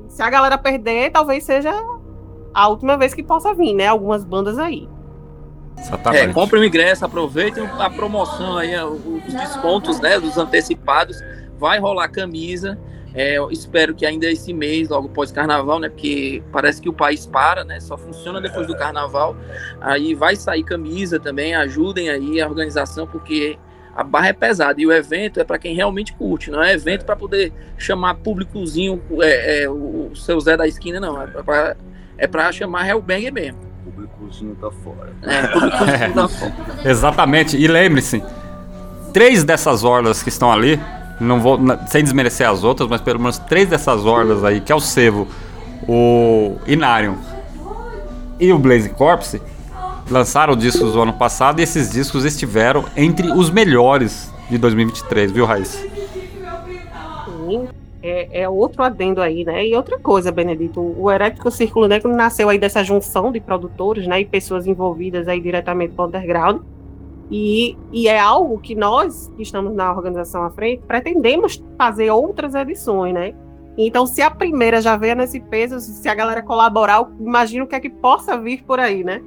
se 0.09 0.23
a 0.23 0.29
galera 0.29 0.59
perder, 0.59 1.11
talvez 1.11 1.43
seja 1.43 1.73
a 2.53 2.69
última 2.69 2.99
vez 2.99 3.15
que 3.15 3.23
possa 3.23 3.55
vir, 3.55 3.73
né? 3.73 3.87
Algumas 3.87 4.25
bandas 4.25 4.59
aí. 4.59 4.87
Exatamente. 5.79 6.31
É, 6.31 6.33
compre 6.33 6.59
o 6.59 6.65
ingresso, 6.65 7.07
aproveitem 7.07 7.65
a 7.67 7.89
promoção 7.89 8.59
aí, 8.59 8.75
os 8.83 9.33
descontos, 9.33 10.01
né, 10.01 10.21
dos 10.21 10.37
antecipados. 10.37 11.19
Vai 11.59 11.79
rolar 11.79 12.09
camisa. 12.09 12.79
É, 13.15 13.39
eu 13.39 13.51
espero 13.51 13.95
que 13.95 14.05
ainda 14.05 14.27
esse 14.31 14.53
mês, 14.53 14.89
logo 14.89 15.09
após 15.09 15.33
carnaval, 15.33 15.79
né? 15.79 15.89
Porque 15.89 16.43
parece 16.53 16.81
que 16.81 16.89
o 16.89 16.93
país 16.93 17.27
para, 17.27 17.65
né? 17.65 17.81
Só 17.81 17.97
funciona 17.97 18.41
depois 18.41 18.67
do 18.67 18.77
carnaval. 18.77 19.37
Aí 19.81 20.15
vai 20.15 20.37
sair 20.37 20.63
camisa 20.63 21.19
também. 21.19 21.55
Ajudem 21.55 22.11
aí 22.11 22.41
a 22.41 22.47
organização, 22.47 23.07
porque 23.07 23.59
a 23.97 24.05
barra 24.05 24.29
é 24.29 24.33
pesada. 24.33 24.81
E 24.81 24.87
o 24.87 24.93
evento 24.93 25.41
é 25.41 25.45
para 25.45 25.59
quem 25.59 25.75
realmente 25.75 26.13
curte, 26.13 26.51
não 26.51 26.63
é 26.63 26.73
evento 26.73 27.05
para 27.05 27.17
poder 27.17 27.53
chamar 27.77 28.15
públicozinho, 28.15 29.03
é, 29.21 29.63
é, 29.63 29.71
o 29.71 30.13
seu 30.15 30.39
Zé 30.41 30.57
da 30.57 30.67
esquina, 30.67 31.01
não. 31.01 31.21
É 31.21 31.27
para 31.27 31.77
é 32.19 32.27
pra 32.27 32.51
chamar 32.53 32.87
Hellbanger 32.87 33.33
mesmo. 33.33 33.61
O 33.87 33.91
públicozinho 33.91 34.57
tá 34.57 34.71
fora. 34.71 35.13
É, 35.23 35.47
públicozinho 35.47 36.15
da 36.15 36.89
Exatamente. 36.91 37.57
E 37.57 37.67
lembre-se, 37.69 38.23
três 39.13 39.45
dessas 39.45 39.85
orlas 39.85 40.23
que 40.23 40.29
estão 40.29 40.53
ali, 40.53 40.79
não 41.21 41.41
vou, 41.41 41.59
sem 41.87 42.03
desmerecer 42.03 42.49
as 42.49 42.63
outras, 42.65 42.89
mas 42.89 43.01
pelo 43.01 43.19
menos 43.19 43.39
três 43.39 43.69
dessas 43.69 44.05
orlas 44.05 44.45
aí, 44.45 44.61
que 44.61 44.73
é 44.73 44.75
o 44.75 44.81
Sevo, 44.81 45.27
o 45.89 46.57
Inarium 46.67 47.17
e 48.39 48.53
o 48.53 48.59
Blaze 48.59 48.91
Corpse, 48.91 49.41
lançaram 50.11 50.57
discos 50.57 50.93
do 50.93 51.01
ano 51.01 51.13
passado 51.13 51.61
e 51.61 51.63
esses 51.63 51.91
discos 51.91 52.25
estiveram 52.25 52.85
entre 52.97 53.31
os 53.33 53.51
melhores 53.51 54.33
de 54.49 54.57
2023, 54.59 55.33
viu, 55.33 55.45
Raíssa? 55.45 55.79
Sim, 57.47 57.69
é, 58.03 58.43
é 58.43 58.49
outro 58.49 58.83
adendo 58.83 59.21
aí, 59.21 59.45
né? 59.45 59.67
E 59.67 59.75
outra 59.75 59.99
coisa, 59.99 60.31
Benedito, 60.31 60.81
o 60.81 61.11
Herético 61.11 61.51
Círculo 61.51 61.89
Negro 61.89 62.15
nasceu 62.15 62.49
aí 62.49 62.59
dessa 62.59 62.83
junção 62.83 63.33
de 63.33 63.41
produtores, 63.41 64.07
né? 64.07 64.21
E 64.21 64.25
pessoas 64.25 64.67
envolvidas 64.67 65.29
aí 65.29 65.41
diretamente 65.41 65.95
com 65.95 66.03
o 66.03 66.07
underground. 66.07 66.61
E, 67.31 67.77
e 67.93 68.09
é 68.09 68.19
algo 68.19 68.59
que 68.59 68.75
nós, 68.75 69.31
que 69.37 69.43
estamos 69.43 69.75
na 69.75 69.93
organização 69.93 70.43
à 70.45 70.51
frente, 70.51 70.83
pretendemos 70.87 71.63
fazer 71.77 72.11
outras 72.11 72.55
edições, 72.55 73.13
né? 73.13 73.35
Então, 73.77 74.07
se 74.07 74.21
a 74.23 74.31
primeira 74.31 74.81
já 74.81 74.97
veio 74.97 75.15
nesse 75.15 75.39
peso, 75.39 75.79
se 75.79 76.09
a 76.09 76.15
galera 76.15 76.43
colaborar, 76.43 77.07
imagino 77.21 77.67
que 77.67 77.75
é 77.75 77.81
que 77.81 77.91
possa 77.91 78.37
vir 78.37 78.65
por 78.65 78.81
aí, 78.81 79.05
né? 79.05 79.23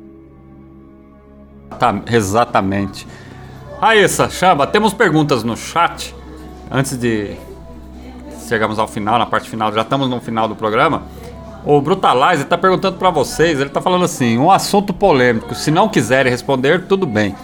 Tá, 1.80 2.02
exatamente. 2.12 3.08
Raíssa, 3.80 4.30
Chamba, 4.30 4.68
temos 4.68 4.94
perguntas 4.94 5.44
no 5.44 5.56
chat. 5.56 6.14
Antes 6.70 6.98
de 6.98 7.36
chegarmos 8.48 8.78
ao 8.78 8.88
final, 8.88 9.18
na 9.18 9.26
parte 9.26 9.50
final, 9.50 9.72
já 9.72 9.82
estamos 9.82 10.10
no 10.10 10.20
final 10.20 10.48
do 10.48 10.56
programa. 10.56 11.04
O 11.64 11.80
Brutalize 11.80 12.44
está 12.44 12.58
perguntando 12.58 12.98
para 12.98 13.10
vocês, 13.10 13.60
ele 13.60 13.70
está 13.70 13.82
falando 13.82 14.04
assim, 14.04 14.38
um 14.38 14.52
assunto 14.52 14.94
polêmico, 14.94 15.56
se 15.56 15.72
não 15.72 15.88
quiserem 15.88 16.32
responder, 16.32 16.88
tudo 16.88 17.06
bem. 17.06 17.36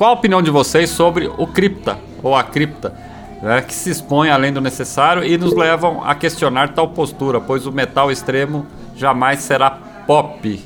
Qual 0.00 0.08
a 0.08 0.14
opinião 0.14 0.40
de 0.40 0.50
vocês 0.50 0.88
sobre 0.88 1.26
o 1.26 1.46
cripta, 1.46 1.98
ou 2.22 2.34
a 2.34 2.42
cripta, 2.42 2.94
né, 3.42 3.60
que 3.60 3.74
se 3.74 3.90
expõe 3.90 4.30
além 4.30 4.50
do 4.50 4.58
necessário 4.58 5.22
e 5.22 5.36
nos 5.36 5.54
levam 5.54 6.02
a 6.02 6.14
questionar 6.14 6.72
tal 6.72 6.88
postura, 6.88 7.38
pois 7.38 7.66
o 7.66 7.70
metal 7.70 8.10
extremo 8.10 8.64
jamais 8.96 9.40
será 9.40 9.68
pop. 10.06 10.58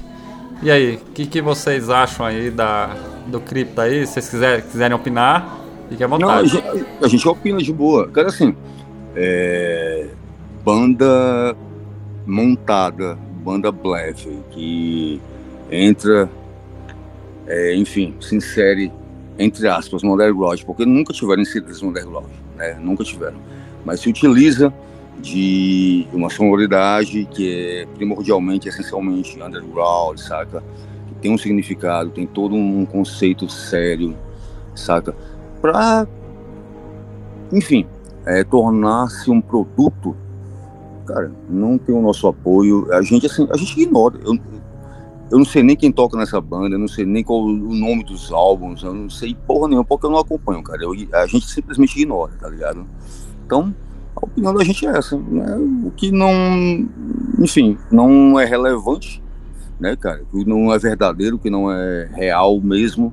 E 0.62 0.70
aí, 0.70 1.00
o 1.04 1.10
que, 1.10 1.26
que 1.26 1.42
vocês 1.42 1.90
acham 1.90 2.24
aí 2.24 2.48
da, 2.48 2.90
do 3.26 3.40
cripta 3.40 3.82
aí? 3.82 4.06
Se 4.06 4.12
vocês 4.12 4.30
quiserem, 4.30 4.60
quiserem 4.62 4.94
opinar, 4.94 5.58
fiquem 5.88 6.06
à 6.06 6.08
Não, 6.08 6.14
a 6.14 6.42
vontade. 6.42 6.48
gente, 6.50 6.86
a 7.02 7.08
gente 7.08 7.28
opina 7.28 7.58
de 7.58 7.72
boa. 7.72 8.06
Cara, 8.10 8.28
assim, 8.28 8.54
é, 9.16 10.10
banda 10.64 11.56
montada, 12.24 13.18
banda 13.42 13.72
blefe, 13.72 14.30
que 14.52 15.20
entra, 15.72 16.30
é, 17.48 17.74
enfim, 17.74 18.14
se 18.20 18.36
insere 18.36 18.92
entre 19.38 19.68
aspas, 19.68 20.02
underground, 20.04 20.62
porque 20.62 20.84
nunca 20.84 21.12
tiveram 21.12 21.42
no 21.42 21.88
underground, 21.88 22.26
né? 22.56 22.78
Nunca 22.80 23.04
tiveram. 23.04 23.38
Mas 23.84 24.00
se 24.00 24.08
utiliza 24.08 24.72
de 25.18 26.06
uma 26.12 26.28
sonoridade 26.30 27.24
que 27.26 27.82
é 27.82 27.86
primordialmente, 27.94 28.68
essencialmente 28.68 29.40
underground, 29.42 30.18
saca? 30.18 30.62
Que 31.08 31.14
tem 31.14 31.32
um 31.32 31.38
significado, 31.38 32.10
tem 32.10 32.26
todo 32.26 32.54
um 32.54 32.84
conceito 32.84 33.48
sério, 33.48 34.16
saca? 34.74 35.14
Pra, 35.60 36.06
enfim, 37.52 37.86
é, 38.26 38.44
tornar-se 38.44 39.30
um 39.30 39.40
produto, 39.40 40.16
cara, 41.06 41.32
não 41.48 41.78
tem 41.78 41.94
o 41.94 42.00
nosso 42.00 42.26
apoio. 42.26 42.92
A 42.92 43.02
gente, 43.02 43.26
assim, 43.26 43.46
a 43.50 43.56
gente 43.56 43.80
ignora. 43.80 44.18
Eu, 44.24 44.38
eu 45.30 45.38
não 45.38 45.44
sei 45.44 45.62
nem 45.62 45.76
quem 45.76 45.90
toca 45.90 46.16
nessa 46.16 46.40
banda, 46.40 46.74
eu 46.74 46.78
não 46.78 46.88
sei 46.88 47.04
nem 47.04 47.24
qual 47.24 47.42
o 47.42 47.74
nome 47.74 48.04
dos 48.04 48.30
álbuns, 48.30 48.82
eu 48.82 48.92
não 48.92 49.08
sei 49.08 49.34
porra 49.46 49.68
nenhuma, 49.68 49.84
porque 49.84 50.06
eu 50.06 50.10
não 50.10 50.18
acompanho, 50.18 50.62
cara. 50.62 50.82
Eu, 50.82 50.92
a 51.12 51.26
gente 51.26 51.48
simplesmente 51.48 51.98
ignora, 51.98 52.32
tá 52.40 52.48
ligado? 52.48 52.86
Então, 53.44 53.74
a 54.14 54.24
opinião 54.24 54.54
da 54.54 54.62
gente 54.62 54.86
é 54.86 54.90
essa, 54.90 55.16
né? 55.16 55.56
O 55.84 55.90
que 55.90 56.12
não, 56.12 56.30
enfim, 57.38 57.76
não 57.90 58.38
é 58.38 58.44
relevante, 58.44 59.22
né, 59.80 59.96
cara? 59.96 60.22
O 60.32 60.38
que 60.38 60.48
não 60.48 60.72
é 60.72 60.78
verdadeiro, 60.78 61.36
o 61.36 61.38
que 61.38 61.50
não 61.50 61.70
é 61.70 62.08
real 62.12 62.60
mesmo, 62.60 63.12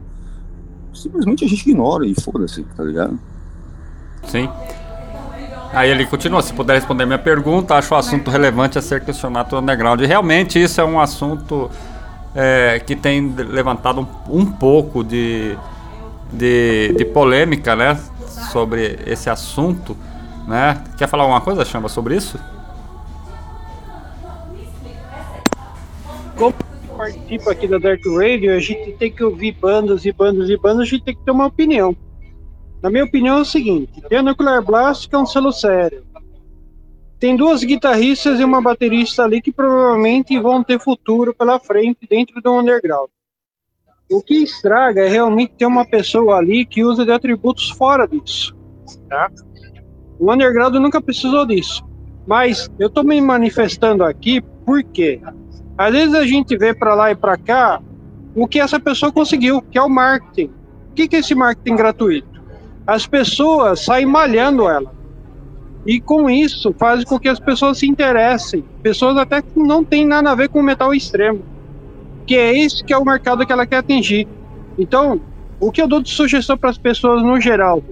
simplesmente 0.94 1.46
a 1.46 1.48
gente 1.48 1.68
ignora 1.70 2.06
e 2.06 2.14
foda-se, 2.14 2.64
tá 2.76 2.84
ligado? 2.84 3.18
Sim. 4.28 4.48
Aí 5.74 5.90
ele 5.90 6.06
continua, 6.06 6.42
se 6.42 6.54
puder 6.54 6.76
responder 6.76 7.06
minha 7.06 7.18
pergunta, 7.18 7.76
acho 7.76 7.94
o 7.94 7.98
assunto 7.98 8.30
relevante 8.30 8.78
a 8.78 8.82
ser 8.82 9.04
questionado 9.04 9.58
underground. 9.58 10.02
E 10.02 10.06
realmente 10.06 10.62
isso 10.62 10.82
é 10.82 10.84
um 10.84 11.00
assunto 11.00 11.72
é, 12.36 12.80
que 12.80 12.96
tem 12.96 13.34
levantado 13.36 14.02
um, 14.02 14.40
um 14.40 14.46
pouco 14.46 15.04
de, 15.04 15.58
de, 16.32 16.94
de, 16.98 17.06
polêmica, 17.06 17.76
né? 17.76 18.00
Sobre 18.52 19.00
esse 19.06 19.30
assunto, 19.30 19.96
né? 20.48 20.84
Quer 20.98 21.08
falar 21.08 21.24
alguma 21.24 21.42
coisa, 21.42 21.66
Chamba, 21.66 21.90
sobre 21.90 22.16
isso? 22.16 22.40
Como 26.38 26.54
participa 26.98 27.52
aqui 27.52 27.68
da 27.68 27.78
Dark 27.78 28.02
Radio, 28.06 28.56
a 28.56 28.60
gente 28.60 28.94
tem 28.94 29.12
que 29.12 29.24
ouvir 29.24 29.54
bandas 29.60 30.06
e 30.06 30.12
bandas 30.12 30.50
e 30.50 30.58
bandas, 30.58 30.82
a 30.82 30.86
gente 30.86 31.04
tem 31.04 31.16
que 31.16 31.24
ter 31.24 31.32
uma 31.32 31.48
opinião. 31.48 31.96
Na 32.82 32.90
minha 32.90 33.04
opinião 33.04 33.38
é 33.38 33.42
o 33.42 33.46
seguinte, 33.46 34.02
tem 34.10 34.18
a 34.18 34.24
Nuclear 34.24 34.64
Blast, 34.64 35.08
é 35.12 35.18
um 35.18 35.26
selo 35.26 35.52
sério 35.52 36.11
tem 37.22 37.36
duas 37.36 37.64
guitarristas 37.64 38.40
e 38.40 38.44
uma 38.44 38.60
baterista 38.60 39.24
ali 39.24 39.44
que 39.44 39.52
provavelmente 39.52 40.40
vão 40.40 40.64
ter 40.64 40.80
futuro 40.80 41.36
pela 41.36 41.60
frente 41.60 42.08
dentro 42.10 42.42
do 42.42 42.52
underground. 42.52 43.10
O 44.12 44.24
que 44.24 44.42
estraga 44.42 45.06
é 45.06 45.08
realmente 45.08 45.54
ter 45.56 45.68
uma 45.68 45.86
pessoa 45.86 46.38
ali 46.38 46.66
que 46.66 46.84
usa 46.84 47.06
de 47.06 47.12
atributos 47.12 47.70
fora 47.70 48.08
disso. 48.08 48.58
Tá? 49.08 49.30
O 50.18 50.34
underground 50.34 50.74
nunca 50.78 51.00
precisou 51.00 51.46
disso. 51.46 51.86
Mas 52.26 52.68
eu 52.80 52.88
estou 52.88 53.04
me 53.04 53.22
manifestando 53.22 54.04
aqui 54.04 54.42
porque 54.66 55.22
às 55.78 55.92
vezes 55.94 56.16
a 56.16 56.26
gente 56.26 56.58
vê 56.58 56.74
para 56.74 56.96
lá 56.96 57.12
e 57.12 57.16
para 57.16 57.38
cá 57.38 57.84
o 58.36 58.48
que 58.48 58.60
essa 58.60 58.80
pessoa 58.80 59.12
conseguiu, 59.12 59.62
que 59.62 59.78
é 59.78 59.82
o 59.82 59.88
marketing. 59.88 60.52
O 60.90 60.94
que, 60.96 61.16
é 61.16 61.20
esse 61.20 61.36
marketing 61.36 61.76
gratuito? 61.76 62.42
As 62.88 63.06
pessoas 63.06 63.82
saem 63.82 64.08
malhando 64.08 64.68
ela. 64.68 65.01
E 65.86 66.00
com 66.00 66.30
isso 66.30 66.74
faz 66.78 67.04
com 67.04 67.20
que 67.20 67.28
as 67.28 67.40
pessoas 67.40 67.80
se 67.80 67.88
interessem, 67.88 68.64
pessoas 68.84 69.18
até 69.18 69.42
que 69.42 69.60
não 69.60 69.84
tem 69.84 70.06
nada 70.06 70.32
a 70.32 70.36
ver 70.36 70.50
com 70.50 70.62
metal 70.62 70.94
extremo, 70.94 71.42
que 72.26 72.36
é 72.36 72.58
esse 72.58 72.84
que 72.84 72.94
é 72.94 72.98
o 72.98 73.04
mercado 73.04 73.46
que 73.46 73.52
ela 73.52 73.66
quer 73.66 73.78
atingir. 73.78 74.28
Então, 74.78 75.20
o 75.60 75.72
que 75.72 75.82
eu 75.82 75.88
dou 75.88 76.02
de 76.02 76.10
sugestão 76.10 76.58
para 76.58 76.70
as 76.70 76.78
pessoas 76.78 77.24
no 77.24 77.40
geral, 77.40 77.84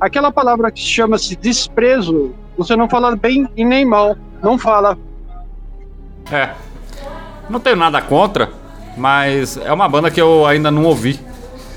aquela 0.00 0.32
palavra 0.32 0.70
que 0.70 0.80
chama-se 0.80 1.36
desprezo, 1.36 2.34
você 2.58 2.74
não 2.74 2.88
fala 2.88 3.14
bem 3.14 3.48
e 3.56 3.64
nem 3.64 3.84
mal, 3.84 4.16
não 4.42 4.58
fala. 4.58 4.98
É, 6.32 6.50
não 7.48 7.60
tenho 7.60 7.76
nada 7.76 8.02
contra, 8.02 8.50
mas 8.96 9.56
é 9.56 9.72
uma 9.72 9.88
banda 9.88 10.10
que 10.10 10.20
eu 10.20 10.46
ainda 10.46 10.70
não 10.70 10.84
ouvi. 10.84 11.18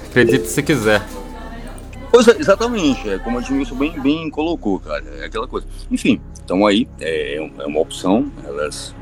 Acredite 0.10 0.48
se 0.48 0.62
quiser. 0.62 1.02
Pois 2.14 2.28
é, 2.28 2.40
exatamente, 2.40 3.10
é 3.10 3.18
como 3.18 3.40
a 3.40 3.42
Edmilson 3.42 3.74
bem, 3.74 4.00
bem 4.00 4.30
colocou, 4.30 4.80
cara, 4.80 5.04
é 5.20 5.26
aquela 5.26 5.48
coisa. 5.48 5.66
Enfim, 5.90 6.22
então 6.46 6.64
aí, 6.64 6.88
é, 7.02 7.38
é 7.38 7.66
uma 7.66 7.80
opção, 7.80 8.32
elas 8.46 8.94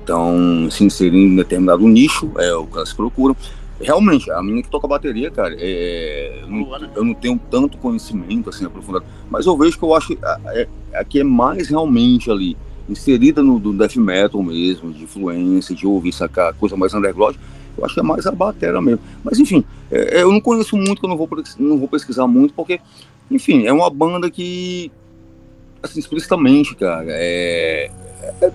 estão 0.00 0.66
é, 0.66 0.70
se 0.70 0.82
inserindo 0.84 1.34
em 1.34 1.36
determinado 1.36 1.86
nicho, 1.86 2.32
é 2.38 2.54
o 2.54 2.66
que 2.66 2.78
elas 2.78 2.94
procuram. 2.94 3.36
Realmente, 3.78 4.30
a 4.30 4.42
menina 4.42 4.62
que 4.62 4.70
toca 4.70 4.88
bateria, 4.88 5.30
cara, 5.30 5.54
é, 5.58 6.40
eu, 6.40 6.48
não, 6.48 6.90
eu, 6.96 7.04
não, 7.04 7.12
tenho 7.12 7.38
tanto 7.50 7.76
conhecimento 7.76 8.48
assim 8.48 8.64
aprofundado, 8.64 9.04
mas 9.30 9.44
eu 9.44 9.54
vejo 9.54 9.78
que 9.78 9.84
eu 9.84 9.94
acho 9.94 10.06
que 10.06 10.18
é, 10.54 10.66
aqui 10.94 11.20
é 11.20 11.24
mais 11.24 11.68
realmente 11.68 12.30
ali, 12.30 12.56
inserida 12.88 13.42
no 13.42 13.60
death 13.74 13.96
metal 13.96 14.42
mesmo, 14.42 14.94
de 14.94 15.02
influência, 15.02 15.74
de 15.74 15.86
ouvir 15.86 16.14
sacar 16.14 16.54
coisa 16.54 16.74
mais 16.74 16.94
underground, 16.94 17.36
eu 17.76 17.84
acho 17.84 17.94
que 17.94 18.00
é 18.00 18.02
mais 18.02 18.26
a 18.26 18.32
batera 18.32 18.80
mesmo. 18.80 19.00
Mas 19.24 19.38
enfim, 19.38 19.64
é, 19.90 20.18
é 20.18 20.22
eu 20.22 20.32
não 20.32 20.40
conheço 20.40 20.76
muito, 20.76 21.04
eu 21.04 21.08
não 21.08 21.16
vou, 21.16 21.28
não 21.58 21.78
vou 21.78 21.88
pesquisar 21.88 22.26
muito, 22.26 22.54
porque, 22.54 22.80
enfim, 23.30 23.66
é 23.66 23.72
uma 23.72 23.90
banda 23.90 24.30
que, 24.30 24.90
assim, 25.82 26.00
explicitamente, 26.00 26.74
cara, 26.74 27.06
é, 27.08 27.90
é, 28.40 28.52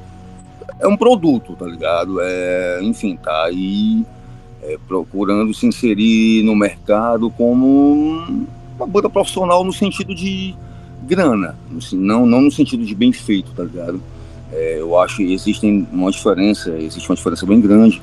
é 0.79 0.87
um 0.87 0.97
produto, 0.97 1.55
tá 1.55 1.65
ligado? 1.65 2.19
É, 2.21 2.79
enfim, 2.81 3.15
tá 3.15 3.45
aí 3.45 4.05
é, 4.61 4.77
procurando 4.87 5.53
se 5.53 5.65
inserir 5.65 6.43
no 6.43 6.55
mercado 6.55 7.29
como 7.31 8.23
uma 8.77 8.87
banda 8.87 9.09
profissional 9.09 9.63
no 9.63 9.71
sentido 9.71 10.13
de 10.13 10.55
grana, 11.03 11.55
não, 11.93 12.25
não 12.25 12.41
no 12.41 12.51
sentido 12.51 12.83
de 12.83 12.95
bem 12.95 13.11
feito, 13.11 13.51
tá 13.51 13.63
ligado? 13.63 14.01
É, 14.51 14.79
eu 14.79 14.97
acho 14.99 15.17
que 15.17 15.33
existe 15.33 15.65
uma 15.91 16.11
diferença, 16.11 16.71
existe 16.71 17.09
uma 17.09 17.15
diferença 17.15 17.45
bem 17.45 17.59
grande 17.59 18.01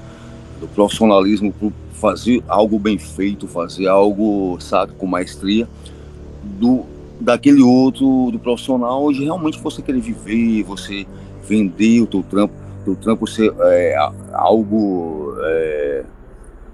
do 0.62 0.68
profissionalismo 0.68 1.52
para 1.52 1.68
fazer 1.94 2.43
algo 2.47 2.78
bem 2.78 2.97
feito, 2.97 3.48
fazer 3.48 3.89
algo, 3.89 4.56
sabe, 4.60 4.93
com 4.93 5.06
maestria, 5.06 5.68
do 6.43 6.84
daquele 7.20 7.62
outro, 7.62 8.30
do 8.32 8.39
profissional, 8.39 9.12
de 9.12 9.22
realmente 9.24 9.60
você 9.60 9.80
querer 9.80 10.01
viver, 10.01 10.64
você 10.64 11.06
vender 11.44 12.01
o 12.01 12.06
teu 12.06 12.22
trampo, 12.22 12.55
teu 12.84 12.97
trampo 12.97 13.26
ser 13.28 13.52
é, 13.60 13.97
algo 14.32 15.34
é, 15.40 16.05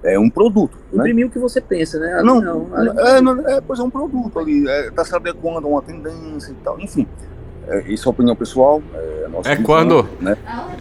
é 0.04 0.18
um 0.18 0.30
produto. 0.30 0.78
Né? 0.90 1.00
Imprimir 1.00 1.26
né? 1.26 1.28
o 1.28 1.32
que 1.32 1.38
você 1.38 1.60
pensa, 1.60 1.98
né? 1.98 2.22
Não, 2.22 2.40
não, 2.40 2.78
é, 2.98 3.20
não, 3.20 3.46
é, 3.46 3.60
pois 3.60 3.78
é 3.78 3.82
um 3.82 3.90
produto 3.90 4.38
ali, 4.38 4.66
é, 4.66 4.90
tá 4.90 5.04
se 5.04 5.14
adequando 5.14 5.66
a 5.66 5.70
uma 5.70 5.82
tendência 5.82 6.52
e 6.52 6.64
tal, 6.64 6.80
enfim. 6.80 7.06
É, 7.68 7.92
isso 7.92 8.08
é 8.08 8.10
opinião 8.10 8.34
pessoal. 8.34 8.82
É, 8.94 9.52
é 9.52 9.56
quando. 9.56 10.08
Né? 10.20 10.36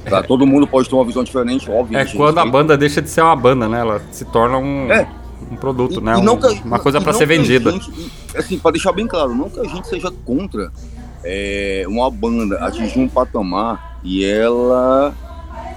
Tá, 0.10 0.24
todo 0.24 0.48
mundo 0.48 0.66
pode 0.66 0.90
ter 0.90 0.96
uma 0.96 1.04
visão 1.04 1.24
diferente, 1.24 1.70
óbvio. 1.70 1.98
É 1.98 2.06
quando 2.06 2.38
a 2.38 2.46
banda 2.46 2.78
deixa 2.78 3.02
de 3.02 3.10
ser 3.10 3.22
uma 3.22 3.36
banda, 3.36 3.68
né? 3.68 3.82
Ela 3.82 4.02
se 4.12 4.24
torna 4.24 4.58
um, 4.58 4.92
é. 4.92 5.08
um 5.52 5.58
produto, 5.58 6.00
e, 6.00 6.04
né? 6.04 6.14
E 6.14 6.18
um, 6.18 6.66
uma 6.66 6.80
coisa 6.80 7.02
para 7.02 7.12
ser 7.12 7.26
vendida. 7.26 7.72
Gente, 7.72 8.12
assim, 8.36 8.58
para 8.58 8.72
deixar 8.72 8.94
bem 8.94 9.06
claro, 9.06 9.36
não 9.36 9.50
que 9.50 9.60
a 9.60 9.66
gente 9.66 9.86
seja 9.88 10.10
contra 10.26 10.72
é, 11.24 11.84
uma 11.88 12.10
banda 12.10 12.58
atingir 12.66 13.00
um 13.00 13.10
patamar 13.10 14.00
e 14.02 14.24
ela 14.24 15.14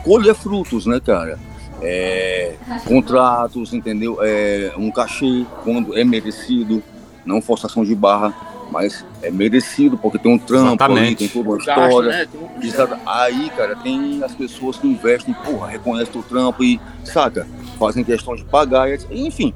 colher 0.04 0.34
frutos, 0.34 0.86
né, 0.86 1.00
cara? 1.04 1.38
É, 1.82 2.54
contratos, 2.86 3.72
entendeu? 3.72 4.18
É, 4.20 4.72
um 4.76 4.90
cachê 4.92 5.44
quando 5.64 5.98
é 5.98 6.04
merecido, 6.04 6.82
não 7.24 7.42
forçação 7.42 7.84
de 7.84 7.94
barra 7.94 8.49
mas 8.70 9.04
é 9.22 9.30
merecido, 9.30 9.98
porque 9.98 10.18
tem 10.18 10.32
um 10.32 10.38
trampo 10.38 10.68
Exatamente. 10.68 11.06
ali, 11.06 11.16
tem 11.16 11.28
toda 11.28 11.48
uma 11.48 11.58
história. 11.58 12.08
Né? 12.08 12.28
Um... 12.34 13.08
Aí, 13.08 13.50
cara, 13.56 13.76
tem 13.76 14.22
as 14.22 14.34
pessoas 14.34 14.76
que 14.76 14.86
investem, 14.86 15.34
porra, 15.34 15.68
reconhecem 15.68 16.20
o 16.20 16.22
trampo 16.22 16.62
e, 16.62 16.80
saca, 17.04 17.46
fazem 17.78 18.04
questão 18.04 18.34
de 18.34 18.44
pagar, 18.44 18.88
e, 18.88 19.26
enfim. 19.26 19.52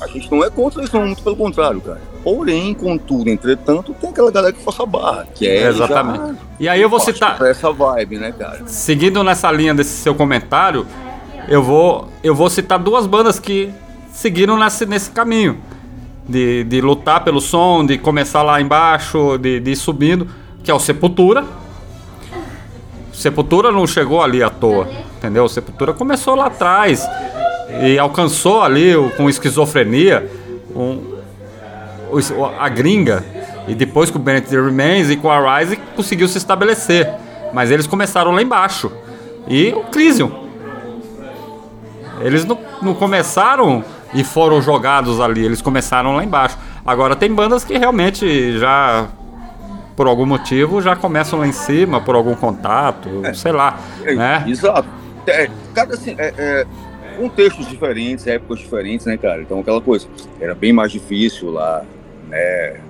A 0.00 0.06
gente 0.08 0.30
não 0.30 0.44
é 0.44 0.50
contra 0.50 0.84
isso, 0.84 1.00
muito 1.00 1.22
pelo 1.22 1.36
contrário, 1.36 1.80
cara. 1.80 2.00
Porém, 2.22 2.74
contudo, 2.74 3.30
entretanto, 3.30 3.94
tem 3.98 4.10
aquela 4.10 4.30
galera 4.30 4.52
que 4.52 4.62
força 4.62 4.82
a 4.82 4.86
barra, 4.86 5.26
que 5.34 5.46
é. 5.48 5.68
Exatamente. 5.68 6.18
Já, 6.18 6.36
e 6.60 6.68
aí 6.68 6.82
eu 6.82 6.88
vou 6.90 7.00
citar. 7.00 7.40
Essa 7.42 7.72
vibe, 7.72 8.18
né, 8.18 8.30
cara? 8.32 8.62
Seguindo 8.66 9.24
nessa 9.24 9.50
linha 9.50 9.72
desse 9.72 9.96
seu 10.02 10.14
comentário, 10.14 10.86
eu 11.48 11.62
vou, 11.62 12.08
eu 12.22 12.34
vou 12.34 12.50
citar 12.50 12.78
duas 12.78 13.06
bandas 13.06 13.38
que 13.38 13.72
seguiram 14.12 14.58
nesse, 14.58 14.84
nesse 14.84 15.10
caminho 15.10 15.62
de, 16.28 16.64
de 16.64 16.80
lutar 16.80 17.22
pelo 17.24 17.40
som, 17.40 17.84
de 17.84 17.98
começar 17.98 18.42
lá 18.42 18.60
embaixo, 18.60 19.38
de, 19.38 19.60
de 19.60 19.70
ir 19.72 19.76
subindo, 19.76 20.28
que 20.62 20.70
é 20.70 20.74
o 20.74 20.80
Sepultura. 20.80 21.44
Sepultura 23.12 23.72
não 23.72 23.86
chegou 23.86 24.22
ali 24.22 24.42
à 24.42 24.50
toa, 24.50 24.88
entendeu? 25.16 25.48
Sepultura 25.48 25.94
começou 25.94 26.34
lá 26.34 26.46
atrás 26.46 27.06
e 27.82 27.98
alcançou 27.98 28.62
ali 28.62 28.92
com 29.16 29.28
esquizofrenia 29.28 30.30
um, 30.74 31.16
a 32.58 32.68
gringa 32.68 33.24
e 33.66 33.74
depois 33.74 34.10
com 34.10 34.18
o 34.18 34.22
Bennett 34.22 34.54
Remains 34.54 35.10
e 35.10 35.16
com 35.16 35.30
a 35.30 35.58
Rise 35.58 35.76
conseguiu 35.96 36.28
se 36.28 36.38
estabelecer. 36.38 37.10
Mas 37.52 37.70
eles 37.70 37.86
começaram 37.86 38.32
lá 38.32 38.42
embaixo. 38.42 38.92
E 39.48 39.72
o 39.72 39.84
Crisium. 39.84 40.46
Eles 42.20 42.44
não, 42.44 42.58
não 42.82 42.94
começaram 42.94 43.84
e 44.16 44.24
foram 44.24 44.62
jogados 44.62 45.20
ali, 45.20 45.44
eles 45.44 45.60
começaram 45.60 46.16
lá 46.16 46.24
embaixo. 46.24 46.56
Agora 46.84 47.14
tem 47.14 47.32
bandas 47.32 47.64
que 47.64 47.76
realmente 47.76 48.58
já 48.58 49.08
por 49.94 50.06
algum 50.06 50.24
motivo 50.24 50.80
já 50.80 50.96
começam 50.96 51.38
lá 51.38 51.46
em 51.46 51.52
cima, 51.52 52.00
por 52.00 52.14
algum 52.14 52.34
contato, 52.34 53.08
é. 53.24 53.34
sei 53.34 53.52
lá, 53.52 53.78
é, 54.02 54.14
né? 54.14 54.44
Exato. 54.46 54.88
É, 55.26 55.50
cada 55.74 55.94
assim, 55.94 56.14
é, 56.16 56.32
é, 56.36 56.66
contextos 57.18 57.68
diferentes, 57.68 58.26
épocas 58.26 58.60
diferentes, 58.60 59.04
né, 59.04 59.18
cara? 59.18 59.42
Então 59.42 59.60
aquela 59.60 59.82
coisa, 59.82 60.06
era 60.40 60.54
bem 60.54 60.72
mais 60.72 60.90
difícil 60.90 61.50
lá, 61.50 61.84
né? 62.28 62.80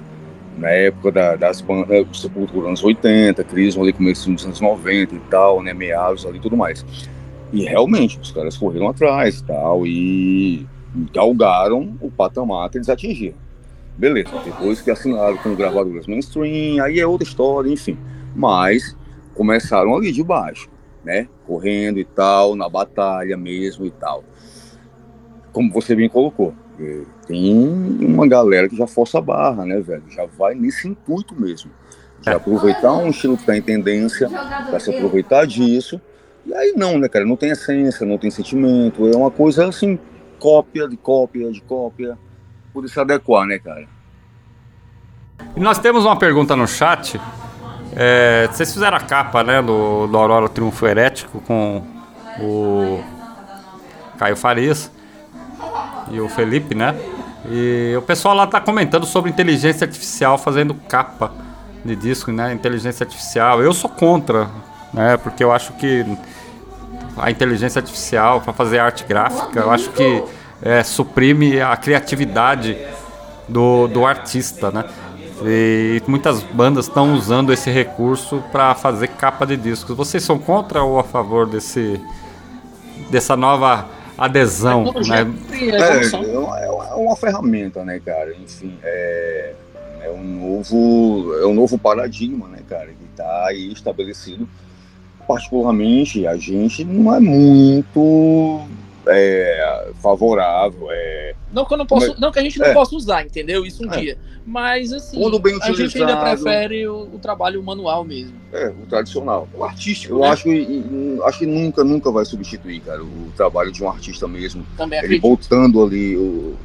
Na 0.56 0.70
época 0.70 1.10
da, 1.12 1.36
das 1.36 1.60
bandas, 1.60 2.06
Sepultura 2.14 2.68
anos 2.68 2.82
80, 2.82 3.42
Crisma 3.44 3.82
ali 3.82 3.92
começo 3.92 4.30
dos 4.30 4.44
anos 4.44 4.60
90 4.60 5.14
e 5.14 5.18
tal, 5.30 5.60
né? 5.60 5.74
Meados 5.74 6.24
ali 6.24 6.38
e 6.38 6.40
tudo 6.40 6.56
mais. 6.56 6.84
E 7.52 7.64
realmente, 7.64 8.18
os 8.18 8.30
caras 8.30 8.56
correram 8.56 8.88
atrás 8.88 9.40
e 9.40 9.44
tal, 9.44 9.86
e 9.86 10.66
galgaram 11.12 11.96
o 12.00 12.10
patamar 12.10 12.70
que 12.70 12.78
eles 12.78 12.88
atingiram. 12.88 13.36
Beleza, 13.96 14.30
depois 14.44 14.80
que 14.82 14.90
assinaram 14.90 15.36
com 15.38 15.54
gravadoras 15.54 16.06
mainstream, 16.06 16.84
aí 16.84 17.00
é 17.00 17.06
outra 17.06 17.26
história, 17.26 17.70
enfim. 17.70 17.96
Mas 18.34 18.96
começaram 19.34 19.96
ali 19.96 20.12
de 20.12 20.22
baixo, 20.22 20.68
né? 21.04 21.28
Correndo 21.46 21.98
e 21.98 22.04
tal, 22.04 22.54
na 22.54 22.68
batalha 22.68 23.36
mesmo 23.36 23.86
e 23.86 23.90
tal. 23.90 24.22
Como 25.52 25.72
você 25.72 25.94
bem 25.94 26.08
colocou, 26.08 26.52
é, 26.78 27.02
tem 27.26 27.56
uma 28.02 28.26
galera 28.26 28.68
que 28.68 28.76
já 28.76 28.86
força 28.86 29.18
a 29.18 29.22
barra, 29.22 29.64
né, 29.64 29.80
velho? 29.80 30.04
Já 30.10 30.26
vai 30.26 30.54
nesse 30.54 30.88
intuito 30.88 31.34
mesmo. 31.34 31.70
De 32.20 32.30
aproveitar 32.30 32.92
um 32.92 33.08
estilo 33.08 33.36
que 33.36 33.42
está 33.42 33.56
em 33.56 33.62
tendência, 33.62 34.28
para 34.28 34.78
se 34.78 34.94
aproveitar 34.94 35.46
disso. 35.46 36.00
E 36.44 36.52
aí 36.54 36.74
não, 36.76 36.98
né, 36.98 37.08
cara? 37.08 37.24
Não 37.24 37.36
tem 37.36 37.50
essência, 37.50 38.04
não 38.04 38.18
tem 38.18 38.30
sentimento. 38.30 39.06
É 39.08 39.16
uma 39.16 39.30
coisa 39.30 39.66
assim, 39.66 39.98
cópia 40.46 40.86
de 40.88 40.96
cópia 40.96 41.50
de 41.50 41.60
cópia 41.60 42.16
poder 42.72 42.86
se 42.86 43.00
adequar, 43.00 43.44
né, 43.48 43.58
cara? 43.58 43.88
E 45.56 45.58
nós 45.58 45.76
temos 45.76 46.04
uma 46.04 46.16
pergunta 46.16 46.54
no 46.54 46.68
chat. 46.68 47.20
É, 47.96 48.46
vocês 48.46 48.72
fizeram 48.72 48.96
a 48.96 49.00
capa, 49.00 49.42
né, 49.42 49.60
do, 49.60 50.06
do 50.06 50.16
Aurora 50.16 50.48
Triunfo 50.48 50.86
Herético 50.86 51.40
com 51.40 51.82
o 52.38 53.02
Caio 54.18 54.36
Farias 54.36 54.88
e 56.12 56.20
o 56.20 56.28
Felipe, 56.28 56.76
né? 56.76 56.94
E 57.50 57.96
o 57.98 58.02
pessoal 58.02 58.36
lá 58.36 58.46
tá 58.46 58.60
comentando 58.60 59.04
sobre 59.04 59.28
inteligência 59.28 59.84
artificial 59.84 60.38
fazendo 60.38 60.74
capa 60.74 61.32
de 61.84 61.96
disco, 61.96 62.30
né? 62.30 62.52
Inteligência 62.52 63.02
artificial. 63.02 63.60
Eu 63.60 63.74
sou 63.74 63.90
contra, 63.90 64.48
né? 64.94 65.16
Porque 65.16 65.42
eu 65.42 65.50
acho 65.50 65.72
que 65.72 66.04
a 67.16 67.30
inteligência 67.30 67.78
artificial 67.78 68.40
para 68.40 68.52
fazer 68.52 68.78
arte 68.78 69.04
gráfica, 69.04 69.60
eu 69.60 69.70
acho 69.70 69.90
que 69.90 70.22
é, 70.62 70.82
suprime 70.82 71.60
a 71.60 71.76
criatividade 71.76 72.76
do, 73.48 73.86
do 73.88 74.04
artista, 74.04 74.70
né? 74.70 74.84
E 75.44 76.02
muitas 76.06 76.42
bandas 76.42 76.86
estão 76.86 77.14
usando 77.14 77.52
esse 77.52 77.70
recurso 77.70 78.42
para 78.50 78.74
fazer 78.74 79.08
capa 79.08 79.46
de 79.46 79.56
discos. 79.56 79.94
Vocês 79.94 80.22
são 80.22 80.38
contra 80.38 80.82
ou 80.82 80.98
a 80.98 81.04
favor 81.04 81.46
desse 81.46 82.00
dessa 83.10 83.36
nova 83.36 83.86
adesão? 84.16 84.84
Né? 84.84 85.26
É, 85.52 86.34
é, 86.34 86.38
uma, 86.38 86.58
é 86.58 86.94
uma 86.94 87.16
ferramenta, 87.16 87.84
né, 87.84 88.00
cara? 88.02 88.34
Enfim, 88.34 88.78
é, 88.82 89.54
é 90.04 90.10
um 90.10 90.22
novo 90.22 91.34
é 91.38 91.46
um 91.46 91.54
novo 91.54 91.78
paradigma, 91.78 92.48
né, 92.48 92.60
cara, 92.66 92.86
que 92.86 93.04
está 93.10 93.46
aí 93.46 93.70
estabelecido. 93.72 94.48
Particularmente, 95.26 96.26
a 96.26 96.36
gente 96.36 96.84
não 96.84 97.14
é 97.14 97.20
muito 97.20 98.60
é, 99.08 99.90
favorável. 100.00 100.88
É, 100.90 101.34
não 101.52 101.64
que 101.64 101.74
eu 101.74 101.78
não 101.78 101.86
posso, 101.86 102.20
não 102.20 102.30
que 102.30 102.38
a 102.38 102.42
gente 102.42 102.58
não 102.58 102.66
é, 102.66 102.74
possa 102.74 102.94
usar, 102.94 103.24
entendeu? 103.24 103.64
Isso 103.64 103.84
um 103.84 103.92
é. 103.92 104.00
dia. 104.00 104.18
Mas 104.44 104.92
assim, 104.92 105.18
Quando 105.18 105.38
bem 105.38 105.58
a 105.60 105.72
gente 105.72 105.98
ainda 105.98 106.16
prefere 106.16 106.86
o, 106.86 107.08
o, 107.14 107.18
trabalho 107.18 107.62
manual 107.62 108.04
mesmo. 108.04 108.34
É, 108.52 108.68
o 108.68 108.86
tradicional, 108.86 109.48
o 109.52 109.64
artístico. 109.64 110.14
Eu 110.14 110.20
né? 110.20 110.28
acho 110.28 110.44
que 110.44 111.18
acho 111.24 111.38
que 111.40 111.46
nunca, 111.46 111.82
nunca 111.82 112.10
vai 112.12 112.24
substituir, 112.24 112.80
cara, 112.80 113.02
o 113.02 113.32
trabalho 113.36 113.72
de 113.72 113.82
um 113.82 113.88
artista 113.88 114.28
mesmo. 114.28 114.64
Também 114.76 115.02
Ele 115.02 115.18
voltando 115.18 115.82
ali, 115.82 116.16
o, 116.16 116.56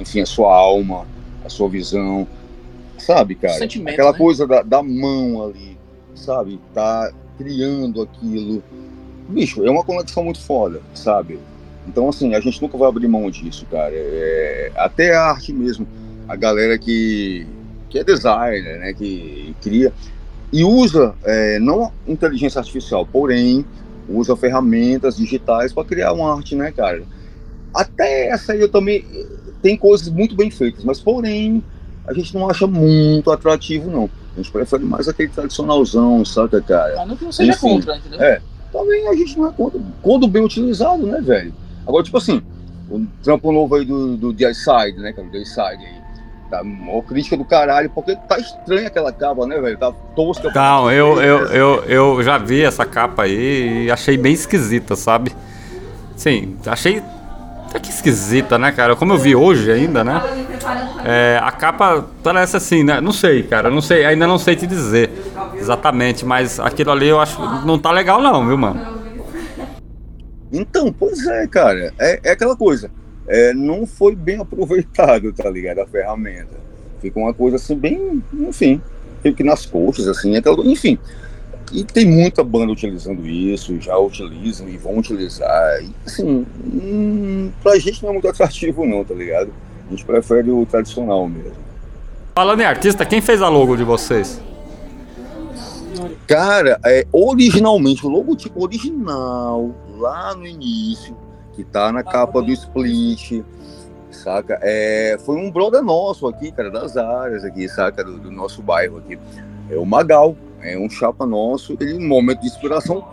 enfim, 0.00 0.20
a 0.20 0.26
sua 0.26 0.54
alma, 0.54 1.06
a 1.44 1.48
sua 1.50 1.68
visão, 1.68 2.26
sabe, 2.98 3.34
cara? 3.34 3.62
Aquela 3.62 4.12
né? 4.12 4.18
coisa 4.18 4.46
da, 4.46 4.62
da 4.62 4.82
mão 4.82 5.44
ali, 5.44 5.76
sabe? 6.14 6.58
Tá 6.72 7.12
criando 7.36 8.02
aquilo. 8.02 8.62
Bicho, 9.28 9.64
é 9.64 9.70
uma 9.70 9.84
conexão 9.84 10.24
muito 10.24 10.40
foda, 10.40 10.80
sabe? 10.94 11.38
Então, 11.88 12.08
assim, 12.08 12.34
a 12.34 12.40
gente 12.40 12.60
nunca 12.60 12.76
vai 12.76 12.88
abrir 12.88 13.08
mão 13.08 13.30
disso, 13.30 13.66
cara. 13.70 13.92
É, 13.94 14.72
até 14.76 15.14
a 15.14 15.30
arte 15.30 15.52
mesmo. 15.52 15.86
A 16.28 16.34
galera 16.34 16.76
que, 16.76 17.46
que 17.88 17.98
é 17.98 18.04
designer, 18.04 18.78
né, 18.80 18.92
que 18.92 19.54
cria 19.62 19.92
e 20.52 20.64
usa 20.64 21.14
é, 21.24 21.58
não 21.58 21.92
inteligência 22.06 22.58
artificial, 22.58 23.06
porém 23.06 23.64
usa 24.08 24.36
ferramentas 24.36 25.16
digitais 25.16 25.72
para 25.72 25.84
criar 25.84 26.12
uma 26.12 26.34
arte, 26.34 26.54
né, 26.54 26.72
cara? 26.72 27.02
Até 27.74 28.28
essa 28.28 28.52
aí 28.52 28.60
eu 28.60 28.68
também 28.68 29.04
tem 29.60 29.76
coisas 29.76 30.08
muito 30.08 30.36
bem 30.36 30.50
feitas, 30.50 30.84
mas 30.84 31.00
porém 31.00 31.62
a 32.06 32.12
gente 32.12 32.34
não 32.34 32.48
acha 32.48 32.66
muito 32.66 33.30
atrativo, 33.30 33.90
não. 33.90 34.08
A 34.36 34.42
gente 34.42 34.52
prefere 34.52 34.84
mais 34.84 35.08
aquele 35.08 35.30
tradicionalzão, 35.30 36.22
saca, 36.24 36.60
cara? 36.60 36.94
Mas 36.96 37.08
não 37.08 37.16
que 37.16 37.24
não 37.24 37.32
seja 37.32 37.52
Enfim, 37.52 37.68
contra, 37.80 37.96
entendeu? 37.96 38.20
É, 38.20 38.40
também 38.70 39.08
a 39.08 39.14
gente 39.14 39.38
não 39.38 39.48
é 39.48 39.52
contra. 39.52 39.80
Quando 40.02 40.28
bem 40.28 40.44
utilizado, 40.44 41.06
né, 41.06 41.20
velho? 41.22 41.54
Agora, 41.86 42.04
tipo 42.04 42.18
assim, 42.18 42.42
o 42.90 43.06
trampo 43.22 43.50
novo 43.50 43.74
aí 43.74 43.84
do, 43.86 44.14
do 44.16 44.34
The 44.34 44.52
Side, 44.52 44.98
né, 44.98 45.14
cara? 45.14 45.26
O 45.26 45.30
The 45.30 45.44
Side 45.44 45.84
aí. 45.84 46.06
Tá 46.50 46.62
uma 46.62 47.02
crítica 47.02 47.36
do 47.36 47.44
caralho, 47.44 47.90
porque 47.90 48.14
tá 48.14 48.38
estranha 48.38 48.86
aquela 48.86 49.10
capa, 49.10 49.46
né, 49.46 49.58
velho? 49.58 49.78
Tá 49.78 49.90
tosca. 50.14 50.52
Não, 50.54 50.92
eu, 50.92 51.20
eu, 51.20 51.46
eu, 51.46 51.84
eu 51.84 52.22
já 52.22 52.38
vi 52.38 52.62
essa 52.62 52.84
capa 52.84 53.22
aí 53.24 53.86
e 53.86 53.90
achei 53.90 54.16
bem 54.16 54.34
esquisita, 54.34 54.94
sabe? 54.94 55.34
Sim, 56.14 56.56
achei 56.66 57.02
até 57.76 57.80
que 57.80 57.90
esquisita, 57.90 58.58
né, 58.58 58.72
cara? 58.72 58.96
Como 58.96 59.12
eu 59.12 59.18
vi 59.18 59.36
hoje 59.36 59.70
ainda, 59.70 60.02
né? 60.02 60.22
É, 61.04 61.38
a 61.42 61.52
capa 61.52 62.06
parece 62.22 62.56
assim, 62.56 62.82
né? 62.82 63.00
Não 63.00 63.12
sei, 63.12 63.42
cara, 63.42 63.70
não 63.70 63.80
sei, 63.80 64.04
ainda 64.04 64.26
não 64.26 64.38
sei 64.38 64.56
te 64.56 64.66
dizer 64.66 65.10
exatamente, 65.54 66.24
mas 66.24 66.58
aquilo 66.58 66.90
ali 66.90 67.08
eu 67.08 67.20
acho 67.20 67.40
não 67.64 67.78
tá 67.78 67.90
legal 67.92 68.20
não, 68.20 68.46
viu, 68.46 68.56
mano? 68.56 68.80
Então, 70.52 70.92
pois 70.92 71.26
é, 71.26 71.46
cara. 71.46 71.92
É, 71.98 72.20
é 72.24 72.30
aquela 72.32 72.56
coisa. 72.56 72.90
É, 73.28 73.52
não 73.52 73.86
foi 73.86 74.14
bem 74.14 74.40
aproveitado, 74.40 75.32
tá 75.32 75.48
ligado? 75.50 75.80
A 75.80 75.86
ferramenta. 75.86 76.66
Fica 77.00 77.18
uma 77.18 77.34
coisa 77.34 77.56
assim, 77.56 77.76
bem, 77.76 78.22
enfim, 78.32 78.80
fica 79.22 79.44
nas 79.44 79.66
coxas, 79.66 80.08
assim, 80.08 80.34
aquela, 80.36 80.56
enfim. 80.64 80.98
E 81.72 81.84
tem 81.84 82.06
muita 82.06 82.44
banda 82.44 82.72
utilizando 82.72 83.26
isso, 83.26 83.80
já 83.80 83.96
utilizam 83.98 84.68
e 84.68 84.76
vão 84.76 84.98
utilizar. 84.98 85.82
E, 85.82 85.90
assim, 86.06 86.46
hum, 86.64 87.50
pra 87.62 87.78
gente 87.78 88.02
não 88.02 88.10
é 88.10 88.12
muito 88.12 88.28
atrativo, 88.28 88.86
não, 88.86 89.04
tá 89.04 89.14
ligado? 89.14 89.52
A 89.86 89.90
gente 89.90 90.04
prefere 90.04 90.50
o 90.50 90.64
tradicional 90.64 91.28
mesmo. 91.28 91.66
Falando 92.34 92.60
em 92.60 92.64
artista, 92.64 93.04
quem 93.04 93.20
fez 93.20 93.40
a 93.42 93.48
logo 93.48 93.76
de 93.76 93.84
vocês? 93.84 94.40
Cara, 96.26 96.78
é, 96.84 97.06
originalmente, 97.12 98.04
o 98.04 98.08
logotipo 98.08 98.62
original 98.62 99.74
lá 99.96 100.34
no 100.34 100.46
início, 100.46 101.16
que 101.54 101.64
tá 101.64 101.90
na 101.90 102.02
capa 102.02 102.42
do 102.42 102.52
Split, 102.52 103.42
saca? 104.10 104.58
É, 104.60 105.16
foi 105.24 105.36
um 105.36 105.50
brother 105.50 105.82
nosso 105.82 106.26
aqui, 106.26 106.50
cara, 106.52 106.70
das 106.70 106.96
áreas 106.96 107.44
aqui, 107.44 107.68
saca? 107.68 108.04
Do, 108.04 108.18
do, 108.18 108.30
nosso 108.30 108.62
bairro 108.62 108.98
aqui. 108.98 109.18
É 109.70 109.76
o 109.76 109.86
Magal, 109.86 110.36
é 110.62 110.78
um 110.78 110.88
chapa 110.88 111.26
nosso. 111.26 111.76
Ele, 111.80 111.94
no 111.94 112.06
momento 112.06 112.40
de 112.40 112.46
inspiração, 112.46 113.06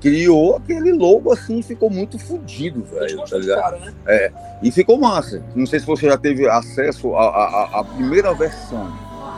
criou 0.00 0.56
aquele 0.56 0.92
logo 0.92 1.32
assim, 1.32 1.62
ficou 1.62 1.90
muito 1.90 2.18
fodido, 2.18 2.82
velho, 2.84 3.24
tá 3.24 3.36
ligado? 3.36 3.60
Cara, 3.60 3.78
né? 3.78 3.94
É, 4.06 4.32
e 4.62 4.70
ficou 4.70 4.98
massa. 4.98 5.42
Não 5.54 5.66
sei 5.66 5.80
se 5.80 5.86
você 5.86 6.06
já 6.06 6.16
teve 6.16 6.48
acesso 6.48 7.14
à 7.16 7.84
primeira 7.96 8.32
versão. 8.34 8.92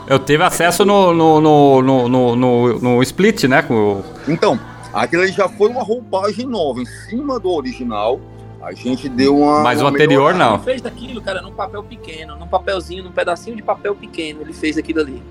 Eu 0.07 0.19
tive 0.19 0.43
acesso 0.43 0.83
no, 0.85 1.13
no, 1.13 1.39
no, 1.39 1.81
no, 1.81 2.35
no, 2.35 2.79
no 2.79 3.03
Split, 3.03 3.45
né? 3.45 3.61
Com... 3.61 4.01
Então, 4.27 4.59
Aquilo 4.93 5.25
já 5.27 5.49
foi 5.49 5.69
uma 5.69 5.81
roupagem 5.81 6.45
nova, 6.45 6.79
em 6.79 6.85
cima 6.85 7.39
do 7.39 7.49
original. 7.49 8.21
A 8.61 8.71
gente 8.73 9.09
deu 9.09 9.35
uma. 9.35 9.63
Mas 9.63 9.81
o 9.81 9.87
anterior 9.87 10.35
não. 10.35 10.55
Ele 10.55 10.63
fez 10.63 10.85
aquilo, 10.85 11.21
cara, 11.21 11.41
num 11.41 11.51
papel 11.51 11.83
pequeno, 11.83 12.35
num 12.37 12.47
papelzinho, 12.47 13.03
num 13.03 13.11
pedacinho 13.11 13.55
de 13.55 13.63
papel 13.63 13.95
pequeno. 13.95 14.41
Ele 14.41 14.53
fez 14.53 14.77
aquilo 14.77 14.99
ali. 14.99 15.21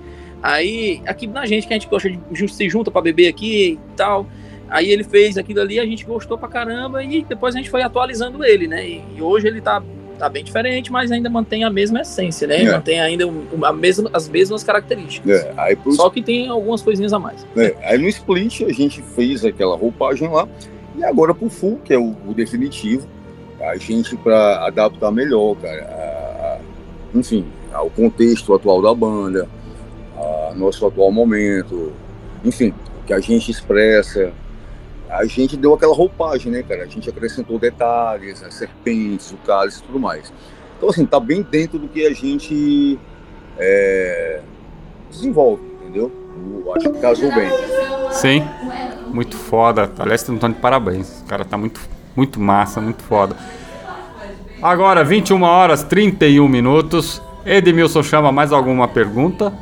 Aí, 0.43 1.01
aqui 1.05 1.25
na 1.25 1.45
gente, 1.45 1.65
que 1.65 1.73
a 1.73 1.77
gente 1.77 1.87
gosta 1.87 2.09
de 2.09 2.47
se 2.49 2.69
junta 2.69 2.91
para 2.91 3.01
beber 3.01 3.29
aqui 3.29 3.79
e 3.81 3.95
tal. 3.95 4.27
Aí 4.69 4.91
ele 4.91 5.05
fez 5.05 5.37
aquilo 5.37 5.61
ali, 5.61 5.79
a 5.79 5.85
gente 5.85 6.03
gostou 6.03 6.37
pra 6.37 6.49
caramba 6.49 7.01
e 7.01 7.23
depois 7.23 7.55
a 7.55 7.59
gente 7.59 7.69
foi 7.69 7.81
atualizando 7.81 8.43
ele, 8.43 8.67
né? 8.67 8.85
E 8.85 9.21
hoje 9.21 9.47
ele 9.47 9.61
tá 9.61 9.81
tá 10.17 10.29
bem 10.29 10.43
diferente, 10.43 10.91
mas 10.91 11.11
ainda 11.11 11.29
mantém 11.29 11.63
a 11.63 11.69
mesma 11.69 12.01
essência, 12.01 12.47
né? 12.47 12.63
É. 12.63 12.71
Mantém 12.71 12.99
ainda 12.99 13.25
a 13.63 13.73
mesma, 13.73 14.09
as 14.13 14.29
mesmas 14.29 14.63
características. 14.63 15.45
É. 15.57 15.75
Pro... 15.75 15.91
Só 15.93 16.09
que 16.09 16.21
tem 16.21 16.47
algumas 16.49 16.81
coisinhas 16.81 17.13
a 17.13 17.19
mais. 17.19 17.45
É. 17.55 17.75
Aí 17.81 17.97
no 17.97 18.07
Split 18.07 18.61
a 18.63 18.71
gente 18.71 19.01
fez 19.01 19.43
aquela 19.43 19.75
roupagem 19.75 20.29
lá, 20.29 20.47
e 20.95 21.03
agora 21.03 21.33
pro 21.33 21.49
Full, 21.49 21.79
que 21.83 21.93
é 21.93 21.97
o, 21.97 22.15
o 22.27 22.33
definitivo, 22.33 23.07
a 23.59 23.75
gente 23.77 24.15
para 24.17 24.65
adaptar 24.65 25.11
melhor, 25.11 25.55
cara, 25.55 25.83
a, 25.83 26.53
a, 26.53 26.59
enfim, 27.17 27.45
ao 27.71 27.89
contexto 27.89 28.53
atual 28.53 28.81
da 28.81 28.93
banda, 28.93 29.47
nosso 30.53 30.85
atual 30.85 31.11
momento, 31.11 31.91
enfim, 32.43 32.73
que 33.05 33.13
a 33.13 33.19
gente 33.19 33.51
expressa. 33.51 34.31
A 35.09 35.25
gente 35.25 35.55
deu 35.55 35.73
aquela 35.73 35.93
roupagem, 35.93 36.51
né, 36.51 36.63
cara? 36.63 36.83
A 36.83 36.87
gente 36.87 37.09
acrescentou 37.09 37.59
detalhes, 37.59 38.41
as 38.43 38.53
serpentes, 38.55 39.31
o 39.31 39.37
cálice 39.37 39.79
e 39.79 39.83
tudo 39.83 39.99
mais. 39.99 40.33
Então, 40.77 40.89
assim, 40.89 41.05
tá 41.05 41.19
bem 41.19 41.41
dentro 41.43 41.77
do 41.77 41.87
que 41.87 42.05
a 42.05 42.13
gente 42.13 42.99
é, 43.57 44.41
desenvolve, 45.09 45.63
entendeu? 45.81 46.11
Eu 46.65 46.73
acho 46.75 46.89
que 46.89 46.99
casou 46.99 47.31
bem. 47.33 47.49
Sim, 48.11 48.43
muito 49.13 49.37
foda. 49.37 49.89
Aliás, 49.99 50.27
não 50.27 50.37
de 50.37 50.55
parabéns. 50.55 51.21
O 51.21 51.25
cara 51.25 51.45
tá 51.45 51.57
muito, 51.57 51.79
muito 52.15 52.39
massa, 52.39 52.81
muito 52.81 53.03
foda. 53.03 53.35
Agora, 54.61 55.03
21 55.03 55.43
horas 55.43 55.83
31 55.83 56.47
minutos. 56.47 57.21
Edmilson 57.45 58.01
chama 58.01 58.31
mais 58.31 58.51
alguma 58.51 58.87
pergunta? 58.87 59.53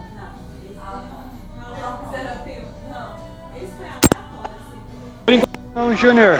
Não, 5.75 5.95
Júnior. 5.95 6.39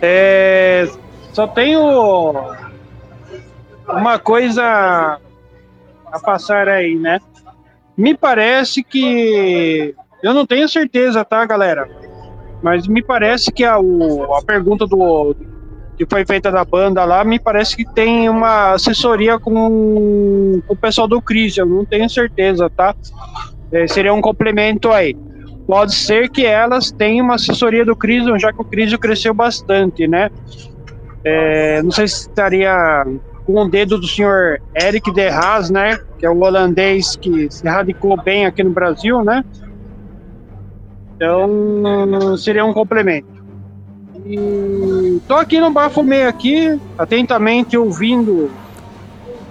É, 0.00 0.88
só 1.32 1.46
tenho 1.46 1.80
uma 3.88 4.18
coisa 4.18 5.18
a 6.10 6.18
passar 6.20 6.68
aí, 6.68 6.94
né? 6.94 7.20
Me 7.96 8.16
parece 8.16 8.82
que. 8.82 9.94
Eu 10.22 10.32
não 10.32 10.46
tenho 10.46 10.68
certeza, 10.68 11.24
tá, 11.24 11.44
galera? 11.44 11.88
Mas 12.62 12.86
me 12.86 13.02
parece 13.02 13.50
que 13.50 13.64
a, 13.64 13.78
o, 13.78 14.34
a 14.34 14.42
pergunta 14.42 14.86
do 14.86 15.34
que 15.96 16.06
foi 16.08 16.24
feita 16.24 16.50
da 16.50 16.64
banda 16.64 17.04
lá, 17.04 17.22
me 17.22 17.38
parece 17.38 17.76
que 17.76 17.84
tem 17.84 18.28
uma 18.28 18.72
assessoria 18.72 19.38
com, 19.38 20.62
com 20.66 20.72
o 20.72 20.76
pessoal 20.76 21.06
do 21.06 21.22
eu 21.56 21.66
não 21.66 21.84
tenho 21.84 22.08
certeza, 22.08 22.70
tá? 22.70 22.94
É, 23.70 23.86
seria 23.86 24.14
um 24.14 24.20
complemento 24.20 24.90
aí. 24.90 25.16
Pode 25.72 25.94
ser 25.94 26.28
que 26.28 26.44
elas 26.44 26.92
tenham 26.92 27.24
uma 27.24 27.36
assessoria 27.36 27.82
do 27.82 27.96
Crisium, 27.96 28.38
já 28.38 28.52
que 28.52 28.60
o 28.60 28.64
Crisium 28.64 28.98
cresceu 28.98 29.32
bastante, 29.32 30.06
né? 30.06 30.30
É, 31.24 31.82
não 31.82 31.90
sei 31.90 32.06
se 32.06 32.28
estaria 32.28 33.06
com 33.46 33.54
o 33.54 33.70
dedo 33.70 33.96
do 33.96 34.06
senhor 34.06 34.60
Eric 34.76 35.10
de 35.10 35.28
Haas, 35.28 35.70
né? 35.70 35.98
Que 36.18 36.26
é 36.26 36.30
um 36.30 36.38
holandês 36.42 37.16
que 37.16 37.50
se 37.50 37.66
radicou 37.66 38.22
bem 38.22 38.44
aqui 38.44 38.62
no 38.62 38.68
Brasil, 38.68 39.24
né? 39.24 39.42
Então, 41.16 42.36
seria 42.36 42.66
um 42.66 42.74
complemento. 42.74 43.42
E 44.26 45.22
tô 45.26 45.36
aqui 45.36 45.58
no 45.58 45.70
Bafomê 45.70 46.24
aqui, 46.24 46.78
atentamente 46.98 47.78
ouvindo 47.78 48.50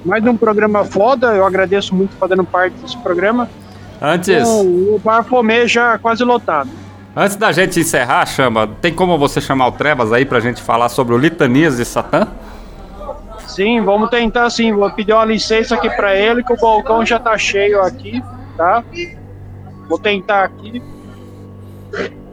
mais 0.06 0.24
um 0.24 0.38
programa 0.38 0.86
foda. 0.86 1.34
Eu 1.34 1.48
agradeço 1.48 1.96
muito 1.96 2.16
fazendo 2.18 2.44
parte 2.44 2.76
desse 2.76 2.98
programa. 3.00 3.50
Antes. 4.02 4.48
O, 4.48 4.96
o 4.96 5.02
Bafomê 5.04 5.68
já 5.68 5.98
quase 6.00 6.24
lotado. 6.24 6.70
Antes 7.16 7.36
da 7.36 7.52
gente 7.52 7.80
encerrar, 7.80 8.26
chama, 8.26 8.68
tem 8.82 8.94
como 8.94 9.18
você 9.18 9.40
chamar 9.40 9.68
o 9.68 9.72
Trevas 9.74 10.12
aí 10.12 10.26
pra 10.26 10.40
gente 10.40 10.62
falar 10.62 10.90
sobre 10.90 11.14
o 11.14 11.18
Litanias 11.18 11.78
de 11.78 11.86
Satã? 11.86 12.28
Sim, 13.48 13.82
vamos 13.82 14.10
tentar 14.10 14.50
sim. 14.50 14.72
Vou 14.72 14.90
pedir 14.92 15.14
uma 15.14 15.26
licença 15.26 15.76
aqui 15.76 15.90
para 15.90 16.16
ele, 16.16 16.42
que 16.42 16.54
o 16.54 16.58
balcão 16.58 17.06
já 17.06 17.20
tá 17.20 17.38
cheio 17.38 17.82
aqui, 17.82 18.24
tá? 18.56 18.82
Vou 19.90 20.00
tentar 20.00 20.46
aqui. 20.46 20.82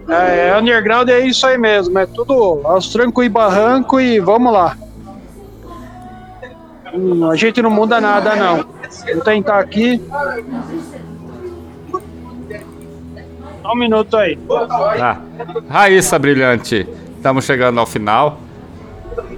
É, 0.08 0.48
é, 0.48 0.58
underground 0.58 1.08
é 1.08 1.20
isso 1.20 1.46
aí 1.46 1.58
mesmo, 1.58 1.98
é 1.98 2.06
tudo 2.06 2.60
aos 2.64 2.88
trancos 2.90 3.26
e 3.26 3.28
barranco 3.28 4.00
e 4.00 4.20
vamos 4.20 4.52
lá. 4.52 4.76
Hum, 6.94 7.28
a 7.28 7.36
gente 7.36 7.60
não 7.60 7.70
muda 7.70 8.00
nada 8.00 8.36
não. 8.36 8.64
Vou 9.12 9.24
tentar 9.24 9.58
aqui. 9.58 10.00
Só 13.68 13.74
um 13.74 13.76
minuto 13.76 14.16
aí. 14.16 14.34
Tá. 14.96 15.20
Raíssa 15.68 16.18
Brilhante, 16.18 16.88
estamos 17.16 17.44
chegando 17.44 17.78
ao 17.78 17.84
final. 17.84 18.38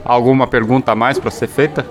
Alguma 0.04 0.46
pergunta 0.46 0.92
a 0.92 0.94
mais 0.94 1.18
para 1.18 1.32
ser 1.32 1.48
feita? 1.48 1.84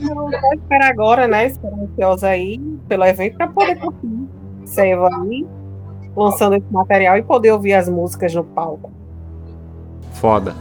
Não 0.00 0.30
vou 0.30 0.54
esperar 0.54 0.90
agora, 0.90 1.28
né? 1.28 1.48
Esperar 1.48 1.78
ansiosa 1.80 2.28
aí 2.28 2.58
pelo 2.88 3.04
evento 3.04 3.36
para 3.36 3.48
poder 3.48 3.76
curtir. 3.76 4.26
Você 4.64 4.80
aí 4.80 5.46
lançando 6.16 6.56
esse 6.56 6.72
material 6.72 7.18
e 7.18 7.22
poder 7.22 7.52
ouvir 7.52 7.74
as 7.74 7.90
músicas 7.90 8.34
no 8.34 8.42
palco. 8.42 8.90
Foda. 10.14 10.54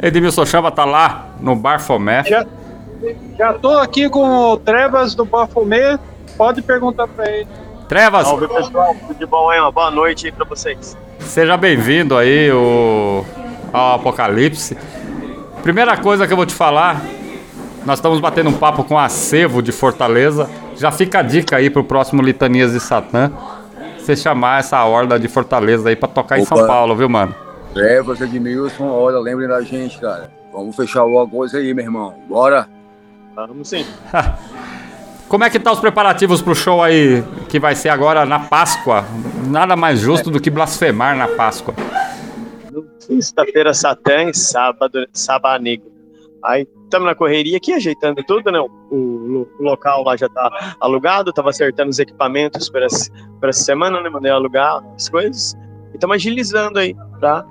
Edmilson 0.00 0.46
Chava 0.46 0.70
tá 0.70 0.84
lá 0.84 1.30
no 1.40 1.56
Bar 1.56 1.80
Fomé. 1.80 2.22
Já, 3.38 3.54
tô 3.54 3.70
aqui 3.78 4.08
com 4.08 4.52
o 4.52 4.56
Trevas 4.56 5.14
do 5.14 5.24
Bafomê. 5.24 5.98
Pode 6.36 6.62
perguntar 6.62 7.06
para 7.08 7.30
ele. 7.30 7.48
Trevas! 7.88 8.26
Salve 8.26 8.48
pessoal, 8.48 8.94
tudo 9.00 9.18
de 9.18 9.26
bom 9.26 9.48
aí? 9.48 9.60
Uma 9.60 9.70
boa 9.70 9.90
noite 9.90 10.26
aí 10.26 10.32
pra 10.32 10.44
vocês. 10.44 10.96
Seja 11.20 11.56
bem-vindo 11.56 12.16
aí 12.16 12.50
o, 12.50 13.24
ao 13.72 13.94
Apocalipse. 13.94 14.76
Primeira 15.62 15.96
coisa 15.96 16.26
que 16.26 16.32
eu 16.32 16.36
vou 16.36 16.46
te 16.46 16.54
falar, 16.54 17.02
nós 17.84 17.98
estamos 17.98 18.20
batendo 18.20 18.50
um 18.50 18.52
papo 18.52 18.84
com 18.84 18.98
a 18.98 19.08
Sevo 19.08 19.62
de 19.62 19.72
Fortaleza. 19.72 20.48
Já 20.76 20.90
fica 20.90 21.20
a 21.20 21.22
dica 21.22 21.56
aí 21.56 21.70
pro 21.70 21.84
próximo 21.84 22.22
Litanias 22.22 22.72
de 22.72 22.80
Satã. 22.80 23.32
Você 23.98 24.14
chamar 24.14 24.60
essa 24.60 24.84
horda 24.84 25.18
de 25.18 25.28
Fortaleza 25.28 25.88
aí 25.88 25.96
pra 25.96 26.08
tocar 26.08 26.36
Opa. 26.36 26.42
em 26.42 26.44
São 26.44 26.66
Paulo, 26.66 26.94
viu, 26.94 27.08
mano? 27.08 27.34
Trevas, 27.72 28.20
Edmilson, 28.20 28.88
olha, 28.88 29.18
lembrem 29.18 29.48
da 29.48 29.60
gente, 29.62 29.98
cara. 29.98 30.30
Vamos 30.52 30.74
fechar 30.74 31.00
alguma 31.00 31.28
coisa 31.28 31.58
aí, 31.58 31.74
meu 31.74 31.84
irmão. 31.84 32.14
Bora! 32.28 32.75
Vamos 33.36 33.68
sim. 33.68 33.84
Como 35.28 35.44
é 35.44 35.50
que 35.50 35.58
tá 35.58 35.70
os 35.70 35.80
preparativos 35.80 36.40
pro 36.40 36.54
show 36.54 36.82
aí 36.82 37.22
que 37.48 37.60
vai 37.60 37.74
ser 37.74 37.90
agora 37.90 38.24
na 38.24 38.40
Páscoa? 38.40 39.04
Nada 39.46 39.76
mais 39.76 40.00
justo 40.00 40.30
do 40.30 40.40
que 40.40 40.48
blasfemar 40.48 41.16
na 41.16 41.28
Páscoa. 41.28 41.74
Sexta-feira 42.98 43.74
Satã 43.74 44.30
e 44.30 44.34
sábado 44.34 45.06
Sabanego. 45.12 45.84
Aí 46.42 46.66
estamos 46.84 47.06
na 47.06 47.14
correria 47.14 47.56
aqui, 47.56 47.72
ajeitando 47.72 48.22
tudo, 48.24 48.50
né? 48.50 48.58
O, 48.58 49.46
o, 49.58 49.62
local 49.62 50.04
lá 50.04 50.16
já 50.16 50.28
tá 50.28 50.76
alugado, 50.80 51.32
tava 51.32 51.50
acertando 51.50 51.90
os 51.90 51.98
equipamentos 51.98 52.70
para 52.70 52.86
essa, 52.86 53.10
essa 53.42 53.64
semana, 53.64 54.00
né? 54.00 54.08
Mandei 54.08 54.30
alugar 54.30 54.82
as 54.94 55.08
coisas. 55.08 55.54
E 55.92 55.96
estamos 55.96 56.14
agilizando 56.14 56.78
aí, 56.78 56.94
tá? 57.20 57.44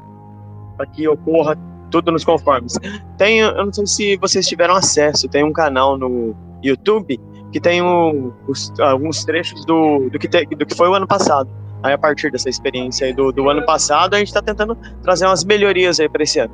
Para 0.78 0.88
que 0.88 1.08
ocorra 1.08 1.58
tudo 1.96 2.12
nos 2.12 2.26
conformes. 2.26 2.78
Tem, 3.18 3.40
eu 3.40 3.66
não 3.66 3.72
sei 3.72 3.88
se 3.88 4.18
vocês 4.18 4.46
tiveram 4.46 4.76
acesso, 4.76 5.30
tem 5.30 5.46
um 5.46 5.54
canal 5.54 5.98
no 5.98 6.36
YouTube 6.62 7.18
que 7.54 7.60
tem 7.60 7.82
um, 7.82 8.34
os, 8.50 8.74
alguns 8.82 9.24
trechos 9.24 9.64
do, 9.64 10.10
do, 10.10 10.20
que 10.20 10.28
te, 10.28 10.46
do 10.46 10.66
que 10.66 10.76
foi 10.76 10.90
o 10.90 10.94
ano 10.94 11.08
passado. 11.08 11.50
Aí, 11.82 11.94
a 11.94 11.98
partir 11.98 12.30
dessa 12.30 12.50
experiência 12.50 13.08
aí 13.08 13.14
do, 13.14 13.32
do 13.32 13.50
ano 13.50 13.66
passado, 13.66 14.14
a 14.14 14.18
gente 14.18 14.28
está 14.28 14.42
tentando 14.42 14.78
trazer 15.02 15.26
umas 15.26 15.46
melhorias 15.46 16.00
aí 16.02 16.10
para 16.10 16.24
esse 16.24 16.40
ano. 16.40 16.54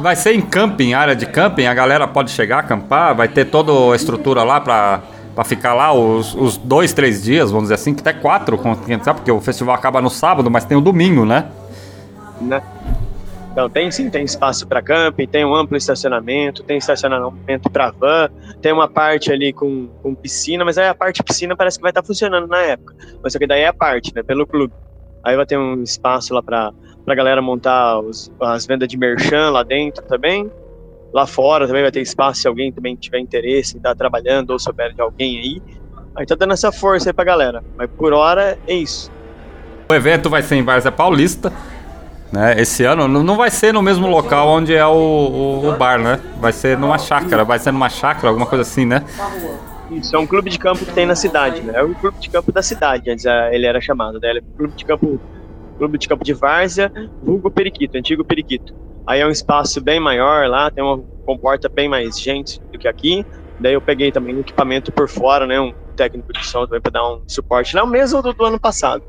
Vai 0.00 0.16
ser 0.16 0.34
em 0.34 0.40
camping, 0.40 0.94
área 0.94 1.14
de 1.14 1.26
camping, 1.26 1.66
a 1.66 1.74
galera 1.74 2.08
pode 2.08 2.32
chegar, 2.32 2.60
acampar, 2.60 3.14
vai 3.14 3.28
ter 3.28 3.44
toda 3.44 3.92
a 3.92 3.94
estrutura 3.94 4.42
lá 4.42 4.60
para 4.60 5.02
para 5.36 5.44
ficar 5.44 5.74
lá 5.74 5.92
os, 5.92 6.34
os 6.34 6.56
dois, 6.56 6.94
três 6.94 7.22
dias, 7.22 7.50
vamos 7.50 7.64
dizer 7.64 7.74
assim, 7.74 7.92
que 7.92 8.00
até 8.00 8.14
quatro, 8.14 8.58
porque 8.58 9.30
o 9.30 9.38
festival 9.38 9.74
acaba 9.74 10.00
no 10.00 10.08
sábado, 10.08 10.50
mas 10.50 10.64
tem 10.64 10.78
o 10.78 10.80
domingo, 10.80 11.26
né? 11.26 11.44
Né? 12.40 12.62
Então, 13.56 13.70
tem 13.70 13.90
sim, 13.90 14.10
tem 14.10 14.22
espaço 14.22 14.66
para 14.66 14.82
camping, 14.82 15.26
tem 15.26 15.42
um 15.42 15.54
amplo 15.54 15.78
estacionamento, 15.78 16.62
tem 16.62 16.76
estacionamento 16.76 17.70
para 17.70 17.90
van, 17.90 18.28
tem 18.60 18.70
uma 18.70 18.86
parte 18.86 19.32
ali 19.32 19.50
com, 19.50 19.88
com 20.02 20.14
piscina, 20.14 20.62
mas 20.62 20.76
aí 20.76 20.86
a 20.86 20.94
parte 20.94 21.22
piscina 21.22 21.56
parece 21.56 21.78
que 21.78 21.82
vai 21.82 21.90
estar 21.90 22.02
tá 22.02 22.06
funcionando 22.06 22.46
na 22.46 22.60
época. 22.60 22.94
Mas 23.22 23.32
só 23.32 23.38
que 23.38 23.46
daí 23.46 23.62
é 23.62 23.68
a 23.68 23.72
parte, 23.72 24.14
né, 24.14 24.22
pelo 24.22 24.46
clube. 24.46 24.74
Aí 25.24 25.34
vai 25.34 25.46
ter 25.46 25.56
um 25.56 25.82
espaço 25.82 26.34
lá 26.34 26.42
para 26.42 26.70
a 27.06 27.14
galera 27.14 27.40
montar 27.40 27.98
os, 27.98 28.30
as 28.42 28.66
vendas 28.66 28.88
de 28.88 28.98
merchan 28.98 29.48
lá 29.48 29.62
dentro 29.62 30.04
também. 30.04 30.50
Lá 31.10 31.26
fora 31.26 31.66
também 31.66 31.80
vai 31.80 31.90
ter 31.90 32.02
espaço 32.02 32.42
se 32.42 32.48
alguém 32.48 32.70
também 32.70 32.94
tiver 32.94 33.20
interesse 33.20 33.76
em 33.76 33.78
estar 33.78 33.88
tá 33.88 33.94
trabalhando 33.94 34.50
ou 34.50 34.58
souber 34.58 34.92
de 34.92 35.00
alguém 35.00 35.38
aí. 35.38 35.62
Aí 36.14 36.26
tá 36.26 36.34
dando 36.34 36.52
essa 36.52 36.70
força 36.70 37.08
aí 37.08 37.14
pra 37.14 37.24
galera. 37.24 37.64
Mas 37.74 37.88
por 37.88 38.12
hora 38.12 38.58
é 38.68 38.74
isso. 38.74 39.10
O 39.90 39.94
evento 39.94 40.28
vai 40.28 40.42
ser 40.42 40.56
em 40.56 40.62
Várzea 40.62 40.92
Paulista. 40.92 41.50
Né? 42.32 42.60
Esse 42.60 42.84
ano 42.84 43.06
não 43.06 43.36
vai 43.36 43.50
ser 43.50 43.72
no 43.72 43.80
mesmo 43.82 44.06
local 44.08 44.48
onde 44.48 44.74
é 44.74 44.84
o, 44.84 44.90
o, 44.92 45.68
o, 45.68 45.76
bar, 45.76 45.98
né? 45.98 46.20
Vai 46.40 46.52
ser 46.52 46.76
numa 46.76 46.98
chácara, 46.98 47.44
vai 47.44 47.58
ser 47.58 47.72
numa 47.72 47.88
chácara, 47.88 48.28
alguma 48.28 48.46
coisa 48.46 48.62
assim, 48.62 48.84
né? 48.84 49.04
Isso, 49.90 50.16
é 50.16 50.18
um 50.18 50.26
clube 50.26 50.50
de 50.50 50.58
campo 50.58 50.84
que 50.84 50.92
tem 50.92 51.06
na 51.06 51.14
cidade, 51.14 51.60
né? 51.62 51.74
É 51.76 51.82
o 51.82 51.94
clube 51.94 52.18
de 52.18 52.28
campo 52.28 52.50
da 52.50 52.62
cidade, 52.62 53.08
antes 53.10 53.24
é, 53.24 53.54
ele 53.54 53.66
era 53.66 53.80
chamado, 53.80 54.18
né? 54.18 54.30
Ele 54.30 54.38
é 54.40 54.42
clube 54.56 54.74
de 54.74 54.84
campo, 54.84 55.20
clube 55.78 55.98
de 55.98 56.08
campo 56.08 56.24
de 56.24 56.34
Várzea, 56.34 56.92
vulgo 57.22 57.50
Periquito, 57.50 57.96
antigo 57.96 58.24
Periquito. 58.24 58.74
Aí 59.06 59.20
é 59.20 59.26
um 59.26 59.30
espaço 59.30 59.80
bem 59.80 60.00
maior 60.00 60.48
lá, 60.48 60.68
tem 60.68 60.82
uma 60.82 60.98
comporta 61.24 61.68
bem 61.68 61.88
mais 61.88 62.18
gente 62.20 62.60
do 62.72 62.78
que 62.78 62.88
aqui. 62.88 63.24
Daí 63.60 63.74
eu 63.74 63.80
peguei 63.80 64.10
também 64.10 64.34
um 64.34 64.40
equipamento 64.40 64.90
por 64.90 65.08
fora, 65.08 65.46
né? 65.46 65.60
Um 65.60 65.72
técnico 65.94 66.32
de 66.32 66.44
som 66.44 66.66
também 66.66 66.80
para 66.80 66.92
dar 66.92 67.08
um 67.08 67.22
suporte 67.28 67.74
lá, 67.74 67.84
o 67.84 67.86
mesmo 67.86 68.20
do, 68.20 68.32
do 68.32 68.44
ano 68.44 68.58
passado. 68.58 69.02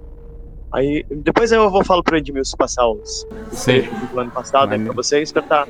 Aí 0.78 1.04
depois 1.10 1.52
eu 1.52 1.72
vou 1.72 1.84
falar 1.84 2.04
pro 2.04 2.16
Edmilson 2.18 2.56
passar 2.56 2.88
os, 2.88 3.26
trechos 3.64 3.92
do 4.12 4.20
ano 4.20 4.30
passado 4.30 4.74
aí 4.74 4.80
pra 4.80 4.94
vocês, 4.94 5.32
pra 5.32 5.42
tá 5.42 5.68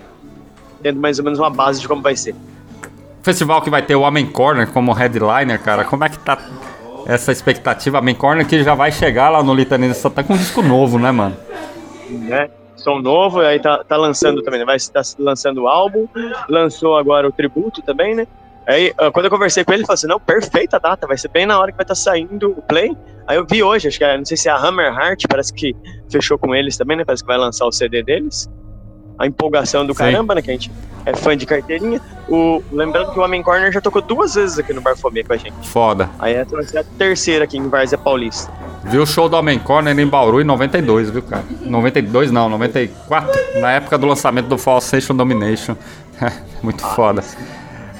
tendo 0.83 0.99
mais 0.99 1.17
ou 1.17 1.23
menos 1.23 1.39
uma 1.39 1.49
base 1.49 1.79
de 1.79 1.87
como 1.87 2.01
vai 2.01 2.17
ser. 2.17 2.35
Festival 3.23 3.61
que 3.61 3.69
vai 3.69 3.81
ter 3.81 3.95
o 3.95 4.03
Amen 4.03 4.25
Corner 4.25 4.69
como 4.69 4.91
headliner, 4.91 5.61
cara. 5.61 5.85
Como 5.85 6.03
é 6.03 6.09
que 6.09 6.19
tá 6.19 6.37
essa 7.05 7.31
expectativa? 7.31 7.99
Amen 7.99 8.15
Corner 8.15 8.45
que 8.45 8.61
já 8.61 8.75
vai 8.75 8.91
chegar 8.91 9.29
lá 9.29 9.41
no 9.41 9.53
Litania 9.53 9.87
de 9.87 9.95
Satã 9.95 10.23
com 10.23 10.33
um 10.33 10.37
disco 10.37 10.61
novo, 10.61 10.99
né, 10.99 11.09
mano? 11.09 11.37
né? 12.09 12.49
Som 12.75 12.99
novo, 12.99 13.39
aí 13.39 13.61
tá, 13.61 13.85
tá 13.85 13.95
lançando 13.95 14.41
também, 14.41 14.59
né? 14.59 14.65
Vai 14.65 14.75
estar 14.75 15.03
lançando 15.17 15.63
o 15.63 15.67
álbum, 15.69 16.05
lançou 16.49 16.97
agora 16.97 17.25
o 17.25 17.31
tributo 17.31 17.81
também, 17.81 18.13
né? 18.13 18.27
Aí, 18.67 18.93
ah, 18.97 19.09
quando 19.09 19.25
eu 19.25 19.31
conversei 19.31 19.63
com 19.63 19.71
ele, 19.71 19.81
ele 19.81 19.87
falou 19.87 19.95
assim: 19.95 20.07
não, 20.07 20.19
perfeita 20.19 20.79
data, 20.79 21.07
vai 21.07 21.17
ser 21.17 21.29
bem 21.29 21.45
na 21.45 21.57
hora 21.57 21.71
que 21.71 21.77
vai 21.77 21.85
estar 21.85 21.95
saindo 21.95 22.51
o 22.51 22.61
play. 22.61 22.95
Aí 23.25 23.37
eu 23.37 23.45
vi 23.49 23.63
hoje, 23.63 23.87
acho 23.87 23.97
que 23.97 24.03
é, 24.03 24.17
não 24.17 24.25
sei 24.25 24.37
se 24.37 24.49
é 24.49 24.51
a 24.51 24.57
Hammer 24.57 24.93
Heart, 24.93 25.25
parece 25.29 25.53
que 25.53 25.75
fechou 26.09 26.37
com 26.37 26.53
eles 26.53 26.77
também, 26.77 26.97
né? 26.97 27.05
Parece 27.05 27.23
que 27.23 27.27
vai 27.27 27.37
lançar 27.37 27.65
o 27.65 27.71
CD 27.71 28.03
deles. 28.03 28.49
A 29.17 29.25
empolgação 29.25 29.85
do 29.85 29.93
Sim. 29.93 29.99
caramba, 29.99 30.35
né? 30.35 30.41
Que 30.41 30.51
a 30.51 30.53
gente 30.53 30.71
é 31.05 31.15
fã 31.15 31.35
de 31.35 31.45
carteirinha. 31.45 32.01
O, 32.27 32.61
lembrando 32.71 33.13
que 33.13 33.19
o 33.19 33.23
Homem 33.23 33.41
Corner 33.41 33.71
já 33.71 33.81
tocou 33.81 34.01
duas 34.01 34.35
vezes 34.35 34.59
aqui 34.59 34.73
no 34.73 34.81
Barfomê 34.81 35.23
com 35.23 35.33
a 35.33 35.37
gente. 35.37 35.55
Foda. 35.67 36.09
Aí 36.19 36.33
essa 36.33 36.53
vai 36.53 36.63
ser 36.65 36.79
a 36.79 36.83
terceira 36.83 37.45
aqui 37.45 37.57
em 37.57 37.69
Várzea 37.69 37.97
Paulista. 37.97 38.51
Viu 38.83 39.01
o 39.01 39.07
show 39.07 39.27
do 39.27 39.35
Amen 39.35 39.59
Corner 39.59 39.97
em 39.97 40.07
Bauru 40.07 40.39
em 40.39 40.43
92, 40.43 41.09
viu, 41.09 41.21
cara? 41.21 41.43
92 41.61 42.31
não, 42.31 42.49
94. 42.49 43.59
Na 43.59 43.71
época 43.71 43.97
do 43.97 44.05
lançamento 44.05 44.47
do 44.47 44.57
Fall 44.57 44.79
Station 44.81 45.15
Domination. 45.15 45.75
Muito 46.61 46.81
foda. 46.81 47.23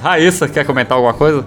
Raíssa, 0.01 0.47
quer 0.47 0.65
comentar 0.65 0.95
alguma 0.97 1.13
coisa? 1.13 1.45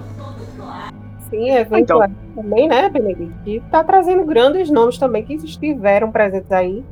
Sim, 1.28 1.50
evento 1.50 1.78
Então. 1.82 2.02
aí 2.02 2.10
também, 2.34 2.68
né, 2.68 2.88
Benedito? 2.88 3.32
Que 3.44 3.60
tá 3.70 3.84
trazendo 3.84 4.24
grandes 4.24 4.68
nomes 4.70 4.98
também 4.98 5.22
que 5.24 5.34
estiveram 5.34 6.10
presentes 6.10 6.50
aí, 6.50 6.84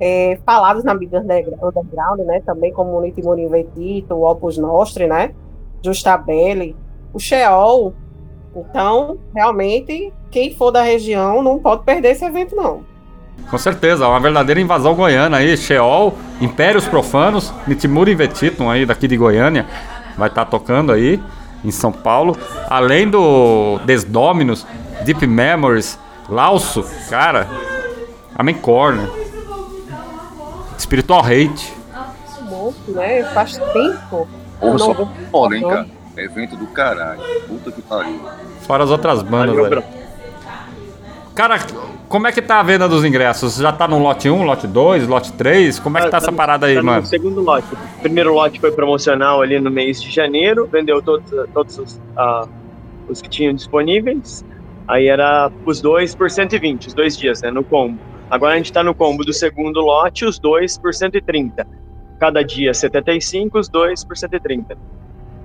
é, 0.00 0.38
falados 0.46 0.84
na 0.84 0.94
mídia 0.94 1.20
undergra- 1.20 1.56
underground, 1.60 2.20
né? 2.20 2.40
Também 2.46 2.72
como 2.72 2.96
o 2.96 3.02
Litimoni 3.04 3.48
Vetito, 3.48 4.14
o 4.14 4.30
Opus 4.30 4.56
Nostri, 4.56 5.06
né? 5.08 5.32
Justabelli, 5.84 6.76
o 7.12 7.18
Sheol. 7.18 7.92
Então, 8.54 9.18
realmente, 9.34 10.12
quem 10.30 10.54
for 10.54 10.70
da 10.70 10.82
região 10.82 11.42
não 11.42 11.58
pode 11.58 11.82
perder 11.84 12.10
esse 12.10 12.24
evento, 12.24 12.54
não. 12.54 12.80
Com 13.50 13.58
certeza, 13.58 14.06
uma 14.06 14.20
verdadeira 14.20 14.60
invasão 14.60 14.94
goiana 14.94 15.38
aí. 15.38 15.56
Sheol, 15.56 16.14
Impérios 16.40 16.86
Profanos, 16.86 17.52
Nitimura 17.66 18.10
Invetitum 18.10 18.70
aí 18.70 18.86
daqui 18.86 19.08
de 19.08 19.16
Goiânia. 19.16 19.66
Vai 20.16 20.28
estar 20.28 20.44
tocando 20.44 20.92
aí 20.92 21.22
em 21.64 21.70
São 21.70 21.92
Paulo. 21.92 22.36
Além 22.68 23.08
do 23.08 23.78
Desdominus, 23.84 24.66
Deep 25.04 25.26
Memories, 25.26 25.98
Lauso, 26.28 26.84
cara. 27.08 27.48
Amen 28.36 28.54
Corner. 28.54 29.08
Spiritual 30.78 31.20
Hate. 31.20 31.74
Muito, 32.42 32.92
né? 32.92 33.22
Faz 33.34 33.56
tempo. 33.56 34.28
Porra, 34.58 34.78
só 34.78 35.08
foda, 35.30 35.56
hein, 35.56 35.62
cara? 35.62 35.86
Evento 36.16 36.56
do 36.56 36.66
caralho. 36.66 37.20
Puta 37.46 37.72
que 37.72 37.82
pariu. 37.82 38.20
Fora 38.62 38.84
as 38.84 38.90
outras 38.90 39.22
bandas, 39.22 39.56
Valeu, 39.56 39.70
velho. 39.70 39.84
Cara, 41.34 41.58
como 42.10 42.26
é 42.26 42.32
que 42.32 42.42
tá 42.42 42.58
a 42.58 42.62
venda 42.62 42.88
dos 42.88 43.04
ingressos? 43.04 43.54
Já 43.56 43.70
tá 43.72 43.86
no 43.86 43.98
lote 43.98 44.28
1, 44.28 44.42
lote 44.42 44.66
2, 44.66 45.06
lote 45.06 45.32
3? 45.32 45.78
Como 45.78 45.96
é 45.96 46.02
que 46.02 46.10
tá 46.10 46.16
essa 46.16 46.30
no- 46.32 46.36
parada 46.36 46.66
aí, 46.66 46.74
tá 46.74 46.82
mano? 46.82 47.00
No 47.02 47.06
segundo 47.06 47.40
lote. 47.40 47.72
O 47.72 48.00
primeiro 48.02 48.34
lote 48.34 48.60
foi 48.60 48.72
promocional 48.72 49.40
ali 49.40 49.58
no 49.60 49.70
mês 49.70 50.02
de 50.02 50.10
janeiro, 50.10 50.68
vendeu 50.70 51.00
todos, 51.00 51.30
todos 51.54 51.78
os, 51.78 52.00
ah, 52.16 52.46
os 53.08 53.22
que 53.22 53.28
tinham 53.28 53.54
disponíveis. 53.54 54.44
Aí 54.88 55.06
era 55.06 55.50
os 55.64 55.80
dois 55.80 56.14
por 56.14 56.28
120, 56.28 56.88
os 56.88 56.94
dois 56.94 57.16
dias, 57.16 57.40
né, 57.42 57.50
no 57.52 57.62
combo. 57.62 57.96
Agora 58.28 58.54
a 58.54 58.56
gente 58.56 58.72
tá 58.72 58.82
no 58.82 58.92
combo 58.94 59.24
do 59.24 59.32
segundo 59.32 59.80
lote, 59.80 60.24
os 60.24 60.38
dois 60.38 60.76
por 60.76 60.92
130. 60.92 61.64
Cada 62.18 62.42
dia 62.42 62.74
75, 62.74 63.56
os 63.58 63.68
dois 63.68 64.04
por 64.04 64.16
130. 64.16 64.76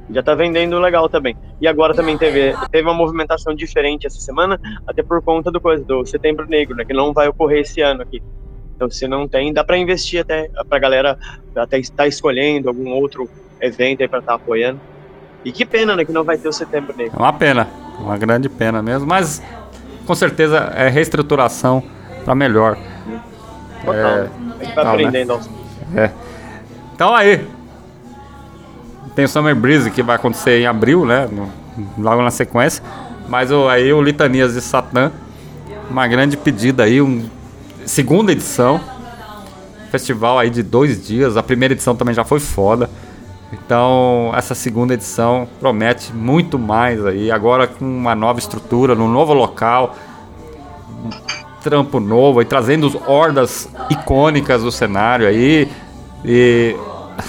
Já 0.10 0.22
tá 0.22 0.36
vendendo 0.36 0.80
legal 0.80 1.10
também. 1.10 1.36
E 1.60 1.68
agora 1.68 1.94
também 1.94 2.18
teve, 2.18 2.56
teve 2.72 2.88
uma 2.88 2.94
movimentação 2.94 3.56
diferente 3.56 4.06
essa 4.06 4.19
semana, 4.19 4.60
até 4.86 5.02
por 5.02 5.22
conta 5.22 5.52
do 5.52 5.60
coisa 5.60 5.84
do 5.84 6.06
Setembro 6.06 6.48
Negro, 6.48 6.76
né, 6.76 6.86
que 6.86 6.94
não 6.94 7.11
vai 7.11 7.27
ocorrer 7.27 7.61
esse 7.61 7.82
ano 7.82 8.02
aqui. 8.02 8.22
Então, 8.76 8.90
se 8.90 9.07
não 9.07 9.27
tem, 9.27 9.53
dá 9.53 9.64
para 9.64 9.77
investir 9.77 10.22
até 10.22 10.49
pra 10.68 10.77
galera 10.77 11.18
até 11.56 11.80
estar 11.80 12.07
escolhendo 12.07 12.68
algum 12.68 12.90
outro 12.90 13.30
evento 13.61 14.02
aí 14.02 14.07
para 14.07 14.19
estar 14.19 14.36
apoiando. 14.36 14.80
E 15.44 15.52
que 15.52 15.65
pena, 15.65 15.95
né, 15.95 16.03
que 16.06 16.11
não 16.11 16.23
vai 16.23 16.38
ter 16.38 16.48
o 16.48 16.53
Setembro 16.53 16.95
Negro. 16.95 17.14
É 17.18 17.22
uma 17.22 17.34
pena, 17.34 17.68
uma 17.99 18.18
grande 18.18 18.49
pena 18.49 18.82
mesmo, 18.82 19.07
mas 19.07 19.41
com 20.06 20.14
certeza 20.14 20.57
é 20.76 20.90
reestruturação 20.90 21.82
pra 22.23 22.36
melhor. 22.36 22.77
Total. 23.84 23.95
É, 23.95 24.22
a 24.22 24.23
gente 24.23 24.57
vai 24.57 24.68
total, 24.68 24.84
né? 24.84 24.91
aprendendo 24.91 25.34
aos 25.34 25.49
É. 25.95 26.11
Então 26.94 27.14
aí. 27.14 27.48
Tem 29.15 29.25
o 29.25 29.29
Summer 29.29 29.55
Breeze 29.55 29.89
que 29.91 30.03
vai 30.03 30.15
acontecer 30.17 30.59
em 30.61 30.65
abril, 30.65 31.05
né? 31.05 31.27
no- 31.31 31.49
logo 31.97 32.21
na 32.21 32.31
sequência. 32.31 32.83
Mas 33.27 33.49
o, 33.51 33.67
aí 33.67 33.91
o 33.93 34.01
Litanias 34.01 34.53
de 34.53 34.61
Satã. 34.61 35.11
Uma 35.89 36.07
grande 36.07 36.35
pedida 36.35 36.83
aí, 36.83 37.01
um, 37.01 37.25
segunda 37.85 38.31
edição. 38.31 38.79
Festival 39.91 40.37
aí 40.39 40.49
de 40.49 40.61
dois 40.63 41.05
dias. 41.05 41.37
A 41.37 41.43
primeira 41.43 41.73
edição 41.73 41.95
também 41.95 42.13
já 42.13 42.23
foi 42.25 42.39
foda. 42.39 42.89
Então, 43.53 44.31
essa 44.35 44.53
segunda 44.55 44.93
edição 44.95 45.47
promete 45.59 46.11
muito 46.13 46.59
mais 46.59 47.05
aí. 47.05 47.31
Agora 47.31 47.67
com 47.67 47.85
uma 47.85 48.15
nova 48.15 48.39
estrutura, 48.39 48.95
num 48.95 49.07
novo 49.07 49.33
local. 49.33 49.95
Um 51.05 51.09
trampo 51.63 51.99
novo 51.99 52.39
aí, 52.39 52.45
trazendo 52.45 53.01
hordas 53.07 53.69
icônicas 53.89 54.61
do 54.63 54.71
cenário 54.71 55.27
aí. 55.27 55.71
E 56.25 56.75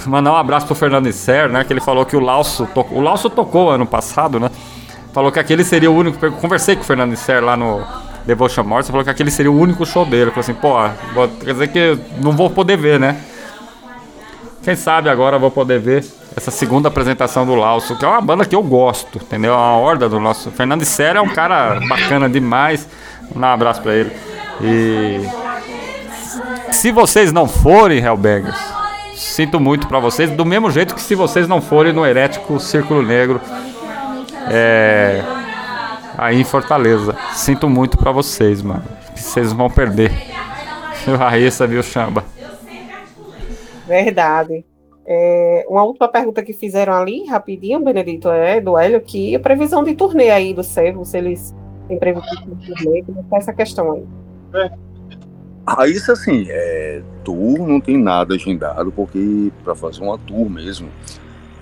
mandar 0.05 0.31
um 0.31 0.35
abraço 0.35 0.65
pro 0.65 0.75
Fernando 0.75 1.07
Isser, 1.07 1.49
né? 1.49 1.63
Que 1.63 1.73
ele 1.73 1.81
falou 1.81 2.05
que 2.05 2.15
o 2.15 2.19
Lauso 2.19 2.67
tocou. 2.73 2.97
O 2.97 3.01
Lauso 3.01 3.29
tocou 3.29 3.69
ano 3.69 3.85
passado, 3.85 4.39
né? 4.39 4.49
Falou 5.13 5.31
que 5.31 5.39
aquele 5.39 5.63
seria 5.63 5.89
o 5.89 5.95
único. 5.95 6.23
eu 6.25 6.31
Conversei 6.33 6.75
com 6.75 6.81
o 6.81 6.85
Fernando 6.85 7.13
Isser 7.13 7.43
lá 7.43 7.57
no 7.57 7.81
Devotion 8.25 8.63
Morse, 8.63 8.91
falou 8.91 9.03
que 9.05 9.09
aquele 9.09 9.31
seria 9.31 9.51
o 9.51 9.57
único 9.57 9.85
show 9.85 10.05
dele. 10.05 10.31
Falou 10.31 10.41
assim, 10.41 10.53
pô, 10.53 10.73
quer 11.43 11.53
dizer 11.53 11.67
que 11.69 11.97
não 12.21 12.33
vou 12.33 12.49
poder 12.49 12.77
ver, 12.77 12.99
né? 12.99 13.17
Quem 14.63 14.75
sabe 14.75 15.09
agora 15.09 15.39
vou 15.39 15.49
poder 15.49 15.79
ver 15.79 16.05
essa 16.35 16.51
segunda 16.51 16.89
apresentação 16.89 17.45
do 17.45 17.55
Lauso, 17.55 17.97
que 17.97 18.03
é 18.03 18.07
uma 18.07 18.19
banda 18.19 18.43
que 18.43 18.55
eu 18.55 18.61
gosto, 18.61 19.17
entendeu? 19.17 19.53
A 19.53 19.77
horda 19.77 20.09
do 20.09 20.19
nosso. 20.19 20.51
Fernando 20.51 20.81
Isser 20.81 21.15
é 21.15 21.21
um 21.21 21.29
cara 21.29 21.79
bacana 21.87 22.29
demais. 22.29 22.87
Um 23.33 23.43
abraço 23.43 23.81
pra 23.81 23.95
ele. 23.95 24.11
E. 24.61 25.21
Se 26.71 26.91
vocês 26.91 27.31
não 27.31 27.47
forem 27.47 28.03
Hellbangers, 28.03 28.59
sinto 29.17 29.59
muito 29.59 29.87
pra 29.87 29.99
vocês. 29.99 30.29
Do 30.31 30.45
mesmo 30.45 30.69
jeito 30.69 30.93
que 30.93 31.01
se 31.01 31.15
vocês 31.15 31.47
não 31.47 31.61
forem 31.61 31.91
no 31.91 32.05
Herético 32.05 32.59
Círculo 32.59 33.01
Negro, 33.01 33.41
é. 34.49 35.21
Aí 36.17 36.39
em 36.39 36.43
Fortaleza. 36.43 37.15
Sinto 37.33 37.69
muito 37.69 37.97
pra 37.97 38.11
vocês, 38.11 38.61
mano. 38.61 38.83
Que 39.13 39.21
vocês 39.21 39.51
vão 39.51 39.69
perder. 39.69 40.11
Viu, 41.05 41.15
Raíssa, 41.17 41.67
viu, 41.67 41.83
Chamba? 41.83 42.23
Verdade. 43.87 44.65
É, 45.05 45.65
uma 45.69 45.83
última 45.83 46.07
pergunta 46.09 46.43
que 46.43 46.51
fizeram 46.51 46.93
ali, 46.93 47.25
rapidinho, 47.25 47.79
Benedito, 47.79 48.29
é 48.29 48.59
do 48.59 48.77
Hélio, 48.77 48.99
que 48.99 49.35
a 49.35 49.39
previsão 49.39 49.81
de 49.81 49.95
turnê 49.95 50.29
aí 50.29 50.53
do 50.53 50.63
Servo, 50.63 51.05
se 51.05 51.17
eles 51.17 51.55
têm 51.87 51.97
previsão 51.97 52.27
de 52.45 52.73
turnê, 52.75 53.03
como 53.03 53.21
está 53.21 53.37
essa 53.37 53.53
questão 53.53 53.93
aí? 53.93 54.03
Aí 55.67 55.97
assim, 55.97 56.45
é, 56.47 57.01
tour 57.25 57.67
não 57.67 57.81
tem 57.81 57.97
nada 57.97 58.35
agendado, 58.35 58.89
porque 58.89 59.51
para 59.65 59.75
fazer 59.75 60.01
uma 60.01 60.17
tour 60.17 60.49
mesmo, 60.49 60.87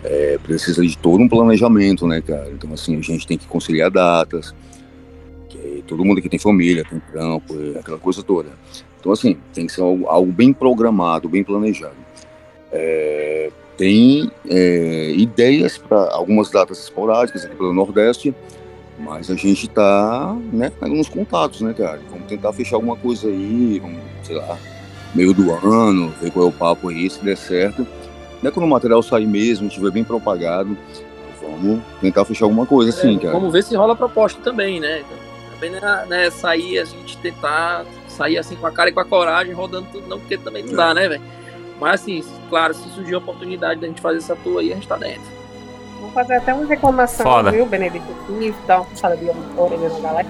é, 0.04 0.38
precisa 0.38 0.84
de 0.86 0.96
todo 0.96 1.24
um 1.24 1.28
planejamento, 1.28 2.06
né, 2.06 2.22
cara? 2.22 2.52
Então 2.52 2.72
assim, 2.72 2.96
a 2.96 3.02
gente 3.02 3.26
tem 3.26 3.36
que 3.36 3.48
conciliar 3.48 3.90
datas, 3.90 4.54
que 5.50 5.84
todo 5.88 6.06
mundo 6.06 6.20
aqui 6.20 6.30
tem 6.30 6.38
família, 6.38 6.86
tem 6.88 7.02
trampo, 7.12 7.56
é, 7.60 7.80
aquela 7.80 7.98
coisa 7.98 8.22
toda. 8.22 8.50
Então 9.00 9.12
assim, 9.12 9.38
tem 9.52 9.66
que 9.66 9.72
ser 9.74 9.82
algo, 9.82 10.06
algo 10.08 10.32
bem 10.32 10.54
programado, 10.54 11.28
bem 11.28 11.44
planejado. 11.44 11.96
É, 12.72 13.50
tem 13.76 14.32
é, 14.48 15.14
ideias 15.18 15.80
para 15.80 16.12
algumas 16.12 16.52
datas 16.52 16.78
esporádicas 16.84 17.44
aqui 17.44 17.56
pelo 17.56 17.74
Nordeste, 17.74 18.36
mas 18.98 19.30
a 19.30 19.36
gente 19.36 19.68
tá, 19.68 20.36
né, 20.52 20.72
nos 20.82 21.10
contatos, 21.10 21.62
né, 21.62 21.74
cara? 21.74 22.00
Vamos 22.10 22.28
tentar 22.28 22.54
fechar 22.54 22.78
alguma 22.78 22.96
coisa 22.96 23.28
aí, 23.28 23.80
vamos, 23.80 24.00
sei 24.24 24.36
lá, 24.36 24.58
meio 25.14 25.34
do 25.34 25.52
ano, 25.52 26.14
ver 26.22 26.32
qual 26.32 26.46
é 26.46 26.50
o 26.50 26.52
papo 26.52 26.90
aí, 26.90 27.10
se 27.10 27.24
der 27.24 27.38
certo. 27.38 27.86
Né, 28.42 28.52
quando 28.52 28.66
o 28.66 28.70
material 28.70 29.02
sair 29.02 29.26
mesmo, 29.26 29.68
estiver 29.68 29.92
bem 29.92 30.04
propagado, 30.04 30.78
vamos 31.42 31.82
tentar 32.02 32.26
fechar 32.26 32.46
alguma 32.46 32.66
coisa 32.66 32.90
assim, 32.90 33.16
É, 33.16 33.20
cara. 33.20 33.34
Vamos 33.34 33.52
ver 33.52 33.64
se 33.64 33.76
rola 33.76 33.96
proposta 33.96 34.42
também, 34.42 34.80
né? 34.80 35.04
Também 35.54 35.72
né, 35.72 36.06
né, 36.08 36.30
sair, 36.30 36.80
a 36.80 36.86
gente 36.86 37.18
tentar 37.18 37.86
sair 38.08 38.38
assim 38.38 38.56
com 38.56 38.68
a 38.68 38.72
cara 38.72 38.90
e 38.90 38.94
com 38.94 39.00
a 39.00 39.06
coragem, 39.06 39.54
rodando 39.54 39.88
tudo, 39.92 40.08
não, 40.08 40.20
porque 40.20 40.38
também 40.38 40.64
não 40.64 40.74
dá, 40.74 40.94
né, 40.94 41.08
velho? 41.08 41.22
Mas 41.80 42.02
assim, 42.02 42.24
claro, 42.50 42.74
se 42.74 42.88
surgir 42.90 43.16
a 43.16 43.18
oportunidade 43.18 43.82
da 43.82 43.88
gente 43.88 44.02
fazer 44.02 44.20
essa 44.20 44.36
tour 44.36 44.60
aí, 44.60 44.72
a 44.72 44.76
gente 44.76 44.88
tá 44.88 44.96
dentro. 44.98 45.35
Fazer 46.16 46.36
até 46.36 46.54
uma 46.54 46.66
reclamação, 46.66 47.26
Foda. 47.26 47.52
viu, 47.52 47.66
Benedito? 47.66 48.06
Aqui, 48.24 48.56
dar 48.66 48.78
uma 48.78 48.86
puxada 48.86 49.18
de 49.18 49.30
orelha 49.58 49.90
na 49.90 50.00
galera. 50.00 50.28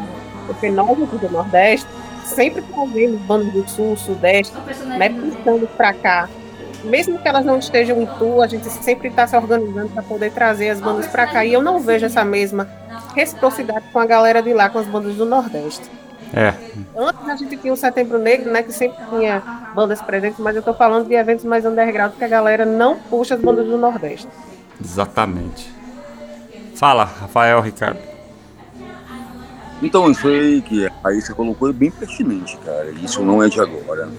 Porque 0.48 0.72
nós 0.72 0.90
aqui 0.90 1.18
do 1.18 1.30
Nordeste 1.32 1.88
sempre 2.24 2.64
trazendo 2.64 3.20
bandas 3.28 3.54
do 3.54 3.70
sul, 3.70 3.96
sudeste, 3.96 4.52
né, 4.98 5.10
puxando 5.10 5.68
para 5.78 5.94
cá. 5.94 6.28
Mesmo 6.84 7.20
que 7.20 7.28
elas 7.28 7.46
não 7.46 7.60
estejam 7.60 8.02
em 8.02 8.08
tour, 8.18 8.44
a 8.44 8.48
gente 8.48 8.68
sempre 8.68 9.10
está 9.10 9.28
se 9.28 9.38
organizando 9.38 9.90
para 9.90 10.02
poder 10.02 10.32
trazer 10.32 10.72
as 10.72 10.82
bandas 10.82 11.06
para 11.06 11.28
cá. 11.28 11.46
E 11.46 11.54
eu 11.54 11.62
não 11.62 11.80
vejo 11.80 12.08
essa 12.08 12.26
mesma 12.26 12.68
reciprocidade 13.16 13.86
com 13.94 14.00
a 14.00 14.08
galera 14.08 14.42
de 14.42 14.54
lá, 14.56 14.70
com 14.70 14.80
as 14.80 14.88
bandas 14.88 15.14
do 15.14 15.26
Nordeste. 15.26 15.88
É. 16.34 16.52
Antes 16.98 17.30
a 17.30 17.36
gente 17.36 17.58
tinha 17.58 17.72
o 17.72 17.78
Setembro 17.78 18.18
Negro, 18.18 18.52
né, 18.52 18.64
que 18.64 18.72
sempre 18.72 18.98
tinha 19.10 19.40
bandas 19.76 20.02
presentes, 20.02 20.40
mas 20.40 20.56
eu 20.56 20.64
tô 20.64 20.74
falando 20.74 21.08
de 21.08 21.14
eventos 21.14 21.46
mais 21.46 21.64
underground 21.64 22.14
que 22.18 22.24
a 22.24 22.28
galera 22.28 22.66
não 22.66 22.98
puxa 22.98 23.36
as 23.36 23.42
bandas 23.42 23.68
do 23.68 23.78
Nordeste. 23.78 24.28
Exatamente. 24.84 25.72
Fala, 26.76 27.04
Rafael 27.06 27.62
Ricardo. 27.62 28.00
Então, 29.82 30.10
isso 30.10 30.28
aí 30.28 30.62
que 30.62 30.86
a 30.86 30.92
Raíssa 31.04 31.34
colocou 31.34 31.70
é 31.70 31.74
bem 31.74 31.92
pertinente, 31.92 32.58
cara. 32.58 32.92
Isso 32.92 33.24
não 33.24 33.44
é 33.44 33.50
de 33.50 33.60
agora. 33.60 34.10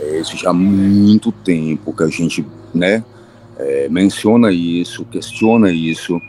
É 0.00 0.18
isso 0.18 0.36
já 0.36 0.50
há 0.50 0.52
muito 0.52 1.30
tempo 1.30 1.94
que 1.94 2.02
a 2.02 2.08
gente, 2.08 2.44
né, 2.74 3.04
é, 3.56 3.88
menciona 3.88 4.50
isso, 4.50 5.04
questiona 5.04 5.70
isso. 5.70 6.20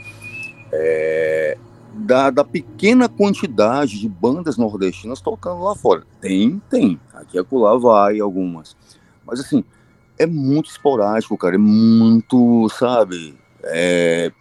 É, 0.71 1.57
da, 1.93 2.29
da, 2.29 2.43
pequena 2.43 3.07
quantidade 3.07 3.99
de 3.99 4.07
bandas 4.07 4.57
nordestinas 4.57 5.21
tocando 5.21 5.63
lá 5.63 5.75
fora. 5.75 6.03
Tem, 6.21 6.61
tem. 6.69 6.99
Aqui 7.13 7.39
acolá 7.39 7.77
vai 7.77 8.19
algumas. 8.19 8.75
Mas 9.25 9.39
assim, 9.39 9.63
é 10.17 10.25
muito 10.25 10.69
esporádico, 10.69 11.37
cara. 11.37 11.55
É 11.55 11.57
muito, 11.57 12.67
sabe? 12.69 13.35
É, 13.65 14.31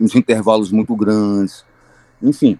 uns 0.00 0.14
intervalos 0.14 0.70
muito 0.70 0.94
grandes. 0.94 1.64
Enfim, 2.22 2.58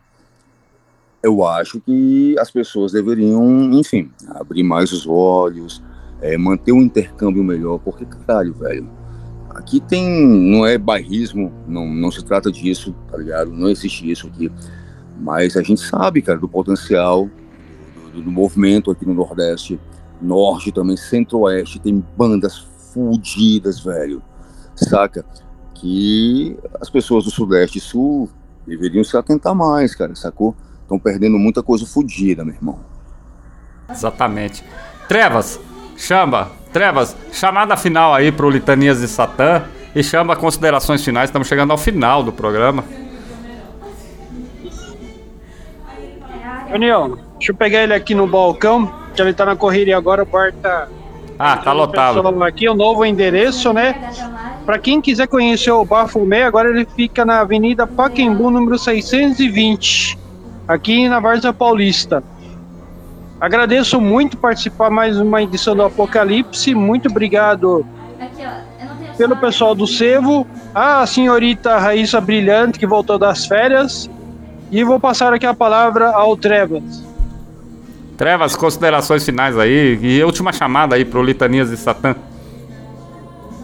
eu 1.22 1.44
acho 1.44 1.80
que 1.80 2.38
as 2.38 2.50
pessoas 2.50 2.92
deveriam, 2.92 3.72
enfim, 3.72 4.10
abrir 4.28 4.62
mais 4.62 4.92
os 4.92 5.06
olhos, 5.06 5.82
é, 6.20 6.36
manter 6.36 6.72
um 6.72 6.80
intercâmbio 6.80 7.42
melhor, 7.42 7.78
porque, 7.78 8.04
caralho, 8.04 8.54
velho, 8.54 8.88
aqui 9.50 9.80
tem, 9.80 10.26
não 10.26 10.66
é 10.66 10.78
bairrismo, 10.78 11.52
não, 11.66 11.86
não 11.86 12.10
se 12.10 12.24
trata 12.24 12.50
disso, 12.52 12.94
tá 13.10 13.16
ligado? 13.16 13.50
Não 13.50 13.68
existe 13.68 14.10
isso 14.10 14.26
aqui. 14.26 14.50
Mas 15.18 15.56
a 15.56 15.62
gente 15.62 15.80
sabe, 15.80 16.22
cara, 16.22 16.38
do 16.38 16.48
potencial 16.48 17.28
do, 18.12 18.22
do 18.22 18.30
movimento 18.30 18.90
aqui 18.90 19.06
no 19.06 19.14
Nordeste, 19.14 19.80
Norte 20.20 20.72
também, 20.72 20.96
Centro-Oeste, 20.96 21.78
tem 21.80 22.04
bandas 22.16 22.58
fudidas, 22.92 23.80
velho, 23.80 24.22
saca? 24.74 25.24
Que 25.80 26.56
as 26.80 26.90
pessoas 26.90 27.24
do 27.24 27.30
Sudeste 27.30 27.78
e 27.78 27.80
Sul 27.80 28.28
deveriam 28.66 29.04
se 29.04 29.16
atentar 29.16 29.54
mais, 29.54 29.94
cara, 29.94 30.14
sacou? 30.14 30.54
Estão 30.82 30.98
perdendo 30.98 31.38
muita 31.38 31.62
coisa 31.62 31.86
fodida, 31.86 32.44
meu 32.44 32.54
irmão. 32.54 32.80
Exatamente. 33.88 34.64
Trevas, 35.08 35.60
Chamba, 35.96 36.50
Trevas, 36.72 37.16
chamada 37.32 37.76
final 37.76 38.12
aí 38.12 38.30
pro 38.30 38.50
Litanias 38.50 39.00
de 39.00 39.08
Satã 39.08 39.64
e 39.94 40.04
chama 40.04 40.36
considerações 40.36 41.02
finais. 41.02 41.30
Estamos 41.30 41.48
chegando 41.48 41.70
ao 41.70 41.78
final 41.78 42.22
do 42.22 42.32
programa. 42.32 42.84
Daniel, 46.70 47.16
deixa 47.38 47.52
eu 47.52 47.56
pegar 47.56 47.82
ele 47.82 47.94
aqui 47.94 48.14
no 48.14 48.26
balcão, 48.26 48.92
que 49.14 49.22
ele 49.22 49.32
tá 49.32 49.46
na 49.46 49.56
correria 49.56 49.96
agora, 49.96 50.22
o 50.22 50.26
bar 50.26 50.52
tá. 50.52 50.88
Ah, 51.38 51.56
tá 51.56 51.72
lotado. 51.72 52.42
Aqui 52.42 52.66
é 52.66 52.70
o 52.70 52.74
novo 52.74 53.04
endereço, 53.04 53.72
né? 53.72 54.10
Para 54.64 54.78
quem 54.78 55.00
quiser 55.00 55.28
conhecer 55.28 55.70
o 55.70 55.84
Bafumé, 55.84 56.44
agora 56.44 56.70
ele 56.70 56.86
fica 56.96 57.24
na 57.24 57.40
Avenida 57.40 57.86
Paquembu, 57.86 58.50
número 58.50 58.78
620, 58.78 60.18
aqui 60.66 61.08
na 61.08 61.20
Várzea 61.20 61.52
Paulista. 61.52 62.24
Agradeço 63.40 64.00
muito 64.00 64.36
participar 64.38 64.90
mais 64.90 65.20
uma 65.20 65.42
edição 65.42 65.76
do 65.76 65.82
Apocalipse. 65.82 66.74
Muito 66.74 67.08
obrigado 67.08 67.84
pelo 69.18 69.36
pessoal 69.36 69.74
do 69.74 69.86
Sevo, 69.86 70.46
a 70.74 71.06
senhorita 71.06 71.78
Raíssa 71.78 72.20
Brilhante, 72.20 72.78
que 72.78 72.86
voltou 72.86 73.18
das 73.18 73.46
férias. 73.46 74.10
E 74.70 74.82
vou 74.82 74.98
passar 74.98 75.32
aqui 75.32 75.46
a 75.46 75.54
palavra 75.54 76.10
ao 76.10 76.36
Trevas. 76.36 77.05
Trevas, 78.16 78.56
considerações 78.56 79.24
finais 79.24 79.58
aí 79.58 79.98
e 80.00 80.24
última 80.24 80.52
chamada 80.52 80.96
aí 80.96 81.04
pro 81.04 81.22
Litanias 81.22 81.70
de 81.70 81.76
Satã. 81.76 82.16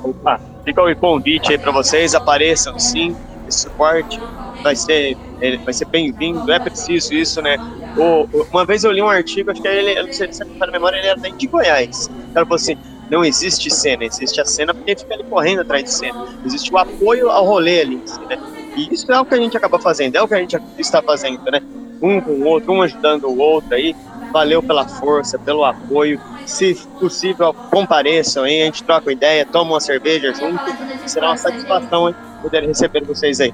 Opa, 0.04 0.40
fica 0.64 0.82
o 0.82 0.96
convite 0.96 1.52
aí 1.52 1.58
para 1.58 1.70
vocês, 1.70 2.14
apareçam 2.14 2.78
sim, 2.78 3.16
esse 3.48 3.60
suporte 3.60 4.20
vai 4.62 4.76
ser, 4.76 5.16
vai 5.64 5.72
ser 5.72 5.86
bem-vindo, 5.86 6.50
é 6.52 6.58
preciso 6.58 7.14
isso, 7.14 7.42
né? 7.42 7.56
O, 7.96 8.28
uma 8.50 8.64
vez 8.64 8.84
eu 8.84 8.92
li 8.92 9.02
um 9.02 9.08
artigo, 9.08 9.50
acho 9.50 9.60
que 9.60 9.68
ele, 9.68 9.98
eu 9.98 10.06
não 10.06 10.12
sei 10.12 10.32
se 10.32 10.44
me 10.44 10.70
memória, 10.70 10.96
ele 10.96 11.06
era 11.08 11.20
daí 11.20 11.32
de 11.32 11.46
Goiás. 11.46 12.06
O 12.06 12.34
cara 12.34 12.46
falou 12.46 12.56
assim: 12.56 12.76
não 13.10 13.24
existe 13.24 13.70
cena, 13.70 14.04
existe 14.04 14.40
a 14.40 14.44
cena 14.44 14.72
porque 14.72 14.96
fica 14.96 15.14
ali 15.14 15.24
correndo 15.24 15.60
atrás 15.60 15.84
de 15.84 15.90
cena. 15.90 16.26
Existe 16.46 16.72
o 16.72 16.78
apoio 16.78 17.30
ao 17.30 17.44
rolê 17.44 17.82
ali, 17.82 18.02
né? 18.28 18.38
E 18.76 18.94
isso 18.94 19.10
é 19.12 19.20
o 19.20 19.24
que 19.24 19.34
a 19.34 19.38
gente 19.38 19.56
acaba 19.56 19.78
fazendo, 19.78 20.16
é 20.16 20.22
o 20.22 20.28
que 20.28 20.34
a 20.34 20.38
gente 20.38 20.58
está 20.78 21.02
fazendo, 21.02 21.42
né? 21.50 21.60
Um 22.00 22.20
com 22.20 22.30
o 22.30 22.46
outro, 22.46 22.72
um 22.72 22.82
ajudando 22.82 23.24
o 23.28 23.38
outro 23.38 23.74
aí. 23.74 23.94
Valeu 24.32 24.62
pela 24.62 24.88
força, 24.88 25.38
pelo 25.38 25.64
apoio. 25.64 26.20
Se 26.46 26.74
possível, 26.98 27.54
compareçam 27.70 28.44
aí, 28.44 28.62
a 28.62 28.64
gente 28.64 28.82
troca 28.82 29.12
ideia, 29.12 29.46
toma 29.46 29.72
uma 29.72 29.80
cerveja 29.80 30.32
junto. 30.34 30.62
Será 31.06 31.28
uma 31.28 31.36
satisfação 31.36 32.09
hein, 32.09 32.14
poder 32.40 32.64
receber 32.64 33.04
vocês 33.04 33.40
aí. 33.40 33.52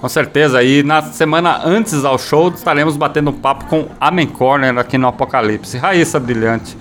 Com 0.00 0.08
certeza. 0.08 0.62
E 0.62 0.82
na 0.82 1.02
semana 1.02 1.60
antes 1.64 2.04
ao 2.04 2.18
show 2.18 2.48
estaremos 2.48 2.96
batendo 2.96 3.30
um 3.30 3.32
papo 3.32 3.64
com 3.66 3.86
Amen 4.00 4.26
Corner 4.26 4.76
aqui 4.78 4.98
no 4.98 5.08
Apocalipse. 5.08 5.78
Raíssa 5.78 6.20
Brilhante. 6.20 6.76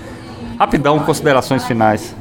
Rapidão, 0.59 0.99
considerações 0.99 1.65
finais. 1.65 2.15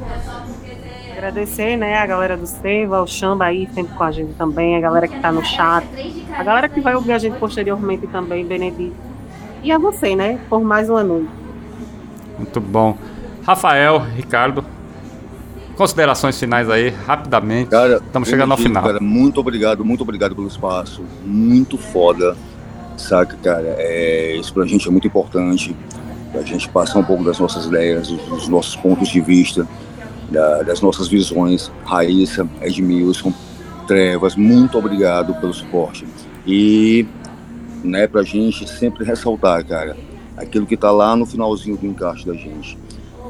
Agradecer, 1.11 1.75
né, 1.75 1.97
a 1.97 2.05
galera 2.05 2.37
do 2.37 2.45
Seva, 2.45 3.01
o 3.01 3.07
Chamba 3.07 3.45
aí 3.45 3.67
sempre 3.73 3.95
com 3.95 4.03
a 4.03 4.11
gente 4.11 4.33
também, 4.33 4.75
a 4.75 4.79
galera 4.79 5.07
que 5.07 5.19
tá 5.19 5.31
no 5.31 5.43
chat, 5.43 5.87
a 6.37 6.43
galera 6.43 6.69
que 6.69 6.79
vai 6.79 6.93
ouvir 6.93 7.13
a 7.13 7.17
gente 7.17 7.37
posteriormente 7.39 8.05
também, 8.07 8.45
Benedito. 8.45 8.95
E 9.65 9.71
a 9.71 9.79
você, 9.79 10.15
né, 10.15 10.39
por 10.47 10.63
mais 10.63 10.89
uma 10.89 11.03
noite. 11.03 11.29
Muito 12.37 12.61
bom. 12.61 12.95
Rafael, 13.43 13.99
Ricardo, 14.15 14.63
Considerações 15.75 16.39
finais 16.39 16.69
aí, 16.69 16.87
rapidamente. 16.89 17.69
Cara, 17.69 17.97
estamos 17.97 18.29
chegando 18.29 18.51
ao 18.51 18.57
final. 18.57 18.81
Cara, 18.81 18.99
muito 19.01 19.41
obrigado, 19.41 19.83
muito 19.83 20.01
obrigado 20.01 20.33
pelo 20.33 20.47
espaço. 20.47 21.03
Muito 21.25 21.77
foda, 21.77 22.37
saca, 22.95 23.35
cara? 23.43 23.75
É, 23.77 24.37
isso 24.37 24.53
pra 24.53 24.65
gente 24.65 24.87
é 24.87 24.91
muito 24.91 25.05
importante. 25.05 25.75
A 26.33 26.41
gente 26.43 26.69
passar 26.69 26.99
um 26.99 27.03
pouco 27.03 27.25
das 27.25 27.39
nossas 27.39 27.65
ideias, 27.65 28.07
dos 28.07 28.47
nossos 28.47 28.75
pontos 28.77 29.09
de 29.09 29.19
vista, 29.19 29.67
da, 30.29 30.63
das 30.63 30.79
nossas 30.79 31.09
visões. 31.09 31.69
Raíssa, 31.83 32.47
Edmilson, 32.61 33.33
Trevas, 33.85 34.37
muito 34.37 34.77
obrigado 34.77 35.33
pelo 35.41 35.53
suporte. 35.53 36.07
E, 36.47 37.05
né, 37.85 38.07
pra 38.07 38.23
gente 38.23 38.67
sempre 38.67 39.05
ressaltar, 39.05 39.65
cara, 39.65 39.95
aquilo 40.35 40.65
que 40.65 40.75
tá 40.75 40.91
lá 40.91 41.15
no 41.15 41.25
finalzinho 41.25 41.77
do 41.77 41.85
encaixe 41.85 42.25
da 42.25 42.33
gente 42.33 42.77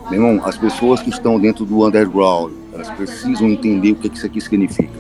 meu 0.09 0.21
irmão, 0.21 0.45
as 0.45 0.55
pessoas 0.55 1.01
que 1.01 1.09
estão 1.09 1.39
dentro 1.39 1.65
do 1.65 1.85
underground, 1.85 2.53
elas 2.71 2.89
precisam 2.91 3.49
entender 3.49 3.93
o 3.93 3.95
que 3.95 4.07
isso 4.07 4.25
aqui 4.25 4.39
significa. 4.39 4.93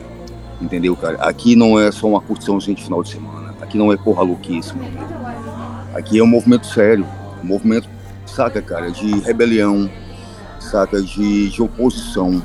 Entendeu, 0.59 0.95
cara? 0.95 1.17
Aqui 1.17 1.55
não 1.55 1.79
é 1.79 1.91
só 1.91 2.07
uma 2.07 2.19
curtição 2.19 2.57
de 2.57 2.75
final 2.75 3.03
de 3.03 3.09
semana. 3.09 3.53
Aqui 3.61 3.77
não 3.77 3.93
é 3.93 3.97
porra 3.97 4.23
louquíssima. 4.23 4.83
Aqui 5.93 6.17
é 6.17 6.23
um 6.23 6.27
movimento 6.27 6.65
sério. 6.65 7.05
Um 7.43 7.47
movimento, 7.47 7.87
saca, 8.25 8.61
cara, 8.63 8.89
de 8.89 9.19
rebelião, 9.19 9.87
saca, 10.59 10.99
de, 10.99 11.49
de 11.49 11.61
oposição. 11.61 12.41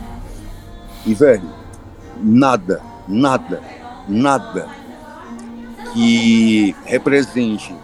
E, 1.06 1.14
velho, 1.14 1.48
nada, 2.22 2.82
nada, 3.08 3.62
nada 4.06 4.68
que 5.92 6.74
represente 6.84 7.74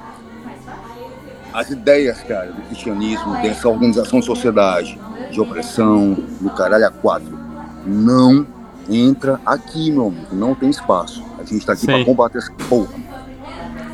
as 1.52 1.70
ideias, 1.70 2.20
cara, 2.22 2.52
do 2.52 2.60
cristianismo, 2.62 3.34
dessa 3.40 3.68
organização 3.68 4.20
de 4.20 4.26
sociedade, 4.26 4.98
de 5.30 5.40
opressão, 5.40 6.14
do 6.40 6.50
caralho 6.50 6.86
a 6.86 6.90
quatro, 6.90 7.38
não 7.86 8.46
entra 8.90 9.40
aqui, 9.46 9.90
meu 9.90 10.08
amigo. 10.08 10.34
Não 10.34 10.54
tem 10.54 10.68
espaço. 10.68 11.24
A 11.38 11.44
gente 11.44 11.64
tá 11.64 11.72
aqui 11.72 11.82
Sim. 11.82 11.86
pra 11.86 12.04
combater 12.04 12.38
essa 12.38 12.52
porra. 12.68 12.94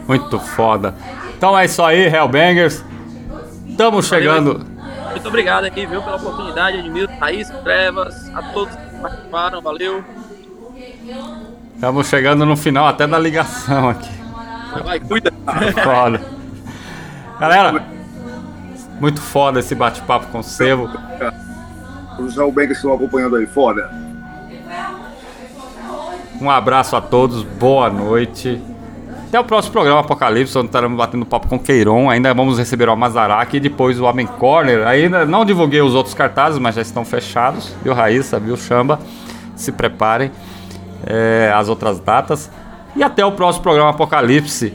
Muito 0.09 0.39
foda. 0.41 0.95
Então 1.37 1.57
é 1.57 1.65
isso 1.65 1.83
aí, 1.83 2.07
Hellbangers. 2.07 2.85
Estamos 3.69 4.07
chegando. 4.07 4.67
Muito 5.11 5.29
obrigado 5.29 5.65
aqui, 5.65 5.87
viu, 5.87 6.03
pela 6.03 6.17
oportunidade, 6.17 6.79
Edmilson, 6.79 7.17
Thaís, 7.19 7.49
Trevas, 7.63 8.29
a 8.35 8.43
todos 8.53 8.75
que 8.75 9.01
participaram, 9.01 9.63
valeu. 9.63 10.05
Estamos 11.83 12.07
chegando 12.07 12.47
no 12.47 12.57
final 12.57 12.87
até 12.87 13.09
da 13.09 13.19
ligação 13.19 13.89
aqui. 13.89 14.09
Vai, 14.85 15.01
cuida. 15.01 15.33
Foda. 15.83 16.21
Galera, 17.41 17.85
muito 19.01 19.21
foda 19.21 19.59
esse 19.59 19.75
bate-papo 19.75 20.29
com 20.29 20.39
o 20.39 20.43
Sebo. 20.45 20.89
Os 22.21 22.37
bem 22.55 22.69
que 22.69 22.73
estão 22.75 22.95
acompanhando 22.95 23.35
aí, 23.35 23.49
foda. 23.49 23.91
Um 26.41 26.49
abraço 26.49 26.95
a 26.95 27.01
todos, 27.01 27.43
boa 27.43 27.91
noite 27.91 28.61
Até 29.27 29.41
o 29.41 29.45
próximo 29.45 29.73
programa 29.73 30.01
Apocalipse, 30.01 30.57
onde 30.57 30.67
estaremos 30.67 30.97
batendo 30.97 31.27
papo 31.27 31.49
com 31.49 31.59
Queiron. 31.59 32.09
Ainda 32.09 32.33
vamos 32.33 32.61
receber 32.61 32.89
o 32.89 32.93
Amazaraki 32.93 33.57
e 33.57 33.61
depois 33.61 33.99
o 33.99 34.05
Homem 34.05 34.29
Corner. 34.29 34.87
Ainda 34.87 35.27
não 35.27 35.45
divulguei 35.45 35.81
os 35.81 35.97
outros 35.97 36.15
cartazes, 36.15 36.61
mas 36.61 36.77
já 36.77 36.83
estão 36.83 37.05
fechados. 37.05 37.75
Viu, 37.83 37.93
Raíssa? 37.93 38.39
Viu, 38.39 38.57
Chamba? 38.57 39.01
Se 39.57 39.73
preparem. 39.73 40.31
É, 41.07 41.53
as 41.55 41.69
outras 41.69 41.99
datas. 42.01 42.51
E 42.95 43.03
até 43.03 43.25
o 43.25 43.33
próximo 43.33 43.63
programa 43.63 43.91
Apocalipse. 43.91 44.75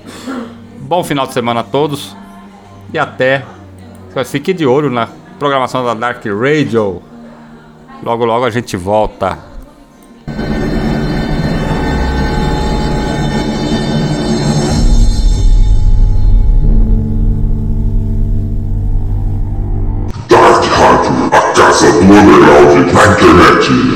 Bom 0.79 1.03
final 1.03 1.27
de 1.27 1.33
semana 1.33 1.59
a 1.59 1.63
todos. 1.63 2.15
E 2.93 2.97
até. 2.97 3.43
Fique 4.25 4.51
de 4.51 4.65
olho 4.65 4.89
na 4.89 5.07
programação 5.37 5.85
da 5.85 5.93
Dark 5.93 6.25
Radio. 6.25 7.01
Logo, 8.01 8.25
logo 8.25 8.45
a 8.45 8.49
gente 8.49 8.75
volta. 8.75 9.37
Dark 20.27 20.65
Rádio, 20.65 21.29
a 21.31 21.53
casa 21.53 21.91
do 21.91 21.99
underground 21.99 22.93
na 22.93 23.07
internet. 23.11 23.86